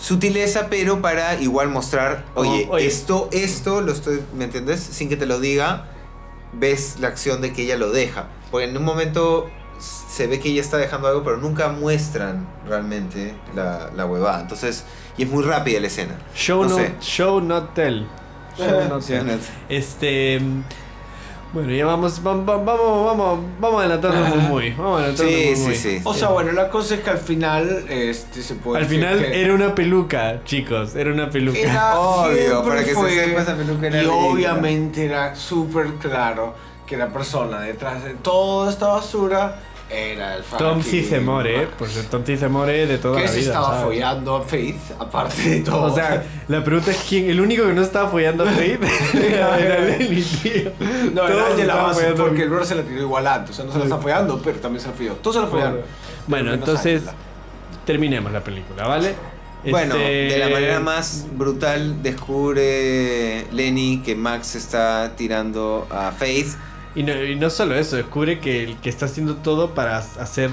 sutileza, 0.00 0.68
pero 0.70 1.02
para 1.02 1.34
igual 1.40 1.68
mostrar, 1.68 2.24
Como, 2.34 2.48
oye, 2.52 2.68
oye. 2.70 2.86
esto, 2.86 3.28
esto, 3.32 3.80
lo 3.80 3.90
estoy, 3.92 4.20
¿me 4.36 4.44
entiendes? 4.44 4.78
Sin 4.80 5.08
que 5.08 5.16
te 5.16 5.26
lo 5.26 5.40
diga, 5.40 5.86
ves 6.52 6.96
la 7.00 7.08
acción 7.08 7.40
de 7.40 7.52
que 7.52 7.62
ella 7.62 7.76
lo 7.76 7.90
deja. 7.90 8.26
Porque 8.50 8.68
en 8.68 8.76
un 8.76 8.84
momento 8.84 9.50
se 9.78 10.26
ve 10.26 10.40
que 10.40 10.48
ella 10.48 10.60
está 10.60 10.76
dejando 10.76 11.08
algo, 11.08 11.22
pero 11.22 11.36
nunca 11.36 11.68
muestran 11.68 12.48
realmente 12.66 13.34
la, 13.54 13.90
la 13.94 14.06
huevada. 14.06 14.40
Entonces, 14.40 14.84
y 15.16 15.24
es 15.24 15.28
muy 15.28 15.44
rápida 15.44 15.80
la 15.80 15.86
escena. 15.86 16.18
Show, 16.34 16.62
no 16.64 16.70
no, 16.70 16.76
sé. 16.76 16.94
show 17.00 17.40
not 17.40 17.74
tell. 17.74 18.06
Show 18.56 18.88
not 18.88 19.02
Sí, 19.02 19.12
tell. 19.12 19.38
Este. 19.68 20.40
Bueno, 21.52 21.72
ya 21.72 21.86
vamos, 21.86 22.22
vamos, 22.22 22.44
vamos, 22.44 22.66
vamos, 23.06 23.38
vamos 23.58 23.80
adelantando 23.80 24.36
muy, 24.36 24.48
muy. 24.48 24.70
Vamos 24.72 25.00
adelantando 25.00 25.32
Sí, 25.32 25.44
muy, 25.46 25.54
sí, 25.56 25.62
muy. 25.62 25.74
sí. 25.76 26.00
O 26.04 26.12
sea, 26.12 26.28
bueno, 26.28 26.52
la 26.52 26.68
cosa 26.68 26.96
es 26.96 27.00
que 27.00 27.08
al 27.10 27.18
final 27.18 27.86
este, 27.88 28.42
se 28.42 28.54
puede. 28.56 28.82
Al 28.82 28.84
decir 28.88 29.00
final 29.00 29.18
que 29.20 29.42
era 29.42 29.54
una 29.54 29.74
peluca, 29.74 30.44
chicos, 30.44 30.94
era 30.94 31.10
una 31.12 31.30
peluca. 31.30 31.58
era- 31.58 31.98
Obvio, 31.98 32.62
para 32.64 32.80
que 32.84 32.90
se 32.90 32.94
fue, 32.94 33.10
sepa 33.12 33.40
esa 33.42 33.56
peluca 33.56 33.86
era 33.86 34.02
Y 34.02 34.06
obviamente 34.06 35.06
era 35.06 35.34
súper 35.34 35.94
claro 35.94 36.54
que 36.86 36.96
la 36.98 37.08
persona 37.08 37.60
detrás 37.60 38.04
de 38.04 38.14
toda 38.14 38.70
esta 38.70 38.88
basura 38.88 39.58
era 39.90 40.36
el 40.36 40.42
Tom 40.42 40.82
Cizemore, 40.82 41.56
Max. 41.58 41.68
pues 41.78 42.06
Tom 42.10 42.22
Cizemore 42.24 42.86
de 42.86 42.98
toda 42.98 43.16
Que 43.16 43.22
la 43.22 43.28
se 43.28 43.38
vida. 43.38 43.46
estaba 43.48 43.66
¿sabes? 43.68 43.84
follando 43.84 44.36
a 44.36 44.42
Faith, 44.42 44.76
aparte 44.98 45.42
de 45.48 45.60
todo. 45.60 45.82
O 45.92 45.94
sea, 45.94 46.22
la 46.48 46.62
pregunta 46.64 46.90
es 46.90 47.04
quién, 47.08 47.30
el 47.30 47.40
único 47.40 47.64
que 47.66 47.72
no 47.72 47.82
estaba 47.82 48.08
follando 48.10 48.44
a 48.44 48.46
Faith 48.52 48.80
era, 49.14 49.58
era 49.58 49.80
Lenny, 49.80 50.22
tío. 50.22 50.72
No, 51.14 51.22
Todos 51.22 51.30
era 51.30 51.48
el 51.50 51.56
de 51.56 51.64
la 51.66 51.74
base, 51.76 52.12
porque 52.16 52.42
el 52.42 52.48
brother 52.50 52.66
se 52.66 52.74
la 52.74 52.82
tiró 52.82 53.00
igual 53.00 53.26
antes. 53.26 53.50
O 53.50 53.54
sea, 53.54 53.64
no 53.64 53.72
se 53.72 53.78
la 53.78 53.84
está 53.84 53.96
follando, 53.98 54.40
pero 54.44 54.58
también 54.60 54.82
se 54.82 54.88
la 54.88 54.94
folló. 54.94 55.12
Todos 55.14 55.36
se 55.36 55.42
la 55.42 55.48
follaron. 55.48 55.80
Bueno, 56.26 56.52
entonces 56.52 57.02
Ángela. 57.02 57.16
terminemos 57.86 58.30
la 58.32 58.40
película, 58.44 58.86
¿vale? 58.86 59.14
Bueno, 59.70 59.96
Este, 59.96 60.34
de 60.34 60.38
la 60.38 60.48
manera 60.50 60.80
más 60.80 61.26
brutal 61.32 62.02
descubre 62.02 63.44
Lenny 63.52 64.02
que 64.04 64.14
Max 64.14 64.54
está 64.54 65.12
tirando 65.16 65.86
a 65.90 66.12
Faith. 66.12 66.48
Y 66.94 67.02
no, 67.02 67.22
y 67.22 67.36
no 67.36 67.50
solo 67.50 67.74
eso, 67.76 67.96
descubre 67.96 68.40
que 68.40 68.64
el 68.64 68.76
que 68.78 68.88
está 68.88 69.06
haciendo 69.06 69.36
todo 69.36 69.74
para 69.74 69.98
hacer 69.98 70.50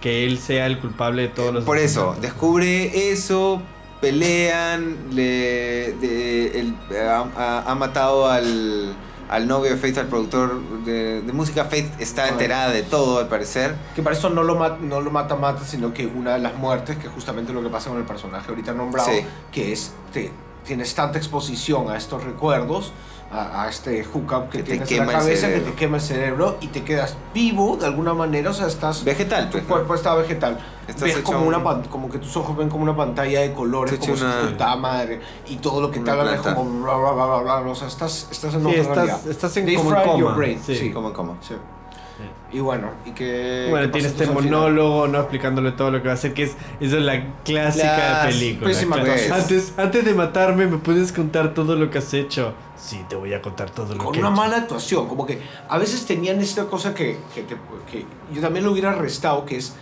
que 0.00 0.26
él 0.26 0.38
sea 0.38 0.66
el 0.66 0.78
culpable 0.78 1.22
de 1.22 1.28
todos 1.28 1.54
los 1.54 1.64
Por 1.64 1.78
eso, 1.78 2.16
descubre 2.20 3.10
eso, 3.12 3.62
pelean, 4.00 4.96
le, 5.12 5.92
de- 5.94 6.60
el- 6.60 6.74
ha, 7.08 7.26
ha- 7.36 7.70
ha 7.70 7.74
matado 7.74 8.28
al, 8.30 8.94
al 9.28 9.46
novio 9.48 9.70
de 9.72 9.76
Faith, 9.76 9.98
al 9.98 10.06
productor 10.06 10.60
de, 10.84 11.22
de 11.22 11.32
música. 11.32 11.64
Faith 11.66 11.90
está 12.00 12.28
enterada 12.28 12.70
de 12.70 12.82
todo, 12.82 13.18
al 13.18 13.28
parecer. 13.28 13.74
Que 13.94 14.02
para 14.02 14.16
eso 14.16 14.30
no 14.30 14.42
lo, 14.42 14.54
ma- 14.56 14.76
no 14.80 15.00
lo 15.00 15.10
mata 15.10 15.36
mata, 15.36 15.64
sino 15.64 15.92
que 15.94 16.06
una 16.06 16.34
de 16.34 16.40
las 16.40 16.54
muertes, 16.56 16.96
que 16.98 17.06
es 17.06 17.12
justamente 17.12 17.52
lo 17.52 17.62
que 17.62 17.68
pasa 17.68 17.90
con 17.90 17.98
el 17.98 18.04
personaje 18.04 18.48
ahorita 18.50 18.72
nombrado, 18.74 19.10
Sí. 19.10 19.20
que 19.52 19.72
es, 19.72 19.92
te, 20.12 20.30
tienes 20.64 20.94
tanta 20.94 21.18
exposición 21.18 21.90
a 21.90 21.96
estos 21.96 22.22
recuerdos, 22.24 22.92
a, 23.32 23.64
a 23.64 23.68
este 23.68 24.04
hookup 24.04 24.48
que, 24.50 24.58
Que 24.58 24.62
te 24.62 24.70
tienes 24.70 24.90
en 24.90 24.98
quema 24.98 25.06
la 25.06 25.12
el 25.12 25.18
cabeza, 25.24 25.46
que 25.48 25.52
cerebro. 25.54 25.70
te 25.72 25.76
quema 25.78 25.96
el 25.96 26.02
cerebro 26.02 26.56
y 26.60 26.66
te 26.68 26.84
quedas 26.84 27.16
vivo 27.34 27.76
de 27.76 27.86
alguna 27.86 28.14
manera, 28.14 28.50
o 28.50 28.54
sea, 28.54 28.66
estás... 28.68 29.04
Vegetal, 29.04 29.46
tu 29.46 29.52
pues. 29.52 29.64
¿no? 29.64 29.68
cuerpo 29.68 29.94
está 29.94 30.14
vegetal. 30.14 30.58
Estás 30.86 31.02
Ves 31.02 31.18
como, 31.18 31.40
un- 31.40 31.48
una 31.48 31.62
pan- 31.64 31.82
como 31.90 32.08
que 32.08 32.18
tus 32.18 32.36
ojos 32.36 32.56
ven 32.56 32.68
como 32.68 32.84
una 32.84 32.94
pantalla 32.96 33.40
de 33.40 33.52
colores, 33.52 33.98
como 33.98 34.16
si 34.16 34.22
una- 34.22 34.32
fuera 34.32 34.48
puta 34.50 34.76
madre, 34.76 35.20
y 35.48 35.56
todo 35.56 35.80
lo 35.80 35.90
que 35.90 35.98
te 36.00 36.10
hablan 36.10 36.34
es 36.34 36.40
como 36.40 36.64
bla 36.82 36.94
bla 36.96 37.10
bla 37.12 37.26
bla 37.42 37.60
bla, 37.60 37.70
o 37.72 37.74
sea, 37.74 37.88
estás, 37.88 38.28
estás 38.30 38.54
en 38.54 38.60
Sí, 38.60 38.66
otra 38.68 38.80
estás- 38.80 38.94
realidad. 38.96 39.20
estás 39.28 39.56
en 39.56 39.66
They 39.66 39.74
como 39.76 39.90
en 39.90 39.96
fry 39.96 40.10
your 40.12 40.22
coma, 40.22 40.36
brain, 40.36 40.60
sí. 40.64 40.76
sí. 40.76 40.92
¿Cómo, 40.92 41.12
cómo? 41.12 41.36
Sí. 41.40 41.54
Y 42.52 42.60
bueno, 42.60 42.90
y 43.04 43.10
que... 43.10 43.66
Bueno, 43.68 43.86
¿qué 43.86 43.92
tiene 43.92 44.08
este 44.08 44.26
final? 44.26 44.44
monólogo, 44.44 45.08
¿no? 45.08 45.18
Explicándole 45.20 45.72
todo 45.72 45.90
lo 45.90 46.00
que 46.00 46.08
va 46.08 46.12
a 46.12 46.14
hacer, 46.14 46.32
que 46.32 46.44
es, 46.44 46.52
eso 46.80 46.96
es 46.98 47.02
la 47.02 47.34
clásica 47.44 48.22
Clas- 48.22 48.26
película. 48.28 48.70
Antes, 49.34 49.72
antes 49.76 50.04
de 50.04 50.14
matarme, 50.14 50.66
¿me 50.66 50.78
puedes 50.78 51.12
contar 51.12 51.52
todo 51.54 51.74
lo 51.76 51.90
que 51.90 51.98
has 51.98 52.14
hecho? 52.14 52.54
Sí, 52.76 53.04
te 53.08 53.16
voy 53.16 53.34
a 53.34 53.42
contar 53.42 53.70
todo 53.70 53.94
lo 53.94 54.02
con 54.04 54.12
que 54.12 54.18
he 54.18 54.22
una 54.22 54.30
hecho. 54.30 54.36
mala 54.40 54.56
actuación, 54.58 55.08
como 55.08 55.26
que 55.26 55.40
a 55.68 55.76
veces 55.78 56.06
tenían 56.06 56.40
esta 56.40 56.66
cosa 56.66 56.94
que, 56.94 57.18
que, 57.34 57.42
te- 57.42 57.56
que 57.90 58.06
yo 58.32 58.40
también 58.40 58.64
lo 58.64 58.72
hubiera 58.72 58.92
arrestado, 58.92 59.44
que 59.44 59.56
es 59.56 59.74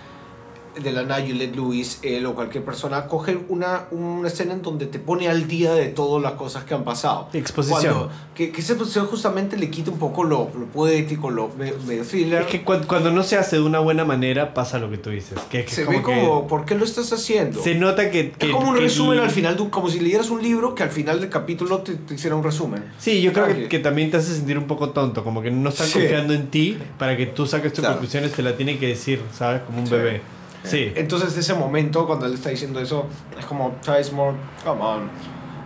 de 0.83 0.93
la 0.93 1.03
nada 1.05 1.21
Juliette 1.21 1.55
Lewis, 1.57 1.99
él 2.03 2.27
o 2.27 2.35
cualquier 2.35 2.65
persona, 2.65 3.07
coge 3.07 3.39
una, 3.49 3.85
una 3.91 4.29
escena 4.29 4.53
en 4.55 4.63
donde 4.63 4.87
te 4.87 4.99
pone 4.99 5.29
al 5.29 5.47
día 5.49 5.73
de 5.75 5.87
todas 5.89 6.23
las 6.23 6.33
cosas 6.33 6.65
que 6.65 6.75
han 6.75 6.85
pasado. 6.85 7.29
Exposición. 7.33 7.95
Cuando- 7.95 8.11
que, 8.35 8.51
que 8.51 8.61
esa 8.61 8.73
exposición 8.73 9.07
justamente 9.07 9.57
le 9.57 9.71
quita 9.71 9.93
un 9.93 9.99
poco 9.99 10.25
lo, 10.25 10.51
lo 10.59 10.67
poético, 10.67 11.31
lo 11.31 11.51
me- 11.57 11.73
medio 11.87 12.05
thriller. 12.05 12.43
Es 12.43 12.49
que 12.49 12.63
cuando, 12.65 12.89
cuando 12.89 13.11
no 13.13 13.23
se 13.23 13.37
hace 13.37 13.57
de 13.57 13.63
una 13.63 13.79
buena 13.79 14.05
manera, 14.05 14.55
pasa 14.55 14.79
lo 14.79 14.91
que 14.91 14.99
tú 14.99 15.11
dices. 15.11 15.39
Que, 15.51 15.65
que 15.65 15.71
se 15.71 15.83
es 15.83 15.89
ve 15.89 16.03
como 16.03 16.07
que 16.21 16.27
como, 16.27 16.47
¿por 16.49 16.65
qué 16.65 16.75
lo 16.75 16.85
estás 16.85 17.13
haciendo? 17.13 17.63
Se 17.63 17.75
nota 17.77 18.11
que... 18.11 18.33
es 18.39 18.51
como 18.51 18.71
un 18.71 18.77
resumen 18.77 19.21
al 19.21 19.31
final, 19.31 19.57
de- 19.57 19.71
como 19.71 19.89
si 19.89 20.01
leyeras 20.01 20.31
un 20.31 20.43
libro 20.43 20.75
que 20.75 20.83
al 20.83 20.91
final 20.91 21.21
del 21.21 21.31
capítulo 21.31 21.79
te, 21.79 21.95
te 21.95 22.15
hiciera 22.15 22.35
un 22.35 22.43
resumen. 22.43 22.85
Sí, 22.99 23.23
yo 23.23 23.33
creo 23.33 23.47
que, 23.47 23.53
Tranqui. 23.53 23.69
que 23.69 23.79
también 23.79 24.11
te 24.11 24.17
hace 24.17 24.35
sentir 24.35 24.59
un 24.59 24.67
poco 24.67 24.91
tonto, 24.91 25.23
como 25.23 25.41
que 25.41 25.51
no 25.53 25.69
están 25.69 25.87
Sí. 25.87 26.01
confiando 26.01 26.35
en 26.35 26.49
ti 26.51 26.77
para 26.99 27.17
que 27.17 27.27
tú 27.27 27.47
saques 27.47 27.73
tus 27.73 27.81
Claro. 27.81 27.95
conclusiones, 27.97 28.33
te 28.33 28.43
la 28.43 28.57
tiene 28.57 28.79
que 28.79 28.89
decir, 28.89 29.21
¿sabes? 29.33 29.63
Como 29.63 29.79
un 29.81 29.87
Sí. 29.87 29.93
bebé. 29.93 30.23
Sí. 30.65 30.93
Entonces, 30.97 31.37
ese 31.37 31.55
momento, 31.55 32.07
cuando 32.07 32.27
él 32.27 32.35
está 32.35 32.51
diciendo 32.51 32.81
eso, 32.81 33.07
es 33.39 33.45
como, 33.45 33.77
Sizemore, 33.83 34.37
come 34.65 34.83
on. 34.83 35.11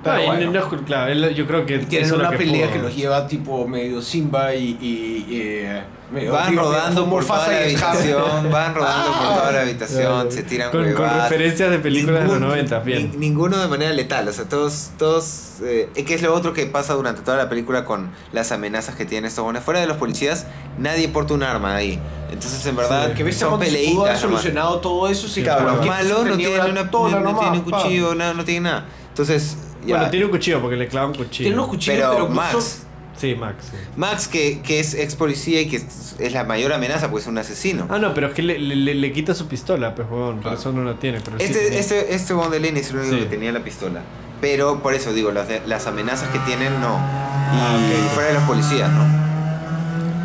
Pero 0.03 0.27
bueno. 0.27 0.53
no- 0.53 0.85
claro, 0.85 1.13
yo 1.31 1.47
creo 1.47 1.67
que 1.67 1.79
tienen 1.81 2.13
una 2.15 2.31
pelea 2.31 2.67
pudo. 2.67 2.73
que 2.77 2.79
los 2.83 2.95
lleva 2.97 3.27
tipo 3.27 3.67
medio 3.67 4.01
Simba 4.01 4.55
y. 4.55 4.79
y, 4.81 5.27
y, 5.35 5.69
medio, 6.15 6.33
Van 6.33 6.51
digo, 6.51 6.63
rodando 6.63 7.05
medio 7.05 7.11
por 7.19 7.27
toda 7.27 7.49
la 7.49 7.59
habitación, 7.65 8.51
van 8.51 8.75
rodando 8.75 9.13
por 9.13 9.29
toda 9.37 9.53
la 9.53 9.61
habitación, 9.61 10.33
se 10.33 10.43
tiran 10.45 10.71
con, 10.71 10.93
con 10.95 11.05
referencias 11.23 11.71
de 11.71 11.79
películas 11.81 12.23
de 12.23 12.29
los 12.29 12.41
90, 12.41 12.79
bien. 12.79 13.11
ni- 13.13 13.17
ninguno 13.29 13.59
de 13.59 13.67
manera 13.69 13.93
letal, 13.93 14.27
o 14.29 14.33
sea, 14.33 14.45
todos, 14.49 14.91
todos, 14.97 15.55
eh, 15.63 15.91
que 16.07 16.15
es 16.15 16.23
lo 16.23 16.33
otro 16.33 16.55
que 16.55 16.65
pasa 16.67 16.95
durante 16.95 17.21
toda 17.23 17.37
la 17.37 17.49
película 17.51 17.85
con 17.85 18.11
las 18.33 18.53
amenazas 18.53 18.95
que 18.95 19.05
tienen 19.05 19.29
estos 19.29 19.45
buenos. 19.45 19.63
Fuera 19.65 19.81
de 19.81 19.87
los 19.87 19.97
policías, 19.99 20.47
nadie 20.79 21.09
porta 21.09 21.35
un 21.35 21.43
arma 21.43 21.75
ahí. 21.77 21.99
Entonces, 22.33 22.65
en 22.67 22.77
verdad, 22.77 23.13
Que 23.13 23.25
viste 23.25 23.41
son 23.41 23.51
cuando 23.59 23.67
se 23.67 23.73
pudo 23.73 23.83
haber 24.07 24.15
peleitas. 24.15 24.21
solucionado 24.21 24.79
todo 24.81 25.09
eso. 25.09 25.29
Sí, 25.29 25.43
Claro, 25.43 25.77
los 25.77 25.87
malos 25.87 26.25
no 26.25 26.37
tienen, 26.37 26.71
una 26.71 26.85
no, 26.85 27.21
no 27.21 27.39
tienen 27.39 27.63
pa. 27.65 27.83
cuchillo, 27.83 28.15
no, 28.15 28.33
no 28.33 28.45
tienen 28.45 28.63
nada. 28.63 28.85
Entonces. 29.09 29.57
Bueno, 29.97 30.11
tiene 30.11 30.27
un 30.27 30.31
cuchillo 30.31 30.61
porque 30.61 30.77
le 30.77 30.89
clavan 30.89 31.13
cuchillo. 31.15 31.45
Tiene 31.49 31.55
unos 31.57 31.69
cuchillos, 31.69 31.99
pero, 31.99 32.11
pero, 32.13 32.29
Max, 32.29 32.83
Sí, 33.17 33.35
Max. 33.35 33.57
sí. 33.71 33.77
Max 33.97 34.29
que, 34.29 34.61
que 34.63 34.79
es 34.79 34.95
ex 34.95 35.17
policía 35.17 35.61
y 35.61 35.67
que 35.69 35.77
es, 35.77 36.33
la 36.33 36.45
mayor 36.45 36.73
amenaza, 36.73 37.11
pues 37.11 37.25
es 37.25 37.29
un 37.29 37.39
asesino. 37.39 37.87
Ah, 37.91 37.99
no, 37.99 38.15
pero 38.15 38.29
es 38.29 38.35
que 38.35 38.43
le, 38.43 38.59
le- 38.61 38.77
le- 38.77 38.95
le 38.95 39.13
quita 39.13 39.35
su 39.35 39.49
pistola, 39.49 39.95
pues, 39.95 40.07
huevón, 40.09 40.39
por 40.41 40.53
eso 40.53 40.71
no 40.73 40.85
la 40.85 40.95
tiene. 40.95 41.21
Pero 41.21 41.37
sí 41.39 41.45
Este, 41.45 41.79
este, 41.81 42.15
este 42.15 42.35
de 42.35 42.61
Lenny 42.61 42.79
es 42.81 42.91
el 42.91 42.99
único 42.99 43.15
Sí. 43.15 43.21
que 43.23 43.27
tenía 43.27 43.51
la 43.51 43.61
pistola. 43.65 44.03
Pero 44.41 44.83
por 44.85 44.95
eso 44.95 45.13
digo, 45.13 45.33
las, 45.33 45.49
las 45.67 45.87
amenazas 45.89 46.29
que 46.29 46.39
tienen 46.41 46.81
no. 46.81 46.91
Y 46.95 47.59
Ah, 47.61 48.11
fuera 48.15 48.29
de 48.29 48.35
los 48.35 48.45
policías, 48.45 48.89
¿no? 48.93 49.29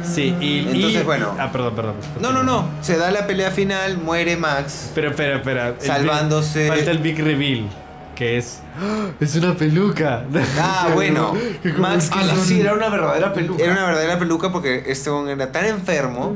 Sí, 0.03 0.35
y. 0.39 0.59
Entonces, 0.59 1.01
y- 1.01 1.03
bueno. 1.05 1.35
Ah, 1.39 1.51
perdón, 1.51 1.73
perdón. 1.75 1.95
No, 2.21 2.31
no, 2.31 2.43
no. 2.43 2.67
Se 2.81 2.97
da 2.97 3.09
la 3.09 3.25
pelea 3.25 3.49
final, 3.51 3.97
muere 3.97 4.37
Max. 4.37 4.91
Pero, 4.93 5.09
espera, 5.09 5.37
espera. 5.37 5.69
El 5.69 5.81
Salvándose. 5.81 6.65
big- 6.65 6.69
falta 6.69 6.91
el 6.91 6.97
big 6.99 7.17
reveal, 7.23 7.67
que 8.15 8.37
es. 8.37 8.61
¡Ah! 8.79 9.07
¡Es 9.19 9.35
una 9.35 9.55
peluca! 9.55 10.23
Ah, 10.59 10.89
bueno. 10.93 11.33
Max 11.77 12.09
un- 12.13 12.39
sí, 12.45 12.61
era 12.61 12.73
una 12.73 12.89
verdadera 12.89 13.33
peluca. 13.33 13.63
Era 13.63 13.73
una 13.73 13.85
verdadera 13.85 14.19
peluca 14.19 14.51
porque 14.51 14.83
este 14.87 15.09
hombre 15.09 15.33
era 15.33 15.51
tan 15.51 15.65
enfermo 15.65 16.35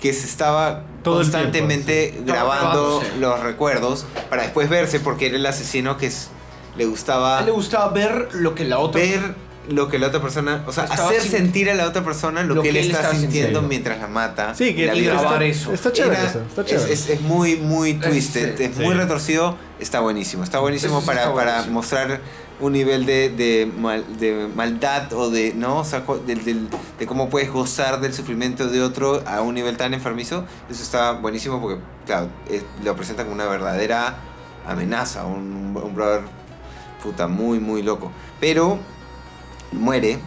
que 0.00 0.12
se 0.12 0.26
estaba 0.26 0.82
Todo 1.02 1.16
constantemente 1.16 2.08
tiempo, 2.08 2.20
sí. 2.26 2.32
grabando 2.32 3.02
los 3.20 3.40
recuerdos 3.40 4.06
para 4.28 4.42
después 4.42 4.68
verse 4.68 5.00
porque 5.00 5.26
era 5.28 5.36
el 5.36 5.46
asesino 5.46 5.96
que 5.96 6.06
es- 6.08 6.28
le 6.76 6.86
gustaba 6.86 7.36
A 7.36 7.40
él 7.40 7.46
le 7.46 7.52
gustaba 7.52 7.88
ver 7.92 8.28
lo 8.32 8.54
que 8.54 8.64
la 8.64 8.78
otra. 8.80 9.00
ver 9.00 9.34
lo 9.68 9.88
que 9.88 9.98
la 9.98 10.08
otra 10.08 10.20
persona, 10.20 10.62
o 10.66 10.72
sea, 10.72 10.84
Estaba 10.84 11.08
hacer 11.08 11.22
sin- 11.22 11.30
sentir 11.30 11.70
a 11.70 11.74
la 11.74 11.86
otra 11.86 12.04
persona 12.04 12.42
lo, 12.42 12.60
que 12.62 12.68
él 12.68 12.76
está 12.76 12.96
estaba 12.98 13.14
sintiendo 13.14 13.30
sintiendo. 13.60 13.62
mientras 13.68 13.98
la 13.98 14.08
mata. 14.08 14.54
Sí, 14.54 14.74
que 14.74 14.86
la 14.86 14.94
grabar 14.94 15.42
está, 15.42 15.60
eso. 15.62 15.72
Está 15.72 15.92
chévere 15.92 16.16
Era- 16.20 16.28
eso. 16.30 16.40
Está 16.48 16.60
es, 16.62 16.66
chévere. 16.68 16.92
es- 16.92 17.08
es 17.10 17.20
muy, 17.22 17.56
muy 17.56 17.94
twisted, 17.94 18.56
sí, 18.58 18.64
es 18.64 18.76
sí. 18.76 18.82
muy 18.82 18.94
retorcido, 18.94 19.56
está 19.80 20.00
buenísimo. 20.00 20.44
Está 20.44 20.58
buenísimo 20.60 20.98
Eso 20.98 21.06
para, 21.06 21.20
está 21.22 21.34
para 21.34 21.50
buenísimo. 21.52 21.74
mostrar 21.74 22.20
un 22.60 22.72
nivel 22.72 23.04
de, 23.06 23.30
de, 23.30 23.66
mal- 23.78 24.04
de 24.18 24.48
maldad 24.54 25.12
o 25.12 25.30
de, 25.30 25.54
¿no? 25.54 25.78
O 25.78 25.84
sea, 25.84 26.04
del- 26.26 26.44
del- 26.44 26.68
de 26.98 27.06
cómo 27.06 27.28
puedes 27.30 27.50
gozar 27.50 28.00
del 28.00 28.12
sufrimiento 28.14 28.68
de 28.68 28.80
otro 28.82 29.22
a 29.26 29.40
un 29.40 29.54
nivel 29.54 29.76
tan 29.76 29.92
enfermizo. 29.94 30.44
Eso 30.70 30.82
está 30.82 31.12
buenísimo 31.12 31.60
porque, 31.60 31.80
claro, 32.06 32.28
es- 32.50 32.62
lo 32.84 32.94
presenta 32.96 33.22
como 33.24 33.34
una 33.34 33.46
verdadera 33.46 34.16
amenaza, 34.66 35.24
un, 35.24 35.76
un 35.82 35.94
brother 35.94 36.20
puta 37.02 37.26
muy, 37.26 37.58
muy 37.60 37.82
loco. 37.82 38.10
Pero 38.40 38.78
muere, 39.74 40.18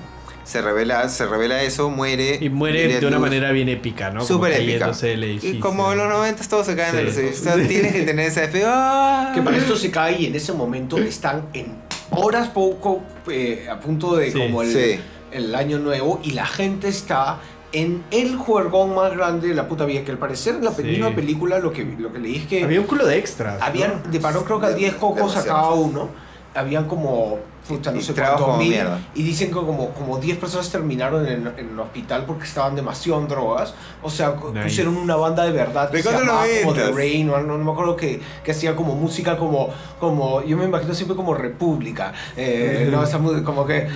se 0.43 0.61
revela, 0.61 1.09
se 1.09 1.25
revela 1.25 1.61
eso, 1.63 1.89
muere. 1.89 2.37
y 2.41 2.49
muere 2.49 2.99
de 2.99 3.05
una 3.07 3.19
manera 3.19 3.51
bien 3.51 3.67
épica, 3.69 4.11
¿no? 4.11 4.23
Súper 4.23 4.53
épica. 4.53 4.91
del 4.91 5.23
edificio. 5.23 5.57
Y 5.57 5.59
como 5.59 5.91
en 5.91 5.97
los 5.97 6.07
90 6.09 6.43
todos 6.47 6.65
se 6.67 6.75
caen 6.75 6.95
Sí. 6.95 7.03
los 7.03 7.17
edificios. 7.17 7.41
O 7.53 7.57
sea, 7.57 7.67
tienes 7.67 7.91
que 7.93 8.03
tener 8.03 8.27
efecto. 8.27 8.59
¡ah! 8.65 9.31
Que 9.35 9.41
para 9.41 9.57
esto 9.57 9.75
se 9.75 9.91
cae 9.91 10.21
y 10.21 10.25
en 10.27 10.35
ese 10.35 10.53
momento 10.53 10.97
están 10.97 11.47
en 11.53 11.75
horas 12.11 12.47
poco 12.49 13.01
eh, 13.29 13.67
a 13.69 13.79
punto 13.79 14.15
de 14.15 14.31
Sí, 14.31 14.39
como 14.39 14.61
el, 14.61 14.71
sí. 14.71 14.99
el 15.31 15.53
año 15.53 15.79
nuevo 15.79 16.21
y 16.23 16.31
la 16.31 16.45
gente 16.45 16.87
está 16.87 17.39
en 17.73 18.01
el 18.11 18.37
juergón 18.37 18.95
más 18.95 19.11
grande 19.11 19.49
de 19.49 19.53
la 19.53 19.67
puta 19.67 19.83
vida. 19.83 20.05
Que 20.05 20.11
al 20.11 20.17
parecer 20.17 20.55
en 20.55 20.63
la 20.63 20.71
Sí. 20.71 20.83
misma 20.83 21.13
película 21.13 21.59
lo 21.59 21.73
que, 21.73 21.83
lo 21.83 22.13
que 22.13 22.19
leí 22.19 22.37
es 22.37 22.47
que 22.47 22.63
Había 22.63 22.79
un 22.79 22.87
culo 22.87 23.05
de 23.05 23.17
extras. 23.17 23.59
¿no? 23.59 23.65
habían, 23.65 24.09
de 24.09 24.19
paró 24.21 24.45
creo 24.45 24.61
que 24.61 24.67
a 24.67 24.69
De- 24.69 24.75
10 24.75 24.93
cocos 24.93 25.35
a 25.35 25.43
cada 25.43 25.71
uno. 25.71 26.09
Habían 26.55 26.85
como, 26.87 27.39
puta, 27.67 27.91
no 27.91 27.97
Y 27.97 28.01
sé 28.01 28.13
cuántos 28.13 28.57
mil. 28.57 28.69
mierda. 28.69 28.99
Y 29.15 29.23
dicen 29.23 29.47
que 29.49 29.53
como, 29.55 29.89
como 29.91 30.17
10 30.17 30.37
personas 30.37 30.69
terminaron 30.71 31.27
en, 31.27 31.47
en 31.57 31.69
el 31.73 31.79
hospital 31.79 32.23
porque 32.25 32.45
estaban 32.45 32.75
demasiado 32.75 33.19
en 33.21 33.27
drogas. 33.27 33.73
O 34.01 34.09
sea, 34.09 34.35
Nice. 34.53 34.63
pusieron 34.63 34.95
una 34.97 35.15
banda 35.15 35.43
de 35.43 35.51
verdad 35.51 35.89
que 35.91 35.97
¿De 35.97 36.03
se 36.03 36.11
llamaba 36.11 36.45
como 36.63 36.73
The 36.73 36.91
90s? 36.91 36.95
Rain, 36.95 37.29
o 37.29 37.39
no, 37.41 37.57
no 37.57 37.63
me 37.63 37.71
acuerdo 37.71 37.95
que, 37.95 38.21
que 38.43 38.51
hacía 38.51 38.75
como 38.75 38.95
música 38.95 39.37
como, 39.37 39.69
como, 39.99 40.43
yo 40.43 40.55
me 40.57 40.65
imagino 40.65 40.93
siempre 40.93 41.15
como 41.15 41.33
República. 41.33 42.13
Eh, 42.35 42.87
no, 42.91 43.03
esa 43.03 43.17
música 43.17 43.43
como 43.43 43.65
que... 43.65 43.87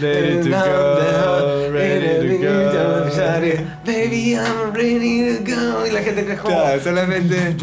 Baby, 3.86 4.36
I'm 4.36 4.74
ready 4.74 5.38
to 5.38 5.44
go. 5.56 5.86
Y 5.88 5.92
la 5.92 6.02
gente 6.02 6.26
que 6.26 6.34
es 6.34 6.40
como... 6.40 6.56
Claro, 6.56 6.82
solamente. 6.82 7.56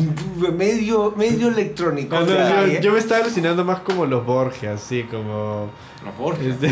Medio, 0.56 1.12
medio 1.16 1.48
electrónico. 1.48 2.16
No, 2.16 2.22
o 2.22 2.26
sea, 2.26 2.66
yo, 2.66 2.80
yo 2.80 2.92
me 2.92 2.98
estaba 2.98 3.22
alucinando 3.22 3.64
más 3.64 3.80
como 3.80 4.06
los 4.06 4.24
Borges, 4.24 4.70
así 4.70 5.04
como. 5.04 5.68
No, 6.04 6.12
Borges. 6.12 6.54
Este, 6.54 6.68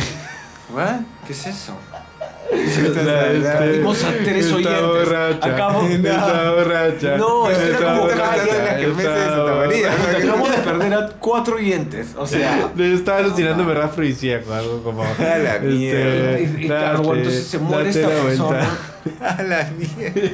¿What? 0.73 1.01
¿Qué 1.27 1.33
es 1.33 1.47
eso? 1.47 1.77
este, 2.53 3.73
Vimos 3.79 4.05
a 4.05 4.11
tres 4.13 4.47
está 4.47 4.57
oyentes. 4.57 5.43
Acabo- 5.43 5.83
Está 5.89 6.51
borracha. 6.53 7.17
No, 7.17 7.51
esto 7.51 7.63
era 7.65 7.79
como 7.79 8.07
de 8.09 8.15
borracha. 8.15 10.17
Acabamos 10.17 10.51
de 10.51 10.59
perder 10.59 10.95
a 10.95 11.09
cuatro 11.19 11.57
oyentes. 11.57 12.09
O 12.17 12.27
sea, 12.27 12.71
Yo 12.77 12.85
estaba 12.85 13.19
alucinándome 13.19 13.75
rap 13.75 13.91
afrodisíaco, 13.91 14.53
algo 14.55 14.83
como. 14.83 15.05
este, 15.19 15.27
A 15.33 15.39
la 15.39 15.59
mierda. 15.59 16.41
Y- 16.41 16.67
claro, 16.67 17.15
entonces 17.15 17.47
se 17.47 17.59
muere 17.59 17.91
esta 17.91 18.09
persona. 18.09 18.69
A 19.21 19.43
la 19.43 19.71
mierda. 19.77 20.31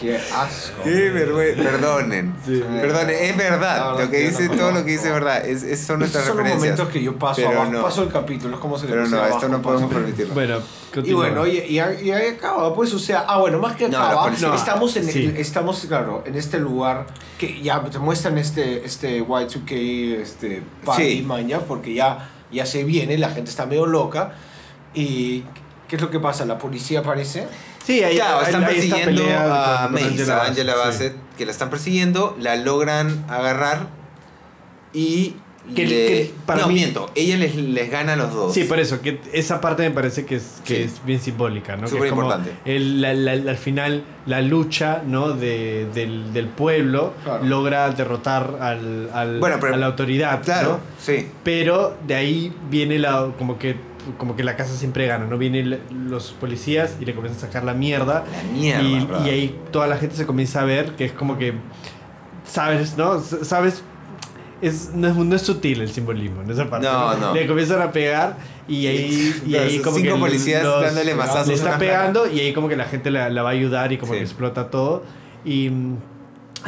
Qué 0.00 0.16
asco. 0.16 0.82
Qué 0.84 1.10
vergüenza. 1.10 1.62
Perdonen. 1.62 2.34
Sí. 2.46 2.62
Perdonen, 2.62 3.16
es 3.20 3.36
verdad. 3.36 3.98
Lo 3.98 4.08
que 4.10 4.28
dice, 4.28 4.48
no 4.48 4.54
todo 4.56 4.70
lo 4.70 4.84
que 4.84 4.92
dice 4.92 5.08
es 5.08 5.12
verdad. 5.14 5.44
Es, 5.44 5.62
es- 5.62 5.80
son 5.84 5.98
nuestras 5.98 6.24
Estos 6.24 6.36
son 6.36 6.44
los 6.44 6.52
referencias. 6.52 6.78
momentos 6.78 6.88
que 6.92 7.02
yo 7.02 7.18
paso 7.18 7.36
Pero 7.36 7.50
abajo, 7.60 7.72
no. 7.72 7.82
paso 7.82 8.02
el 8.04 8.08
capítulo, 8.12 8.54
es 8.54 8.60
como 8.60 8.78
se 8.78 8.86
le 8.86 8.92
Pero 8.92 9.06
no, 9.08 9.16
abajo, 9.18 9.34
esto 9.34 9.48
no 9.48 9.62
podemos 9.62 9.92
permitirlo. 9.92 10.34
Bueno, 10.34 10.58
Y 11.04 11.12
bueno, 11.12 11.40
oye, 11.42 11.66
y, 11.68 11.78
ahí- 11.80 12.06
y 12.06 12.10
ahí 12.12 12.28
acaba, 12.28 12.74
pues, 12.74 12.92
o 12.94 12.98
sea, 12.98 13.24
ah, 13.28 13.38
bueno, 13.40 13.58
más 13.58 13.76
que 13.76 13.86
acaba, 13.86 14.30
No, 14.30 14.54
estamos 14.54 14.96
en, 14.96 15.04
sí. 15.04 15.34
estamos, 15.36 15.84
claro, 15.86 16.22
en 16.26 16.34
este 16.36 16.58
lugar 16.58 17.06
que 17.38 17.60
ya 17.60 17.82
te 17.84 17.98
muestran 17.98 18.38
este, 18.38 18.84
este 18.84 19.20
Y2K, 19.22 20.20
este, 20.22 20.62
party 20.84 21.18
Sí. 21.18 21.22
maña, 21.22 21.60
porque 21.60 21.92
ya, 21.94 22.30
ya 22.52 22.64
se 22.66 22.84
viene, 22.84 23.18
la 23.18 23.30
gente 23.30 23.50
está 23.50 23.66
medio 23.66 23.86
loca, 23.86 24.32
y 24.94 25.44
¿qué 25.88 25.96
es 25.96 26.02
lo 26.02 26.10
que 26.10 26.18
pasa? 26.20 26.44
La 26.46 26.56
policía 26.58 27.00
aparece, 27.00 27.46
Sí, 27.88 28.04
ahí, 28.04 28.16
Claro, 28.16 28.40
ahí- 28.40 28.44
están 28.44 28.64
ahí 28.64 28.76
está 28.78 28.96
persiguiendo 28.96 29.22
a 29.38 29.88
Mace, 29.90 30.30
a 30.30 30.44
Angela 30.44 30.72
sí. 30.74 30.78
Bassett, 30.84 31.14
que 31.38 31.46
la 31.46 31.52
están 31.52 31.70
persiguiendo, 31.70 32.36
la 32.38 32.54
logran 32.56 33.24
agarrar 33.30 33.86
y 34.92 35.36
Que- 35.74 35.86
le- 35.86 36.06
que 36.06 36.30
para 36.44 36.60
no, 36.62 36.68
mí- 36.68 36.74
miento, 36.74 37.10
ella 37.14 37.36
les, 37.38 37.54
les 37.54 37.90
gana 37.90 38.12
a 38.12 38.16
los 38.16 38.34
dos. 38.34 38.52
Sí, 38.54 38.64
por 38.64 38.78
eso, 38.78 39.00
que 39.00 39.20
esa 39.32 39.60
parte 39.62 39.82
me 39.84 39.90
parece 39.90 40.26
que 40.26 40.36
es, 40.36 40.60
que 40.66 40.76
Sí. 40.76 40.82
es 40.82 41.04
bien 41.06 41.18
simbólica, 41.20 41.76
¿no? 41.76 41.84
Que 41.84 41.88
Súper 41.90 42.04
es 42.06 42.10
como 42.10 42.22
importante. 42.24 42.52
el- 42.66 43.00
la- 43.00 43.14
la- 43.14 43.50
al 43.50 43.56
final, 43.56 44.02
la 44.26 44.42
lucha 44.42 45.02
¿no? 45.06 45.30
de, 45.32 45.86
del, 45.94 46.32
del 46.34 46.46
pueblo 46.48 47.14
Claro. 47.24 47.44
logra 47.44 47.88
derrotar 47.90 48.56
al, 48.60 49.08
al- 49.14 49.40
Bueno, 49.40 49.56
pero- 49.60 49.74
a 49.74 49.76
la 49.78 49.86
autoridad, 49.86 50.42
Claro, 50.42 50.72
¿no? 50.72 50.80
sí. 51.02 51.26
Pero 51.42 51.96
de 52.06 52.14
ahí 52.14 52.52
viene 52.70 52.98
la 52.98 53.28
como 53.38 53.58
que 53.58 53.87
como 54.16 54.36
que 54.36 54.44
la 54.44 54.56
casa 54.56 54.74
siempre 54.74 55.06
gana, 55.06 55.26
¿no? 55.26 55.36
Vienen 55.38 55.78
los 56.08 56.32
policías 56.32 56.96
y 57.00 57.04
le 57.04 57.14
comienzan 57.14 57.38
a 57.44 57.46
sacar 57.46 57.64
la 57.64 57.74
mierda. 57.74 58.24
La 58.32 58.42
mierda. 58.52 59.20
y, 59.24 59.26
y 59.26 59.30
ahí 59.30 59.58
toda 59.70 59.86
la 59.86 59.96
gente 59.96 60.16
se 60.16 60.26
comienza 60.26 60.60
a 60.62 60.64
ver 60.64 60.92
que 60.96 61.04
es 61.06 61.12
como 61.12 61.36
que 61.38 61.54
sabes, 62.44 62.96
¿no? 62.96 63.20
Sabes 63.20 63.82
es, 64.60 64.90
no, 64.92 65.06
es, 65.08 65.14
no 65.14 65.36
es 65.36 65.42
sutil 65.42 65.80
el 65.82 65.90
simbolismo 65.90 66.42
en 66.42 66.50
esa 66.50 66.68
parte. 66.68 66.86
No, 66.86 67.16
no. 67.16 67.34
Le 67.34 67.46
comienzan 67.46 67.80
a 67.80 67.92
pegar 67.92 68.36
y 68.66 68.86
ahí, 68.88 69.42
y 69.46 69.54
ahí 69.54 69.78
como 69.80 69.96
cinco 69.96 70.14
que 70.14 70.20
policías 70.20 70.64
dándole 70.64 71.14
mazazos 71.14 71.48
le 71.48 71.54
está 71.54 71.78
pegando 71.78 72.26
y 72.30 72.40
ahí 72.40 72.52
como 72.52 72.68
que 72.68 72.76
la 72.76 72.84
gente 72.86 73.10
la, 73.10 73.28
la 73.30 73.42
va 73.42 73.50
a 73.50 73.52
ayudar 73.52 73.92
y 73.92 73.98
como 73.98 74.12
Sí. 74.12 74.18
que 74.18 74.24
explota 74.24 74.68
todo 74.70 75.04
y 75.44 75.70
mm, 75.70 75.96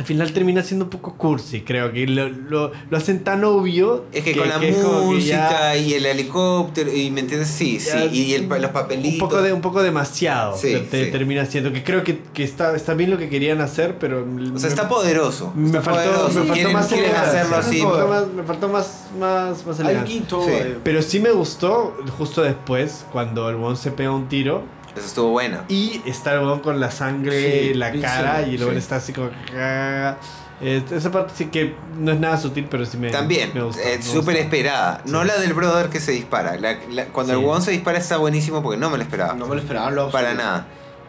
al 0.00 0.06
final 0.06 0.32
termina 0.32 0.62
siendo 0.62 0.86
un 0.86 0.90
poco 0.90 1.14
cursi, 1.14 1.60
creo 1.60 1.92
que 1.92 2.06
lo, 2.06 2.30
lo, 2.30 2.72
lo 2.88 2.96
hacen 2.96 3.22
tan 3.22 3.44
obvio 3.44 4.06
Es 4.12 4.24
que, 4.24 4.34
con 4.34 4.48
la 4.48 4.58
que 4.58 4.72
música 4.72 5.50
ya- 5.74 5.76
y 5.76 5.92
el 5.92 6.06
helicóptero, 6.06 6.90
y 6.90 7.10
me 7.10 7.20
entiendes, 7.20 7.48
sí, 7.50 7.78
ya 7.78 8.08
sí, 8.08 8.08
y 8.10 8.32
el- 8.34 8.48
los 8.48 8.70
papelitos. 8.70 9.12
un 9.12 9.18
poco 9.18 9.42
de 9.42 9.52
un 9.52 9.60
poco 9.60 9.82
demasiado 9.82 10.56
Sí, 10.56 10.74
te, 10.90 11.04
sí. 11.04 11.10
termina 11.10 11.44
siendo 11.44 11.70
que 11.72 11.84
creo 11.84 12.02
que, 12.02 12.18
que 12.32 12.44
está, 12.44 12.74
está 12.74 12.94
bien 12.94 13.10
lo 13.10 13.18
que 13.18 13.28
querían 13.28 13.60
hacer 13.60 13.96
pero 13.98 14.26
O 14.54 14.58
sea, 14.58 14.70
está 14.70 14.88
poderoso. 14.88 15.52
me 15.54 15.66
está 15.66 15.82
faltó, 15.82 16.00
poderoso. 16.10 16.28
me 16.28 16.34
faltó 16.46 16.52
quieren, 16.54 16.72
más 16.72 16.86
quieren 16.86 17.14
hacerlo 17.14 17.50
me 17.50 17.56
así. 17.56 17.78
faltó 17.80 18.08
más, 18.08 18.26
me 18.28 18.42
faltó 18.42 18.68
más 18.68 19.04
más 19.20 19.66
más 19.66 19.76
Sí. 19.76 20.22
eh, 20.48 20.78
pero 20.82 21.02
sí 21.02 21.20
me 21.20 21.30
gustó 21.30 21.94
justo 22.16 22.40
después 22.42 23.04
cuando 23.12 23.50
el 23.50 23.56
weón 23.56 23.76
se 23.76 23.90
pega 23.90 24.12
un 24.12 24.28
tiro 24.28 24.62
Eso 25.00 25.08
estuvo 25.08 25.30
buena. 25.30 25.64
y 25.68 26.00
está 26.06 26.34
el 26.34 26.40
weón 26.40 26.60
con 26.60 26.78
la 26.80 26.90
sangre 26.90 27.62
Sí, 27.62 27.68
en 27.72 27.78
la 27.80 27.92
cara 27.92 28.42
y 28.46 28.54
el 28.54 28.60
weón 28.62 28.72
sí. 28.74 28.78
está 28.78 28.96
así 28.96 29.12
como 29.12 29.30
ah, 29.56 30.16
esa 30.62 31.10
parte 31.10 31.32
sí 31.36 31.46
que 31.46 31.74
no 31.98 32.12
es 32.12 32.20
nada 32.20 32.36
sutil 32.36 32.66
pero 32.70 32.84
sí 32.84 32.98
me 32.98 33.10
También, 33.10 33.50
eh, 33.82 34.00
súper 34.02 34.36
esperada. 34.36 35.00
No 35.06 35.22
Sí. 35.22 35.28
la 35.28 35.38
del 35.38 35.54
brother 35.54 35.88
que 35.88 36.00
se 36.00 36.12
dispara. 36.12 36.56
La- 36.58 36.76
la- 36.90 37.06
cuando 37.06 37.32
Sí. 37.32 37.38
el 37.38 37.44
huevón 37.44 37.62
se 37.62 37.70
dispara 37.70 37.96
está 37.98 38.18
buenísimo 38.18 38.62
porque 38.62 38.78
no 38.78 38.90
me 38.90 38.98
lo 38.98 39.02
esperaba. 39.02 39.32
no 39.34 39.46
me 39.46 39.54
lo 39.54 39.60
esperaba, 39.62 39.90
lo 39.90 40.10
para 40.10 40.34
nada. 40.34 40.66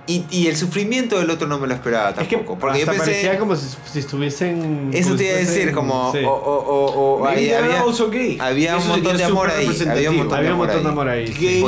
Y, 0.08 0.26
y 0.32 0.48
el 0.48 0.58
sufrimiento 0.58 1.20
del 1.20 1.30
otro 1.30 1.48
no 1.48 1.60
me 1.60 1.68
lo 1.68 1.74
esperaba 1.76 2.10
es 2.10 2.28
que 2.28 2.36
tampoco. 2.38 2.58
porque 2.60 2.80
yo 2.80 2.84
hasta 2.86 2.92
pensé. 2.94 3.12
parecía 3.12 3.40
como 3.40 3.56
si, 3.56 3.68
si 3.92 4.00
estuviesen 4.00 4.90
Eso 4.94 5.16
te 5.16 5.26
iba 5.26 5.34
a 5.36 5.38
decir, 5.38 5.72
como. 5.74 6.12
sí. 6.12 6.20
O, 6.26 6.30
o, 6.32 7.20
o, 7.22 7.26
ahí 7.28 7.52
había, 7.54 7.84
gay. 8.10 8.38
había 8.42 8.78
un 8.78 8.88
montón 8.88 9.16
de 9.18 9.24
amor 9.24 9.50
ahí. 9.52 9.68
Había 9.90 10.10
un 10.10 10.18
montón 10.18 10.30
de 10.32 10.38
había 10.38 10.50
un 10.50 10.56
amor 10.56 10.68
montón 10.68 10.84
de 10.84 10.90
ahí. 10.90 10.92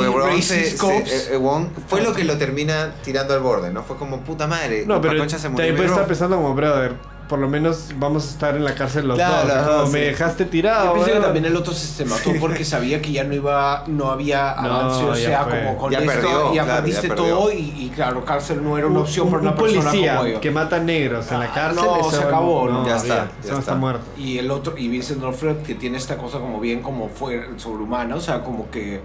amor 0.04 0.22
ahí 0.30 0.42
sí. 0.42 0.48
Se- 0.48 0.56
Racist 0.56 0.70
se- 0.72 0.76
cops. 0.78 1.12
el- 1.12 1.32
el 1.34 1.38
huevón 1.38 1.70
fue 1.88 2.02
lo 2.02 2.12
que 2.12 2.24
lo 2.24 2.36
termina 2.36 2.94
tirando 3.04 3.34
al 3.34 3.40
borde, 3.40 3.70
¿no? 3.72 3.82
Fue 3.84 3.96
como 3.96 4.20
puta 4.20 4.46
madre. 4.46 4.84
No, 4.86 5.00
pero 5.00 5.12
se 5.38 5.48
también 5.48 5.76
bro. 6.00 6.06
pensando 6.08 6.36
como, 6.36 6.54
brother, 6.54 6.94
por 7.34 7.40
lo 7.40 7.48
menos 7.48 7.88
vamos 7.98 8.28
a 8.28 8.30
estar 8.30 8.54
en 8.54 8.62
la 8.62 8.76
cárcel 8.76 9.08
los 9.08 9.16
Claro, 9.16 9.48
dos. 9.48 9.56
como, 9.66 9.72
dos, 9.78 9.90
me 9.90 9.98
sí. 9.98 10.04
dejaste 10.04 10.44
tirado. 10.44 10.84
Yo 10.86 10.92
pensé 10.92 11.06
que 11.06 11.12
weón". 11.14 11.24
también 11.24 11.44
el 11.46 11.56
otro 11.56 11.72
se, 11.74 11.84
se 11.88 12.04
mató 12.04 12.30
porque 12.38 12.64
sabía 12.64 13.02
que 13.02 13.10
ya 13.10 13.24
no 13.24 13.34
iba, 13.34 13.82
no 13.88 14.12
había 14.12 14.54
No, 14.62 14.72
avance, 14.72 15.04
o 15.04 15.14
ya 15.16 15.26
sea, 15.26 15.44
fue. 15.46 15.64
como 15.64 15.76
con 15.78 15.90
Ya 15.90 15.98
esto, 15.98 16.12
perdió, 16.12 16.54
ya 16.54 16.62
claro, 16.64 16.80
perdiste 16.82 17.08
ya 17.08 17.14
perdió. 17.16 17.34
todo 17.36 17.52
y, 17.52 17.56
y 17.76 17.90
claro, 17.92 18.24
cárcel 18.24 18.62
no 18.62 18.78
era 18.78 18.86
una 18.86 18.98
Un- 19.00 19.02
opción 19.02 19.26
un, 19.26 19.32
para 19.32 19.42
una 19.42 19.50
un 19.50 19.56
persona 19.56 19.84
policía 19.90 20.16
como 20.18 20.28
yo. 20.28 20.40
que 20.40 20.50
mata 20.52 20.78
negros 20.78 21.32
en 21.32 21.40
la 21.40 21.46
Ah, 21.46 21.52
cárcel. 21.52 21.84
no, 21.84 21.96
ese 22.08 22.16
se 22.18 22.22
acabó, 22.22 22.68
¿no? 22.68 22.86
Ya 22.86 22.96
está, 22.98 23.28
ya 23.44 23.58
está. 23.58 23.74
muerto. 23.74 24.04
Y 24.16 24.38
el 24.38 24.48
otro, 24.52 24.78
y 24.78 24.86
Vincent 24.86 25.18
D'Onofrio 25.20 25.60
que 25.64 25.74
tiene 25.74 25.98
esta 25.98 26.16
cosa 26.16 26.38
como 26.38 26.60
bien 26.60 26.82
como 26.82 27.08
fue 27.08 27.48
sobrehumana, 27.56 28.14
o 28.14 28.20
sea, 28.20 28.42
como 28.42 28.70
que 28.70 29.00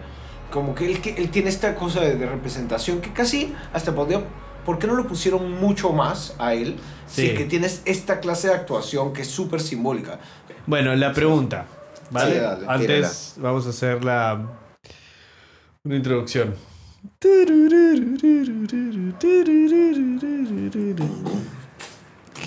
como 0.51 0.75
que 0.75 0.85
él, 0.85 1.01
que 1.01 1.15
él 1.15 1.31
tiene 1.31 1.49
esta 1.49 1.73
cosa 1.73 2.01
de, 2.01 2.13
de 2.15 2.27
representación 2.27 3.01
que 3.01 3.11
casi 3.11 3.55
hasta 3.73 3.95
podría 3.95 4.21
¿Por 4.65 4.77
qué 4.77 4.85
no 4.85 4.93
lo 4.93 5.07
pusieron 5.07 5.59
mucho 5.59 5.93
más 5.93 6.35
a 6.37 6.53
él? 6.53 6.75
Si 7.11 7.21
Sí. 7.21 7.27
es 7.29 7.37
que 7.37 7.45
tienes 7.45 7.81
esta 7.85 8.19
clase 8.19 8.49
de 8.49 8.53
actuación 8.53 9.13
que 9.13 9.23
es 9.23 9.27
súper 9.29 9.61
simbólica. 9.61 10.19
Bueno, 10.67 10.95
la 10.95 11.11
pregunta. 11.13 11.65
¿Vale? 12.11 12.33
Sí, 12.35 12.39
dale, 12.39 12.65
Antes 12.67 13.33
vamos 13.37 13.65
a 13.65 13.69
hacer 13.69 14.03
la. 14.03 14.41
Una 15.83 15.95
introducción. 15.95 16.55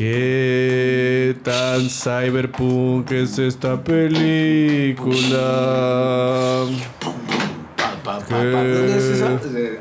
¿Qué 0.03 1.37
tan 1.45 1.89
cyberpunk 1.89 3.13
es 3.13 3.39
esta 3.39 3.81
película? 3.83 5.07
Pa, 8.05 8.19
pa, 8.19 8.25
pa, 8.27 8.29
pa. 8.29 8.41
¿Qué? 8.41 8.49
¿Dónde 8.49 8.97
es 8.99 9.05
esa? 9.05 9.29
De, 9.37 9.79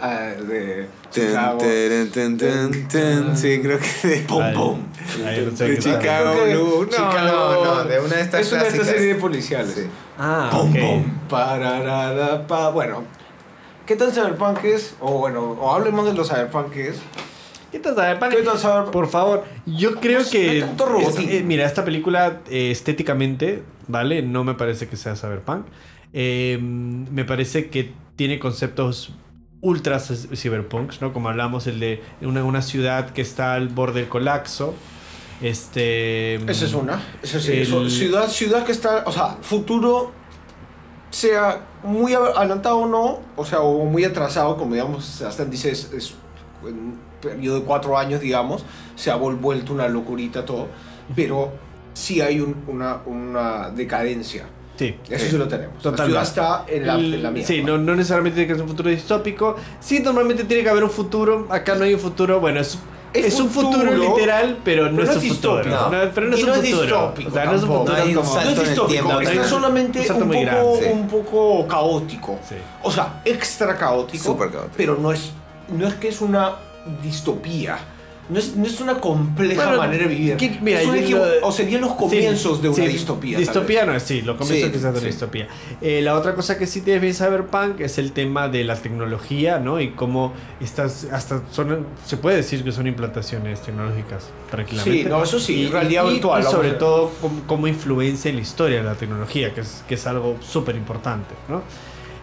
de. 0.48 0.88
Sí, 3.36 3.60
creo 3.62 3.80
que 3.80 4.08
de. 4.08 4.18
Pum, 4.22 4.44
pum. 4.54 4.80
De 5.18 5.52
tal. 5.52 5.78
Chicago 5.80 6.36
Blue. 6.46 6.82
No, 6.84 6.88
Chicago- 6.90 7.64
no, 7.64 7.76
no, 7.76 7.84
de 7.86 8.00
una 8.00 8.16
de 8.16 8.22
estas 8.22 8.42
Es 8.42 8.52
una 8.54 8.64
de 8.64 8.70
estas 8.70 8.88
series 8.88 9.08
de 9.08 9.16
policiales. 9.16 9.86
Ah, 10.18 10.50
Pum, 10.52 10.72
pum, 10.74 11.04
pararara, 11.30 12.46
pa. 12.48 12.70
Bueno, 12.70 13.04
¿qué 13.86 13.96
tan 13.96 14.12
cyberpunk 14.12 14.64
es? 14.66 14.96
O 15.00 15.20
bueno, 15.20 15.52
o 15.52 15.72
hablemos 15.74 16.06
de 16.06 16.14
los 16.14 16.28
cyberpunk 16.30 16.72
que 16.72 16.90
es. 16.90 16.98
¿Qué 17.72 17.80
tal 17.80 17.96
cyberpunk? 17.96 18.32
¿Qué 18.32 18.42
tal 18.44 18.58
cyberpunk? 18.60 18.92
Por 18.92 19.08
favor, 19.10 19.46
yo 19.66 19.96
creo 20.00 20.22
que. 20.30 20.60
eh, 20.60 21.44
mira, 21.44 21.66
esta 21.66 21.84
película 21.86 22.42
eh, 22.50 22.70
estéticamente, 22.72 23.64
¿vale? 23.88 24.22
No 24.22 24.44
me 24.44 24.54
parece 24.54 24.88
que 24.88 24.98
sea 24.98 25.16
cyberpunk. 25.16 25.66
Eh, 26.14 26.60
me 26.62 27.24
parece 27.24 27.70
que 27.70 27.94
tiene 28.22 28.38
conceptos 28.38 29.10
ultra 29.62 30.00
cyberpunks, 30.00 31.02
¿no? 31.02 31.12
Como 31.12 31.30
hablamos, 31.30 31.66
el 31.66 31.80
de 31.80 32.04
una, 32.22 32.44
una 32.44 32.62
ciudad 32.62 33.10
que 33.10 33.24
está 33.24 33.56
al 33.56 33.70
borde 33.70 34.02
del 34.02 34.10
colapso. 34.10 34.76
Este. 35.42 36.36
Esa 36.36 36.66
es 36.66 36.74
una. 36.76 37.02
Esa 37.24 37.40
sí, 37.40 37.52
El- 37.54 37.62
eso, 37.64 37.90
ciudad, 37.90 38.28
ciudad 38.28 38.64
que 38.64 38.74
está, 38.74 39.06
o 39.08 39.12
sea, 39.12 39.38
futuro 39.42 40.12
sea 41.10 41.62
muy 41.84 42.14
adelantado 42.14 42.78
o 42.78 42.88
no, 42.88 43.22
o 43.36 43.44
sea, 43.44 43.62
o 43.62 43.86
muy 43.86 44.04
atrasado, 44.04 44.56
como 44.56 44.76
digamos, 44.76 45.24
hasta 45.24 45.44
dice, 45.46 45.72
es, 45.72 45.92
es 45.92 46.14
en 46.62 46.76
un 46.78 47.00
periodo 47.20 47.60
de 47.62 47.66
cuatro 47.66 47.98
años, 47.98 48.22
digamos, 48.22 48.64
se 48.96 49.10
ha 49.10 49.16
vuelto 49.16 49.74
una 49.74 49.88
locurita 49.88 50.46
todo, 50.46 50.68
pero 51.16 51.52
sí 51.96 52.22
hay 52.22 52.40
un- 52.40 52.64
una, 52.68 52.98
una 53.08 53.72
decadencia. 53.72 54.46
Sí. 54.82 54.96
Eso 55.10 55.30
Sí. 55.30 55.38
lo 55.38 55.48
tenemos. 55.48 55.76
La 55.76 55.82
Totalmente. 55.92 56.26
ciudad 56.26 56.64
está 56.66 56.74
en 56.76 56.88
la, 56.88 56.96
El- 56.96 57.14
en 57.14 57.24
la 57.24 57.30
mierda. 57.32 57.48
Sí, 57.48 57.62
no, 57.64 57.78
no 57.78 57.96
necesariamente 57.96 58.36
tiene 58.38 58.48
que 58.48 58.54
ser 58.56 58.64
un 58.64 58.70
futuro 58.70 58.90
distópico. 58.90 59.56
Sí, 59.80 60.00
normalmente 60.00 60.44
tiene 60.46 60.64
que 60.64 60.70
haber 60.70 60.84
un 60.84 60.90
futuro. 60.90 61.46
Acá 61.52 61.76
no 61.76 61.84
hay 61.84 61.94
un 61.94 62.00
futuro. 62.00 62.40
Bueno, 62.40 62.60
es, 62.62 62.80
Es 63.14 63.26
es, 63.26 63.40
un 63.40 63.50
futuro, 63.52 63.92
futuro, 63.92 64.16
literal, 64.16 64.58
pero 64.64 64.90
no, 64.90 64.98
pero 64.98 65.04
es 65.12 65.18
un 65.18 65.22
es 65.24 65.28
futuro. 65.36 65.58
distópico. 65.58 65.92
No, 65.92 66.12
pero 66.16 66.28
no 66.28 66.36
Y 66.36 66.40
es 66.40 66.46
no 66.48 66.54
un 66.54 66.60
es 66.60 66.66
futuro. 66.72 66.82
distópico 66.86 67.30
O 67.30 67.34
sea, 67.34 67.46
no 67.46 67.52
es 67.56 67.62
un 67.64 67.68
futuro 67.68 67.94
No 67.98 68.02
hay 68.04 68.10
un 68.10 68.16
como. 68.16 68.34
salto 68.34 68.50
No 68.50 68.62
es 68.62 68.68
distópico, 68.70 69.18
claro. 69.20 69.44
solamente 69.50 70.00
Un 70.00 70.22
un, 70.24 70.30
poco, 70.32 70.80
sí. 70.82 70.90
un 70.92 71.08
poco 71.08 71.68
caótico. 71.68 72.40
Sí. 72.50 72.56
O 72.82 72.92
sea, 72.92 73.22
extra 73.26 73.78
caótico. 73.78 74.24
Súper 74.24 74.50
caótico. 74.50 74.74
Pero 74.78 74.98
no 74.98 75.12
es, 75.12 75.32
no 75.78 75.88
es 75.88 75.94
que 75.96 76.08
es 76.08 76.22
una 76.22 76.56
distopía. 77.04 77.78
No 78.32 78.40
es, 78.40 78.56
no 78.56 78.66
es 78.66 78.80
una 78.80 78.96
compleja 79.00 79.64
Bueno, 79.66 79.78
manera 79.80 80.08
de 80.08 80.16
vivir. 80.16 80.38
que- 80.38 80.58
mira, 80.62 80.82
lo- 80.84 81.48
o 81.48 81.52
serían 81.52 81.82
los 81.82 81.94
comienzos 81.94 82.58
Sí, 82.58 82.64
de 82.64 82.70
una 82.70 82.86
sí, 82.86 82.88
distopía. 82.88 83.38
Distopía 83.38 83.86
no 83.86 83.94
es, 83.94 84.04
sí, 84.04 84.22
lo 84.22 84.38
comienzo 84.38 84.68
Sí, 84.68 84.72
quizás 84.72 84.94
de 84.94 85.00
una 85.00 85.08
distopía. 85.08 85.48
Eh, 85.82 86.02
la 86.02 86.16
otra 86.16 86.34
cosa 86.34 86.58
que 86.58 86.66
sí 86.66 86.80
tiene 86.82 87.00
bien 87.00 87.14
Cyberpunk 87.14 87.82
es 87.82 87.98
el 87.98 88.14
tema 88.14 88.48
de 88.48 88.64
la 88.64 88.76
tecnología, 88.78 89.60
¿no? 89.60 89.82
Y 89.82 89.90
cómo 89.92 90.32
estas, 90.62 91.06
hasta 91.12 91.42
son, 91.52 91.86
se 92.06 92.16
puede 92.18 92.38
decir 92.38 92.64
que 92.64 92.72
son 92.72 92.88
implantaciones 92.88 93.62
tecnológicas 93.62 94.30
tranquilamente. 94.50 95.04
Sí, 95.04 95.10
no, 95.10 95.22
eso 95.24 95.40
sí, 95.40 95.64
Y- 95.64 95.68
realidad 95.68 96.06
y- 96.08 96.12
virtual. 96.14 96.42
Y 96.42 96.46
sobre 96.46 96.72
todo 96.72 97.12
cómo, 97.22 97.42
cómo 97.48 97.68
influencia 97.68 98.30
en 98.30 98.38
la 98.38 98.42
historia 98.44 98.78
de 98.78 98.84
la 98.84 98.96
tecnología, 98.96 99.54
que 99.54 99.62
es, 99.62 99.84
que 99.90 99.96
es 99.96 100.08
algo 100.08 100.38
súper 100.42 100.76
importante, 100.78 101.36
¿no? 101.50 101.62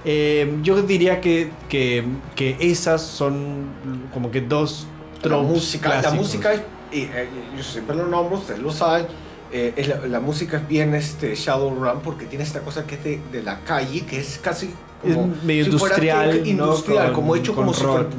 Eh, 0.04 0.54
yo 0.62 0.80
diría 0.82 1.20
que, 1.20 1.50
que, 1.68 2.04
que 2.34 2.56
esas 2.60 3.02
son 3.02 3.66
como 4.14 4.30
que 4.30 4.40
dos 4.40 4.86
la 5.22 5.38
música, 5.38 6.00
la 6.00 6.10
música 6.12 6.52
es 6.52 6.60
y, 6.92 7.02
eh, 7.02 7.28
yo 7.56 7.62
siempre 7.62 7.96
lo 7.96 8.06
nombro, 8.06 8.38
ustedes 8.38 8.60
lo 8.60 8.72
saben, 8.72 9.06
eh, 9.52 9.74
es 9.76 9.88
la, 9.88 10.06
la 10.06 10.20
música 10.20 10.56
es 10.58 10.68
bien 10.68 10.94
este, 10.94 11.34
Shadowrun 11.34 12.00
porque 12.00 12.26
tiene 12.26 12.44
esta 12.44 12.60
cosa 12.60 12.86
que 12.86 12.94
es 12.94 13.04
de, 13.04 13.20
de 13.32 13.42
la 13.42 13.60
calle, 13.60 14.04
que 14.06 14.20
es 14.20 14.38
casi 14.42 14.74
como... 15.02 15.32
Es 15.34 15.42
medio 15.42 15.64
si 15.64 15.70
fuera 15.78 15.96
industrial, 15.96 16.46
industrial, 16.46 17.04
Con- 17.06 17.14
como 17.14 17.36
hecho 17.36 17.54
con 17.54 17.64
como 17.64 17.74
si 17.74 17.84
fuera... 17.84 18.02
rock. 18.04 18.12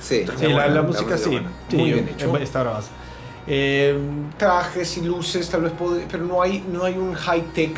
Sí. 0.00 0.24
Sí. 0.26 0.32
Sí, 0.38 0.46
la, 0.48 0.68
la 0.68 0.82
música 0.82 1.16
sí. 1.16 1.40
Muy 1.72 1.92
bien 1.92 2.08
hecho. 2.08 2.36
Está. 2.36 2.80
Eh, 3.46 3.98
trajes 4.38 4.96
y 4.98 5.02
luces, 5.02 5.48
tal 5.48 5.62
vez 5.62 5.72
pero 6.10 6.24
no 6.24 6.40
hay, 6.42 6.64
no 6.70 6.84
hay 6.84 6.96
un 6.96 7.14
high 7.14 7.42
tech, 7.54 7.74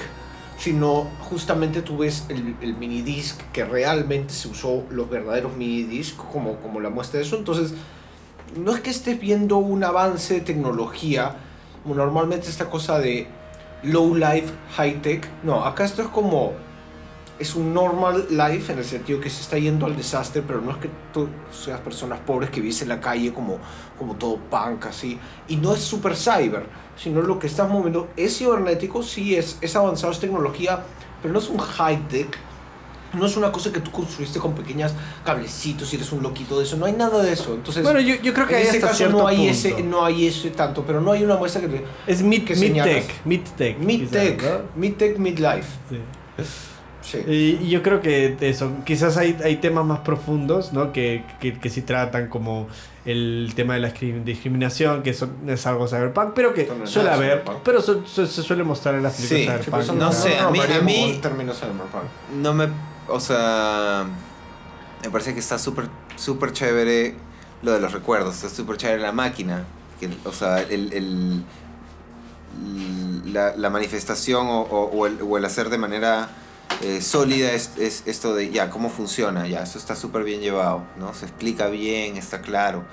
sino 0.59 1.09
justamente 1.29 1.83
tú 1.83 1.99
ves 1.99 2.25
el, 2.29 2.57
el 2.61 2.77
mini 2.77 3.03
disc 3.03 3.41
que 3.53 3.65
realmente 3.65 4.33
se 4.33 4.49
usó 4.49 4.85
los 4.91 5.09
verdaderos 5.11 5.55
mini 5.57 5.83
disc 5.83 6.17
como, 6.17 6.57
como 6.57 6.81
la 6.81 6.91
muestra 6.91 7.19
de 7.21 7.27
eso. 7.27 7.37
Entonces, 7.37 7.75
no 8.57 8.75
es 8.75 8.81
que 8.81 8.91
estés 8.91 9.21
viendo 9.21 9.59
un 9.59 9.85
avance 9.85 10.35
de 10.35 10.41
tecnología, 10.41 11.37
normalmente 11.85 12.49
esta 12.49 12.71
cosa 12.71 12.99
de 12.99 13.27
low 13.83 14.15
life, 14.15 14.53
high 14.77 15.01
tech. 15.03 15.29
No, 15.43 15.65
acá 15.65 15.85
esto 15.85 16.03
es 16.03 16.09
como 16.09 16.53
es 17.39 17.55
un 17.55 17.75
normal 17.75 18.27
life 18.31 18.73
en 18.73 18.79
el 18.79 18.85
sentido 18.85 19.21
que 19.21 19.29
se 19.29 19.43
está 19.43 19.59
yendo 19.59 19.85
al 19.85 19.97
desastre, 19.97 20.43
pero 20.43 20.61
no 20.61 20.71
es 20.71 20.79
que 20.79 20.89
tú 21.13 21.29
seas 21.51 21.81
personas 21.81 22.19
pobres 22.21 22.49
que 22.51 22.61
vives 22.61 22.81
en 22.83 22.89
la 22.89 23.01
calle 23.01 23.33
como, 23.33 23.59
como 23.99 24.17
todo 24.17 24.39
punk 24.39 24.87
así. 24.87 25.19
Y 25.49 25.57
no 25.57 25.75
es 25.75 25.81
super 25.81 26.17
cyber, 26.17 26.67
sino 26.97 27.23
lo 27.23 27.39
que 27.39 27.47
estás 27.47 27.69
moviendo 27.69 28.09
es 28.17 28.39
cibernético, 28.39 29.03
sí 29.03 29.35
es, 29.37 29.59
es 29.61 29.77
avanzado, 29.77 30.13
es 30.13 30.19
tecnología, 30.21 30.85
pero 31.23 31.33
no 31.35 31.41
es 31.41 31.49
un 31.49 31.59
high 31.59 32.09
tech. 32.09 32.39
No 33.15 33.25
es 33.25 33.37
una 33.37 33.51
cosa 33.51 33.73
que 33.73 33.81
tú 33.81 33.91
construiste 33.91 34.39
con 34.39 34.53
pequeños 34.55 34.93
cablecitos 35.25 35.91
y 35.93 35.97
eres 35.97 36.13
un 36.13 36.23
loquito 36.23 36.59
de 36.59 36.65
eso. 36.65 36.77
No 36.77 36.85
hay 36.85 36.93
nada 36.93 37.23
de 37.23 37.33
eso. 37.33 37.55
Entonces, 37.55 37.83
bueno, 37.83 37.99
yo, 38.01 38.17
yo 38.17 38.35
creo 38.35 38.47
que 38.47 38.55
en 38.57 38.63
hay 38.63 38.67
ese 38.67 38.77
hasta 38.79 38.89
caso 38.89 39.09
no 39.09 39.27
hay, 39.27 39.37
punto. 39.37 39.53
ese, 39.53 39.83
no 39.85 40.05
hay 40.05 40.27
ese 40.27 40.51
tanto, 40.51 40.83
pero 40.87 41.01
no 41.01 41.13
hay 41.13 41.23
una 41.25 41.37
muestra 41.37 41.63
que... 41.63 41.69
te- 41.69 41.85
Es 42.07 42.21
mid, 42.23 42.45
que 42.45 42.55
mid 42.57 42.83
tech, 42.83 43.25
mid 43.25 43.41
tech. 43.57 43.79
Mid 43.79 44.01
quizás, 44.01 44.11
tech, 44.11 44.43
¿no? 44.43 44.59
mid 44.75 44.95
tech, 44.95 45.19
mid 45.19 45.39
life. 45.39 45.69
Sí. 47.01 47.19
Y 47.27 47.69
yo 47.71 47.83
creo 47.83 48.01
que 48.01 48.37
eso, 48.41 48.73
quizás 48.85 49.17
hay, 49.17 49.37
hay 49.45 49.57
temas 49.59 49.87
más 49.87 50.01
profundos, 50.01 50.73
¿no? 50.73 50.93
Que, 50.93 51.25
que, 51.41 51.59
que 51.59 51.71
sí 51.71 51.83
tratan 51.83 52.29
como 52.29 52.67
el 53.07 53.53
tema 53.57 53.75
de 53.75 53.81
la 53.81 53.95
discri- 53.95 54.23
discriminación, 54.25 55.03
que 55.03 55.11
eso 55.11 55.31
es 55.47 55.67
algo 55.67 55.87
cyberpunk, 55.89 56.33
pero 56.35 56.53
que 56.53 56.67
no 56.67 56.87
suele 56.87 57.11
nada 57.11 57.17
haber, 57.17 57.45
pero 57.65 57.81
su- 57.81 58.03
su- 58.07 58.27
se 58.27 58.43
suele 58.43 58.65
mostrar 58.65 58.95
en 58.97 59.03
las 59.05 59.15
películas 59.15 59.41
Sí, 59.65 59.71
cyberpunk. 59.71 59.99
No 60.01 60.13
sé, 60.13 60.39
a 60.39 60.51
mí- 60.51 60.59
a 60.75 60.81
mí-. 60.83 61.13
No 62.35 62.53
me. 62.53 62.69
O 63.09 63.21
sea. 63.21 64.05
Me 65.05 65.11
parece 65.11 65.33
que 65.35 65.41
está 65.41 65.59
súper 65.59 65.89
súper 66.17 66.53
chévere 66.53 67.15
lo 67.63 67.71
de 67.73 67.81
los 67.81 67.93
recuerdos. 67.93 68.35
Está 68.37 68.49
súper 68.49 68.77
chévere 68.77 69.01
la 69.03 69.13
máquina. 69.13 69.65
Que, 70.01 70.11
o 70.25 70.33
sea, 70.33 70.61
el. 70.63 70.93
el- 70.93 71.45
la, 73.33 73.55
la 73.57 73.71
manifestación 73.71 74.47
o, 74.47 74.61
o- 74.63 74.91
o 74.91 75.07
el, 75.07 75.21
o 75.23 75.37
el 75.37 75.45
hacer 75.45 75.69
de 75.69 75.79
manera 75.79 76.29
eh, 76.83 77.01
sólida 77.01 77.53
es, 77.53 77.73
es 77.79 78.03
esto 78.07 78.35
de 78.35 78.51
ya, 78.51 78.71
cómo 78.71 78.91
funciona, 78.91 79.47
ya, 79.47 79.63
eso 79.63 79.79
está 79.79 79.97
súper 79.97 80.25
bien 80.25 80.41
llevado, 80.41 80.83
¿no? 80.99 81.15
Se 81.15 81.25
explica 81.27 81.69
bien, 81.69 82.17
está 82.17 82.41
claro. 82.41 82.85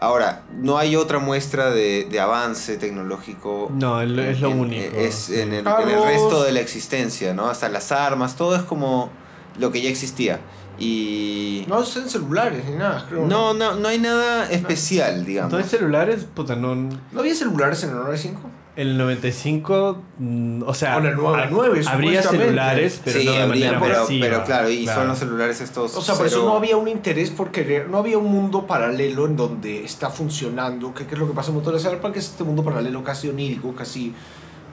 Ahora, 0.00 0.42
no 0.52 0.78
hay 0.78 0.94
otra 0.94 1.18
muestra 1.18 1.70
de, 1.70 2.06
de 2.08 2.20
avance 2.20 2.76
tecnológico. 2.78 3.68
No, 3.74 4.00
el- 4.00 4.16
es 4.18 4.40
lo 4.40 4.50
en- 4.50 4.60
único. 4.60 4.96
Es 4.96 5.28
en 5.28 5.48
el, 5.52 5.54
en 5.54 5.54
el 5.58 5.64
Carros. 5.64 6.04
resto 6.06 6.42
de 6.44 6.52
la 6.52 6.60
existencia, 6.60 7.34
¿no? 7.34 7.48
Hasta 7.48 7.68
las 7.68 7.90
armas, 7.90 8.36
todo 8.36 8.54
es 8.54 8.62
como 8.62 9.10
lo 9.58 9.72
que 9.72 9.80
ya 9.82 9.90
existía. 9.90 10.38
Y. 10.78 11.64
No 11.66 11.82
es 11.82 11.96
en 11.96 12.08
celulares 12.08 12.64
ni 12.64 12.76
nada, 12.76 13.04
creo. 13.08 13.26
No, 13.26 13.54
no, 13.54 13.74
no 13.74 13.88
hay 13.88 13.98
nada 13.98 14.48
especial, 14.48 15.24
digamos. 15.24 15.52
Entonces 15.52 15.76
celulares, 15.78 16.24
puta, 16.32 16.54
no... 16.54 16.76
¿No 16.76 17.18
había 17.18 17.34
celulares 17.34 17.82
en 17.82 17.90
el 17.90 17.96
95? 17.96 18.40
El 18.78 18.96
95, 18.96 20.02
mm, 20.18 20.62
o 20.64 20.72
sea, 20.72 20.98
O 20.98 21.00
99, 21.00 21.80
ha- 21.84 21.90
habría 21.90 22.22
celulares, 22.22 23.00
pero 23.04 23.18
sí, 23.18 23.26
no 23.26 23.32
de 23.32 23.42
habría, 23.42 23.72
manera 23.72 23.80
pero, 23.88 24.00
masiva, 24.02 24.26
pero 24.28 24.44
claro, 24.44 24.70
y 24.70 24.84
claro. 24.84 25.00
son 25.00 25.08
los 25.08 25.18
celulares 25.18 25.60
estos. 25.60 25.96
O 25.96 26.00
sea, 26.00 26.14
por 26.14 26.26
eso 26.28 26.44
no 26.44 26.56
había 26.56 26.76
un 26.76 26.86
interés 26.86 27.30
por 27.30 27.50
querer, 27.50 27.88
no 27.88 27.98
había 27.98 28.18
un 28.18 28.30
mundo 28.30 28.68
paralelo 28.68 29.26
en 29.26 29.36
donde 29.36 29.84
está 29.84 30.10
funcionando, 30.10 30.94
que, 30.94 31.06
que 31.06 31.14
es 31.14 31.18
lo 31.18 31.26
que 31.26 31.32
pasa 31.34 31.48
en 31.50 31.56
Motor 31.56 31.74
de 31.74 31.80
Cyberpunk, 31.80 32.12
que 32.12 32.20
es 32.20 32.26
este 32.26 32.44
mundo 32.44 32.62
paralelo 32.62 33.02
casi 33.02 33.28
onírico, 33.28 33.74
casi 33.74 34.14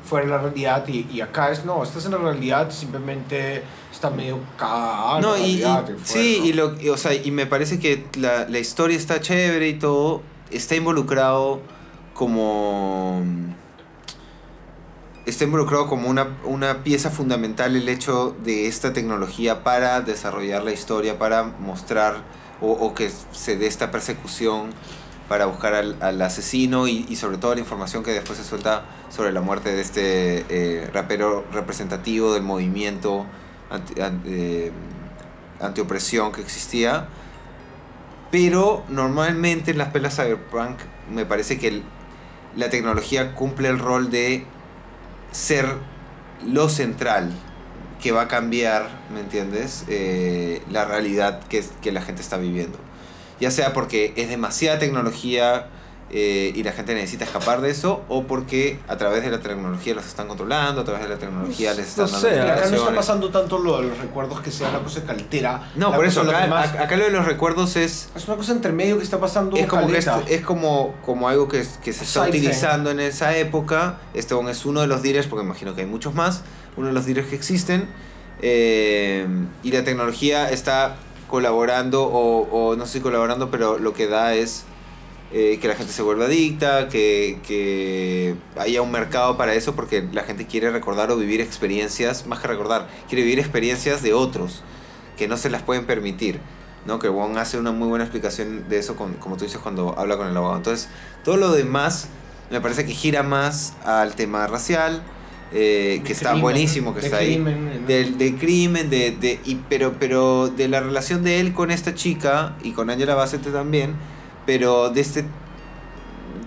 fuera 0.07 0.27
de 0.27 0.31
la 0.33 0.37
realidad, 0.37 0.87
y, 0.87 1.07
y 1.11 1.21
acá 1.21 1.49
es, 1.51 1.65
no, 1.65 1.81
estás 1.81 2.05
en 2.05 2.11
la 2.11 2.19
realidad, 2.19 2.69
simplemente 2.69 3.63
está 3.91 4.11
medio 4.11 4.37
cagada. 4.55 5.19
No, 5.19 5.31
la 5.35 5.39
y, 5.39 5.57
fuera, 5.61 5.85
sí, 6.03 6.37
¿no? 6.41 6.45
y, 6.45 6.53
lo, 6.53 6.79
y, 6.79 6.89
o 6.89 6.97
sea, 6.97 7.11
y 7.15 7.31
me 7.31 7.47
parece 7.47 7.79
que 7.79 8.05
la, 8.19 8.47
la 8.47 8.59
historia 8.59 8.95
está 8.97 9.19
chévere 9.19 9.67
y 9.67 9.79
todo. 9.79 10.21
Está 10.51 10.75
involucrado 10.75 11.59
como. 12.13 13.23
Está 15.25 15.43
involucrado 15.45 15.87
como 15.87 16.07
una, 16.07 16.37
una 16.43 16.83
pieza 16.83 17.09
fundamental 17.09 17.75
el 17.75 17.89
hecho 17.89 18.35
de 18.43 18.67
esta 18.67 18.93
tecnología 18.93 19.63
para 19.63 20.01
desarrollar 20.01 20.63
la 20.63 20.71
historia, 20.71 21.17
para 21.17 21.43
mostrar 21.43 22.17
o, 22.61 22.71
o 22.71 22.93
que 22.93 23.09
se 23.31 23.57
dé 23.57 23.65
esta 23.65 23.89
persecución 23.89 24.69
para 25.27 25.47
buscar 25.47 25.73
al, 25.73 25.97
al 26.03 26.21
asesino 26.21 26.87
y, 26.87 27.07
y 27.09 27.15
sobre 27.15 27.37
todo 27.37 27.55
la 27.55 27.59
información 27.59 28.03
que 28.03 28.11
después 28.11 28.37
se 28.37 28.43
suelta 28.43 28.85
sobre 29.09 29.31
la 29.31 29.41
muerte 29.41 29.73
de 29.73 29.81
este 29.81 30.45
eh, 30.49 30.89
rapero 30.93 31.43
representativo 31.51 32.31
del 32.35 32.43
movimiento 32.43 33.25
anti, 33.71 33.99
an- 34.01 34.21
eh, 34.27 34.71
antiopresión 35.59 36.31
que 36.33 36.41
existía. 36.41 37.07
Pero 38.29 38.83
normalmente 38.89 39.71
en 39.71 39.79
las 39.79 39.87
pelas 39.89 40.15
cyberpunk 40.17 40.77
me 41.11 41.25
parece 41.25 41.57
que 41.57 41.81
la 42.55 42.69
tecnología 42.69 43.33
cumple 43.33 43.69
el 43.69 43.79
rol 43.79 44.11
de 44.11 44.45
ser 45.35 45.65
lo 46.47 46.69
central 46.69 47.29
que 48.01 48.11
va 48.11 48.23
a 48.23 48.27
cambiar, 48.27 48.87
¿me 49.13 49.19
entiendes? 49.19 49.83
Eh, 49.89 50.61
la 50.71 50.85
realidad 50.85 51.41
que, 51.49 51.63
que 51.81 51.91
la 51.91 52.01
gente 52.01 52.21
está 52.21 52.37
viviendo. 52.37 52.77
Ya 53.41 53.51
sea 53.51 53.73
porque 53.73 54.13
es 54.15 54.29
demasiada 54.29 54.79
tecnología 54.79 55.67
eh, 56.17 56.53
y 56.55 56.63
la 56.63 56.71
gente 56.71 56.93
necesita 56.93 57.25
escapar 57.25 57.59
de 57.59 57.69
eso, 57.71 58.01
o 58.07 58.23
porque 58.23 58.79
a 58.87 58.95
través 58.95 59.21
de 59.23 59.31
la 59.31 59.41
tecnología 59.41 59.93
los 59.93 60.05
están 60.05 60.29
controlando, 60.29 60.79
a 60.81 60.85
través 60.85 61.03
de 61.03 61.09
la 61.09 61.17
tecnología 61.17 61.73
les 61.73 61.87
están 61.89 62.05
No 62.05 62.11
dando 62.13 62.29
sé, 62.29 62.39
acá 62.39 62.69
no 62.69 62.77
está 62.77 62.95
pasando 62.95 63.29
tanto 63.31 63.59
lo 63.59 63.81
de 63.81 63.87
los 63.89 63.97
recuerdos 63.97 64.39
que 64.39 64.49
sea 64.49 64.69
una 64.69 64.79
cosa 64.79 65.03
caltera. 65.03 65.69
No, 65.75 65.91
por 65.93 66.05
eso, 66.05 66.21
acá, 66.21 66.95
lo 66.95 67.03
de 67.03 67.11
los 67.11 67.25
recuerdos 67.25 67.75
es, 67.75 68.07
es 68.15 68.27
una 68.29 68.37
cosa 68.37 68.53
entre 68.53 68.71
medio 68.71 68.97
que 68.97 69.03
está 69.03 69.19
pasando 69.19 69.57
es 69.57 69.67
como, 69.67 69.87
que 69.87 69.97
es, 69.97 70.07
es 70.29 70.41
como, 70.41 70.95
como 71.05 71.27
algo 71.27 71.49
que, 71.49 71.65
que 71.83 71.91
se 71.91 72.05
está 72.05 72.21
Side 72.23 72.31
thing. 72.31 72.39
utilizando 72.39 72.91
en 72.91 73.01
esa 73.01 73.35
época. 73.35 73.97
Este 74.13 74.35
es 74.49 74.65
uno 74.65 74.79
de 74.79 74.87
los 74.87 75.01
dealers, 75.01 75.27
porque 75.27 75.43
imagino 75.43 75.75
que 75.75 75.81
hay 75.81 75.87
muchos 75.87 76.13
más, 76.13 76.43
uno 76.77 76.87
de 76.87 76.93
los 76.93 77.05
dealers 77.05 77.27
que 77.27 77.35
existen. 77.35 77.89
eh, 78.41 79.27
y 79.63 79.71
la 79.71 79.83
tecnología 79.83 80.49
está 80.49 80.95
colaborando, 81.29 82.03
o, 82.05 82.47
o 82.51 82.75
no 82.77 82.85
sé 82.85 82.93
si 82.93 82.99
colaborando, 83.01 83.51
pero 83.51 83.77
lo 83.79 83.93
que 83.93 84.07
da 84.07 84.33
es 84.33 84.63
eh, 85.31 85.57
que 85.59 85.67
la 85.67 85.75
gente 85.75 85.91
se 85.91 86.01
vuelva 86.01 86.25
adicta, 86.25 86.87
que, 86.87 87.39
que 87.45 88.35
haya 88.57 88.81
un 88.81 88.91
mercado 88.91 89.37
para 89.37 89.53
eso, 89.53 89.75
porque 89.75 90.07
la 90.11 90.23
gente 90.23 90.45
quiere 90.45 90.69
recordar 90.71 91.11
o 91.11 91.17
vivir 91.17 91.41
experiencias, 91.41 92.25
más 92.27 92.39
que 92.39 92.47
recordar, 92.47 92.87
quiere 93.07 93.23
vivir 93.23 93.39
experiencias 93.39 94.01
de 94.01 94.13
otros, 94.13 94.63
que 95.17 95.27
no 95.27 95.37
se 95.37 95.49
las 95.49 95.61
pueden 95.61 95.85
permitir. 95.85 96.39
¿no? 96.85 96.99
Que 96.99 97.09
Wong 97.09 97.37
hace 97.37 97.57
una 97.57 97.71
muy 97.71 97.87
buena 97.87 98.05
explicación 98.05 98.69
de 98.69 98.77
eso, 98.77 98.95
con, 98.95 99.13
como 99.13 99.37
tú 99.37 99.45
dices, 99.45 99.59
cuando 99.59 99.97
habla 99.97 100.17
con 100.17 100.27
el 100.27 100.37
abogado. 100.37 100.57
Entonces, 100.57 100.89
todo 101.23 101.37
lo 101.37 101.51
demás 101.51 102.07
me 102.51 102.61
parece 102.61 102.85
que 102.85 102.93
gira 102.93 103.23
más 103.23 103.73
al 103.83 104.15
tema 104.15 104.45
racial, 104.47 105.03
eh, 105.51 106.01
que 106.05 106.13
está 106.13 106.29
crimen, 106.29 106.41
buenísimo, 106.41 106.93
que 106.93 107.01
de 107.01 107.05
está 107.07 107.17
ahí. 107.17 107.43
Del, 107.87 108.17
del 108.17 108.35
crimen, 108.37 108.89
de, 108.89 109.11
de, 109.11 109.39
y, 109.45 109.55
pero, 109.69 109.95
pero 109.99 110.47
de 110.49 110.67
la 110.67 110.79
relación 110.79 111.23
de 111.23 111.39
él 111.39 111.53
con 111.53 111.71
esta 111.71 111.95
chica 111.95 112.55
y 112.63 112.71
con 112.71 112.89
Angela 112.89 113.15
Bassett 113.15 113.51
también, 113.51 113.95
pero 114.45 114.89
de 114.89 115.01
este 115.01 115.25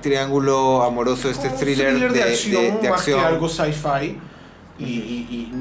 triángulo 0.03 0.83
amoroso, 0.83 1.29
este 1.31 1.51
thriller, 1.51 1.99
de, 2.01 2.09
de- 2.11 2.23
acción, 2.23 2.81
de 2.81 2.91
más 2.91 3.01
acción. 3.01 3.21
que 3.21 3.27
algo 3.27 3.49
sci-fi. 3.49 4.19
Y, 4.79 4.85
y, 4.85 4.89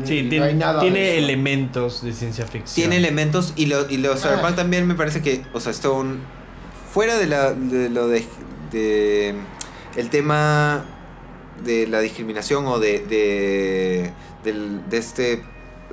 y 0.03 0.07
Sí, 0.07 0.21
no 0.23 0.29
tiene, 0.29 0.45
hay 0.45 0.53
nada 0.53 0.79
tiene 0.79 0.99
de 0.99 1.17
elementos 1.17 2.03
de 2.03 2.13
ciencia 2.13 2.45
ficción. 2.45 2.75
Tiene 2.75 2.97
elementos 2.97 3.53
y 3.55 3.65
lo, 3.65 3.89
y 3.89 3.97
lo 3.97 4.15
Cyberpunk 4.15 4.51
Ah. 4.51 4.55
también 4.57 4.85
me 4.85 4.93
parece 4.93 5.23
que, 5.23 5.43
o 5.53 5.59
sea, 5.59 5.71
esto 5.71 5.95
un, 5.95 6.19
fuera 6.93 7.17
de, 7.17 7.25
la, 7.25 7.51
de 7.53 7.89
lo 7.89 8.07
de, 8.07 8.23
de 8.71 9.33
el 9.95 10.09
tema 10.11 10.85
de 11.65 11.87
la 11.87 11.99
discriminación 12.01 12.67
o 12.67 12.77
de, 12.77 12.99
de, 12.99 14.11
del- 14.43 14.87
de 14.87 14.97
este 14.99 15.43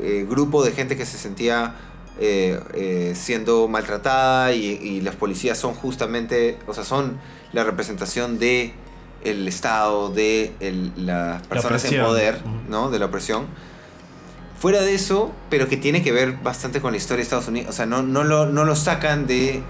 eh, 0.02 0.26
grupo 0.28 0.62
de 0.62 0.72
gente 0.72 0.94
que 0.98 1.06
se 1.06 1.16
sentía 1.16 1.76
eh, 2.20 2.60
eh, 2.74 3.12
siendo 3.16 3.66
maltratada 3.68 4.52
y, 4.52 4.64
y 4.66 5.00
las 5.00 5.16
policías 5.16 5.58
son 5.58 5.74
justamente, 5.74 6.58
o 6.66 6.74
sea, 6.74 6.84
son 6.84 7.18
la 7.52 7.64
representación 7.64 8.38
de 8.38 8.72
el 9.24 9.48
Estado, 9.48 10.10
de 10.10 10.52
el- 10.60 10.92
las 10.96 11.46
personas 11.46 11.82
en 11.84 12.00
opresión. 12.00 12.06
poder. 12.06 12.40
¿no? 12.68 12.90
De 12.90 12.98
la 12.98 13.06
opresión. 13.06 13.46
Fuera 14.58 14.80
de 14.80 14.94
eso, 14.94 15.32
pero 15.50 15.68
que 15.68 15.76
tiene 15.76 16.02
que 16.02 16.12
ver 16.12 16.38
bastante 16.42 16.80
con 16.80 16.92
la 16.92 16.96
historia 16.98 17.18
de 17.18 17.22
Estados 17.24 17.48
Unidos. 17.48 17.70
O 17.70 17.72
sea, 17.72 17.86
no, 17.86 18.02
no, 18.02 18.24
lo, 18.24 18.46
no 18.46 18.64
lo 18.64 18.76
sacan 18.76 19.26
de 19.26 19.62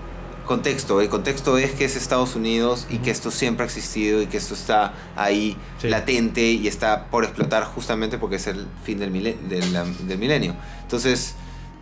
contexto. 0.47 1.01
El 1.01 1.09
contexto 1.09 1.57
es 1.59 1.73
que 1.73 1.85
es 1.87 1.97
Estados 1.97 2.37
Unidos 2.37 2.87
y 2.91 2.99
que 2.99 3.11
esto 3.11 3.31
siempre 3.31 3.65
ha 3.65 3.67
existido 3.67 4.21
y 4.23 4.27
que 4.27 4.37
esto 4.37 4.55
está 4.55 4.93
ahí 5.17 5.57
Sí. 5.81 5.89
latente 5.89 6.43
y 6.43 6.69
está 6.69 7.07
por 7.07 7.25
explotar 7.25 7.65
justamente 7.65 8.19
porque 8.19 8.37
es 8.37 8.47
el 8.47 8.67
fin 8.85 8.99
del, 8.99 9.11
mile- 9.11 9.37
del, 9.49 9.73
la- 9.73 9.85
del 9.85 10.19
milenio. 10.19 10.55
Entonces, 10.83 11.35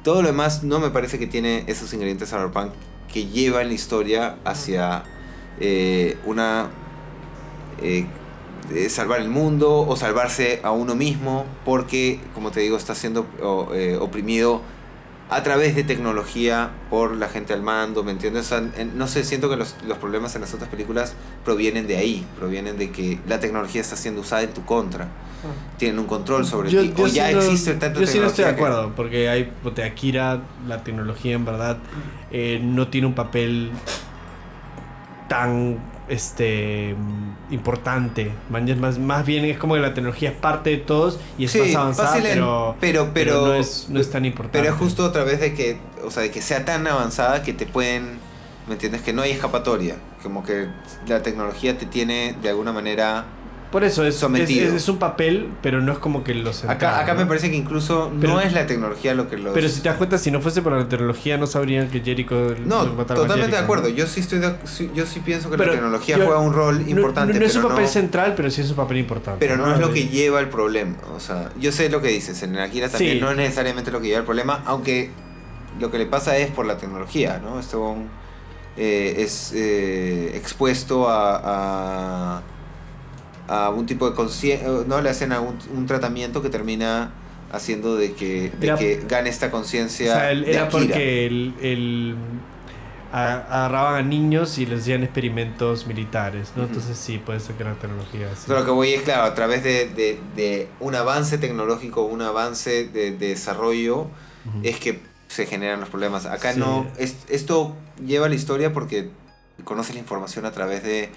todo 0.03 0.23
lo 0.23 0.29
demás 0.29 0.63
no 0.63 0.81
me 0.81 0.91
parece 0.91 1.19
que 1.19 1.27
tiene 1.27 1.65
esos 1.67 1.93
ingredientes 1.93 2.31
cyberpunk 2.31 2.73
que 3.13 3.27
llevan 3.27 3.69
la 3.69 3.75
historia 3.75 4.37
hacia 4.45 5.05
eh, 5.61 6.17
una... 6.25 6.71
eh, 7.83 8.07
de 8.71 8.89
salvar 8.89 9.21
el 9.21 9.29
mundo 9.29 9.81
o 9.81 9.97
salvarse 9.97 10.61
a 10.63 10.71
uno 10.71 10.95
mismo 10.95 11.45
porque, 11.65 12.21
como 12.33 12.53
te 12.53 12.61
digo, 12.61 12.77
está 12.77 12.95
siendo 12.95 13.27
eh, 13.75 13.99
oprimido 14.01 14.63
a 15.35 15.43
través 15.43 15.75
de 15.75 15.83
tecnología 15.85 16.71
por 16.91 17.17
la 17.17 17.29
gente 17.29 17.53
al 17.55 17.63
mando, 17.63 18.03
¿me 18.05 18.13
entiendes? 18.13 18.47
O 18.47 18.49
sea, 18.49 18.85
no 18.95 19.09
sé, 19.09 19.25
siento 19.25 19.49
que 19.49 19.57
los, 19.57 19.77
los 19.87 19.99
problemas 19.99 20.35
en 20.35 20.43
las 20.43 20.53
otras 20.55 20.69
películas 20.69 21.15
provienen 21.45 21.87
de 21.87 21.97
ahí, 21.97 22.27
provienen 22.39 22.77
de 22.77 22.91
que 22.91 23.19
la 23.27 23.41
tecnología 23.41 23.81
está 23.81 23.97
siendo 23.97 24.21
usada 24.21 24.43
en 24.43 24.53
tu 24.53 24.65
contra. 24.65 25.09
Tienen 25.79 25.99
un 25.99 26.07
control 26.07 26.47
sobre 26.47 26.71
ti. 26.71 26.93
O 26.97 27.09
sí 27.09 27.15
ya 27.17 27.33
no- 27.33 27.41
existe 27.41 27.75
tanta 27.75 27.99
Yo 28.01 28.07
sí 28.07 28.19
no 28.19 28.27
estoy 28.27 28.45
de 28.45 28.51
tecnología 28.51 28.55
que- 28.55 28.55
acuerdo, 28.55 28.93
porque 28.95 29.29
hay 29.29 29.51
ponte, 29.63 29.83
Akira, 29.83 30.43
la 30.69 30.85
tecnología 30.85 31.35
en 31.35 31.45
verdad 31.45 31.79
eh, 32.31 32.61
no 32.63 32.89
tiene 32.89 33.07
un 33.09 33.15
papel 33.15 33.71
tan 35.29 35.79
este 36.13 36.95
importante. 37.51 38.31
Más, 38.51 38.99
más 38.99 39.27
bien 39.27 39.45
es 39.45 39.59
como 39.59 39.75
que 39.75 39.81
la 39.81 39.95
tecnología 39.95 40.31
es 40.31 40.37
parte 40.37 40.71
de 40.71 40.77
todos 40.77 41.19
y 41.39 41.47
es 41.47 41.53
Sí, 41.53 41.61
más 41.61 41.75
avanzada, 41.75 42.19
pero, 42.23 42.77
pero, 42.81 43.11
pero, 43.15 43.47
no, 43.47 43.55
es, 43.55 43.87
no 43.89 44.01
es 44.01 44.11
tan 44.11 44.25
importante. 44.25 44.59
Pero 44.59 44.73
es 44.73 44.79
justo 44.79 45.05
a 45.05 45.13
través 45.13 45.41
de 45.41 45.55
que, 45.55 45.79
o 46.05 46.11
sea, 46.11 46.23
de 46.23 46.31
que 46.31 46.43
sea 46.43 46.65
tan 46.65 46.87
avanzada 46.87 47.43
que 47.43 47.53
te 47.53 47.67
pueden, 47.67 48.19
¿me 48.67 48.75
entiendes? 48.75 49.03
Que 49.03 49.13
no 49.13 49.23
hay 49.23 49.31
escapatoria. 49.33 49.97
Como 50.23 50.45
que 50.45 50.69
la 51.09 51.23
tecnología 51.23 51.77
te 51.79 51.87
tiene 51.87 52.37
de 52.43 52.49
alguna 52.49 52.73
manera... 52.73 53.25
Por 53.73 53.83
eso 53.85 54.05
es, 54.05 54.15
sometido. 54.17 54.69
es- 54.69 54.75
es 54.75 54.89
un 54.89 54.99
papel, 54.99 55.49
pero 55.63 55.81
no 55.81 55.91
es 55.93 55.99
como 55.99 56.23
que 56.23 56.35
lo 56.35 56.53
central, 56.53 56.77
Acá, 56.77 57.01
acá 57.01 57.15
¿no? 57.15 57.21
me 57.21 57.27
parece 57.27 57.51
que 57.51 57.57
incluso 57.57 58.13
Pero- 58.21 58.35
no 58.35 58.41
es 58.41 58.53
la 58.53 58.67
tecnología 58.67 59.15
lo 59.15 59.29
que 59.31 59.39
los... 59.39 59.55
Pero 59.55 59.69
si 59.69 59.81
te 59.81 59.89
das 59.89 59.97
cuenta, 59.99 60.19
si 60.19 60.31
no 60.31 60.41
fuese 60.41 60.61
por 60.63 60.73
la 60.73 60.87
tecnología, 60.89 61.39
no 61.39 61.47
sabrían 61.47 61.89
que 61.89 62.01
Jericho. 62.01 62.55
No, 62.65 62.85
lo 62.85 62.93
mataron 62.95 63.25
a 63.25 63.27
totalmente 63.27 63.57
de 63.57 63.63
acuerdo. 63.63 63.89
¿no? 63.89 63.95
Yo 63.95 64.07
sí 64.07 64.21
estoy 64.21 64.39
de- 64.41 64.55
yo 64.95 65.07
sí 65.07 65.21
pienso 65.21 65.51
que 65.51 65.57
Pero 65.57 65.71
la 65.73 65.77
tecnología 65.79 66.19
yo- 66.19 66.27
juega 66.27 66.39
un 66.41 66.53
rol 66.53 66.83
No- 66.85 66.91
importante, 66.91 67.33
No, 67.35 67.41
no 67.41 67.47
es 67.47 67.57
un 67.57 67.63
papel 67.63 67.85
no, 67.85 67.89
central, 67.89 68.35
pero 68.37 68.51
sí 68.51 68.61
es 68.61 68.71
un 68.71 68.77
papel 68.77 68.99
importante. 68.99 69.39
pero 69.41 69.57
no 69.57 69.73
es 69.73 69.81
lo 69.81 69.93
que 69.93 70.07
lleva 70.09 70.39
el 70.41 70.49
problema. 70.49 70.97
O 71.17 71.21
sea, 71.21 71.51
yo 71.59 71.73
sé 71.73 71.89
lo 71.89 72.03
que 72.03 72.09
dices, 72.09 72.43
en 72.43 72.59
Akira 72.59 72.89
también 72.91 73.15
Sí. 73.15 73.21
no 73.21 73.31
es 73.31 73.37
necesariamente 73.39 73.91
lo 73.91 74.01
que 74.01 74.09
lleva 74.09 74.19
el 74.21 74.27
problema, 74.27 74.63
aunque 74.67 75.11
lo 75.81 75.91
que 75.91 75.97
le 75.99 76.05
pasa 76.07 76.37
es 76.37 76.51
por 76.51 76.67
la 76.67 76.77
tecnología, 76.77 77.41
¿no? 77.43 77.59
Esto 77.59 77.97
eh, 78.77 79.17
es 79.19 79.53
eh, 79.55 80.33
expuesto 80.35 81.09
a, 81.09 81.41
a, 82.39 82.43
a 83.55 83.71
un 83.71 83.87
tipo 83.87 84.09
de 84.09 84.15
conciencia, 84.17 84.67
no 84.87 85.01
le 85.01 85.11
hacen 85.11 85.33
a 85.33 85.41
un, 85.41 85.87
tratamiento 85.87 86.41
que 86.43 86.49
termina 86.49 87.11
haciendo 87.53 87.97
de 87.97 88.13
que, 88.15 88.51
de 88.59 88.67
Era- 88.67 88.77
que 88.79 89.03
gane 89.09 89.29
esta 89.29 89.47
O 89.49 89.51
conciencia 89.51 90.15
sea, 90.15 90.31
el- 90.31 90.45
de 90.45 90.53
era 90.53 90.65
Akira. 90.65 90.71
porque 90.81 91.27
el, 91.27 91.55
el- 91.61 92.15
a- 93.13 93.45
agarraban 93.65 93.95
a 93.97 94.03
niños 94.03 94.57
y 94.59 94.65
les 94.65 94.81
hacían 94.81 95.03
experimentos 95.03 95.87
militares, 95.87 96.53
¿no? 96.57 96.63
Entonces 96.63 96.97
sí, 96.97 97.19
puede 97.19 97.41
ser 97.41 97.57
que 97.57 97.65
la 97.65 97.75
tecnología. 97.75 98.29
sí. 98.35 98.45
O 98.45 98.47
sea, 98.47 98.61
lo 98.61 98.65
que 98.65 98.71
voy 98.71 98.95
es, 98.95 99.03
claro, 99.03 99.25
a 99.25 99.35
través 99.35 99.63
de, 99.63 99.87
de- 99.89 100.19
de 100.35 100.69
un 100.81 100.95
avance 100.95 101.37
tecnológico, 101.37 102.03
un 102.05 102.23
avance 102.23 102.89
de, 102.89 103.11
de 103.13 103.29
desarrollo, 103.29 104.07
es 104.63 104.79
que 104.79 105.01
se 105.29 105.45
generan 105.47 105.79
los 105.81 105.89
problemas. 105.91 106.25
Acá 106.27 106.55
Sí. 106.55 106.59
no, 106.61 106.87
es- 106.99 107.17
esto 107.29 107.77
lleva 108.05 108.29
la 108.31 108.35
historia 108.35 108.73
porque 108.73 109.11
conoces 109.65 109.95
la 109.95 110.01
información 110.01 110.47
a 110.47 110.53
través 110.53 110.83
de, 110.83 111.11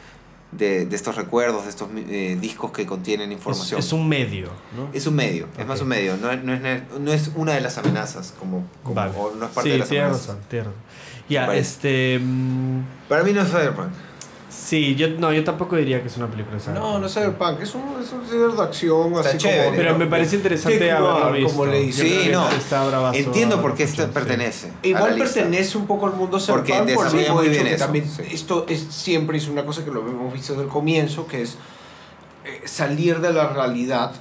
de, 0.52 0.86
de 0.86 0.96
estos 0.96 1.16
recuerdos, 1.16 1.64
de 1.64 1.70
estos 1.70 1.90
eh, 1.96 2.38
discos 2.40 2.72
que 2.72 2.86
contienen 2.86 3.32
información. 3.32 3.80
es 3.80 3.92
un 3.92 4.08
medio, 4.08 4.50
¿no? 4.76 4.90
Es 4.94 5.06
un 5.08 5.16
medio, 5.16 5.48
es 5.58 5.66
más 5.66 5.82
un 5.82 5.88
medio, 5.90 6.16
no, 6.18 6.32
es- 6.32 6.44
no, 6.44 6.54
es, 6.54 6.84
no 7.00 7.12
es 7.12 7.32
una 7.36 7.54
de 7.54 7.62
las 7.62 7.78
amenazas, 7.78 8.34
como, 8.40 8.64
como- 8.84 8.96
Vale. 8.96 9.14
o 9.18 9.36
no 9.36 9.46
es 9.46 9.52
parte 9.52 9.70
sí, 9.70 9.74
de 9.74 9.80
las 9.80 9.90
tienes 9.90 10.06
amenazas. 10.08 10.28
razón. 10.52 10.74
Ya, 11.28 11.54
este. 11.56 12.20
mm, 12.20 12.82
Para 13.10 13.24
mí 13.24 13.34
no 13.34 13.42
es 13.42 13.50
Cyberpunk. 13.50 13.90
Sí, 14.56 14.96
yo, 14.96 15.10
no, 15.10 15.34
yo 15.34 15.44
tampoco 15.44 15.76
diría 15.76 16.02
que 16.02 16.08
es 16.08 16.18
una 16.18 16.28
película 16.28 16.58
de 16.58 16.74
No, 16.74 17.00
cyberpunk. 17.00 17.00
no 17.02 17.06
es 17.08 17.14
cyberpunk, 17.14 17.62
es 17.62 17.76
un, 17.76 17.82
es 18.04 18.12
un 18.12 18.22
thriller 18.26 18.52
de 18.52 18.64
acción, 18.64 19.14
Está 19.16 19.30
así 19.30 19.38
chévere. 19.38 19.66
como... 19.66 19.78
Pero 19.78 19.98
me 19.98 20.06
parece 20.08 20.36
interesante 20.38 20.92
haberlo 20.92 21.32
visto. 21.34 21.50
como 21.52 21.66
le. 21.66 21.92
Sí, 21.92 22.30
no. 22.32 22.50
está 22.50 22.86
bravazo 22.88 23.20
Entiendo 23.20 23.62
por 23.62 23.76
qué 23.76 23.84
esto 23.84 24.08
pertenece. 24.12 24.72
Igual 24.84 25.18
pertenece 25.18 25.78
un 25.78 25.88
poco 25.88 26.08
al 26.08 26.14
mundo 26.14 26.40
Porque 26.48 26.74
cyberpunk 26.74 26.96
por 26.96 27.06
el 27.08 27.12
desarrolla 27.14 27.20
mismo 27.22 27.36
muy 27.36 27.50
bien 27.50 27.68
eso, 27.68 27.86
también 27.86 28.10
sí. 28.10 28.24
esto 28.32 28.66
es 28.70 28.80
siempre 28.90 29.38
es 29.38 29.48
una 29.48 29.66
cosa 29.66 29.84
que 29.84 29.92
lo 29.92 30.02
hemos 30.02 30.34
visto 30.34 30.54
desde 30.54 30.66
el 30.66 30.70
comienzo, 30.70 31.28
que 31.28 31.42
es 31.44 31.58
salir 32.66 33.20
de 33.20 33.34
la 33.34 33.48
realidad 33.50 34.12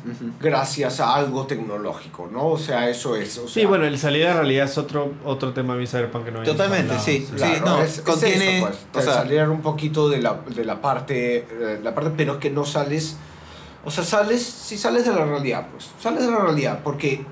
gracias 0.40 1.00
a 1.00 1.14
algo 1.14 1.46
tecnológico, 1.46 2.28
¿no? 2.32 2.48
O 2.48 2.58
sea, 2.58 2.88
eso 2.88 3.16
es. 3.16 3.36
O 3.38 3.48
Sí, 3.48 3.64
bueno, 3.64 3.84
el 3.86 3.98
salida 3.98 4.28
de 4.28 4.34
realidad 4.34 4.66
es 4.66 4.78
otro, 4.78 5.12
otro 5.24 5.52
tema 5.52 5.74
de 5.74 5.80
mi 5.80 5.86
cyberpunk 5.86 6.24
que 6.26 6.30
no 6.30 6.42
Totalmente, 6.42 6.98
sí. 6.98 7.26
Claro, 7.36 7.66
no, 7.66 7.82
es, 7.82 7.98
es 7.98 8.04
contiene- 8.04 8.58
eso, 8.58 8.66
pues, 8.66 8.86
o 8.94 9.00
sea- 9.06 9.14
salir 9.22 9.42
un 9.48 9.60
poquito 9.62 10.08
de 10.08 10.20
la, 10.22 10.40
de 10.54 10.64
la 10.64 10.80
parte, 10.80 11.36
eh, 11.38 11.80
la 11.82 11.94
parte, 11.94 12.12
pero 12.16 12.38
que 12.40 12.50
no 12.50 12.64
sales, 12.64 13.16
o 13.84 13.90
sea, 13.90 14.04
sales, 14.04 14.42
si 14.42 14.76
sales 14.78 15.04
de 15.06 15.12
la 15.14 15.24
realidad, 15.24 15.66
pues, 15.70 15.90
sales 16.00 16.24
de 16.24 16.30
la 16.30 16.38
realidad, 16.38 16.80
porque 16.82 17.24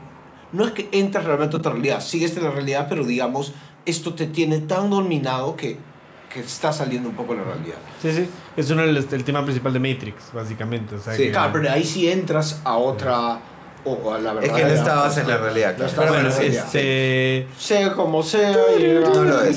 no 0.52 0.64
es 0.66 0.73
que 0.73 0.89
entres 0.93 1.24
realmente 1.24 1.56
a 1.56 1.59
otra 1.59 1.73
realidad, 1.73 2.01
sigues 2.01 2.35
de 2.35 2.43
la 2.43 2.51
realidad, 2.51 2.86
pero 2.89 3.05
digamos, 3.05 3.52
esto 3.86 4.14
te 4.14 4.27
tiene 4.27 4.59
tan 4.59 4.90
dominado 4.90 5.56
que, 5.56 5.78
que 6.32 6.40
está 6.40 6.72
saliendo 6.72 7.09
un 7.09 7.14
poco 7.14 7.34
de 7.34 7.40
la 7.40 7.44
realidad. 7.44 7.76
Sí, 8.00 8.12
sí. 8.12 8.28
Es 8.56 8.70
uno 8.70 8.82
del 8.82 8.96
el 8.96 9.24
tema 9.24 9.42
principal 9.44 9.72
de 9.72 9.80
Matrix, 9.80 10.32
básicamente. 10.32 10.94
O 10.94 10.98
sea, 11.00 11.14
Sí, 11.14 11.24
que- 11.24 11.30
Claro, 11.32 11.50
pero 11.52 11.70
ahí 11.70 11.84
sí 11.84 12.09
entras 12.10 12.60
a 12.64 12.76
otra, 12.76 13.38
o, 13.84 13.92
o 13.92 14.14
a 14.14 14.18
la 14.18 14.32
verdad. 14.32 14.50
Es 14.59 14.62
que 14.64 14.68
no 14.68 14.74
estabas 14.74 15.18
en 15.18 15.28
la 15.28 15.36
realidad, 15.38 15.76
No 15.78 15.86
estabas 15.86 16.10
Bueno, 16.10 16.24
en 16.28 16.30
la 16.32 16.36
realidad. 16.38 16.64
este. 16.66 17.48
Sea 17.59 17.92
como 17.92 18.22
sea, 18.22 18.52
y- 18.78 19.00
No 19.02 19.24
lo 19.24 19.42
es. 19.42 19.56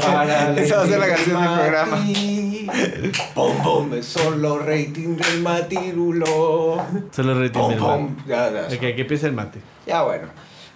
Para 0.00 0.54
Esa 0.56 0.76
va 0.76 0.82
a 0.82 0.86
ser 0.86 0.98
la 0.98 1.08
canción 1.08 1.42
del 1.42 1.50
programa. 1.52 1.98
Mati. 2.70 3.12
Pom, 3.34 3.62
pom, 3.62 4.02
solo 4.02 4.58
rating 4.58 5.16
del 5.16 5.42
matirulo. 5.42 6.82
Solo 7.10 7.34
rating 7.40 7.60
Pom, 7.60 7.70
del 7.70 7.78
pom. 7.78 8.16
mate. 8.16 8.22
Ya, 8.28 8.50
ya, 8.50 8.66
Ok, 8.76 8.80
que 8.80 9.00
empiece 9.00 9.26
el 9.26 9.32
mate. 9.32 9.60
ya, 9.86 10.02
bueno. 10.02 10.28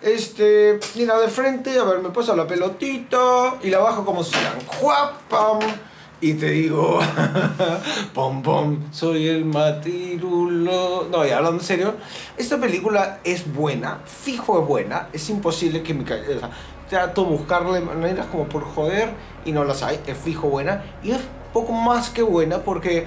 Este, 0.02 0.78
mira 0.96 1.18
de 1.18 1.28
frente, 1.28 1.78
a 1.78 1.84
ver, 1.84 2.00
me 2.00 2.10
paso 2.10 2.36
la 2.36 2.46
pelotita 2.46 3.54
y 3.62 3.70
la 3.70 3.78
bajo 3.78 4.04
como 4.04 4.22
si 4.22 4.34
la 4.34 5.12
pam 5.30 5.60
y 6.20 6.34
te 6.34 6.50
digo, 6.50 7.00
pom 8.14 8.42
pom, 8.42 8.78
soy 8.92 9.28
el 9.28 9.44
matirulo. 9.44 11.06
No, 11.10 11.26
y 11.26 11.30
hablando 11.30 11.60
en 11.60 11.66
serio, 11.66 11.94
esta 12.36 12.58
película 12.58 13.20
es 13.24 13.52
buena, 13.52 14.00
fijo 14.04 14.60
es 14.60 14.66
buena, 14.66 15.08
es 15.12 15.28
imposible 15.30 15.82
que 15.82 15.94
mi 15.94 16.04
o 16.04 16.06
sea, 16.06 16.50
trato 16.88 17.24
de 17.24 17.30
buscarle 17.30 17.80
maneras 17.80 18.26
como 18.26 18.44
por 18.44 18.62
joder 18.64 19.10
y 19.44 19.52
no 19.52 19.64
las 19.64 19.82
hay, 19.82 20.00
es 20.06 20.16
fijo 20.16 20.48
buena 20.48 20.82
y 21.02 21.12
es 21.12 21.20
poco 21.54 21.72
más 21.72 22.10
que 22.10 22.20
buena 22.22 22.58
porque 22.58 23.06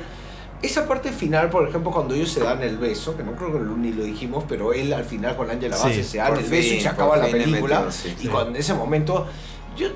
esa 0.63 0.87
parte 0.87 1.11
final, 1.11 1.51
por 1.51 1.67
ejemplo, 1.69 1.91
cuando 1.91 2.15
ellos 2.15 2.31
se 2.31 2.39
dan 2.39 2.63
el 2.63 2.77
beso, 2.79 3.15
que 3.15 3.21
no 3.23 3.33
creo 3.33 3.53
que 3.53 3.59
ni 3.59 3.93
lo 3.93 4.03
dijimos, 4.03 4.43
pero 4.47 4.73
él 4.73 4.91
al 4.91 5.03
final 5.05 5.35
con 5.35 5.51
Angela 5.51 5.75
Sí, 5.77 5.87
Bassett 5.89 6.03
se 6.05 6.17
dan 6.17 6.35
el 6.35 6.45
beso 6.45 6.73
y 6.73 6.81
se 6.81 6.87
acaba 6.87 7.17
la 7.17 7.27
película. 7.27 7.91
sí. 7.91 8.15
y 8.17 8.21
Sí. 8.23 8.27
cuando 8.27 8.49
en 8.49 8.55
ese 8.55 8.73
momento, 8.73 9.27
yo, 9.77 9.89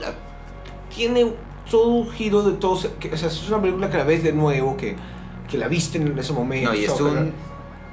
tiene 0.95 1.33
todo 1.69 1.87
un 1.87 2.11
giro 2.11 2.43
de 2.43 2.53
todos. 2.57 2.87
Que, 2.99 3.11
o 3.11 3.17
sea, 3.17 3.29
es 3.29 3.47
una 3.49 3.59
película 3.59 3.89
que 3.89 3.97
la 3.97 4.03
ves 4.03 4.21
de 4.23 4.33
nuevo, 4.33 4.77
que, 4.77 4.95
que 5.49 5.57
la 5.57 5.67
viste 5.67 5.97
en 5.97 6.17
ese 6.19 6.33
momento. 6.33 6.69
No, 6.69 6.75
y 6.75 6.85
es 6.85 6.91
que 6.91 7.01
un 7.03 7.33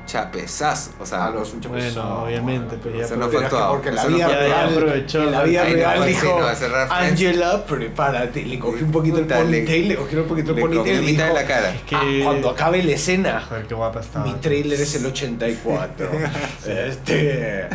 chapezazo. 0.09 0.91
O 0.99 1.07
sea, 1.07 1.27
Ah, 1.27 1.31
no, 1.33 1.43
es 1.43 1.53
un 1.53 1.61
chapezazo. 1.61 2.01
Bueno, 2.03 2.23
obviamente, 2.25 2.79
pero 2.83 2.97
ya 2.99 3.05
Eso 3.05 3.15
no 3.17 3.27
por- 3.27 3.35
fue 3.35 3.45
actuado. 3.45 3.71
porque 3.75 3.93
la 3.93 4.07
vida 4.07 4.29
real, 4.29 4.69
aprovechó 4.71 5.23
en 5.23 5.31
la 5.33 5.43
vida 5.45 5.63
Ay, 5.63 5.71
no, 5.71 5.77
real 5.77 5.97
pues 5.99 6.17
sí, 6.17 6.27
dijo, 6.27 6.41
no. 6.41 6.95
Angela, 6.95 7.65
prepárate, 7.65 8.43
le 8.47 8.59
cogí 8.59 8.83
un 8.83 8.91
poquito 8.91 9.19
Puta, 9.19 9.39
el 9.39 9.51
le- 9.51 9.59
ponytail, 9.59 9.89
le 9.89 9.97
cogí 9.97 10.17
un 10.17 10.27
poquito 10.27 10.51
el 10.51 10.57
le 10.57 10.63
ponytail 10.63 11.03
y 11.03 11.07
mitad 11.13 11.29
de 11.29 11.35
la 11.35 11.47
cara. 11.47 11.75
Es 11.75 11.83
que- 11.83 11.95
"Ah, 11.97 12.05
cuando 12.25 12.51
acabe 12.51 12.83
la 12.83 12.93
escena, 12.93 13.45
Joder, 13.49 13.67
qué 13.67 13.75
guapa 13.75 14.01
estaba. 14.01 14.25
mi 14.25 14.33
trailer 14.35 14.81
es 14.81 14.95
el 14.97 15.07
84. 15.07 16.11
este, 16.67 17.69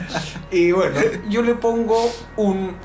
y 0.52 0.72
bueno, 0.72 1.00
yo 1.30 1.42
le 1.44 1.56
pongo 1.56 2.12
un. 2.36 2.76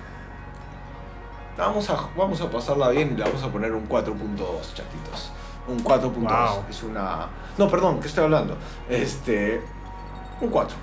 Vamos 1.56 1.90
a, 1.90 1.96
vamos 2.16 2.40
a 2.40 2.48
pasarla 2.50 2.88
bien 2.90 3.14
y 3.14 3.16
le 3.18 3.24
vamos 3.24 3.42
a 3.42 3.48
poner 3.50 3.72
un 3.72 3.86
4.2, 3.88 4.74
chatitos. 4.74 5.32
Un 5.68 5.84
4.2. 5.84 6.14
Wow. 6.14 6.64
Es 6.68 6.82
una. 6.82 7.26
No, 7.56 7.68
perdón, 7.68 8.00
¿qué 8.00 8.08
estoy 8.08 8.24
hablando? 8.24 8.56
Este. 8.88 9.60
Un 10.40 10.48
4. 10.48 10.76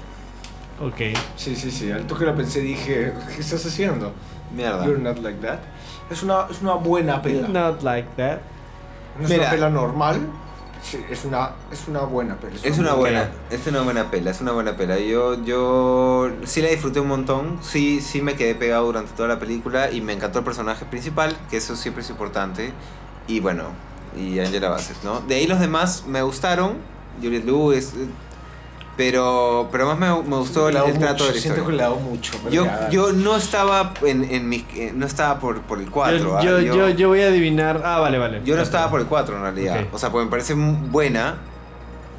Ok. 0.82 1.18
Sí, 1.36 1.56
sí, 1.56 1.72
sí. 1.72 1.92
Al 1.92 2.06
toque 2.06 2.26
la 2.26 2.36
pensé 2.36 2.60
dije, 2.60 3.14
¿qué 3.34 3.42
estás 3.42 3.66
haciendo? 3.66 4.12
Mierda. 4.54 4.86
You're 4.86 5.02
not 5.02 5.20
like 5.20 5.40
that. 5.40 5.60
Es 6.10 6.22
una, 6.22 6.48
es 6.50 6.62
una 6.62 6.74
buena 6.74 7.22
pela. 7.22 7.48
Not 7.48 7.82
like 7.82 8.10
that. 8.18 8.40
No 9.18 9.24
es 9.24 9.30
Mira. 9.30 9.44
una 9.44 9.52
pela 9.52 9.70
normal. 9.70 10.28
Sí, 10.84 11.04
es 11.10 11.26
una, 11.26 11.52
es 11.72 11.88
una 11.88 12.02
buena 12.02 12.36
peli. 12.36 12.60
Es 12.62 12.78
una 12.78 12.92
muy 12.92 13.00
buena, 13.00 13.32
es 13.50 13.66
una 13.66 13.82
buena 13.82 14.12
pela, 14.12 14.30
es 14.30 14.40
una 14.40 14.52
buena 14.52 14.78
pela. 14.78 15.00
Yo, 15.00 15.44
yo 15.44 16.30
sí 16.44 16.62
la 16.62 16.68
disfruté 16.70 17.00
un 17.00 17.08
montón, 17.08 17.58
sí, 17.64 18.02
sí 18.02 18.22
me 18.22 18.36
quedé 18.36 18.54
pegado 18.54 18.86
durante 18.86 19.14
toda 19.14 19.28
la 19.28 19.40
película 19.40 19.90
y 19.90 20.02
me 20.02 20.14
encantó 20.14 20.40
el 20.40 20.46
personaje 20.46 20.86
principal, 20.86 21.36
que 21.50 21.58
eso 21.58 21.76
siempre 21.76 22.04
es 22.04 22.10
importante. 22.12 22.72
Y 23.28 23.40
bueno, 23.40 23.70
y 24.18 24.40
Angela 24.40 24.70
Bassett, 24.70 25.04
¿no? 25.04 25.22
De 25.22 25.36
ahí 25.36 25.48
los 25.48 25.60
demás 25.60 26.06
me 26.08 26.22
gustaron, 26.22 26.74
Juliette 27.22 27.46
Lewis, 27.46 27.94
eh, 27.96 28.08
pero, 28.98 29.68
pero 29.72 29.88
más 29.88 29.98
me, 30.00 30.08
me 30.30 30.38
gustó 30.38 30.70
el, 30.70 30.76
trato 30.76 30.88
mucho, 30.88 31.26
de 31.26 31.34
la 31.34 31.40
Siento 31.40 31.66
que 31.66 31.72
historia. 31.72 31.78
le 31.78 31.84
ha 31.84 31.88
dado 31.88 32.00
mucho. 32.00 32.34
Yo, 32.50 32.66
yo 32.90 33.12
no 33.12 33.36
estaba 33.36 33.94
en, 34.04 34.24
en 34.24 34.48
mi, 34.48 34.66
eh, 34.76 34.94
no 34.96 35.06
estaba 35.06 35.40
por, 35.40 35.62
por 35.62 35.80
el 35.80 35.90
4. 35.90 36.18
yo, 36.18 36.38
¿ah? 36.38 36.42
yo, 36.42 36.60
yo, 36.62 36.90
yo, 36.90 37.10
voy 37.10 37.22
a 37.22 37.28
adivinar. 37.28 37.82
Ah, 37.84 38.00
vale, 38.00 38.18
vale. 38.18 38.42
yo 38.46 38.56
no 38.56 38.62
estaba 38.62 38.90
por 38.90 39.02
el 39.02 39.08
4 39.08 39.36
en 39.36 39.42
realidad. 39.42 39.86
O 39.92 40.00
sea, 40.00 40.12
porque 40.12 40.26
me 40.26 40.32
parece 40.32 40.54
buena, 40.54 41.36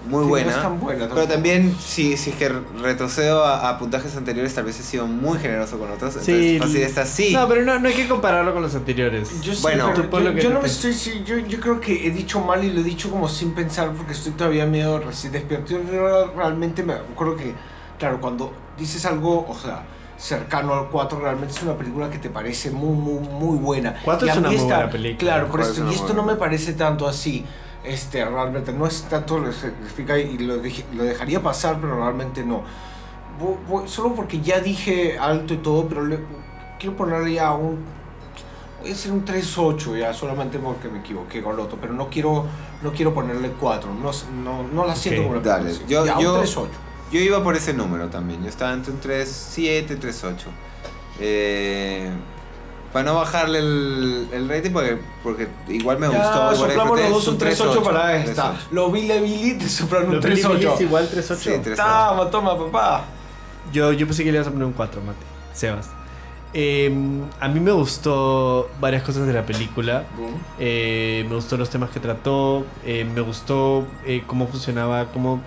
muy 0.07 0.19
Sí, 0.21 0.25
no 0.25 0.29
buena. 0.29 0.51
es 0.51 0.63
tan 0.63 0.81
buena 0.81 0.99
Pero 1.01 1.09
tampoco. 1.15 1.33
también, 1.35 1.77
si, 1.79 2.17
si 2.17 2.31
es 2.31 2.37
que 2.37 2.49
retrocedo 2.81 3.45
a, 3.45 3.69
a 3.69 3.79
puntajes 3.79 4.17
anteriores, 4.17 4.55
tal 4.55 4.65
vez 4.65 4.79
he 4.81 4.83
sido 4.83 5.07
muy 5.07 5.39
generoso 5.39 5.79
con 5.79 5.91
otros. 5.91 6.15
Sí. 6.15 6.33
Entonces, 6.33 6.59
fácil 6.61 6.83
esta 6.83 7.05
sí. 7.07 7.33
No, 7.33 7.49
pero 7.49 7.63
no, 7.63 7.79
no 7.79 7.89
hay 7.89 7.95
que 7.95 8.09
compararlo 8.09 8.53
con 8.53 8.63
los 8.63 8.75
anteriores. 8.75 9.41
Yo 9.43 9.55
sí, 9.55 9.63
Bueno, 9.63 9.93
pero 10.11 10.33
yo, 10.33 10.39
yo 10.39 10.51
no 10.51 10.61
me 10.61 10.67
estoy, 10.69 10.93
sí, 10.95 11.23
yo, 11.27 11.37
yo 11.39 11.61
creo 11.61 11.81
que 11.81 12.07
he 12.07 12.11
dicho 12.11 12.41
mal 12.41 12.63
y 12.65 12.73
lo 12.73 12.81
he 12.81 12.85
dicho 12.85 13.11
como 13.11 13.29
sin 13.29 13.53
pensar 13.55 13.91
porque 13.93 14.13
estoy 14.13 14.33
todavía 14.33 14.67
medio 14.67 14.99
recién 15.01 15.33
despierto. 15.33 15.73
Yo 15.73 15.79
real- 15.91 16.31
realmente 16.37 16.83
me 16.83 16.95
acuerdo 16.95 17.37
que, 17.37 17.55
claro, 17.99 18.21
cuando 18.21 18.53
dices 18.79 19.05
algo, 19.07 19.47
o 19.49 19.55
sea, 19.59 19.85
cercano 20.19 20.73
al 20.73 20.89
4, 20.89 21.21
realmente 21.21 21.55
es 21.55 21.63
una 21.63 21.75
película 21.77 22.09
que 22.09 22.19
te 22.19 22.31
parece 22.31 22.71
muy, 22.71 22.95
muy, 22.97 23.21
muy 23.29 23.59
buena. 23.59 23.97
Cuatro 24.03 24.27
Y 24.27 24.31
a 24.31 24.33
es 24.33 24.39
una 24.39 24.49
muy 24.49 24.57
esta- 24.57 24.77
buena 24.77 24.91
película. 24.91 25.19
Claro, 25.33 25.49
por 25.49 25.61
esto, 25.61 25.91
y 25.91 25.95
esto 25.95 26.15
no 26.15 26.23
me 26.23 26.37
parece 26.37 26.73
tanto 26.73 27.07
así. 27.07 27.45
Este, 27.87 28.25
realmente 28.25 28.73
no 28.73 28.87
es 28.87 29.03
tanto 29.05 29.39
lo 29.39 29.47
que 29.51 29.53
significa 29.53 30.19
y 30.19 30.39
lo, 30.39 30.63
dej- 30.63 30.85
lo 30.95 31.05
dejaría 31.05 31.41
pasar, 31.43 31.79
pero 31.81 31.97
realmente 31.97 32.43
no. 32.45 32.63
Vo- 33.41 33.59
vo- 33.69 33.87
solo 33.87 34.15
porque 34.15 34.41
ya 34.41 34.61
dije 34.61 35.19
alto 35.19 35.55
y 35.55 35.59
todo, 35.59 35.87
pero 35.89 36.05
le- 36.05 36.19
quiero 36.79 36.97
ponerle 36.97 37.35
ya 37.35 37.53
un 37.53 37.79
voy 38.81 38.91
a 38.91 38.95
hacer 38.95 39.11
un 39.13 39.25
3-8 39.25 39.99
ya, 39.99 40.13
solamente 40.13 40.59
porque 40.59 40.89
me 40.89 40.99
equivoqué 41.01 41.43
con 41.43 41.55
el 41.55 41.61
otro, 41.61 41.79
pero 41.81 41.93
no 41.95 42.09
quiero, 42.11 42.45
no 42.83 42.93
quiero 42.93 43.13
ponerle 43.15 43.51
4, 43.59 43.91
no, 43.95 44.11
no, 44.43 44.63
no 44.69 44.87
la 44.87 44.95
siento 44.95 45.23
Ok, 45.23 45.27
como 45.29 45.41
una 45.41 45.49
dale. 45.49 45.73
Yo- 45.89 46.05
Ya, 46.07 46.19
yo- 46.21 46.35
un 46.35 46.41
3-8. 46.43 46.69
Yo 47.13 47.21
iba 47.21 47.43
por 47.43 47.55
ese 47.57 47.73
número 47.73 48.09
también. 48.09 48.43
Yo 48.43 48.49
estaba 48.49 48.73
entre 48.73 48.93
un 48.93 49.01
3.7 49.01 49.95
y 49.95 49.97
3.8. 49.97 50.49
Eh, 51.21 52.11
para 52.93 53.05
no 53.05 53.15
bajarle 53.17 53.59
el, 53.59 54.29
el 54.33 54.49
rating, 54.49 54.71
porque, 54.71 54.99
porque 55.23 55.49
igual 55.69 55.99
me 55.99 56.09
gustó. 56.09 56.23
Ya, 56.23 56.55
igual 56.55 56.57
soplamos 56.57 57.01
los 57.01 57.11
dos 57.11 57.29
un 57.29 57.39
3-8 57.39 57.83
para 57.83 58.17
esta. 58.17 58.53
3.8. 58.53 58.57
Lo 58.71 58.91
vi, 58.91 59.03
le 59.03 59.21
vi, 59.21 59.55
te 59.59 59.69
soplaron 59.69 60.09
un 60.09 60.15
Los 60.17 60.25
Billy 60.25 60.43
Billy 60.43 60.65
3-8. 60.67 60.75
es 60.75 60.81
igual 60.81 61.09
3-8. 61.11 61.35
Sí, 61.37 61.51
3-8. 61.51 61.77
Toma, 61.77 62.31
toma, 62.31 62.59
papá. 62.59 63.05
Yo, 63.73 63.93
yo 63.93 64.07
pensé 64.07 64.25
que 64.25 64.31
le 64.33 64.37
ibas 64.39 64.49
a 64.49 64.51
poner 64.51 64.67
un 64.67 64.73
4, 64.73 65.01
Mate. 65.03 65.19
Sebas. 65.53 65.91
Eh, 66.55 66.91
a 67.41 67.49
mí 67.49 67.61
me 67.61 67.73
gustó 67.73 68.71
varias 68.81 69.03
cosas 69.03 69.27
de 69.27 69.33
la 69.33 69.45
película. 69.45 70.05
Eh, 70.59 71.27
me 71.29 71.35
gustó 71.35 71.57
los 71.57 71.69
temas 71.69 71.91
que 71.91 72.01
trató. 72.01 72.65
eh, 72.85 73.05
me 73.05 73.21
gustó 73.21 73.85
eh, 74.07 74.23
cómo 74.27 74.47
funcionaba, 74.47 75.07
cómo 75.13 75.41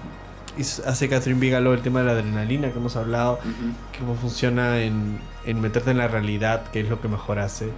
hace 0.86 1.10
Catherine 1.10 1.40
Bigelow 1.40 1.74
el 1.74 1.82
tema 1.82 2.00
de 2.00 2.06
la 2.06 2.12
adrenalina 2.14 2.72
que 2.72 2.78
hemos 2.80 2.96
hablado. 2.96 3.34
Ujú. 3.40 4.00
Cómo 4.00 4.16
funciona 4.16 4.80
en, 4.80 5.20
en 5.46 5.62
meterte 5.62 5.92
en 5.92 5.98
la 5.98 6.08
realidad, 6.08 6.64
que 6.72 6.82
es 6.82 6.90
lo 6.90 7.00
que 7.02 7.08
mejor 7.08 7.40
hace. 7.40 7.70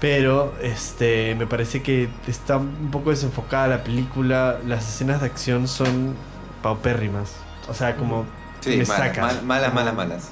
Pero 0.00 0.54
este 0.62 1.34
me 1.34 1.46
parece 1.46 1.82
que 1.82 2.08
está 2.26 2.56
un 2.56 2.90
poco 2.90 3.10
desenfocada 3.10 3.68
la 3.68 3.84
película. 3.84 4.58
Las 4.66 4.88
escenas 4.88 5.20
de 5.20 5.26
acción 5.26 5.68
son 5.68 6.14
paupérrimas. 6.62 7.32
O 7.68 7.74
sea, 7.74 7.96
como 7.96 8.24
Sí, 8.60 8.70
me 8.76 8.84
malas, 8.86 8.96
saca. 9.08 9.20
mal- 9.22 9.42
malas, 9.44 9.74
malas, 9.74 9.94
malas. 9.94 10.30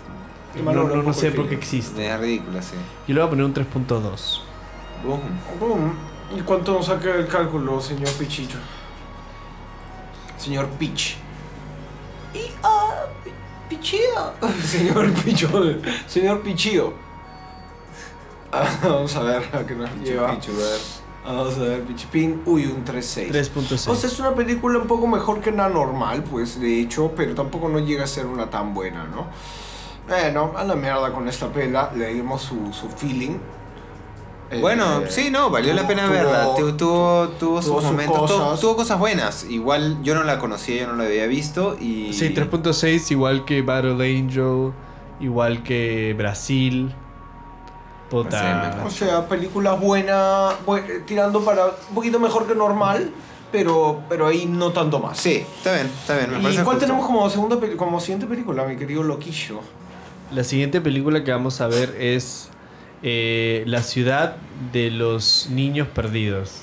No, 0.65 0.73
no, 0.73 1.03
no 1.03 1.13
sé 1.13 1.31
por 1.33 1.49
qué 1.49 1.55
existe. 1.55 2.11
Es 2.11 2.19
ridícula, 2.19 2.63
sí. 2.63 2.75
Yo 3.07 3.15
le 3.15 3.21
voy 3.21 3.27
a 3.27 3.31
poner 3.31 3.45
un 3.45 3.55
3.2. 3.55 4.41
Boom. 5.05 5.21
Boom. 5.61 5.93
¿Y 6.37 6.41
cuánto 6.41 6.73
nos 6.75 6.87
saca 6.87 7.15
el 7.15 7.27
cálculo, 7.27 7.81
señor 7.81 8.11
Pichicho? 8.13 8.59
Señor 10.39 10.69
Pitch. 10.79 11.17
Y, 12.35 12.51
ah, 12.63 13.07
Pichillo. 13.69 14.33
señor 14.65 15.13
Picho. 15.13 15.49
Señor 16.07 16.43
Pichillo. 16.43 16.95
Ah, 18.51 18.67
vamos 18.83 19.15
a 19.17 19.23
ver 19.23 19.43
a 19.53 19.67
qué 19.67 19.75
nos 19.75 19.91
lleva. 19.97 20.35
Pichu, 20.35 20.53
a 20.53 20.57
ver. 20.57 20.81
Vamos 21.25 21.59
a 21.59 21.61
ver, 21.61 21.83
Pichipín. 21.83 22.43
Uy, 22.47 22.65
un 22.67 22.85
3.6. 22.85 23.31
3.6. 23.31 23.89
O 23.89 23.95
sea, 23.95 24.09
es 24.09 24.19
una 24.19 24.35
película 24.35 24.79
un 24.79 24.87
poco 24.87 25.07
mejor 25.07 25.41
que 25.41 25.53
la 25.53 25.69
normal, 25.69 26.25
pues, 26.25 26.59
de 26.59 26.81
hecho, 26.81 27.13
pero 27.15 27.35
tampoco 27.35 27.69
no 27.69 27.81
llega 27.81 28.05
a 28.05 28.07
ser 28.07 28.25
una 28.27 28.49
tan 28.49 28.73
buena, 28.73 29.05
¿no? 29.05 29.27
Bueno, 30.09 30.55
a 30.57 30.65
la 30.65 30.75
mierda 30.75 31.13
con 31.13 31.29
esta 31.29 31.53
pela, 31.53 31.93
le 31.95 32.15
dimos 32.15 32.41
su, 32.41 32.73
su 32.73 32.89
feeling. 32.89 33.37
Eh, 34.51 34.61
Bueno, 34.61 35.03
sí, 35.09 35.31
no, 35.31 35.51
valió 35.51 35.75
la 35.75 35.87
pena 35.87 36.05
tuvo- 36.07 36.13
verla. 36.13 36.45
Tu- 36.57 36.73
Tuvo, 36.77 37.29
tuvo, 37.29 37.29
tuvo 37.39 37.63
sus 37.63 37.85
momentos, 37.85 38.17
tuvo, 38.31 38.39
cosas. 38.45 38.61
tuvo 38.61 38.77
cosas 38.77 38.99
buenas. 38.99 39.45
Igual 39.45 39.99
yo 40.03 40.15
no 40.15 40.25
la 40.25 40.39
conocía, 40.39 40.83
yo 40.83 40.87
no 40.87 40.95
la 40.97 41.05
había 41.05 41.27
visto 41.27 41.77
y... 41.79 42.13
Sí, 42.15 42.33
3.6 42.35 43.11
igual 43.11 43.45
que 43.45 43.61
Battle 43.63 43.93
Angel, 44.19 44.73
igual 45.21 45.63
que 45.63 46.15
Brasil. 46.17 46.95
Puta. 48.11 48.81
O 48.87 48.91
sea, 48.91 49.29
película 49.29 49.73
buena, 49.75 50.49
bu- 50.67 51.05
tirando 51.05 51.45
para 51.45 51.67
un 51.67 51.95
poquito 51.95 52.19
mejor 52.19 52.47
que 52.47 52.55
normal, 52.55 53.11
pero, 53.53 54.01
pero 54.09 54.27
ahí 54.27 54.47
no 54.47 54.73
tanto 54.73 54.99
más. 54.99 55.19
Sí, 55.19 55.45
está 55.59 55.75
bien, 55.75 55.87
está 55.89 56.17
bien. 56.17 56.31
Me 56.31 56.39
¿Y 56.39 56.43
cuál 56.55 56.65
justo. 56.65 56.79
tenemos 56.81 57.05
como, 57.05 57.29
segunda, 57.29 57.59
como 57.77 58.01
siguiente 58.01 58.27
película, 58.27 58.65
mi 58.65 58.77
querido 58.77 59.03
Loquillo? 59.03 59.61
La 60.33 60.43
siguiente 60.43 60.81
película 60.81 61.23
que 61.23 61.33
vamos 61.33 61.61
a 61.61 61.67
ver 61.67 61.95
es 62.01 62.49
eh, 63.03 63.63
La 63.67 63.83
ciudad 63.83 64.37
de 64.73 64.91
los 64.91 65.49
niños 65.51 65.89
perdidos. 65.89 66.63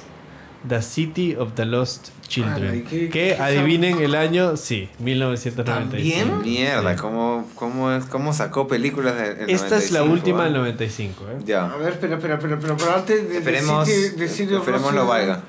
The 0.67 0.81
City 0.81 1.35
of 1.35 1.53
the 1.53 1.65
Lost 1.65 2.09
Children. 2.27 2.71
Ay, 2.71 2.81
¿qué- 2.89 2.99
que 3.01 3.09
qué- 3.09 3.35
adivinen 3.39 3.99
el 4.01 4.15
año, 4.15 4.57
sí, 4.57 4.89
1995. 4.97 6.27
¿También? 6.27 6.41
Mierda, 6.41 6.95
¿cómo, 6.95 7.47
cómo, 7.53 7.91
es, 7.91 8.05
¿cómo 8.05 8.33
sacó 8.33 8.67
películas 8.67 9.15
del 9.15 9.47
Esta 9.47 9.77
es 9.77 9.91
la 9.91 9.99
95, 9.99 10.11
última 10.13 10.43
del 10.45 10.53
95, 10.53 11.23
¿eh? 11.29 11.37
Ya. 11.45 11.65
A 11.71 11.77
ver, 11.77 11.93
espera, 11.93 12.15
espera, 12.15 12.33
espera, 12.35 12.57
pero, 12.59 12.75
pero 12.77 12.95
antes 12.95 13.29
de 13.29 13.37
Esperemos, 13.37 13.87
decir, 13.87 14.15
decir 14.15 14.51
esperemos 14.51 14.91
lo 14.95 15.01
de- 15.03 15.07
valga. 15.07 15.41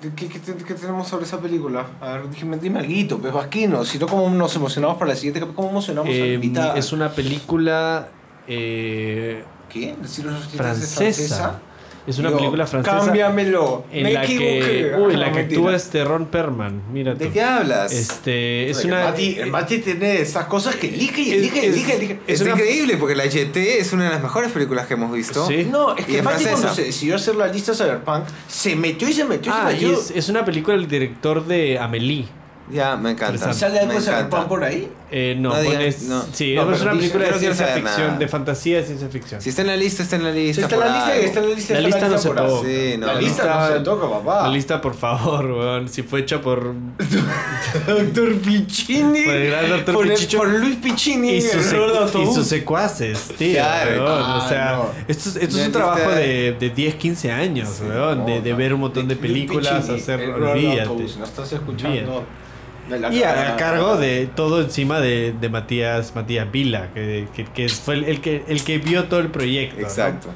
de 0.00 0.14
¿Qué, 0.14 0.26
qué, 0.28 0.40
qué 0.40 0.74
tenemos 0.74 1.06
sobre 1.06 1.26
esa 1.26 1.38
película? 1.38 1.86
A 2.00 2.14
ver, 2.14 2.30
dime, 2.30 2.56
dime 2.56 2.80
algo, 2.80 3.18
pues 3.18 3.32
Vasquino. 3.32 3.84
Si 3.84 3.98
no, 3.98 4.06
¿cómo 4.08 4.30
nos 4.30 4.56
emocionamos 4.56 4.96
para 4.96 5.10
la 5.10 5.16
siguiente? 5.16 5.40
¿Cómo 5.54 5.68
emocionamos 5.68 6.08
a 6.08 6.18
la 6.18 6.24
Eh, 6.24 6.34
invitada? 6.34 6.76
es 6.78 6.92
una 6.92 7.10
película 7.10 8.08
eh, 8.48 9.44
¿Qué? 9.72 9.94
¿Decir 10.00 10.24
los 10.26 10.48
títulos 10.48 10.80
de 10.80 10.86
francesa. 10.86 11.60
Es 12.04 12.18
una 12.18 12.30
Yo, 12.30 12.36
película 12.38 12.66
francesa 12.66 12.98
Cámbiamelo. 12.98 13.84
en 13.92 14.02
Me 14.02 14.12
la 14.12 14.22
que, 14.22 14.92
uy, 14.98 15.14
Ah, 15.14 15.18
la 15.18 15.28
no, 15.28 15.34
que 15.36 15.40
actúa 15.42 15.76
este 15.76 16.02
Ron 16.04 16.26
Perlman. 16.26 16.82
Mira 16.92 17.14
¿De 17.14 17.30
qué 17.30 17.40
hablas? 17.40 17.92
Este, 17.92 18.68
es 18.70 18.84
una 18.84 19.04
Mati, 19.04 19.36
Mati 19.48 19.78
tiene 19.78 20.20
esas 20.20 20.46
cosas 20.46 20.74
que 20.74 20.88
elige 20.88 21.20
y 21.22 21.30
Es- 21.30 21.36
elige 21.38 21.56
y 21.58 21.66
es- 21.68 21.72
elige, 21.76 21.94
elige. 21.96 22.18
es 22.26 22.40
es 22.40 22.40
una- 22.40 22.50
increíble 22.54 22.96
porque 22.96 23.14
la 23.14 23.24
YT 23.26 23.56
es 23.78 23.92
una 23.92 24.06
de 24.06 24.10
las 24.10 24.20
mejores 24.22 24.50
películas 24.50 24.88
que 24.88 24.94
hemos 24.94 25.12
visto. 25.12 25.46
Sí. 25.46 25.64
No, 25.70 25.94
es 25.96 26.02
Y 26.08 26.10
que 26.10 26.18
es 26.18 26.24
Mati 26.24 26.42
cuando 26.42 26.58
francesa. 26.62 26.74
se 26.74 26.86
decidió 26.88 27.14
hacer 27.14 27.36
la 27.36 27.46
lista 27.46 27.72
Cyberpunk, 27.72 28.24
se 28.48 28.74
metió 28.74 29.08
y 29.08 29.12
se 29.12 29.24
metió 29.24 29.52
y 29.52 29.54
Ah, 29.56 29.66
se 29.70 29.76
y 29.76 29.80
metió. 29.86 30.00
es, 30.00 30.10
es 30.10 30.28
una 30.28 30.44
película 30.44 30.76
del 30.76 30.88
director 30.88 31.46
de 31.46 31.78
Amélie. 31.78 32.26
Ya, 32.70 32.96
me 32.96 33.10
encanta. 33.10 33.52
¿Sale 33.52 33.80
algo 33.80 33.92
de 33.92 34.00
Cyberpunk 34.00 34.46
por 34.46 34.62
ahí? 34.64 34.88
Eh, 35.10 35.36
no, 35.38 35.50
No 35.50 35.60
digas- 35.60 35.74
pones- 35.74 36.02
no. 36.04 36.22
sí, 36.32 36.54
No, 36.54 36.72
es 36.72 36.80
una 36.80 36.92
película 36.92 37.24
de 37.26 37.38
ciencia 37.38 37.66
ficción, 37.66 38.06
nada. 38.06 38.18
de 38.18 38.28
fantasía 38.28 38.78
de 38.78 38.84
ciencia 38.86 39.08
ficción. 39.08 39.42
Si 39.42 39.50
está 39.50 39.60
en 39.62 39.66
la 39.68 39.76
lista, 39.76 40.02
está 40.02 40.16
en 40.16 40.24
la 40.24 40.30
lista. 40.30 40.54
Si 40.54 40.60
está 40.62 40.74
en 40.76 40.80
la 40.80 40.86
por 40.86 40.94
lista, 40.94 41.16
está 41.26 41.40
en 41.40 41.48
la 41.48 41.54
lista. 41.54 41.74
La 41.74 41.80
lista 41.80 42.08
no 42.08 42.18
se 42.18 42.28
toca. 42.30 42.48
Sí, 42.64 42.94
no, 42.98 43.06
la 43.08 43.14
no. 43.14 43.20
lista 43.20 43.68
no 43.68 43.76
se 43.76 43.84
toca, 43.84 44.08
papá. 44.10 44.42
La 44.44 44.48
lista, 44.54 44.80
por 44.80 44.94
favor, 44.94 45.44
weón. 45.50 45.88
Si 45.88 46.02
fue 46.02 46.20
hecha 46.20 46.40
por. 46.40 46.72
Doctor 47.86 48.34
Piccini. 48.36 49.22
Por 49.24 49.34
el 49.34 49.50
gran 49.50 49.68
Dr. 49.68 49.94
por, 49.94 50.06
el- 50.06 50.26
por 50.36 50.48
Luis 50.48 50.76
Piccini. 50.76 51.30
Y 51.32 51.36
y 51.38 51.40
sus 51.42 52.46
secuaces, 52.46 53.28
tío. 53.36 53.54
Claro. 53.54 54.06
Ah, 54.08 54.42
o 54.44 54.48
sea, 54.48 54.72
no. 54.76 54.86
esto, 55.08 55.28
es- 55.30 55.36
esto 55.36 55.58
es 55.58 55.66
un 55.66 55.72
trabajo 55.72 56.10
de, 56.10 56.56
de 56.58 56.70
10, 56.70 56.94
15 56.94 57.30
años, 57.30 57.68
Sí, 57.78 57.84
weón. 57.84 58.24
de, 58.24 58.54
ver 58.54 58.72
un 58.72 58.80
montón 58.80 59.08
de 59.08 59.16
películas, 59.16 59.88
hacer. 59.90 60.28
¿No 60.28 61.24
estás 61.24 61.52
escuchando? 61.52 62.24
La 62.90 63.12
Y 63.12 63.22
a, 63.22 63.54
a 63.54 63.56
cargo 63.56 63.96
de 63.96 64.26
todo 64.26 64.60
encima 64.60 65.00
de, 65.00 65.32
de 65.40 65.48
Matías 65.48 66.14
Matías 66.14 66.50
Vila, 66.50 66.88
que, 66.92 67.28
que, 67.34 67.44
que 67.44 67.68
fue 67.68 67.94
el, 67.94 68.04
el 68.04 68.20
que 68.20 68.44
el 68.48 68.64
que 68.64 68.78
vio 68.78 69.04
todo 69.04 69.20
el 69.20 69.28
proyecto. 69.28 69.80
¿no? 69.80 69.86
Exacto. 69.86 70.28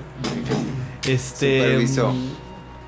Este. 1.07 1.59
Supervisó. 1.61 2.09
mm, 2.13 2.31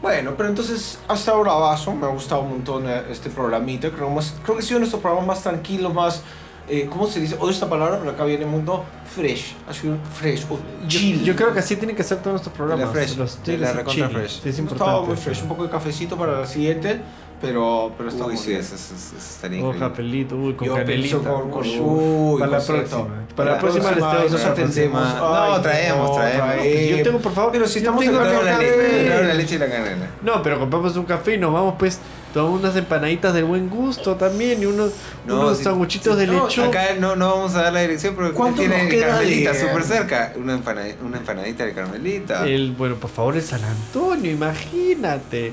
Bueno, 0.02 0.34
pero 0.36 0.48
entonces 0.48 0.98
hasta 1.08 1.32
ahora 1.32 1.52
vaso, 1.54 1.94
me 1.94 2.06
ha 2.06 2.10
gustado 2.10 2.42
un 2.42 2.50
montón 2.50 2.88
eh, 2.88 3.02
este 3.10 3.30
programita. 3.30 3.90
Creo, 3.90 4.10
más, 4.10 4.34
creo 4.44 4.56
que 4.56 4.62
ha 4.62 4.66
sido 4.66 4.78
nuestro 4.80 5.00
programa 5.00 5.26
más 5.26 5.42
tranquilo, 5.42 5.90
más. 5.92 6.22
Eh, 6.70 6.86
¿Cómo 6.90 7.06
se 7.06 7.18
dice? 7.20 7.34
Odio 7.40 7.50
esta 7.50 7.68
palabra, 7.68 7.98
pero 7.98 8.10
acá 8.10 8.24
viene 8.24 8.44
el 8.44 8.50
mundo 8.50 8.84
fresh. 9.14 9.54
Ha 9.66 9.72
sido 9.72 9.96
fresh 10.12 10.44
o 10.50 10.58
Yo, 10.82 10.88
chill. 10.88 11.24
yo 11.24 11.34
creo 11.34 11.52
que 11.54 11.60
así 11.60 11.76
tienen 11.76 11.96
que 11.96 12.02
ser 12.04 12.18
todos 12.18 12.32
nuestros 12.34 12.54
programas. 12.54 12.86
La 12.86 12.92
fresh, 12.92 13.16
Los 13.16 13.38
la 13.46 13.72
recontra 13.72 14.06
chill. 14.08 14.16
fresh. 14.16 14.40
Sí, 14.42 14.48
es 14.50 14.56
No 14.58 14.62
importante. 14.64 14.74
estaba 14.90 15.06
muy 15.06 15.16
fresh, 15.16 15.42
un 15.42 15.48
poco 15.48 15.62
de 15.64 15.70
cafecito 15.70 16.16
para 16.18 16.40
la 16.40 16.46
siguiente. 16.46 17.00
Pero, 17.40 17.92
pero 17.96 18.08
está 18.08 18.24
Uy, 18.24 18.32
muy 18.34 18.42
sí, 18.42 18.48
bien. 18.50 18.60
eso, 18.60 18.74
eso- 18.74 18.94
eso 18.94 19.16
estaría 19.16 19.64
Oh, 19.64 19.74
increíble. 19.74 20.34
uy, 20.34 20.54
con 20.54 20.66
Yo 20.68 20.74
canelita. 20.74 21.16
con, 21.18 21.50
con 21.50 21.66
Uy. 21.66 22.38
para 22.40 22.50
la 22.52 22.58
con 22.58 22.66
próxima. 22.66 23.06
Para 23.36 23.50
la 23.52 23.58
próxima 23.58 23.90
les 23.90 23.98
tengo 23.98 24.12
nos 24.14 24.34
otra 24.34 24.50
atendemos. 24.52 25.00
próxima. 25.02 25.44
Ay, 25.44 25.52
No, 25.52 25.60
traemos, 25.60 26.16
traemos. 26.16 26.88
Yo 26.98 27.02
tengo, 27.04 27.18
por 27.20 27.32
favor. 27.32 27.52
Pero 27.52 27.66
si 27.68 27.78
estamos 27.78 28.04
en 28.04 28.14
la 28.14 28.24
la, 28.24 28.58
leche, 28.58 29.22
la 29.24 29.34
leche 29.34 29.54
y 29.54 29.58
la 29.58 29.66
canela. 29.68 30.06
No, 30.22 30.42
pero 30.42 30.58
compramos 30.58 30.96
un 30.96 31.04
café 31.04 31.34
y 31.34 31.38
nos 31.38 31.52
vamos, 31.52 31.74
pues, 31.78 31.98
tomamos 32.34 32.60
unas 32.60 32.76
empanaditas 32.76 33.32
del 33.32 33.44
buen 33.44 33.68
gusto 33.70 34.16
también 34.16 34.60
y 34.62 34.66
unos, 34.66 34.92
No, 35.26 35.40
unos 35.40 35.58
si- 35.58 35.64
sanguchitos 35.64 36.14
si- 36.14 36.20
de 36.20 36.26
no, 36.26 36.46
lechón. 36.46 36.68
Acá 36.68 36.88
no, 36.98 37.14
no 37.16 37.30
vamos 37.36 37.54
a 37.54 37.62
dar 37.62 37.72
la 37.72 37.80
dirección, 37.80 38.14
pero 38.16 38.34
¿Cuánto 38.34 38.60
tiene 38.60 38.82
nos 38.82 38.90
queda 38.90 39.06
Carmelita 39.08 39.54
súper 39.54 39.84
cerca. 39.84 40.32
Una, 40.36 40.54
empana- 40.54 40.82
una 41.04 41.16
empanadita 41.18 41.64
de 41.64 41.72
Carmelita. 41.72 42.46
El, 42.46 42.72
bueno, 42.72 42.96
por 42.96 43.10
favor, 43.10 43.36
el 43.36 43.42
San 43.42 43.62
Antonio, 43.64 44.30
imagínate. 44.32 45.52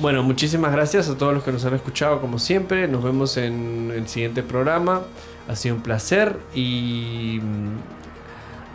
Bueno, 0.00 0.22
muchísimas 0.22 0.72
gracias 0.72 1.08
a 1.08 1.16
todos 1.16 1.32
los 1.32 1.42
que 1.42 1.52
nos 1.52 1.64
han 1.64 1.74
escuchado, 1.74 2.20
como 2.20 2.38
siempre. 2.38 2.86
Nos 2.88 3.02
vemos 3.02 3.36
en 3.36 3.92
el 3.94 4.08
siguiente 4.08 4.42
programa. 4.42 5.02
Ha 5.48 5.56
sido 5.56 5.76
un 5.76 5.82
placer 5.82 6.38
y. 6.54 7.40
mm, 7.42 7.76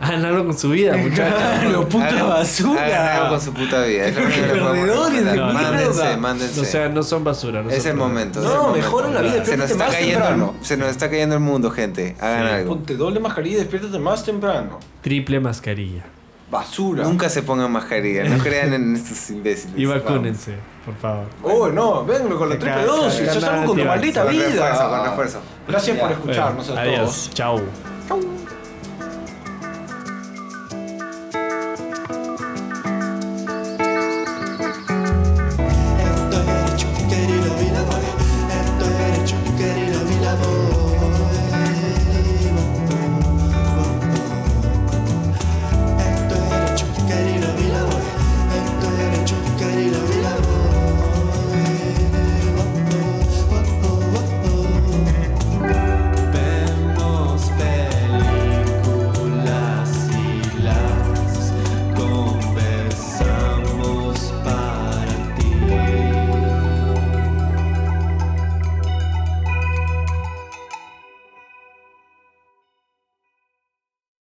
Hagan 0.02 0.24
algo 0.24 0.44
con 0.46 0.58
su 0.58 0.70
vida, 0.70 0.96
muchachos. 0.96 1.38
Lo 1.70 1.88
puta 1.88 2.08
Hagan- 2.08 2.28
basura. 2.28 2.84
hagan 2.86 3.16
algo 3.18 3.28
con 3.28 3.40
su 3.40 3.52
puta 3.54 3.84
vida. 3.84 4.06
Es 4.06 4.16
Perdedores 4.16 5.24
de. 5.24 5.36
Mándense, 5.40 5.92
mierda. 6.02 6.16
mándense. 6.16 6.60
O 6.60 6.64
sea, 6.64 6.88
no 6.88 7.04
son 7.04 7.22
basura. 7.22 7.62
no 7.62 7.70
es 7.70 7.82
son 7.84 7.92
el 7.92 7.96
momento. 7.98 8.40
es 8.40 8.44
No, 8.46 8.50
el 8.50 8.58
momento. 8.58 8.78
mejoren 8.86 9.14
la 9.14 9.20
vida, 9.22 9.44
Se 9.44 9.56
nos, 9.56 9.70
está 9.70 9.84
más 9.84 9.94
cayendo, 9.94 10.18
temprano. 10.18 10.54
se 10.60 10.76
nos 10.76 10.88
está 10.88 11.08
cayendo 11.08 11.36
el 11.36 11.40
mundo, 11.40 11.70
gente. 11.70 12.16
Hagan 12.20 12.46
Sí. 12.48 12.52
algo. 12.54 12.68
Ponte 12.74 12.96
doble 12.96 13.20
mascarilla 13.20 13.56
y 13.56 13.60
despiértate 13.60 13.98
más 14.00 14.24
temprano. 14.24 14.80
Triple 15.02 15.38
mascarilla. 15.38 16.04
Basura. 16.52 17.02
Nunca 17.04 17.30
se 17.30 17.42
pongan 17.42 17.72
mascarilla. 17.72 18.24
No 18.24 18.36
crean 18.42 18.74
en 18.74 18.94
estos 18.96 19.30
imbéciles. 19.30 19.74
Y 19.76 19.86
vacúnense, 19.86 20.54
por 20.84 20.94
favor. 20.96 21.24
Oh, 21.42 21.68
no, 21.68 22.04
vengan 22.04 22.36
con 22.36 22.50
la 22.50 22.58
triple 22.58 22.84
dosis. 22.84 23.32
Yo 23.34 23.40
salgo 23.40 23.68
con 23.68 23.78
tu 23.78 23.84
maldita 23.86 24.22
Con 24.24 24.32
vida. 24.32 24.48
refuerzo, 24.48 24.90
con 24.90 25.04
refuerzo. 25.04 25.40
Gracias 25.66 25.98
por 25.98 26.12
escucharnos 26.12 26.68
a 26.68 26.80
Adiós. 26.82 26.98
todos. 26.98 27.30
Chao. 27.30 27.60